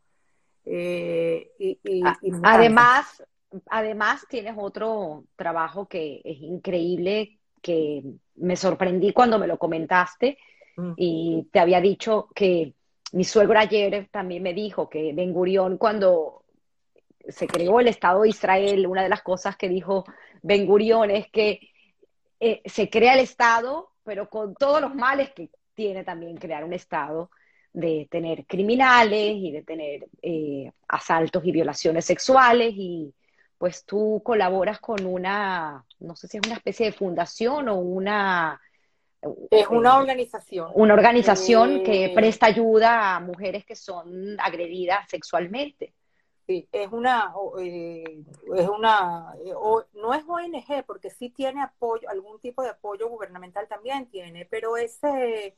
Eh, 0.65 1.51
y, 1.59 2.01
además, 2.43 3.23
además, 3.69 4.25
tienes 4.29 4.55
otro 4.57 5.25
trabajo 5.35 5.87
que 5.87 6.21
es 6.23 6.39
increíble, 6.41 7.37
que 7.61 8.03
me 8.35 8.55
sorprendí 8.55 9.13
cuando 9.13 9.39
me 9.39 9.47
lo 9.47 9.57
comentaste 9.57 10.37
mm. 10.75 10.93
y 10.97 11.47
te 11.51 11.59
había 11.59 11.81
dicho 11.81 12.29
que 12.33 12.73
mi 13.13 13.23
suegro 13.23 13.59
ayer 13.59 14.09
también 14.11 14.41
me 14.43 14.53
dijo 14.53 14.89
que 14.89 15.13
Ben 15.13 15.33
Gurión 15.33 15.77
cuando 15.77 16.43
se 17.27 17.47
creó 17.47 17.79
el 17.79 17.87
Estado 17.87 18.23
de 18.23 18.29
Israel, 18.29 18.87
una 18.87 19.03
de 19.03 19.09
las 19.09 19.21
cosas 19.21 19.55
que 19.55 19.69
dijo 19.69 20.03
Ben 20.41 20.65
Gurión 20.65 21.11
es 21.11 21.29
que 21.29 21.59
eh, 22.39 22.61
se 22.65 22.89
crea 22.89 23.13
el 23.13 23.21
Estado, 23.21 23.91
pero 24.03 24.29
con 24.29 24.55
todos 24.55 24.81
los 24.81 24.93
males 24.95 25.31
que 25.31 25.49
tiene 25.74 26.03
también 26.03 26.38
crear 26.38 26.63
un 26.63 26.74
Estado, 26.74 27.30
de 27.74 28.07
tener 28.09 28.45
criminales 28.45 29.36
y 29.36 29.51
de 29.51 29.63
tener 29.63 30.05
eh, 30.21 30.71
asaltos 30.88 31.43
y 31.43 31.51
violaciones 31.51 32.05
sexuales 32.05 32.74
y 32.78 33.13
pues 33.57 33.86
tú 33.86 34.21
colaboras 34.24 34.80
con 34.80 35.05
una, 35.05 35.84
no 35.99 36.15
sé 36.15 36.28
si 36.28 36.38
es 36.38 36.43
una 36.45 36.57
especie 36.57 36.88
de 36.88 36.91
fundación 36.91 37.69
o 37.69 37.76
una... 37.76 38.61
Es 39.49 39.67
una 39.69 39.89
eh, 39.91 39.99
organización. 39.99 40.71
Una 40.76 40.93
organización 40.93 41.82
que 41.82 42.11
presta 42.13 42.47
ayuda 42.47 43.15
a 43.15 43.19
mujeres 43.21 43.65
que 43.65 43.76
son 43.76 44.38
agredidas 44.39 45.09
sexualmente. 45.09 45.93
Sí, 46.45 46.67
es 46.73 46.91
una, 46.91 47.33
eh, 47.59 48.25
es 48.55 48.67
una, 48.67 49.33
eh, 49.45 49.53
no 49.93 50.13
es 50.13 50.23
ONG 50.27 50.83
porque 50.85 51.09
sí 51.09 51.29
tiene 51.29 51.61
apoyo, 51.61 52.09
algún 52.09 52.39
tipo 52.41 52.61
de 52.61 52.69
apoyo 52.69 53.07
gubernamental 53.07 53.67
también 53.69 54.07
tiene, 54.09 54.45
pero 54.45 54.75
ese, 54.75 55.55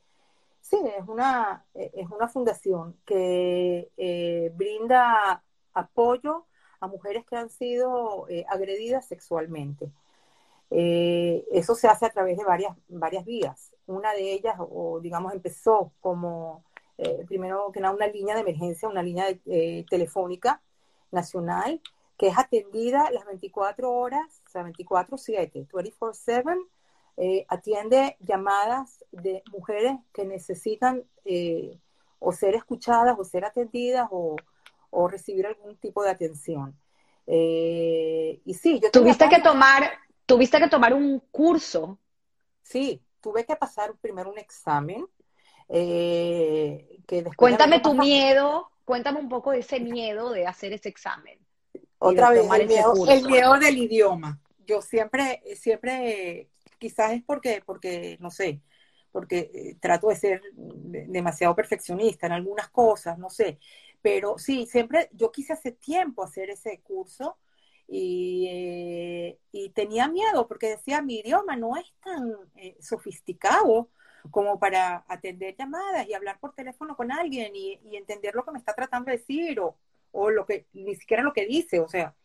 sí, 0.62 0.78
es 0.98 1.08
una, 1.08 1.66
eh, 1.74 1.92
es 1.96 2.10
una 2.12 2.28
fundación 2.28 2.98
que 3.06 3.92
brinda 4.56 5.44
apoyo 5.74 6.46
a 6.80 6.88
mujeres 6.88 7.26
que 7.26 7.36
han 7.36 7.50
sido 7.50 8.28
agredidas 8.48 9.08
sexualmente. 9.08 9.92
eso 10.70 11.76
se 11.76 11.88
hace 11.88 12.06
a 12.06 12.10
través 12.12 12.38
de 12.38 12.44
varias, 12.46 12.76
varias 12.90 13.26
vías. 13.26 13.72
Una 13.88 14.14
de 14.14 14.34
ellas, 14.34 14.56
o 14.60 15.00
digamos, 15.02 15.34
empezó 15.34 15.94
como, 16.02 16.64
primero 17.28 17.72
que 17.72 17.80
nada, 17.82 17.96
una 17.96 18.08
línea 18.08 18.36
de 18.36 18.42
emergencia, 18.42 18.90
una 18.90 19.04
línea 19.04 19.28
telefónica 19.90 20.62
nacional 21.12 21.82
que 22.18 22.28
es 22.28 22.38
atendida 22.38 23.10
las 23.12 23.26
24 23.26 23.92
horas, 23.92 24.42
o 24.46 24.50
sea, 24.50 24.64
24/7, 24.64 25.68
24/7, 25.68 26.58
eh, 27.18 27.46
atiende 27.48 28.18
llamadas 28.20 29.04
de 29.12 29.44
mujeres 29.52 29.98
que 30.14 30.26
necesitan 30.26 31.04
eh, 31.26 31.80
o 32.20 32.32
ser 32.32 32.56
escuchadas 32.56 33.18
o 33.18 33.24
ser 33.24 33.46
atendidas 33.46 34.08
o, 34.12 34.36
recibir 35.10 35.46
algún 35.46 35.76
tipo 35.76 36.02
de 36.04 36.10
atención. 36.10 36.74
Eh, 37.28 38.40
y 38.46 38.54
sí, 38.54 38.80
yo 38.82 38.90
tuviste 38.92 39.28
que 39.28 39.42
tomar, 39.42 39.92
tuviste 40.26 40.58
que 40.58 40.70
tomar 40.70 40.94
un 40.94 41.20
curso. 41.32 42.00
Sí, 42.62 43.02
tuve 43.20 43.44
que 43.44 43.58
pasar 43.58 43.94
primero 44.00 44.32
un 44.32 44.38
examen. 44.38 45.06
que 45.68 47.26
Cuéntame 47.36 47.82
tu 47.82 47.94
miedo 47.94 48.72
Cuéntame 48.86 49.20
un 49.20 49.30
poco 49.30 49.52
de 49.52 49.60
ese 49.60 49.80
miedo 49.80 50.30
de 50.30 50.46
hacer 50.46 50.72
ese 50.72 50.90
examen. 50.90 51.40
Otra 51.98 52.30
vez, 52.30 52.48
el 52.52 52.68
miedo, 53.26 53.58
del 53.60 53.78
idioma. 53.78 54.40
Yo 54.66 54.82
siempre, 54.82 55.42
siempre, 55.56 56.50
quizás 56.78 57.14
es 57.14 57.24
porque, 57.24 57.64
porque 57.66 58.18
no 58.20 58.30
sé, 58.30 58.62
porque 59.12 59.52
eh, 59.54 59.78
trato 59.80 60.10
de 60.10 60.16
ser 60.16 60.42
demasiado 60.54 61.56
perfeccionista 61.56 62.28
en 62.28 62.34
algunas 62.34 62.70
cosas, 62.70 63.18
no 63.18 63.30
sé. 63.30 63.60
Pero 64.02 64.38
sí, 64.38 64.68
siempre, 64.68 65.10
yo 65.14 65.32
quise 65.32 65.54
hace 65.54 65.72
tiempo 65.72 66.24
hacer 66.24 66.52
ese 66.52 66.80
curso 66.82 67.38
y, 67.88 68.48
eh, 68.50 69.40
y 69.52 69.70
tenía 69.70 70.08
miedo 70.08 70.48
porque 70.48 70.70
decía, 70.70 71.02
mi 71.02 71.20
idioma 71.20 71.56
no 71.56 71.76
es 71.76 71.92
tan 72.04 72.36
eh, 72.56 72.78
sofisticado 72.80 73.90
como 74.32 74.60
para 74.60 75.06
atender 75.08 75.56
llamadas 75.56 76.08
y 76.08 76.14
hablar 76.14 76.40
por 76.40 76.54
teléfono 76.54 76.96
con 76.96 77.12
alguien 77.12 77.56
y, 77.56 77.80
entender 77.96 78.36
lo 78.36 78.44
que 78.44 78.52
me 78.52 78.60
está 78.60 78.74
tratando 78.74 79.12
de 79.12 79.18
decir 79.18 79.60
o, 79.60 79.78
o, 80.12 80.30
lo 80.30 80.46
que, 80.46 80.66
ni 80.74 80.96
siquiera 80.96 81.24
lo 81.24 81.34
que 81.34 81.46
dice, 81.46 81.80
o 81.80 81.88
sea, 81.88 82.16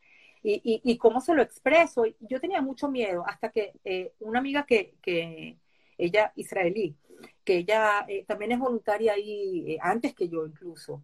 y, 0.43 0.81
y, 0.85 0.97
cómo 0.99 1.21
se 1.21 1.35
lo 1.35 1.43
expreso. 1.43 2.05
Yo 2.21 2.41
tenía 2.41 2.63
mucho 2.63 2.89
miedo 2.89 3.25
hasta 3.27 3.51
que 3.51 3.73
eh, 3.85 4.13
una 4.21 4.39
amiga 4.39 4.65
que, 4.65 4.95
que, 5.03 5.59
ella, 5.99 6.33
israelí, 6.37 6.97
que 7.45 7.59
ella 7.59 8.05
eh, 8.09 8.25
también 8.27 8.53
es 8.53 8.59
voluntaria 8.59 9.13
ahí, 9.13 9.73
eh, 9.73 9.79
antes 9.83 10.15
que 10.15 10.29
yo 10.29 10.47
incluso, 10.47 11.03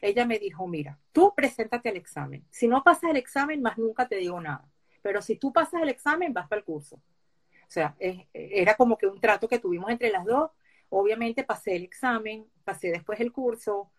ella 0.00 0.26
me 0.26 0.38
dijo, 0.38 0.66
mira, 0.66 0.98
tú 1.12 1.32
preséntate 1.34 1.88
al 1.90 1.96
examen. 1.96 2.44
Si 2.50 2.66
no 2.66 2.82
pasas 2.82 3.10
el 3.10 3.16
examen, 3.16 3.62
más 3.62 3.78
nunca 3.78 4.08
te 4.08 4.16
digo 4.16 4.40
nada. 4.40 4.68
Pero 5.00 5.22
si 5.22 5.36
tú 5.36 5.52
pasas 5.52 5.82
el 5.82 5.88
examen, 5.88 6.32
vas 6.32 6.48
para 6.48 6.60
el 6.60 6.64
curso. 6.64 7.00
O 7.72 7.74
sea, 7.74 7.96
era 8.34 8.76
como 8.76 8.98
que 8.98 9.06
un 9.06 9.18
trato 9.18 9.48
que 9.48 9.58
tuvimos 9.58 9.90
entre 9.90 10.10
las 10.10 10.26
dos. 10.26 10.50
Obviamente 10.90 11.42
pasé 11.42 11.74
el 11.74 11.84
examen, 11.84 12.46
pasé 12.64 12.90
después 12.90 13.18
el 13.18 13.32
curso. 13.32 13.90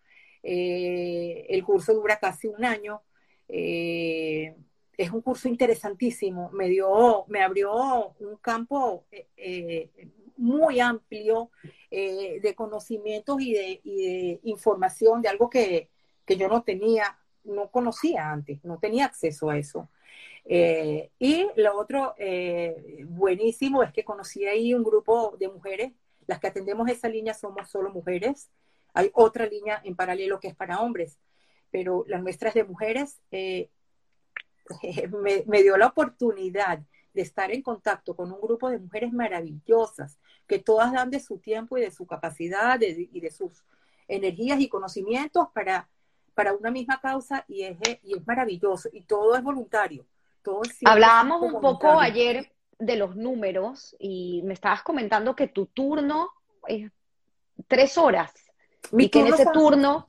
Eh, 0.44 1.44
el 1.48 1.64
curso 1.64 1.92
dura 1.92 2.20
casi 2.20 2.46
un 2.46 2.64
año. 2.64 3.02
Eh, 3.48 4.54
es 4.96 5.10
un 5.10 5.22
curso 5.22 5.48
interesantísimo. 5.48 6.50
Me 6.52 6.68
dio, 6.68 7.24
me 7.26 7.42
abrió 7.42 8.14
un 8.20 8.36
campo 8.36 9.06
eh, 9.36 9.90
muy 10.36 10.78
amplio 10.78 11.50
de 11.90 12.54
conocimientos 12.56 13.40
y 13.40 13.54
de, 13.54 14.40
información 14.44 15.20
de 15.20 15.30
algo 15.30 15.50
que, 15.50 15.90
que 16.24 16.36
yo 16.36 16.46
no 16.46 16.62
tenía, 16.62 17.18
no 17.42 17.72
conocía 17.72 18.30
antes, 18.30 18.64
no 18.64 18.78
tenía 18.78 19.06
acceso 19.06 19.50
a 19.50 19.58
eso. 19.58 19.88
Eh, 20.46 21.10
y 21.18 21.48
lo 21.56 21.78
otro 21.78 22.14
eh, 22.18 23.04
buenísimo 23.06 23.82
es 23.82 23.92
que 23.92 24.04
conocí 24.04 24.44
ahí 24.46 24.74
un 24.74 24.84
grupo 24.84 25.36
de 25.38 25.48
mujeres, 25.48 25.92
las 26.26 26.38
que 26.38 26.48
atendemos 26.48 26.88
esa 26.88 27.08
línea 27.08 27.34
somos 27.34 27.70
solo 27.70 27.90
mujeres, 27.90 28.50
hay 28.92 29.10
otra 29.14 29.46
línea 29.46 29.80
en 29.84 29.96
paralelo 29.96 30.38
que 30.40 30.48
es 30.48 30.54
para 30.54 30.80
hombres, 30.80 31.18
pero 31.70 32.04
las 32.06 32.22
nuestras 32.22 32.54
de 32.54 32.64
mujeres 32.64 33.20
eh, 33.30 33.70
me, 35.46 35.62
dio 35.62 35.76
la 35.76 35.88
oportunidad 35.88 36.80
de 37.12 37.22
estar 37.22 37.50
en 37.50 37.62
contacto 37.62 38.14
con 38.14 38.30
un 38.32 38.40
grupo 38.40 38.68
de 38.68 38.78
mujeres 38.78 39.12
maravillosas, 39.12 40.18
que 40.46 40.58
todas 40.58 40.92
dan 40.92 41.10
de 41.10 41.20
su 41.20 41.38
tiempo 41.38 41.78
y 41.78 41.80
de 41.80 41.90
su 41.90 42.06
capacidad 42.06 42.80
y 42.80 43.20
de 43.20 43.30
sus 43.30 43.64
energías 44.08 44.60
y 44.60 44.68
conocimientos 44.68 45.48
para, 45.54 45.88
para 46.34 46.52
una 46.52 46.70
misma 46.70 47.00
causa 47.00 47.44
y 47.48 47.62
es, 47.62 47.78
y 48.02 48.16
es 48.16 48.26
maravilloso 48.26 48.88
y 48.92 49.02
todo 49.02 49.34
es 49.36 49.42
voluntario. 49.42 50.06
Hablábamos 50.84 51.42
un 51.42 51.60
poco 51.60 51.98
ayer 52.00 52.52
de 52.78 52.96
los 52.96 53.16
números 53.16 53.96
y 53.98 54.42
me 54.44 54.54
estabas 54.54 54.82
comentando 54.82 55.34
que 55.34 55.48
tu 55.48 55.66
turno 55.66 56.30
es 56.66 56.90
tres 57.68 57.96
horas 57.98 58.32
y 58.92 59.08
que 59.08 59.20
en 59.20 59.28
ese 59.28 59.46
turno 59.46 60.08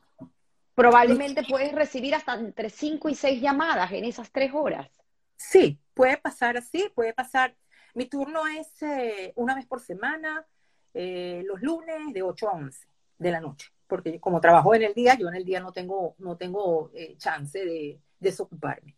probablemente 0.74 1.44
puedes 1.48 1.72
recibir 1.72 2.16
hasta 2.16 2.34
entre 2.36 2.70
cinco 2.70 3.10
y 3.10 3.16
seis 3.16 3.41
llamadas 3.41 3.91
en 3.91 4.06
esas 4.06 4.32
tres 4.32 4.52
horas. 4.53 4.90
Sí, 5.38 5.80
puede 5.94 6.18
pasar 6.18 6.57
así, 6.57 6.91
puede 6.94 7.14
pasar. 7.14 7.56
Mi 7.94 8.06
turno 8.06 8.41
es 8.48 8.82
eh, 8.82 9.32
una 9.36 9.56
vez 9.56 9.66
por 9.66 9.80
semana, 9.80 10.45
eh, 10.94 11.44
los 11.45 11.62
lunes 11.62 12.14
de 12.14 12.22
8 12.22 12.49
a 12.49 12.53
11 12.53 12.88
de 13.18 13.32
la 13.32 13.40
noche, 13.40 13.70
porque 13.88 14.20
como 14.20 14.41
trabajo 14.41 14.76
en 14.76 14.84
el 14.84 14.94
día, 14.94 15.16
yo 15.16 15.30
en 15.30 15.36
el 15.36 15.45
día 15.45 15.60
no 15.62 15.72
tengo, 15.72 16.16
no 16.20 16.36
tengo 16.36 16.91
eh, 16.94 17.16
chance 17.18 17.64
de 17.64 17.99
desocuparme. 18.20 18.95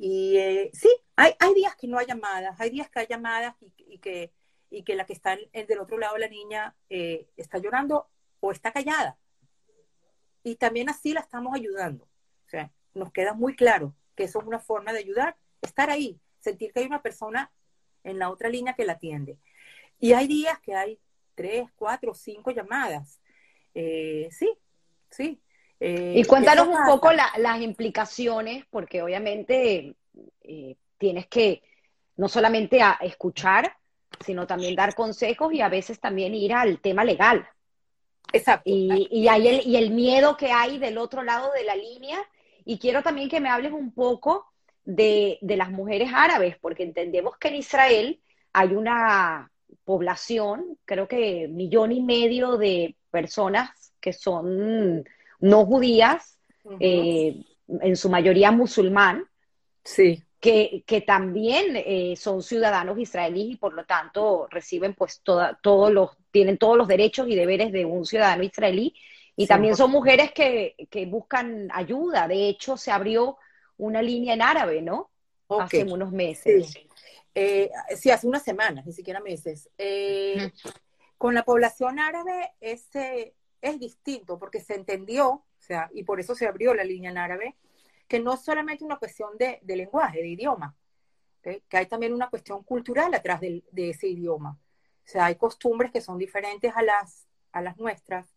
Y 0.00 0.36
eh, 0.36 0.70
sí, 0.72 0.88
hay, 1.16 1.32
hay 1.40 1.54
días 1.54 1.74
que 1.74 1.88
no 1.88 1.98
hay 1.98 2.06
llamadas, 2.06 2.58
hay 2.60 2.70
días 2.70 2.88
que 2.88 3.00
hay 3.00 3.06
llamadas 3.08 3.56
y, 3.76 3.98
que, 3.98 4.32
y 4.70 4.84
que 4.84 4.94
la 4.94 5.04
que 5.04 5.12
está 5.12 5.36
en, 5.52 5.66
del 5.66 5.80
otro 5.80 5.98
lado, 5.98 6.16
la 6.18 6.28
niña, 6.28 6.76
eh, 6.88 7.28
está 7.36 7.58
llorando 7.58 8.08
o 8.38 8.52
está 8.52 8.72
callada. 8.72 9.18
Y 10.44 10.54
también 10.54 10.88
así 10.88 11.12
la 11.12 11.20
estamos 11.20 11.52
ayudando. 11.52 12.04
O 12.04 12.48
sea, 12.48 12.70
nos 12.94 13.10
queda 13.10 13.34
muy 13.34 13.56
claro 13.56 13.92
que 14.14 14.24
eso 14.24 14.38
es 14.38 14.46
una 14.46 14.60
forma 14.60 14.92
de 14.92 15.00
ayudar, 15.00 15.36
estar 15.60 15.90
ahí, 15.90 16.20
sentir 16.38 16.72
que 16.72 16.80
hay 16.80 16.86
una 16.86 17.02
persona 17.02 17.50
en 18.04 18.20
la 18.20 18.30
otra 18.30 18.48
línea 18.48 18.74
que 18.74 18.84
la 18.84 18.92
atiende. 18.92 19.36
Y 19.98 20.12
hay 20.12 20.28
días 20.28 20.60
que 20.60 20.76
hay 20.76 21.00
tres, 21.34 21.68
cuatro, 21.74 22.14
cinco 22.14 22.52
llamadas. 22.52 23.20
Eh, 23.74 24.28
sí, 24.30 24.56
sí, 25.10 25.42
eh, 25.80 26.14
y 26.16 26.24
cuéntanos 26.24 26.66
un 26.66 26.84
poco 26.86 27.12
las 27.12 27.60
implicaciones, 27.60 28.64
porque 28.70 29.02
obviamente 29.02 29.94
eh, 30.42 30.76
tienes 30.96 31.26
que 31.28 31.62
no 32.16 32.28
solamente 32.28 32.82
a 32.82 32.98
escuchar, 33.00 33.76
sino 34.24 34.46
también 34.46 34.74
dar 34.74 34.94
consejos 34.94 35.52
y 35.52 35.60
a 35.60 35.68
veces 35.68 36.00
también 36.00 36.34
ir 36.34 36.52
al 36.52 36.80
tema 36.80 37.04
legal. 37.04 37.48
Exacto. 38.32 38.68
Y, 38.68 39.08
y, 39.10 39.28
hay 39.28 39.48
el, 39.48 39.66
y 39.66 39.76
el 39.76 39.90
miedo 39.90 40.36
que 40.36 40.50
hay 40.50 40.78
del 40.78 40.98
otro 40.98 41.22
lado 41.22 41.52
de 41.52 41.64
la 41.64 41.76
línea. 41.76 42.18
Y 42.64 42.78
quiero 42.78 43.02
también 43.02 43.28
que 43.28 43.40
me 43.40 43.48
hables 43.48 43.72
un 43.72 43.92
poco 43.92 44.46
de, 44.84 45.38
de 45.40 45.56
las 45.56 45.70
mujeres 45.70 46.10
árabes, 46.12 46.56
porque 46.60 46.82
entendemos 46.82 47.36
que 47.38 47.48
en 47.48 47.54
Israel 47.54 48.20
hay 48.52 48.74
una 48.74 49.50
población, 49.84 50.76
creo 50.84 51.06
que 51.06 51.46
millón 51.48 51.92
y 51.92 52.02
medio 52.02 52.56
de 52.56 52.96
personas 53.10 53.70
que 54.00 54.12
son 54.12 55.04
no 55.40 55.64
judías, 55.64 56.38
eh, 56.80 57.42
en 57.68 57.96
su 57.96 58.08
mayoría 58.08 58.50
musulmán, 58.50 59.24
sí. 59.84 60.22
que, 60.40 60.84
que 60.86 61.00
también 61.00 61.76
eh, 61.76 62.14
son 62.16 62.42
ciudadanos 62.42 62.98
israelíes 62.98 63.54
y 63.54 63.56
por 63.56 63.74
lo 63.74 63.84
tanto 63.84 64.48
reciben 64.50 64.94
pues 64.94 65.22
todos 65.22 65.92
los, 65.92 66.10
tienen 66.30 66.58
todos 66.58 66.76
los 66.76 66.88
derechos 66.88 67.28
y 67.28 67.34
deberes 67.34 67.72
de 67.72 67.84
un 67.84 68.04
ciudadano 68.04 68.42
israelí. 68.42 68.94
Y 69.36 69.46
también 69.46 69.76
son 69.76 69.92
mujeres 69.92 70.32
que, 70.32 70.74
que, 70.90 71.06
buscan 71.06 71.68
ayuda. 71.72 72.26
De 72.26 72.48
hecho, 72.48 72.76
se 72.76 72.90
abrió 72.90 73.38
una 73.76 74.02
línea 74.02 74.34
en 74.34 74.42
árabe, 74.42 74.82
¿no? 74.82 75.10
Hace 75.48 75.84
unos 75.84 76.10
meses. 76.10 76.74
Eh, 77.34 77.70
sí, 77.96 78.10
hace 78.10 78.26
unas 78.26 78.42
semanas, 78.42 78.84
ni 78.84 78.92
siquiera 78.92 79.20
meses. 79.20 79.70
Eh, 79.78 80.50
con 81.16 81.34
la 81.34 81.44
población 81.44 82.00
árabe 82.00 82.50
ese 82.60 83.34
es 83.60 83.78
distinto 83.78 84.38
porque 84.38 84.60
se 84.60 84.74
entendió, 84.74 85.28
o 85.30 85.44
sea, 85.58 85.90
y 85.92 86.04
por 86.04 86.20
eso 86.20 86.34
se 86.34 86.46
abrió 86.46 86.74
la 86.74 86.84
línea 86.84 87.10
en 87.10 87.18
árabe, 87.18 87.56
que 88.06 88.20
no 88.20 88.34
es 88.34 88.40
solamente 88.40 88.84
una 88.84 88.98
cuestión 88.98 89.36
de, 89.38 89.60
lenguaje, 89.64 90.20
de 90.20 90.28
idioma, 90.28 90.76
que 91.42 91.76
hay 91.76 91.86
también 91.86 92.12
una 92.12 92.30
cuestión 92.30 92.62
cultural 92.62 93.14
atrás 93.14 93.40
de, 93.40 93.62
ese 93.76 94.08
idioma. 94.08 94.58
O 95.04 95.10
sea, 95.10 95.26
hay 95.26 95.36
costumbres 95.36 95.90
que 95.90 96.00
son 96.00 96.18
diferentes 96.18 96.72
a 96.74 96.82
las, 96.82 97.26
a 97.52 97.60
las 97.60 97.76
nuestras, 97.78 98.34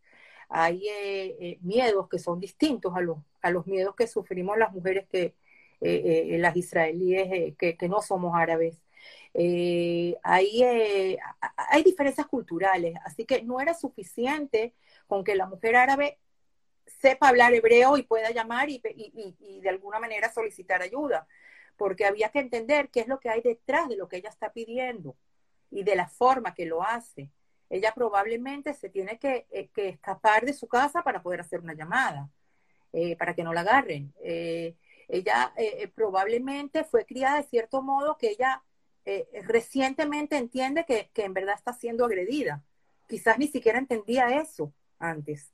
hay 0.49 0.85
eh, 0.89 1.57
miedos 1.61 2.09
que 2.09 2.19
son 2.19 2.39
distintos 2.39 2.95
a 2.95 3.01
los, 3.01 3.17
a 3.41 3.51
los 3.51 3.65
miedos 3.67 3.95
que 3.95 4.07
sufrimos 4.07 4.57
las 4.57 4.73
mujeres 4.73 5.07
que, 5.07 5.35
las 5.79 6.55
israelíes 6.55 7.55
que, 7.57 7.75
que, 7.75 7.89
no 7.89 8.01
somos 8.01 8.35
árabes. 8.35 8.77
Eh, 9.33 10.17
hay, 10.23 10.63
eh, 10.63 11.17
hay 11.55 11.83
diferencias 11.83 12.27
culturales, 12.27 12.95
así 13.05 13.25
que 13.25 13.41
no 13.43 13.61
era 13.61 13.73
suficiente 13.73 14.75
con 15.07 15.23
que 15.23 15.35
la 15.35 15.45
mujer 15.45 15.75
árabe 15.75 16.19
sepa 16.85 17.29
hablar 17.29 17.53
hebreo 17.53 17.97
y 17.97 18.03
pueda 18.03 18.31
llamar 18.31 18.69
y, 18.69 18.81
de 19.61 19.69
alguna 19.69 19.99
manera 19.99 20.31
solicitar 20.31 20.81
ayuda, 20.81 21.27
porque 21.77 22.05
había 22.05 22.29
que 22.29 22.39
entender 22.39 22.89
qué 22.89 23.01
es 23.01 23.07
lo 23.07 23.19
que 23.19 23.29
hay 23.29 23.41
detrás 23.41 23.87
de 23.87 23.95
lo 23.95 24.07
que 24.07 24.17
ella 24.17 24.29
está 24.29 24.51
pidiendo 24.51 25.15
y 25.69 25.83
de 25.83 25.95
la 25.95 26.07
forma 26.07 26.53
que 26.53 26.65
lo 26.65 26.83
hace. 26.83 27.31
Ella 27.69 27.93
probablemente 27.95 28.73
se 28.73 28.89
tiene 28.89 29.17
que, 29.17 29.47
eh, 29.51 29.69
escapar 29.75 30.45
de 30.45 30.53
su 30.53 30.67
casa 30.67 31.03
para 31.03 31.23
poder 31.23 31.41
hacer 31.41 31.61
una 31.61 31.73
llamada, 31.73 32.29
para 33.17 33.33
que 33.33 33.43
no 33.43 33.53
la 33.53 33.61
agarren. 33.61 34.13
ella 35.07 35.53
probablemente 35.95 36.83
fue 36.83 37.05
criada 37.05 37.37
de 37.37 37.43
cierto 37.43 37.81
modo 37.81 38.17
que 38.17 38.31
ella 38.31 38.61
eh, 39.05 39.27
recientemente 39.47 40.37
entiende 40.37 40.85
que, 40.85 41.09
en 41.15 41.33
verdad 41.33 41.55
está 41.55 41.73
siendo 41.73 42.05
agredida. 42.05 42.63
Quizás 43.07 43.37
ni 43.37 43.47
siquiera 43.47 43.79
entendía 43.79 44.41
eso 44.41 44.73
antes. 44.99 45.51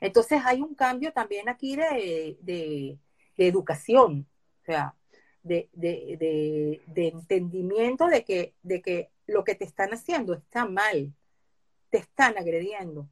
Entonces 0.00 0.42
hay 0.44 0.60
un 0.62 0.74
cambio 0.74 1.12
también 1.12 1.48
aquí 1.48 1.76
de, 1.76 2.98
educación, 3.36 4.26
o 4.62 4.64
sea, 4.64 4.94
de, 5.42 5.68
entendimiento 6.96 8.06
de 8.06 8.24
que, 8.24 8.54
de 8.62 8.82
que 8.82 9.10
lo 9.26 9.44
que 9.44 9.54
te 9.54 9.64
están 9.64 9.92
haciendo 9.92 10.34
está 10.34 10.66
mal, 10.66 11.12
te 11.90 11.98
están 11.98 12.36
agrediendo. 12.36 13.08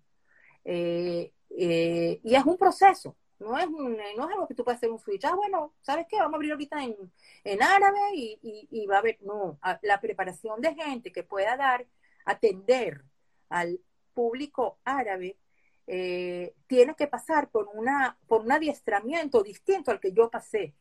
Eh, 0.65 1.33
eh, 1.57 2.21
y 2.23 2.35
es 2.35 2.45
un 2.45 2.57
proceso, 2.57 3.17
no 3.39 3.59
es, 3.59 3.70
no 3.70 3.90
es 4.01 4.19
algo 4.19 4.48
que 4.48 4.55
tú 4.55 4.65
puedes 4.65 4.78
hacer 4.78 4.90
un 4.90 4.98
switch. 4.98 5.24
Ah, 5.24 5.35
bueno, 5.35 5.74
¿sabes 5.81 6.06
qué? 6.09 6.16
Vamos 6.16 6.35
a 6.35 6.36
abrir 6.36 6.52
ahorita 6.52 6.82
en, 6.82 6.97
en 7.44 7.62
árabe 7.62 7.98
y, 8.15 8.86
va 8.86 8.97
a 8.97 8.98
haber, 8.98 9.19
no, 9.23 9.59
la 9.82 10.01
preparación 10.01 10.60
de 10.60 10.74
gente 10.74 11.12
que 11.12 11.23
pueda 11.23 11.56
dar, 11.56 11.86
atender 12.24 13.05
al 13.48 13.81
público 14.12 14.78
árabe, 14.85 15.39
eh, 15.86 16.55
tiene 16.66 16.94
que 16.97 17.06
pasar 17.06 17.48
por, 17.51 17.69
una, 17.73 18.19
por 18.27 18.43
un 18.43 18.52
adiestramiento 18.52 19.43
distinto 19.43 19.90
al 19.90 20.01
que 20.01 20.12
yo 20.12 20.31
pasé 20.31 20.74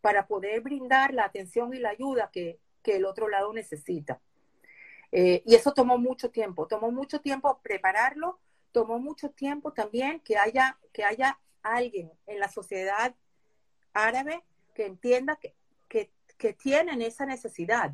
para 0.00 0.26
poder 0.26 0.60
brindar 0.60 1.14
la 1.14 1.24
atención 1.24 1.72
y 1.72 1.78
la 1.78 1.90
ayuda 1.90 2.30
que, 2.32 2.58
el 2.84 3.04
otro 3.04 3.28
lado 3.28 3.52
necesita. 3.52 4.20
Eh, 5.12 5.42
y 5.46 5.54
eso 5.54 5.72
tomó 5.72 5.96
mucho 5.96 6.30
tiempo, 6.30 6.66
tomó 6.66 6.90
mucho 6.90 7.20
tiempo 7.20 7.60
prepararlo, 7.62 8.40
tomó 8.72 8.98
mucho 8.98 9.30
tiempo 9.30 9.72
también 9.72 10.18
que 10.20 10.36
haya, 10.36 10.76
que 10.92 11.04
haya 11.04 11.38
alguien 11.62 12.10
en 12.26 12.38
la 12.38 12.48
sociedad 12.48 13.14
árabe 13.92 14.42
que 14.74 14.86
entienda 14.86 15.38
que, 15.38 15.54
tienen 16.62 17.02
esa 17.02 17.26
necesidad. 17.26 17.92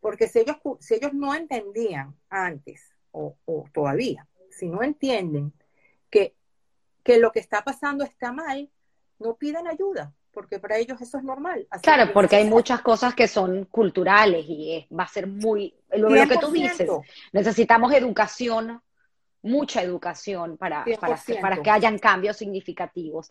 Porque 0.00 0.26
si 0.26 0.38
ellos, 0.38 0.56
si 0.80 0.94
ellos 0.94 1.12
no 1.12 1.34
entendían 1.34 2.16
antes, 2.30 2.80
o, 3.12 3.36
todavía, 3.74 4.26
si 4.50 4.66
no 4.66 4.82
entienden 4.82 5.52
que, 6.08 6.34
que, 7.02 7.18
lo 7.18 7.30
que 7.30 7.40
está 7.40 7.62
pasando 7.62 8.04
está 8.04 8.32
mal, 8.32 8.70
no 9.18 9.34
piden 9.34 9.66
ayuda, 9.66 10.14
porque 10.32 10.58
para 10.58 10.78
ellos 10.78 10.98
eso 11.02 11.18
es 11.18 11.24
normal. 11.24 11.68
claro, 11.82 12.10
porque 12.14 12.36
hay 12.36 12.48
muchas 12.48 12.80
cosas 12.80 13.14
que 13.14 13.28
son 13.28 13.66
culturales 13.66 14.46
y 14.48 14.86
va 14.98 15.04
a 15.04 15.08
ser 15.08 15.26
muy, 15.26 15.74
lo, 15.90 16.08
lo 16.08 16.26
que 16.26 16.38
tú 16.38 16.50
dices, 16.50 16.88
necesitamos 17.32 17.92
educación 17.92 18.80
mucha 19.46 19.82
educación 19.82 20.56
para, 20.56 20.84
para, 21.40 21.62
que 21.62 21.70
hayan 21.70 21.98
cambios 21.98 22.36
significativos. 22.36 23.28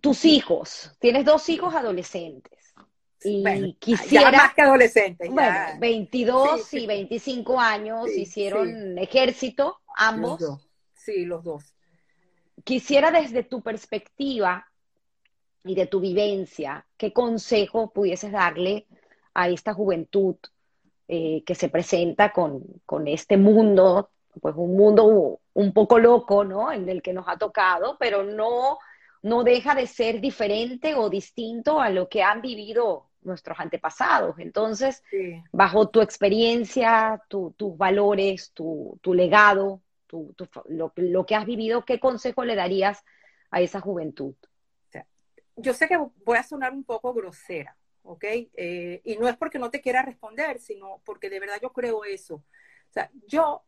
Tus 0.00 0.24
hijos, 0.24 0.96
tienes 1.00 1.24
dos 1.24 1.48
hijos 1.48 1.74
adolescentes. 1.74 2.74
Y 3.22 3.74
quisiera. 3.74 4.32
más 4.32 4.54
que 4.54 4.62
adolescentes. 4.62 5.30
Bueno, 5.30 5.78
22 5.78 6.72
y 6.74 6.86
25 6.86 7.60
años, 7.60 8.08
hicieron 8.08 8.98
ejército, 8.98 9.80
ambos. 9.96 10.42
Sí, 10.94 11.24
los 11.24 11.44
dos. 11.44 11.74
Quisiera 12.64 13.10
desde 13.10 13.42
tu 13.42 13.62
perspectiva 13.62 14.66
y 15.64 15.74
de 15.74 15.86
tu 15.86 16.00
vivencia, 16.00 16.86
¿qué 16.96 17.12
consejo 17.12 17.92
pudieses 17.92 18.32
darle 18.32 18.86
a 19.34 19.48
esta 19.48 19.74
juventud 19.74 20.36
eh, 21.12 21.42
que 21.44 21.56
se 21.56 21.68
presenta 21.68 22.30
con, 22.30 22.62
este 23.08 23.36
mundo, 23.36 24.10
pues 24.40 24.54
un 24.56 24.76
mundo 24.76 25.40
un 25.54 25.72
poco 25.72 25.98
loco, 25.98 26.44
¿no? 26.44 26.70
En 26.70 26.88
el 26.88 27.02
que 27.02 27.12
nos 27.12 27.26
ha 27.26 27.36
tocado, 27.36 27.96
pero 27.98 28.22
no, 28.22 28.78
no 29.22 29.42
deja 29.42 29.74
de 29.74 29.88
ser 29.88 30.20
diferente 30.20 30.94
o 30.94 31.10
distinto 31.10 31.80
a 31.80 31.90
lo 31.90 32.08
que 32.08 32.22
han 32.22 32.40
vivido 32.40 33.08
nuestros 33.22 33.58
antepasados. 33.58 34.38
Entonces, 34.38 35.02
bajo 35.50 35.88
tu 35.88 36.00
experiencia, 36.00 37.20
tus 37.26 37.76
valores, 37.76 38.52
tu, 38.52 39.00
legado, 39.12 39.80
lo, 40.68 40.92
lo, 40.94 41.26
que 41.26 41.34
has 41.34 41.44
vivido, 41.44 41.84
¿qué 41.84 41.98
consejo 41.98 42.44
le 42.44 42.54
darías 42.54 43.04
a 43.50 43.60
esa 43.60 43.80
juventud? 43.80 44.36
Yo 45.56 45.74
sé 45.74 45.88
que 45.88 45.98
voy 46.24 46.38
a 46.38 46.44
sonar 46.44 46.72
un 46.72 46.84
poco 46.84 47.12
grosera, 47.12 47.76
¿ok? 48.02 48.24
Eh, 48.24 49.00
y 49.04 49.16
no 49.16 49.28
es 49.28 49.36
porque 49.36 49.58
no 49.58 49.70
te 49.70 49.80
quiera 49.80 50.02
responder, 50.02 50.58
sino 50.58 51.00
porque 51.04 51.30
de 51.30 51.40
verdad 51.40 51.58
yo 51.60 51.72
creo 51.72 52.04
eso. 52.04 52.36
O 52.36 52.92
sea, 52.92 53.10
yo 53.26 53.64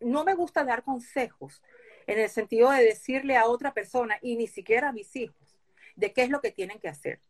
no 0.00 0.24
me 0.24 0.34
gusta 0.34 0.64
dar 0.64 0.82
consejos 0.82 1.62
en 2.06 2.18
el 2.18 2.30
sentido 2.30 2.70
de 2.70 2.84
decirle 2.84 3.36
a 3.36 3.46
otra 3.46 3.74
persona 3.74 4.18
y 4.22 4.36
ni 4.36 4.46
siquiera 4.46 4.88
a 4.88 4.92
mis 4.92 5.14
hijos 5.16 5.58
de 5.96 6.12
qué 6.12 6.22
es 6.22 6.30
lo 6.30 6.40
que 6.40 6.50
tienen 6.50 6.78
que 6.78 6.88
hacer. 6.88 7.20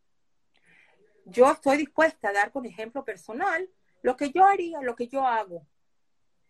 Yo 1.25 1.51
estoy 1.51 1.77
dispuesta 1.77 2.29
a 2.29 2.33
dar 2.33 2.51
con 2.51 2.65
ejemplo 2.65 3.05
personal 3.05 3.69
lo 4.03 4.17
que 4.17 4.31
yo 4.31 4.45
haría, 4.45 4.81
lo 4.81 4.97
que 4.97 5.09
yo 5.09 5.27
hago. 5.27 5.67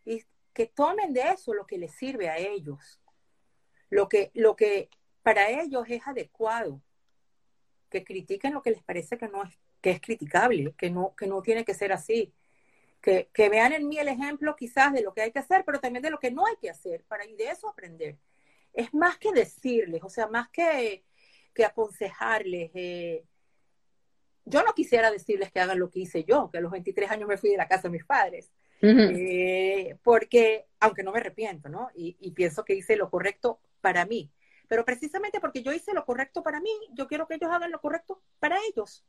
Y 0.05 0.25
que 0.53 0.67
tomen 0.67 1.13
de 1.13 1.23
eso 1.23 1.55
lo 1.55 1.67
que 1.67 1.79
les 1.79 1.93
sirve 1.93 2.29
a 2.29 2.39
ellos. 2.39 3.01
Lo 3.89 4.09
que, 4.09 4.31
lo 4.35 4.57
que 4.57 4.89
para 5.23 5.49
ellos 5.49 5.85
es 5.89 6.07
adecuado 6.07 6.81
que 7.91 8.05
critiquen 8.05 8.55
lo 8.55 8.63
que 8.63 8.71
les 8.71 8.83
parece 8.83 9.19
que 9.19 9.29
no 9.29 9.43
es, 9.43 9.51
que 9.81 9.91
es 9.91 10.01
criticable, 10.01 10.73
que 10.79 10.91
no, 10.91 11.15
que 11.17 11.27
no 11.27 11.43
tiene 11.43 11.65
que 11.65 11.75
ser 11.75 11.93
así. 11.93 12.33
Que, 13.03 13.31
que, 13.33 13.49
vean 13.49 13.73
en 13.73 13.89
mí 13.89 13.99
el 13.99 14.09
ejemplo 14.09 14.57
quizás 14.57 14.93
de 14.93 15.03
lo 15.03 15.15
que 15.15 15.23
hay 15.23 15.33
que 15.33 15.39
hacer, 15.39 15.65
pero 15.65 15.81
también 15.81 16.03
de 16.03 16.11
lo 16.11 16.19
que 16.19 16.31
no 16.31 16.47
hay 16.47 16.57
que 16.61 16.71
hacer, 16.71 17.05
para 17.09 17.25
y 17.27 17.35
de 17.35 17.49
eso 17.49 17.69
aprender. 17.69 18.19
Es 18.73 18.93
más 18.95 19.19
que 19.19 19.33
decirles, 19.33 20.03
o 20.05 20.11
sea, 20.11 20.29
más 20.29 20.49
que, 20.51 21.05
que 21.55 21.65
aconsejarles. 21.65 22.71
Eh, 22.75 23.25
yo 24.45 24.63
no 24.63 24.75
quisiera 24.75 25.11
decirles 25.11 25.51
que 25.51 25.61
hagan 25.61 25.79
lo 25.79 25.91
que 25.91 26.01
hice 26.01 26.25
yo, 26.25 26.51
que 26.51 26.59
a 26.59 26.61
los 26.61 26.73
23 26.73 27.11
años 27.11 27.29
me 27.29 27.39
fui 27.39 27.51
de 27.51 27.57
la 27.57 27.69
casa 27.69 27.85
de 27.85 27.91
mis 27.91 28.05
padres, 28.05 28.51
eh, 28.83 29.97
porque, 30.03 30.67
aunque 30.79 31.03
no 31.03 31.13
me 31.13 31.19
arrepiento, 31.19 31.69
¿no? 31.69 31.91
Y, 31.95 32.17
y 32.21 32.33
pienso 32.33 32.65
que 32.65 32.75
hice 32.75 32.97
lo 32.97 33.11
correcto 33.11 33.61
para 33.81 34.07
mí. 34.07 34.31
Pero 34.71 34.85
precisamente 34.85 35.41
porque 35.41 35.65
yo 35.65 35.73
hice 35.73 35.93
lo 35.93 36.05
correcto 36.05 36.45
para 36.45 36.61
mí, 36.61 36.71
yo 36.93 37.09
quiero 37.09 37.27
que 37.27 37.35
ellos 37.35 37.51
hagan 37.51 37.73
lo 37.73 37.81
correcto 37.81 38.23
para 38.39 38.57
ellos. 38.69 39.05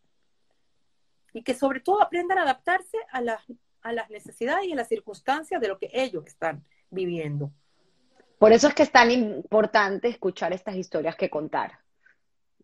Y 1.33 1.43
que 1.43 1.53
sobre 1.53 1.81
todo 1.81 2.01
aprendan 2.01 2.39
a 2.39 2.41
adaptarse 2.41 2.97
a 3.11 3.21
las, 3.21 3.43
a 3.83 3.93
las 3.93 4.09
necesidades 4.09 4.65
y 4.65 4.71
a 4.71 4.75
las 4.75 4.87
circunstancias 4.87 5.61
de 5.61 5.67
lo 5.67 5.77
que 5.77 5.91
ellos 5.93 6.25
están 6.25 6.65
viviendo. 6.89 7.51
Por 8.39 8.51
eso 8.51 8.69
es 8.69 8.73
que 8.73 8.81
es 8.81 8.91
tan 8.91 9.11
importante 9.11 10.07
escuchar 10.07 10.51
estas 10.51 10.75
historias 10.75 11.15
que 11.15 11.29
contar. 11.29 11.77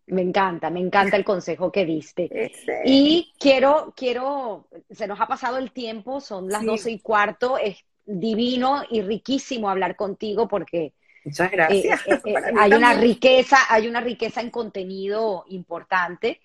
Me 0.06 0.22
encanta, 0.22 0.68
me 0.68 0.80
encanta 0.80 1.16
el 1.16 1.24
consejo 1.24 1.70
que 1.70 1.86
diste. 1.86 2.50
Y 2.84 3.32
quiero, 3.38 3.94
quiero, 3.96 4.66
se 4.90 5.06
nos 5.06 5.20
ha 5.20 5.28
pasado 5.28 5.58
el 5.58 5.70
tiempo, 5.70 6.20
son 6.20 6.48
las 6.48 6.64
doce 6.64 6.90
y 6.90 6.98
cuarto, 6.98 7.58
es 7.58 7.76
divino 8.04 8.82
y 8.90 9.02
riquísimo 9.02 9.70
hablar 9.70 9.94
contigo 9.94 10.48
porque 10.48 10.94
Muchas 11.28 11.50
gracias. 11.50 12.06
Eh, 12.06 12.12
eh, 12.24 12.32
eh, 12.32 12.52
hay 12.58 12.72
una 12.72 12.94
riqueza, 12.94 13.58
hay 13.68 13.86
una 13.86 14.00
riqueza 14.00 14.40
en 14.40 14.50
contenido 14.50 15.44
importante. 15.48 16.40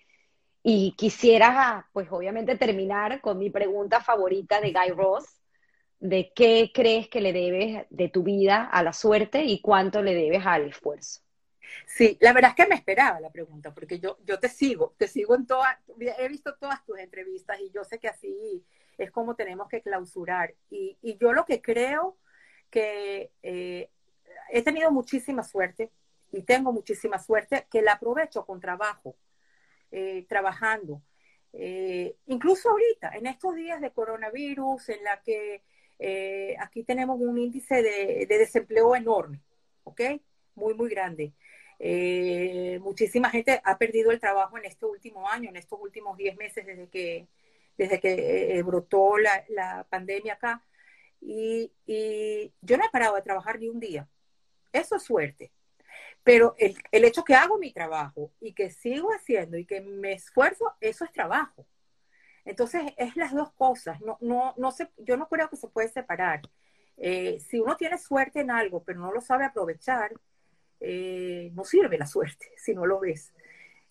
Y 0.61 0.93
quisiera, 0.97 1.87
pues 1.93 2.07
obviamente, 2.09 2.57
terminar 2.57 3.19
con 3.21 3.37
mi 3.37 3.49
pregunta 3.49 4.01
favorita 4.01 4.61
de 4.61 4.71
Guy 4.71 4.89
Ross, 4.95 5.41
de 5.99 6.31
qué 6.33 6.71
crees 6.73 7.09
que 7.09 7.21
le 7.21 7.33
debes 7.33 7.85
de 7.89 8.09
tu 8.09 8.23
vida 8.23 8.65
a 8.65 8.83
la 8.83 8.93
suerte 8.93 9.43
y 9.43 9.61
cuánto 9.61 10.01
le 10.01 10.13
debes 10.13 10.45
al 10.45 10.67
esfuerzo. 10.67 11.21
Sí, 11.85 12.17
la 12.21 12.33
verdad 12.33 12.51
es 12.51 12.55
que 12.55 12.69
me 12.69 12.75
esperaba 12.75 13.19
la 13.19 13.29
pregunta, 13.29 13.73
porque 13.73 13.99
yo, 13.99 14.17
yo 14.25 14.39
te 14.39 14.47
sigo, 14.47 14.93
te 14.97 15.07
sigo 15.07 15.35
en 15.35 15.47
todas, 15.47 15.77
he 16.17 16.27
visto 16.27 16.55
todas 16.55 16.85
tus 16.85 16.97
entrevistas 16.99 17.59
y 17.59 17.71
yo 17.71 17.83
sé 17.83 17.99
que 17.99 18.07
así 18.07 18.63
es 18.97 19.11
como 19.11 19.35
tenemos 19.35 19.67
que 19.69 19.81
clausurar. 19.81 20.53
Y, 20.69 20.97
y 21.01 21.17
yo 21.17 21.33
lo 21.33 21.45
que 21.45 21.61
creo 21.61 22.17
que 22.69 23.31
he 24.49 24.61
tenido 24.61 24.91
muchísima 24.91 25.43
suerte 25.43 25.91
y 26.33 26.41
tengo 26.41 26.73
muchísima 26.73 27.19
suerte 27.19 27.67
que 27.71 27.81
la 27.81 27.93
aprovecho 27.93 28.45
con 28.45 28.59
trabajo, 28.59 29.15
eh, 29.91 30.25
trabajando. 30.27 31.01
Eh, 31.53 32.15
incluso 32.25 32.71
ahorita, 32.71 33.11
en 33.15 33.27
estos 33.27 33.55
días 33.55 33.79
de 33.79 33.91
coronavirus, 33.91 34.89
en 34.89 35.03
la 35.03 35.21
que 35.21 35.61
eh, 35.99 36.55
aquí 36.59 36.83
tenemos 36.83 37.19
un 37.19 37.37
índice 37.37 37.83
de, 37.83 38.25
desempleo 38.27 38.95
enorme, 38.95 39.39
¿ok? 39.83 40.01
Muy, 40.55 40.73
muy 40.73 40.89
grande. 40.89 41.33
muchísima 42.81 43.29
gente 43.29 43.61
ha 43.63 43.77
perdido 43.77 44.11
el 44.11 44.19
trabajo 44.19 44.57
en 44.57 44.65
este 44.65 44.85
último 44.85 45.29
año, 45.29 45.49
en 45.49 45.57
estos 45.57 45.79
últimos 45.79 46.17
10 46.17 46.35
meses 46.37 46.65
desde 46.65 46.87
que, 46.89 47.27
desde 47.77 47.99
que 47.99 48.61
brotó 48.65 49.17
la, 49.17 49.85
pandemia 49.89 50.33
acá. 50.33 50.63
y, 51.21 51.71
yo 52.61 52.77
no 52.77 52.85
he 52.85 52.89
parado 52.89 53.15
de 53.15 53.21
trabajar 53.21 53.59
ni 53.59 53.69
un 53.69 53.79
día. 53.79 54.07
Eso 54.73 54.97
es 54.97 55.03
suerte. 55.03 55.53
Pero 56.23 56.55
el, 56.57 56.75
el, 56.91 57.05
hecho 57.05 57.23
que 57.23 57.35
hago 57.35 57.57
mi 57.57 57.71
trabajo 57.71 58.31
y 58.41 58.53
que 58.53 58.71
sigo 58.71 59.09
haciendo 59.13 59.57
y 59.57 59.65
que 59.65 59.81
me 59.81 60.13
esfuerzo, 60.13 60.73
eso 60.81 61.05
es 61.05 61.11
trabajo. 61.11 61.65
Entonces, 62.45 62.93
es 62.97 63.15
las 63.15 63.33
dos 63.33 63.51
cosas. 63.53 64.01
No, 64.01 64.17
no, 64.21 64.53
no 64.57 64.71
se, 64.71 64.89
yo 64.97 65.17
no 65.17 65.27
creo 65.27 65.49
que 65.49 65.57
se 65.57 65.67
puede 65.67 65.89
separar. 65.89 66.41
Eh, 66.97 67.39
si 67.39 67.59
uno 67.59 67.75
tiene 67.77 67.97
suerte 67.97 68.41
en 68.41 68.51
algo, 68.51 68.83
pero 68.83 68.99
no 68.99 69.11
lo 69.11 69.21
sabe 69.21 69.45
aprovechar, 69.45 70.13
eh, 70.79 71.51
no 71.53 71.63
sirve 71.63 71.97
la 71.97 72.07
suerte 72.07 72.51
si 72.57 72.73
no 72.73 72.85
lo 72.85 72.99
ves. 72.99 73.33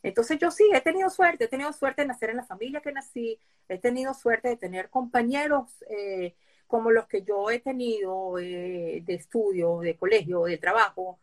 Entonces 0.03 0.39
yo 0.39 0.51
sí, 0.51 0.69
he 0.75 0.81
tenido 0.81 1.09
suerte, 1.11 1.45
he 1.45 1.49
tenido 1.49 1.73
suerte 1.73 2.03
de 2.03 2.09
nacer 2.09 2.31
en 2.31 2.37
la 2.39 2.45
familia 2.45 2.81
que 2.81 2.93
nací, 2.93 3.39
he 3.69 3.79
tenido 3.79 4.15
suerte 4.15 4.49
de 4.49 4.57
tener 4.57 4.91
compañeros 4.91 5.85
eh, 5.89 6.35
como 6.73 6.91
los 6.91 7.07
que 7.07 7.23
yo 7.23 7.51
he 7.51 7.61
tenido 7.61 8.39
eh, 8.39 9.03
de 9.05 9.15
estudio, 9.15 9.81
de 9.81 9.95
colegio, 9.95 10.45
de 10.45 10.57
trabajo. 10.57 11.19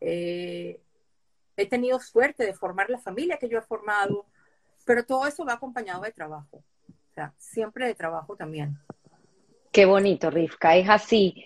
Eh, 0.00 0.80
he 1.56 1.66
tenido 1.66 2.00
suerte 2.00 2.44
de 2.44 2.52
formar 2.52 2.90
la 2.90 2.98
familia 2.98 3.36
que 3.36 3.48
yo 3.48 3.58
he 3.58 3.62
formado, 3.62 4.26
pero 4.84 5.06
todo 5.06 5.28
eso 5.28 5.44
va 5.44 5.52
acompañado 5.52 6.02
de 6.02 6.10
trabajo. 6.10 6.64
O 6.88 7.14
sea, 7.14 7.32
siempre 7.38 7.86
de 7.86 7.94
trabajo 7.94 8.34
también. 8.34 8.76
Qué 9.70 9.84
bonito, 9.84 10.30
Rivka, 10.30 10.74
es 10.74 10.88
así. 10.88 11.44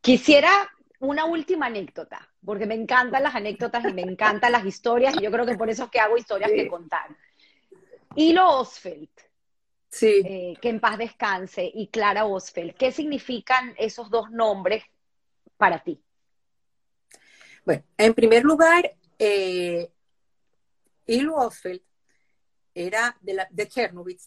Quisiera 0.00 0.50
una 0.98 1.26
última 1.26 1.66
anécdota, 1.66 2.26
porque 2.42 2.64
me 2.64 2.74
encantan 2.74 3.22
las 3.22 3.34
anécdotas 3.34 3.84
y 3.84 3.92
me 3.92 4.00
encantan 4.00 4.50
las 4.50 4.64
historias, 4.64 5.14
y 5.14 5.24
yo 5.24 5.30
creo 5.30 5.44
que 5.44 5.58
por 5.58 5.68
eso 5.68 5.84
es 5.84 5.90
que 5.90 6.00
hago 6.00 6.16
historias 6.16 6.52
que 6.52 6.66
contar. 6.68 7.14
Hilo 8.16 8.60
Osfeld, 8.60 9.10
Sí. 9.90 10.22
Eh, 10.24 10.54
que 10.60 10.68
en 10.68 10.80
paz 10.80 10.98
descanse, 10.98 11.70
y 11.72 11.88
Clara 11.88 12.26
Osfeld. 12.26 12.74
¿Qué 12.74 12.92
significan 12.92 13.74
esos 13.78 14.10
dos 14.10 14.30
nombres 14.30 14.84
para 15.56 15.82
ti? 15.82 16.02
Bueno, 17.64 17.84
en 17.96 18.14
primer 18.14 18.44
lugar, 18.44 18.96
eh, 19.18 19.90
Ilu 21.06 21.34
Osfeld 21.34 21.82
era 22.74 23.16
de, 23.20 23.34
la, 23.34 23.48
de 23.50 23.68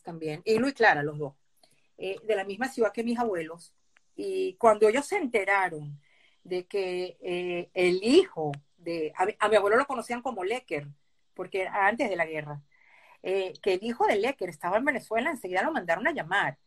también, 0.03 0.41
Ilu 0.45 0.67
y 0.67 0.73
Clara, 0.73 1.03
los 1.03 1.17
dos, 1.17 1.33
eh, 1.97 2.17
de 2.23 2.35
la 2.35 2.43
misma 2.43 2.67
ciudad 2.67 2.91
que 2.91 3.03
mis 3.03 3.17
abuelos. 3.17 3.73
Y 4.15 4.55
cuando 4.55 4.87
ellos 4.87 5.05
se 5.05 5.17
enteraron 5.17 5.99
de 6.43 6.65
que 6.65 7.17
eh, 7.21 7.69
el 7.73 8.03
hijo 8.03 8.51
de, 8.77 9.13
a, 9.15 9.27
a, 9.39 9.49
mi 9.49 9.55
abuelo 9.55 9.77
lo 9.77 9.85
conocían 9.85 10.21
como 10.21 10.43
Lecker, 10.43 10.87
porque 11.33 11.61
era 11.61 11.87
antes 11.87 12.09
de 12.09 12.15
la 12.15 12.25
guerra, 12.25 12.61
eh, 13.23 13.53
que 13.61 13.73
el 13.73 13.83
hijo 13.83 14.05
de 14.07 14.17
Lecker 14.17 14.49
estaba 14.49 14.77
en 14.77 14.85
Venezuela, 14.85 15.29
enseguida 15.29 15.63
lo 15.63 15.71
mandaron 15.71 16.07
a 16.07 16.11
llamar. 16.11 16.57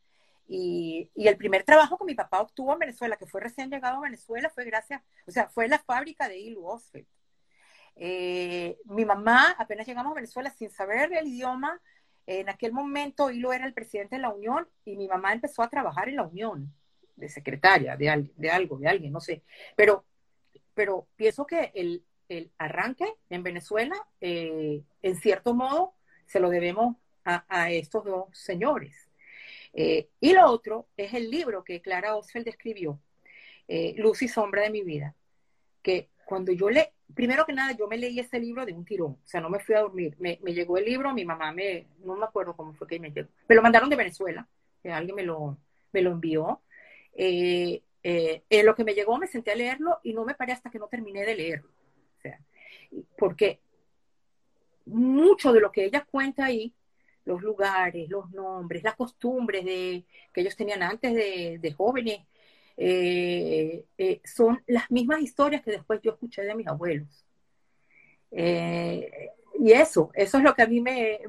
Y, 0.46 1.10
el 1.16 1.36
primer 1.36 1.64
trabajo 1.64 1.96
que 1.98 2.04
mi 2.04 2.14
papá 2.14 2.40
obtuvo 2.40 2.72
en 2.74 2.80
Venezuela, 2.80 3.16
que 3.16 3.26
fue 3.26 3.40
recién 3.40 3.70
llegado 3.70 3.98
a 3.98 4.00
Venezuela, 4.00 4.50
fue 4.50 4.64
gracias, 4.64 5.02
o 5.26 5.30
sea, 5.30 5.48
fue 5.48 5.68
la 5.68 5.78
fábrica 5.78 6.28
de 6.28 6.38
Ilu 6.38 6.66
Osfeld. 6.66 7.06
Eh, 7.96 8.78
mi 8.86 9.04
mamá, 9.04 9.54
apenas 9.58 9.86
llegamos 9.86 10.12
a 10.12 10.16
Venezuela 10.16 10.50
sin 10.50 10.70
saber 10.70 11.12
el 11.12 11.28
idioma, 11.28 11.80
en 12.26 12.48
aquel 12.48 12.72
momento 12.72 13.30
Ilu 13.30 13.52
era 13.52 13.66
el 13.66 13.74
presidente 13.74 14.16
de 14.16 14.22
la 14.22 14.30
Unión 14.30 14.68
y 14.84 14.96
mi 14.96 15.08
mamá 15.08 15.32
empezó 15.32 15.62
a 15.62 15.68
trabajar 15.68 16.08
en 16.08 16.16
la 16.16 16.24
Unión, 16.24 16.72
de 17.16 17.28
secretaria, 17.28 17.96
de, 17.96 18.10
algo, 18.50 18.78
de 18.78 18.88
alguien, 18.88 19.12
no 19.12 19.20
sé. 19.20 19.42
Pero, 19.76 20.04
pero 20.74 21.06
pienso 21.16 21.46
que 21.46 21.70
el, 21.74 22.04
el 22.28 22.50
arranque 22.58 23.06
en 23.30 23.42
Venezuela, 23.42 23.96
eh, 24.20 24.82
en 25.02 25.16
cierto 25.16 25.54
modo, 25.54 25.93
se 26.26 26.40
lo 26.40 26.50
debemos 26.50 26.96
a, 27.24 27.70
estos 27.70 28.04
dos 28.04 28.26
señores. 28.36 29.08
Eh, 29.72 30.08
y 30.20 30.32
lo 30.32 30.46
otro 30.46 30.88
es 30.96 31.14
el 31.14 31.30
libro 31.30 31.64
que 31.64 31.80
Clara 31.80 32.16
Osfeld 32.16 32.48
escribió, 32.48 33.00
eh, 33.66 33.94
Luz 33.96 34.22
y 34.22 34.28
Sombra 34.28 34.62
de 34.62 34.70
mi 34.70 34.82
vida, 34.82 35.14
que 35.82 36.08
cuando 36.24 36.52
yo 36.52 36.70
le, 36.70 36.92
primero 37.14 37.44
que 37.44 37.52
nada, 37.52 37.72
yo 37.72 37.88
me 37.88 37.98
leí 37.98 38.20
ese 38.20 38.38
libro 38.38 38.64
de 38.64 38.72
un 38.72 38.84
tirón, 38.84 39.12
o 39.12 39.26
sea, 39.26 39.40
no 39.40 39.50
me 39.50 39.58
fui 39.58 39.74
a 39.74 39.80
dormir, 39.80 40.14
me, 40.18 40.36
llegó 40.36 40.78
el 40.78 40.84
libro, 40.84 41.12
mi 41.12 41.24
mamá 41.24 41.52
me, 41.52 41.86
no 42.04 42.14
me 42.14 42.24
acuerdo 42.24 42.54
cómo 42.54 42.72
fue 42.74 42.86
que 42.86 43.00
me 43.00 43.10
llegó, 43.10 43.28
me 43.48 43.54
lo 43.54 43.62
mandaron 43.62 43.90
de 43.90 43.96
Venezuela, 43.96 44.46
que 44.82 44.92
alguien 44.92 45.16
me 45.16 45.22
lo, 45.22 45.58
me 45.92 46.02
lo 46.02 46.12
envió. 46.12 46.60
Eh, 47.16 47.82
en 48.02 48.66
lo 48.66 48.74
que 48.74 48.84
me 48.84 48.92
llegó 48.92 49.16
me 49.16 49.26
senté 49.26 49.52
a 49.52 49.54
leerlo 49.54 49.98
y 50.02 50.12
no 50.12 50.26
me 50.26 50.34
paré 50.34 50.52
hasta 50.52 50.70
que 50.70 50.78
no 50.78 50.88
terminé 50.88 51.24
de 51.24 51.34
leerlo. 51.34 51.70
O 52.18 52.20
sea, 52.20 52.38
porque 53.16 53.60
mucho 54.86 55.52
de 55.52 55.60
lo 55.60 55.72
que 55.72 55.84
ella 55.84 56.06
cuenta 56.10 56.46
ahí, 56.46 56.74
los 57.24 57.42
lugares, 57.42 58.08
los 58.08 58.30
nombres, 58.30 58.82
las 58.82 58.96
costumbres 58.96 59.64
de, 59.64 60.04
que 60.32 60.40
ellos 60.42 60.56
tenían 60.56 60.82
antes 60.82 61.14
de, 61.14 61.74
jóvenes, 61.76 62.20
eh, 62.76 63.84
eh, 63.96 64.20
son 64.24 64.62
las 64.66 64.90
mismas 64.90 65.22
historias 65.22 65.62
que 65.62 65.70
después 65.70 66.00
yo 66.02 66.12
escuché 66.12 66.42
de 66.42 66.54
mis 66.54 66.66
abuelos. 66.66 67.24
Eh, 68.30 69.30
y 69.58 69.72
eso, 69.72 70.10
eso 70.14 70.38
es 70.38 70.44
lo 70.44 70.54
que 70.54 70.62
a 70.62 70.66
mí 70.66 70.80
me... 70.80 71.20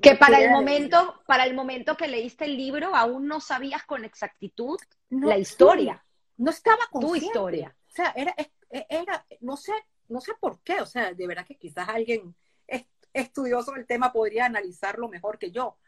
que 0.00 0.14
para 0.14 0.40
el, 0.40 0.50
momento, 0.50 1.20
para 1.26 1.44
el 1.44 1.54
momento 1.54 1.96
que 1.96 2.06
leíste 2.06 2.44
el 2.44 2.56
libro 2.56 2.94
aún 2.94 3.26
no 3.26 3.40
sabías 3.40 3.82
con 3.84 4.04
exactitud 4.04 4.78
la 5.10 5.36
historia. 5.36 6.04
no 6.36 6.50
estaba 6.50 6.86
con 6.90 7.02
Tu 7.02 7.16
historia. 7.16 7.74
O 7.88 7.90
sea, 7.90 8.12
era, 8.14 8.34
era, 8.70 9.26
no 9.40 9.56
sé, 9.56 9.72
no 10.08 10.20
sé 10.20 10.32
por 10.38 10.60
qué, 10.60 10.80
o 10.80 10.86
sea, 10.86 11.12
de 11.12 11.26
verdad 11.26 11.46
que 11.46 11.56
quizás 11.56 11.88
alguien 11.88 12.34
estudioso 13.20 13.72
del 13.72 13.86
tema 13.86 14.12
podría 14.12 14.46
analizarlo 14.46 15.08
mejor 15.08 15.38
que 15.38 15.50
yo. 15.50 15.78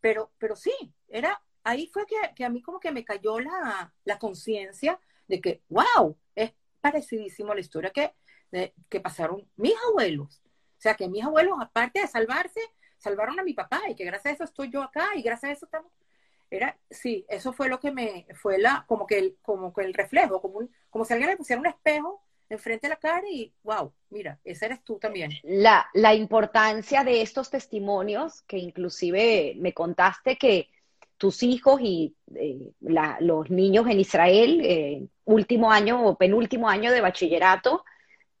Pero, 0.00 0.32
pero 0.38 0.56
sí, 0.56 0.72
era, 1.08 1.42
ahí 1.64 1.88
fue 1.88 2.04
que, 2.34 2.44
a 2.44 2.48
mí 2.48 2.62
como 2.62 2.80
que 2.80 2.92
me 2.92 3.04
cayó 3.04 3.38
la, 3.40 3.92
conciencia 4.18 5.00
de 5.26 5.40
que, 5.40 5.62
wow, 5.68 6.16
es 6.34 6.52
parecidísimo 6.80 7.54
la 7.54 7.60
historia 7.60 7.90
que, 7.90 8.14
que 8.88 9.00
pasaron 9.00 9.48
mis 9.56 9.74
abuelos. 9.90 10.42
O 10.44 10.80
sea, 10.80 10.94
que 10.94 11.08
mis 11.08 11.24
abuelos, 11.24 11.58
aparte 11.60 12.00
de 12.00 12.06
salvarse, 12.06 12.60
salvaron 12.96 13.38
a 13.38 13.42
mi 13.42 13.54
papá 13.54 13.82
y 13.88 13.94
que 13.94 14.04
gracias 14.04 14.32
a 14.32 14.34
eso 14.34 14.44
estoy 14.44 14.70
yo 14.70 14.82
acá 14.82 15.08
y 15.14 15.22
gracias 15.22 15.50
a 15.50 15.52
eso 15.52 15.66
estamos. 15.66 15.92
Era, 16.50 16.78
sí, 16.90 17.26
eso 17.28 17.52
fue 17.52 17.68
lo 17.68 17.78
que 17.78 17.90
me, 17.90 18.26
fue 18.34 18.58
la, 18.58 18.84
como 18.86 19.06
que 19.06 19.18
el, 19.18 19.38
como 19.42 19.72
que 19.72 19.82
el 19.82 19.92
reflejo, 19.92 20.40
como, 20.40 20.60
como 20.88 21.04
si 21.04 21.12
alguien 21.12 21.30
le 21.30 21.36
pusiera 21.36 21.60
un 21.60 21.66
espejo 21.66 22.24
enfrente 22.50 22.86
de 22.86 22.90
la 22.90 22.96
cara 22.96 23.28
y, 23.30 23.52
wow, 23.62 23.92
mira, 24.10 24.38
ese 24.44 24.66
eres 24.66 24.82
tú 24.82 24.98
también. 24.98 25.32
La, 25.42 25.88
la 25.94 26.14
importancia 26.14 27.04
de 27.04 27.22
estos 27.22 27.50
testimonios, 27.50 28.42
que 28.42 28.58
inclusive 28.58 29.54
me 29.58 29.72
contaste 29.72 30.36
que 30.36 30.68
tus 31.18 31.42
hijos 31.42 31.80
y 31.82 32.14
eh, 32.34 32.70
los 33.20 33.50
niños 33.50 33.86
en 33.88 34.00
Israel, 34.00 34.60
eh, 34.64 35.06
último 35.24 35.70
año 35.70 36.06
o 36.06 36.16
penúltimo 36.16 36.68
año 36.68 36.92
de 36.92 37.00
bachillerato, 37.00 37.84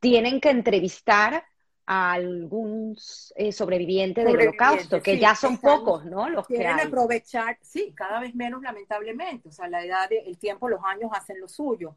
tienen 0.00 0.40
que 0.40 0.50
entrevistar 0.50 1.44
a 1.90 2.12
algún 2.12 2.96
eh, 3.34 3.50
sobreviviente, 3.50 4.22
del 4.22 4.36
holocausto, 4.36 5.02
que 5.02 5.18
ya 5.18 5.34
son 5.34 5.58
pocos, 5.58 6.04
¿no? 6.04 6.28
Los 6.28 6.46
quieren 6.46 6.76
que 6.76 6.82
aprovechar, 6.82 7.58
sí, 7.62 7.92
cada 7.96 8.20
vez 8.20 8.34
menos 8.34 8.62
lamentablemente, 8.62 9.48
o 9.48 9.52
sea, 9.52 9.68
la 9.68 9.82
edad, 9.82 10.08
el 10.10 10.38
tiempo, 10.38 10.68
los 10.68 10.80
años 10.84 11.10
hacen 11.14 11.40
lo 11.40 11.48
suyo. 11.48 11.96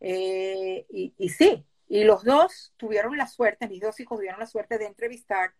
Eh, 0.00 0.86
y, 0.88 1.28
sí, 1.28 1.64
Y 1.88 2.04
los 2.04 2.24
dos 2.24 2.72
tuvieron 2.76 3.16
la 3.16 3.26
suerte, 3.26 3.68
mis 3.68 3.80
dos 3.80 3.98
hijos 4.00 4.18
tuvieron 4.18 4.40
la 4.40 4.46
suerte 4.46 4.78
de 4.78 4.86
entrevistar. 4.86 5.52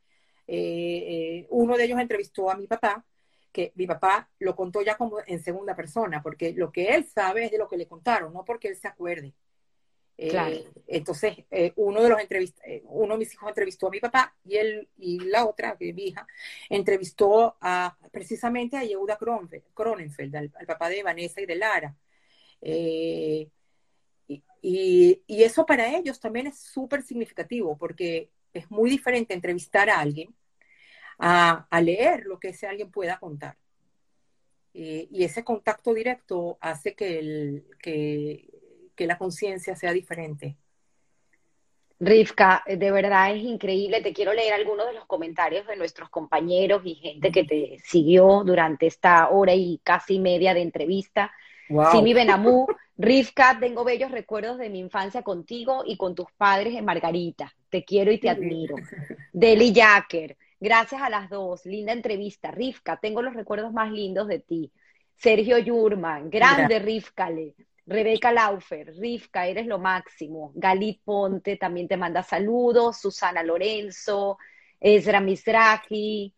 Eh, 0.46 1.46
uno 1.50 1.76
de 1.76 1.84
ellos 1.84 2.00
entrevistó 2.00 2.50
a 2.50 2.56
mi 2.56 2.66
papá, 2.66 3.04
que 3.52 3.72
mi 3.76 3.86
papá 3.86 4.30
lo 4.38 4.56
contó 4.56 4.82
ya 4.82 4.96
como 4.96 5.18
en 5.26 5.42
segunda 5.42 5.76
persona, 5.76 6.22
porque 6.22 6.52
lo 6.52 6.72
que 6.72 6.94
él 6.94 7.06
sabe 7.06 7.46
es 7.46 7.50
de 7.50 7.58
lo 7.58 7.68
que 7.68 7.76
le 7.76 7.86
contaron, 7.86 8.32
no 8.32 8.44
porque 8.44 8.68
él 8.68 8.76
se 8.76 8.88
acuerde. 8.88 9.34
Eh, 10.22 10.66
entonces, 10.86 11.34
eh, 11.50 11.72
uno 11.76 12.02
de 12.02 12.10
los 12.10 12.20
eh, 12.20 12.82
uno 12.84 13.14
de 13.14 13.18
mis 13.18 13.32
hijos 13.32 13.48
entrevistó 13.48 13.86
a 13.86 13.90
mi 13.90 14.00
papá 14.00 14.36
y 14.44 14.56
él 14.56 14.86
y 14.98 15.18
la 15.20 15.46
otra, 15.46 15.78
que 15.78 15.94
mi 15.94 16.08
hija, 16.08 16.26
entrevistó 16.68 17.56
a 17.58 17.96
precisamente 18.12 18.76
a 18.76 18.84
Yehuda 18.84 19.16
Cronenfeld, 19.16 20.36
al, 20.36 20.50
papá 20.66 20.90
de 20.90 21.02
Vanessa 21.02 21.40
y 21.40 21.46
de 21.46 21.56
Lara. 21.56 21.96
Y, 24.62 25.22
y, 25.26 25.42
eso 25.42 25.66
para 25.66 25.96
ellos 25.96 26.20
también 26.20 26.46
es 26.46 26.58
súper 26.58 27.02
significativo 27.02 27.76
porque 27.78 28.30
es 28.52 28.70
muy 28.70 28.90
diferente 28.90 29.34
entrevistar 29.34 29.88
a 29.90 30.00
alguien 30.00 30.34
a, 31.18 31.66
a 31.70 31.80
leer 31.80 32.24
lo 32.24 32.38
que 32.38 32.48
ese 32.48 32.66
alguien 32.66 32.90
pueda 32.90 33.18
contar. 33.18 33.56
y 34.72 35.24
ese 35.24 35.42
contacto 35.44 35.92
directo 35.94 36.58
hace 36.60 36.94
que, 36.94 37.18
el, 37.18 37.64
que 37.82 38.60
que 39.00 39.06
la 39.06 39.16
conciencia 39.16 39.74
sea 39.74 39.94
diferente. 39.94 40.58
Rivka, 41.98 42.62
de 42.66 42.90
verdad 42.90 43.34
es 43.34 43.42
increíble. 43.42 44.02
Te 44.02 44.12
quiero 44.12 44.34
leer 44.34 44.52
algunos 44.52 44.86
de 44.88 44.92
los 44.92 45.06
comentarios 45.06 45.66
de 45.66 45.76
nuestros 45.76 46.10
compañeros 46.10 46.82
y 46.84 46.96
gente 46.96 47.32
que 47.32 47.44
te 47.44 47.78
siguió 47.82 48.42
durante 48.44 48.86
esta 48.86 49.30
hora 49.30 49.54
y 49.54 49.80
casi 49.82 50.18
media 50.18 50.52
de 50.52 50.60
entrevista. 50.60 51.32
Wow. 51.70 51.92
Simi 51.92 52.12
Benamú, 52.12 52.66
Rivka, 53.00 53.56
tengo 53.58 53.82
bellos 53.82 54.10
recuerdos 54.10 54.58
de 54.58 54.68
mi 54.68 54.78
infancia 54.78 55.22
contigo 55.22 55.84
y 55.86 55.96
con 55.96 56.14
tus 56.14 56.30
padres 56.36 56.74
en 56.74 56.84
Margarita. 56.84 57.50
Te 57.70 57.82
quiero 57.82 58.12
y 58.12 58.18
te 58.18 58.28
admiro. 58.28 58.76
Deli 59.32 59.72
Jacker, 59.72 60.36
gracias 60.60 61.00
a 61.00 61.08
las 61.08 61.30
dos. 61.30 61.64
Linda 61.64 61.94
entrevista. 61.94 62.50
Rivka, 62.50 62.98
tengo 62.98 63.22
los 63.22 63.32
recuerdos 63.32 63.72
más 63.72 63.90
lindos 63.90 64.28
de 64.28 64.40
ti. 64.40 64.70
Sergio 65.16 65.56
Yurman, 65.56 66.28
grande 66.28 66.78
Rivkale. 66.78 67.54
Rebeca 67.86 68.32
Laufer, 68.32 68.94
Rivka, 68.94 69.46
eres 69.46 69.66
lo 69.66 69.78
máximo. 69.78 70.52
Galit 70.54 71.00
Ponte 71.02 71.56
también 71.56 71.88
te 71.88 71.96
manda 71.96 72.22
saludos. 72.22 72.98
Susana 73.00 73.42
Lorenzo, 73.42 74.36
Ezra 74.78 75.20
Mizrahi. 75.20 76.34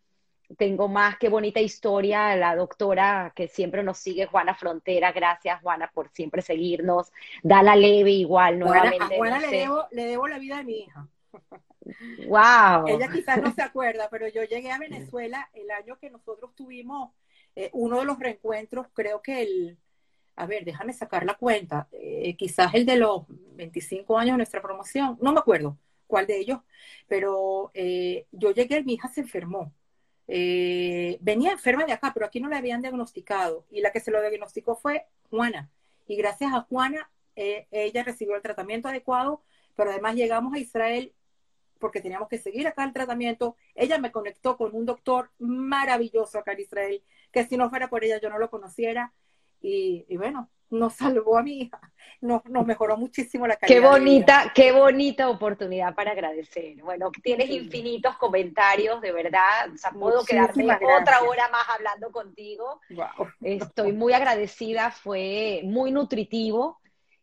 Tengo 0.57 0.87
más, 0.87 1.17
qué 1.17 1.29
bonita 1.29 1.59
historia. 1.59 2.35
La 2.35 2.55
doctora 2.55 3.33
que 3.35 3.47
siempre 3.47 3.83
nos 3.83 3.97
sigue, 3.97 4.25
Juana 4.25 4.55
Frontera. 4.55 5.11
Gracias, 5.11 5.61
Juana, 5.61 5.89
por 5.93 6.09
siempre 6.09 6.41
seguirnos. 6.41 7.11
Dala 7.41 7.75
Leve, 7.75 8.11
igual, 8.11 8.59
nuevamente. 8.59 9.15
a 9.15 9.17
Juana 9.17 9.39
le, 9.39 9.47
debo, 9.47 9.85
le 9.91 10.05
debo 10.05 10.27
la 10.27 10.39
vida 10.39 10.57
de 10.57 10.63
mi 10.63 10.79
hija. 10.79 11.07
Wow. 12.27 12.87
Ella 12.87 13.09
quizás 13.11 13.41
no 13.41 13.53
se 13.53 13.61
acuerda, 13.61 14.07
pero 14.09 14.27
yo 14.27 14.43
llegué 14.43 14.71
a 14.71 14.79
Venezuela 14.79 15.49
el 15.53 15.69
año 15.71 15.97
que 15.99 16.09
nosotros 16.09 16.55
tuvimos 16.55 17.11
eh, 17.55 17.69
uno 17.73 17.99
de 17.99 18.05
los 18.05 18.19
reencuentros, 18.19 18.87
creo 18.93 19.21
que 19.21 19.41
el 19.41 19.77
a 20.35 20.45
ver, 20.45 20.65
déjame 20.65 20.93
sacar 20.93 21.25
la 21.25 21.35
cuenta, 21.35 21.87
eh, 21.91 22.35
quizás 22.35 22.73
el 22.73 22.85
de 22.85 22.97
los 22.97 23.23
25 23.27 24.17
años 24.17 24.33
de 24.33 24.37
nuestra 24.37 24.61
promoción, 24.61 25.17
no 25.21 25.31
me 25.31 25.39
acuerdo 25.39 25.77
cuál 26.07 26.27
de 26.27 26.39
ellos, 26.39 26.59
pero 27.07 27.71
eh, 27.73 28.27
yo 28.31 28.51
llegué, 28.51 28.83
mi 28.83 28.93
hija 28.93 29.07
se 29.09 29.21
enfermó. 29.21 29.71
Eh, 30.27 31.17
venía 31.21 31.51
enferma 31.51 31.85
de 31.85 31.93
acá, 31.93 32.11
pero 32.13 32.25
aquí 32.25 32.39
no 32.39 32.49
la 32.49 32.57
habían 32.57 32.81
diagnosticado 32.81 33.65
y 33.69 33.81
la 33.81 33.91
que 33.91 33.99
se 33.99 34.11
lo 34.11 34.21
diagnosticó 34.21 34.75
fue 34.75 35.05
Juana. 35.29 35.69
Y 36.07 36.15
gracias 36.15 36.53
a 36.53 36.61
Juana, 36.61 37.09
ella 37.35 38.03
recibió 38.03 38.35
el 38.35 38.41
tratamiento 38.41 38.87
adecuado, 38.87 39.41
pero 39.75 39.89
además 39.89 40.15
llegamos 40.15 40.53
a 40.53 40.59
Israel 40.59 41.13
porque 41.79 41.99
teníamos 41.99 42.29
que 42.29 42.37
seguir 42.37 42.65
acá 42.65 42.85
el 42.85 42.93
tratamiento. 42.93 43.57
Ella 43.75 43.97
me 43.97 44.11
conectó 44.11 44.55
con 44.55 44.73
un 44.73 44.85
doctor 44.85 45.31
maravilloso 45.39 46.39
acá 46.39 46.53
en 46.53 46.61
Israel, 46.61 47.03
que 47.29 47.45
si 47.45 47.57
no 47.57 47.69
fuera 47.69 47.89
por 47.89 48.05
ella 48.05 48.21
yo 48.21 48.29
no 48.29 48.39
lo 48.39 48.49
conociera 48.49 49.11
y, 49.59 50.05
bueno, 50.15 50.49
nos 50.73 50.95
salvó 50.95 51.37
a 51.37 51.43
mi 51.43 51.61
hija, 51.61 51.79
nos, 52.21 52.43
mejoró 52.65 52.97
muchísimo 52.97 53.47
la 53.47 53.55
calidad. 53.55 53.79
Qué 53.79 53.87
bonita, 53.87 54.51
qué 54.53 54.71
bonita 54.71 55.29
oportunidad 55.29 55.93
para 55.95 56.11
agradecer. 56.11 56.81
Bueno, 56.81 57.11
tienes 57.21 57.49
infinitos 57.49 58.17
comentarios, 58.17 58.99
de 59.01 59.11
verdad. 59.11 59.71
O 59.73 59.77
sea, 59.77 59.91
puedo 59.91 60.23
quedarme 60.25 60.65
otra 60.65 61.21
hora 61.21 61.49
más 61.49 61.65
hablando 61.69 62.11
contigo. 62.11 62.81
Estoy 63.41 63.93
muy 63.93 64.13
agradecida, 64.13 64.91
fue 64.91 65.61
muy 65.63 65.91
nutritivo 65.91 66.79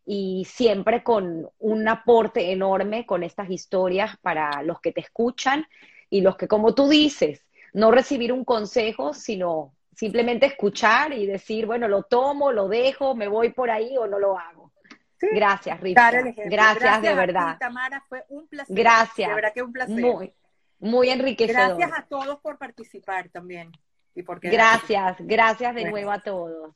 y 0.06 0.44
siempre 0.44 1.02
con 1.02 1.48
un 1.59 1.89
aporte 1.89 2.52
enorme 2.52 3.06
con 3.06 3.22
estas 3.22 3.51
historias 3.51 4.16
para 4.22 4.62
los 4.62 4.81
que 4.81 4.93
te 4.93 5.01
escuchan 5.01 5.66
y 6.09 6.22
los 6.22 6.36
que, 6.36 6.48
como 6.48 6.74
tú 6.74 6.89
dices, 6.89 7.44
no 7.72 7.90
recibir 7.90 8.32
un 8.32 8.44
consejo, 8.44 9.14
sino 9.14 9.72
simplemente 10.01 10.47
escuchar 10.47 11.12
y 11.12 11.27
decir, 11.27 11.66
bueno, 11.66 11.86
lo 11.86 12.05
tomo, 12.05 12.52
lo 12.52 12.68
dejo, 12.68 13.14
me 13.14 13.28
voy 13.28 13.51
por 13.52 13.70
ahí 13.70 13.98
o 13.98 14.06
no 14.06 14.18
lo 14.18 14.39
hago. 14.39 14.72
Gracias, 15.20 15.78
Rita. 15.78 16.10
Gracias, 16.47 17.02
de 17.02 17.14
verdad. 17.14 17.59
Tamara, 17.60 18.02
fue 18.09 18.24
un 18.31 18.48
placer. 18.48 18.74
Gracias. 18.74 19.28
De 19.28 19.35
verdad 19.35 19.52
que 19.52 19.62
un 19.62 19.74
placer. 19.74 20.01
Muy, 20.01 20.32
muy 20.78 21.10
enriquecedor. 21.10 21.77
Gracias 21.77 21.98
a 21.98 22.06
todos 22.06 22.40
por 22.40 22.56
participar 22.56 23.28
también. 23.28 23.72
Y 24.14 24.22
gracias, 24.22 25.16
gracias 25.20 25.74
de 25.74 25.90
nuevo 25.90 26.10
a 26.10 26.20
todos. 26.20 26.74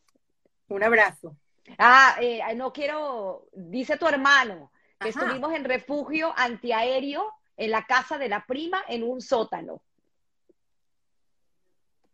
Un 0.68 0.82
abrazo. 0.82 1.34
Ah, 1.78 2.16
eh, 2.20 2.42
no 2.54 2.74
quiero, 2.74 3.48
dice 3.54 3.96
tu 3.96 4.06
hermano, 4.06 4.70
que 5.00 5.08
estuvimos 5.08 5.54
en 5.54 5.64
refugio 5.64 6.34
antiaéreo 6.36 7.32
en 7.56 7.70
la 7.70 7.86
casa 7.86 8.18
de 8.18 8.28
la 8.28 8.44
prima 8.44 8.84
en 8.86 9.02
un 9.02 9.22
sótano. 9.22 9.80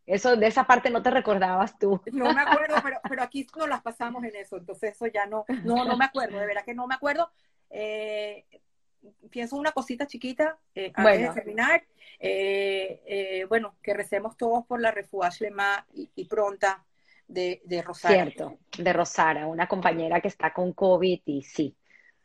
Eso, 0.07 0.37
de 0.37 0.47
esa 0.47 0.65
parte 0.65 0.91
no 0.91 1.03
te 1.03 1.11
recordabas 1.11 1.79
tú. 1.79 2.01
No 2.13 2.33
me 2.33 2.41
acuerdo, 2.41 2.75
pero, 2.83 3.01
pero 3.09 3.23
aquí 3.23 3.45
todas 3.45 3.69
las 3.69 3.83
pasamos 3.83 4.25
en 4.25 4.35
eso, 4.37 4.57
entonces 4.57 4.95
eso 4.95 5.07
ya 5.07 5.27
no, 5.27 5.45
no, 5.65 5.85
no 5.85 5.97
me 5.97 6.05
acuerdo, 6.05 6.39
de 6.39 6.47
verdad 6.47 6.65
que 6.65 6.75
no 6.75 6.87
me 6.87 6.95
acuerdo. 6.95 7.31
Eh, 7.71 8.45
pienso 9.31 9.57
una 9.57 9.73
cosita 9.73 10.07
chiquita 10.07 10.59
eh, 10.75 10.93
antes 10.95 11.21
de 11.21 11.35
terminar. 11.35 11.85
Eh, 12.19 13.47
bueno, 13.49 13.77
que 13.83 13.95
recemos 13.95 14.37
todos 14.37 14.67
por 14.67 14.81
la 14.81 14.91
refugia 14.91 15.31
Lema 15.39 15.87
y, 15.95 16.25
pronta 16.25 16.85
de, 17.27 17.63
de 17.65 17.83
Rosara. 17.83 18.15
Cierto, 18.15 18.59
de 18.77 18.93
Rosara, 18.93 19.47
una 19.47 19.69
compañera 19.69 20.21
que 20.21 20.29
está 20.29 20.53
con 20.53 20.73
COVID 20.73 21.21
y 21.25 21.43
sí, 21.43 21.77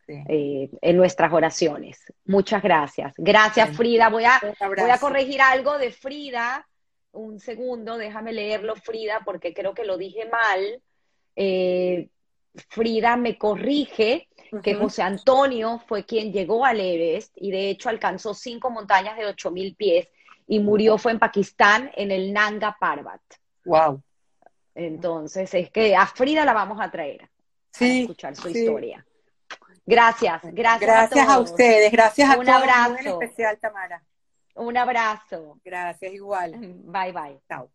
en 0.07 0.97
nuestras 0.97 1.31
oraciones. 1.31 2.03
Muchas 2.26 2.61
gracias. 2.61 3.14
Gracias, 3.18 3.76
Frida. 3.77 4.10
Voy 4.10 4.26
a, 4.26 4.41
voy 4.60 4.89
a 4.89 4.97
corregir 4.97 5.41
algo 5.41 5.77
de 5.77 5.91
Frida 5.91 6.68
un 7.16 7.40
segundo, 7.40 7.98
déjame 7.98 8.34
leerlo, 8.34 8.76
Frida, 8.76 9.22
porque 9.26 9.54
creo 9.54 9.74
que 9.74 9.86
lo 9.86 9.98
dije 9.98 10.30
mal. 10.30 10.82
Eh, 11.36 12.10
Frida 12.70 13.18
me 13.18 13.38
corrige 13.38 14.28
que 14.64 14.76
José 14.76 15.02
Antonio 15.02 15.82
fue 15.88 16.06
quien 16.06 16.32
llegó 16.32 16.66
al 16.66 16.80
Everest 16.80 17.34
y 17.36 17.52
de 17.52 17.70
hecho 17.70 17.90
alcanzó 17.90 18.34
cinco 18.34 18.70
montañas 18.70 19.18
de 19.18 19.26
ocho 19.26 19.52
mil 19.52 19.76
pies 19.76 20.08
y 20.48 20.60
murió 20.60 20.98
fue 20.98 21.12
en 21.12 21.20
Pakistán 21.20 21.92
en 21.96 22.12
el 22.12 22.32
Nanga 22.32 22.78
Parbat. 22.80 23.22
Wow. 23.66 24.02
Entonces 24.76 25.54
es 25.54 25.70
que 25.72 25.96
a 25.96 26.06
Frida 26.06 26.46
la 26.46 26.54
vamos 26.54 26.80
a 26.80 26.90
traer 26.92 27.30
sí, 27.72 28.00
a 28.00 28.02
escuchar 28.02 28.36
su 28.36 28.50
historia. 28.50 29.06
Gracias, 29.86 30.42
gracias. 30.44 30.82
Gracias 30.82 31.30
a, 31.30 31.40
ustedes, 31.40 31.92
gracias 31.92 32.30
a 32.30 32.38
Un 32.38 32.50
abrazo. 32.50 33.22
especial, 33.22 33.58
Tamara. 33.60 34.04
Un 34.56 34.76
abrazo. 34.77 35.60
Gracias, 35.64 36.14
igual. 36.14 36.60
Bye, 36.84 37.11
bye. 37.14 37.40
Chao. 37.48 37.72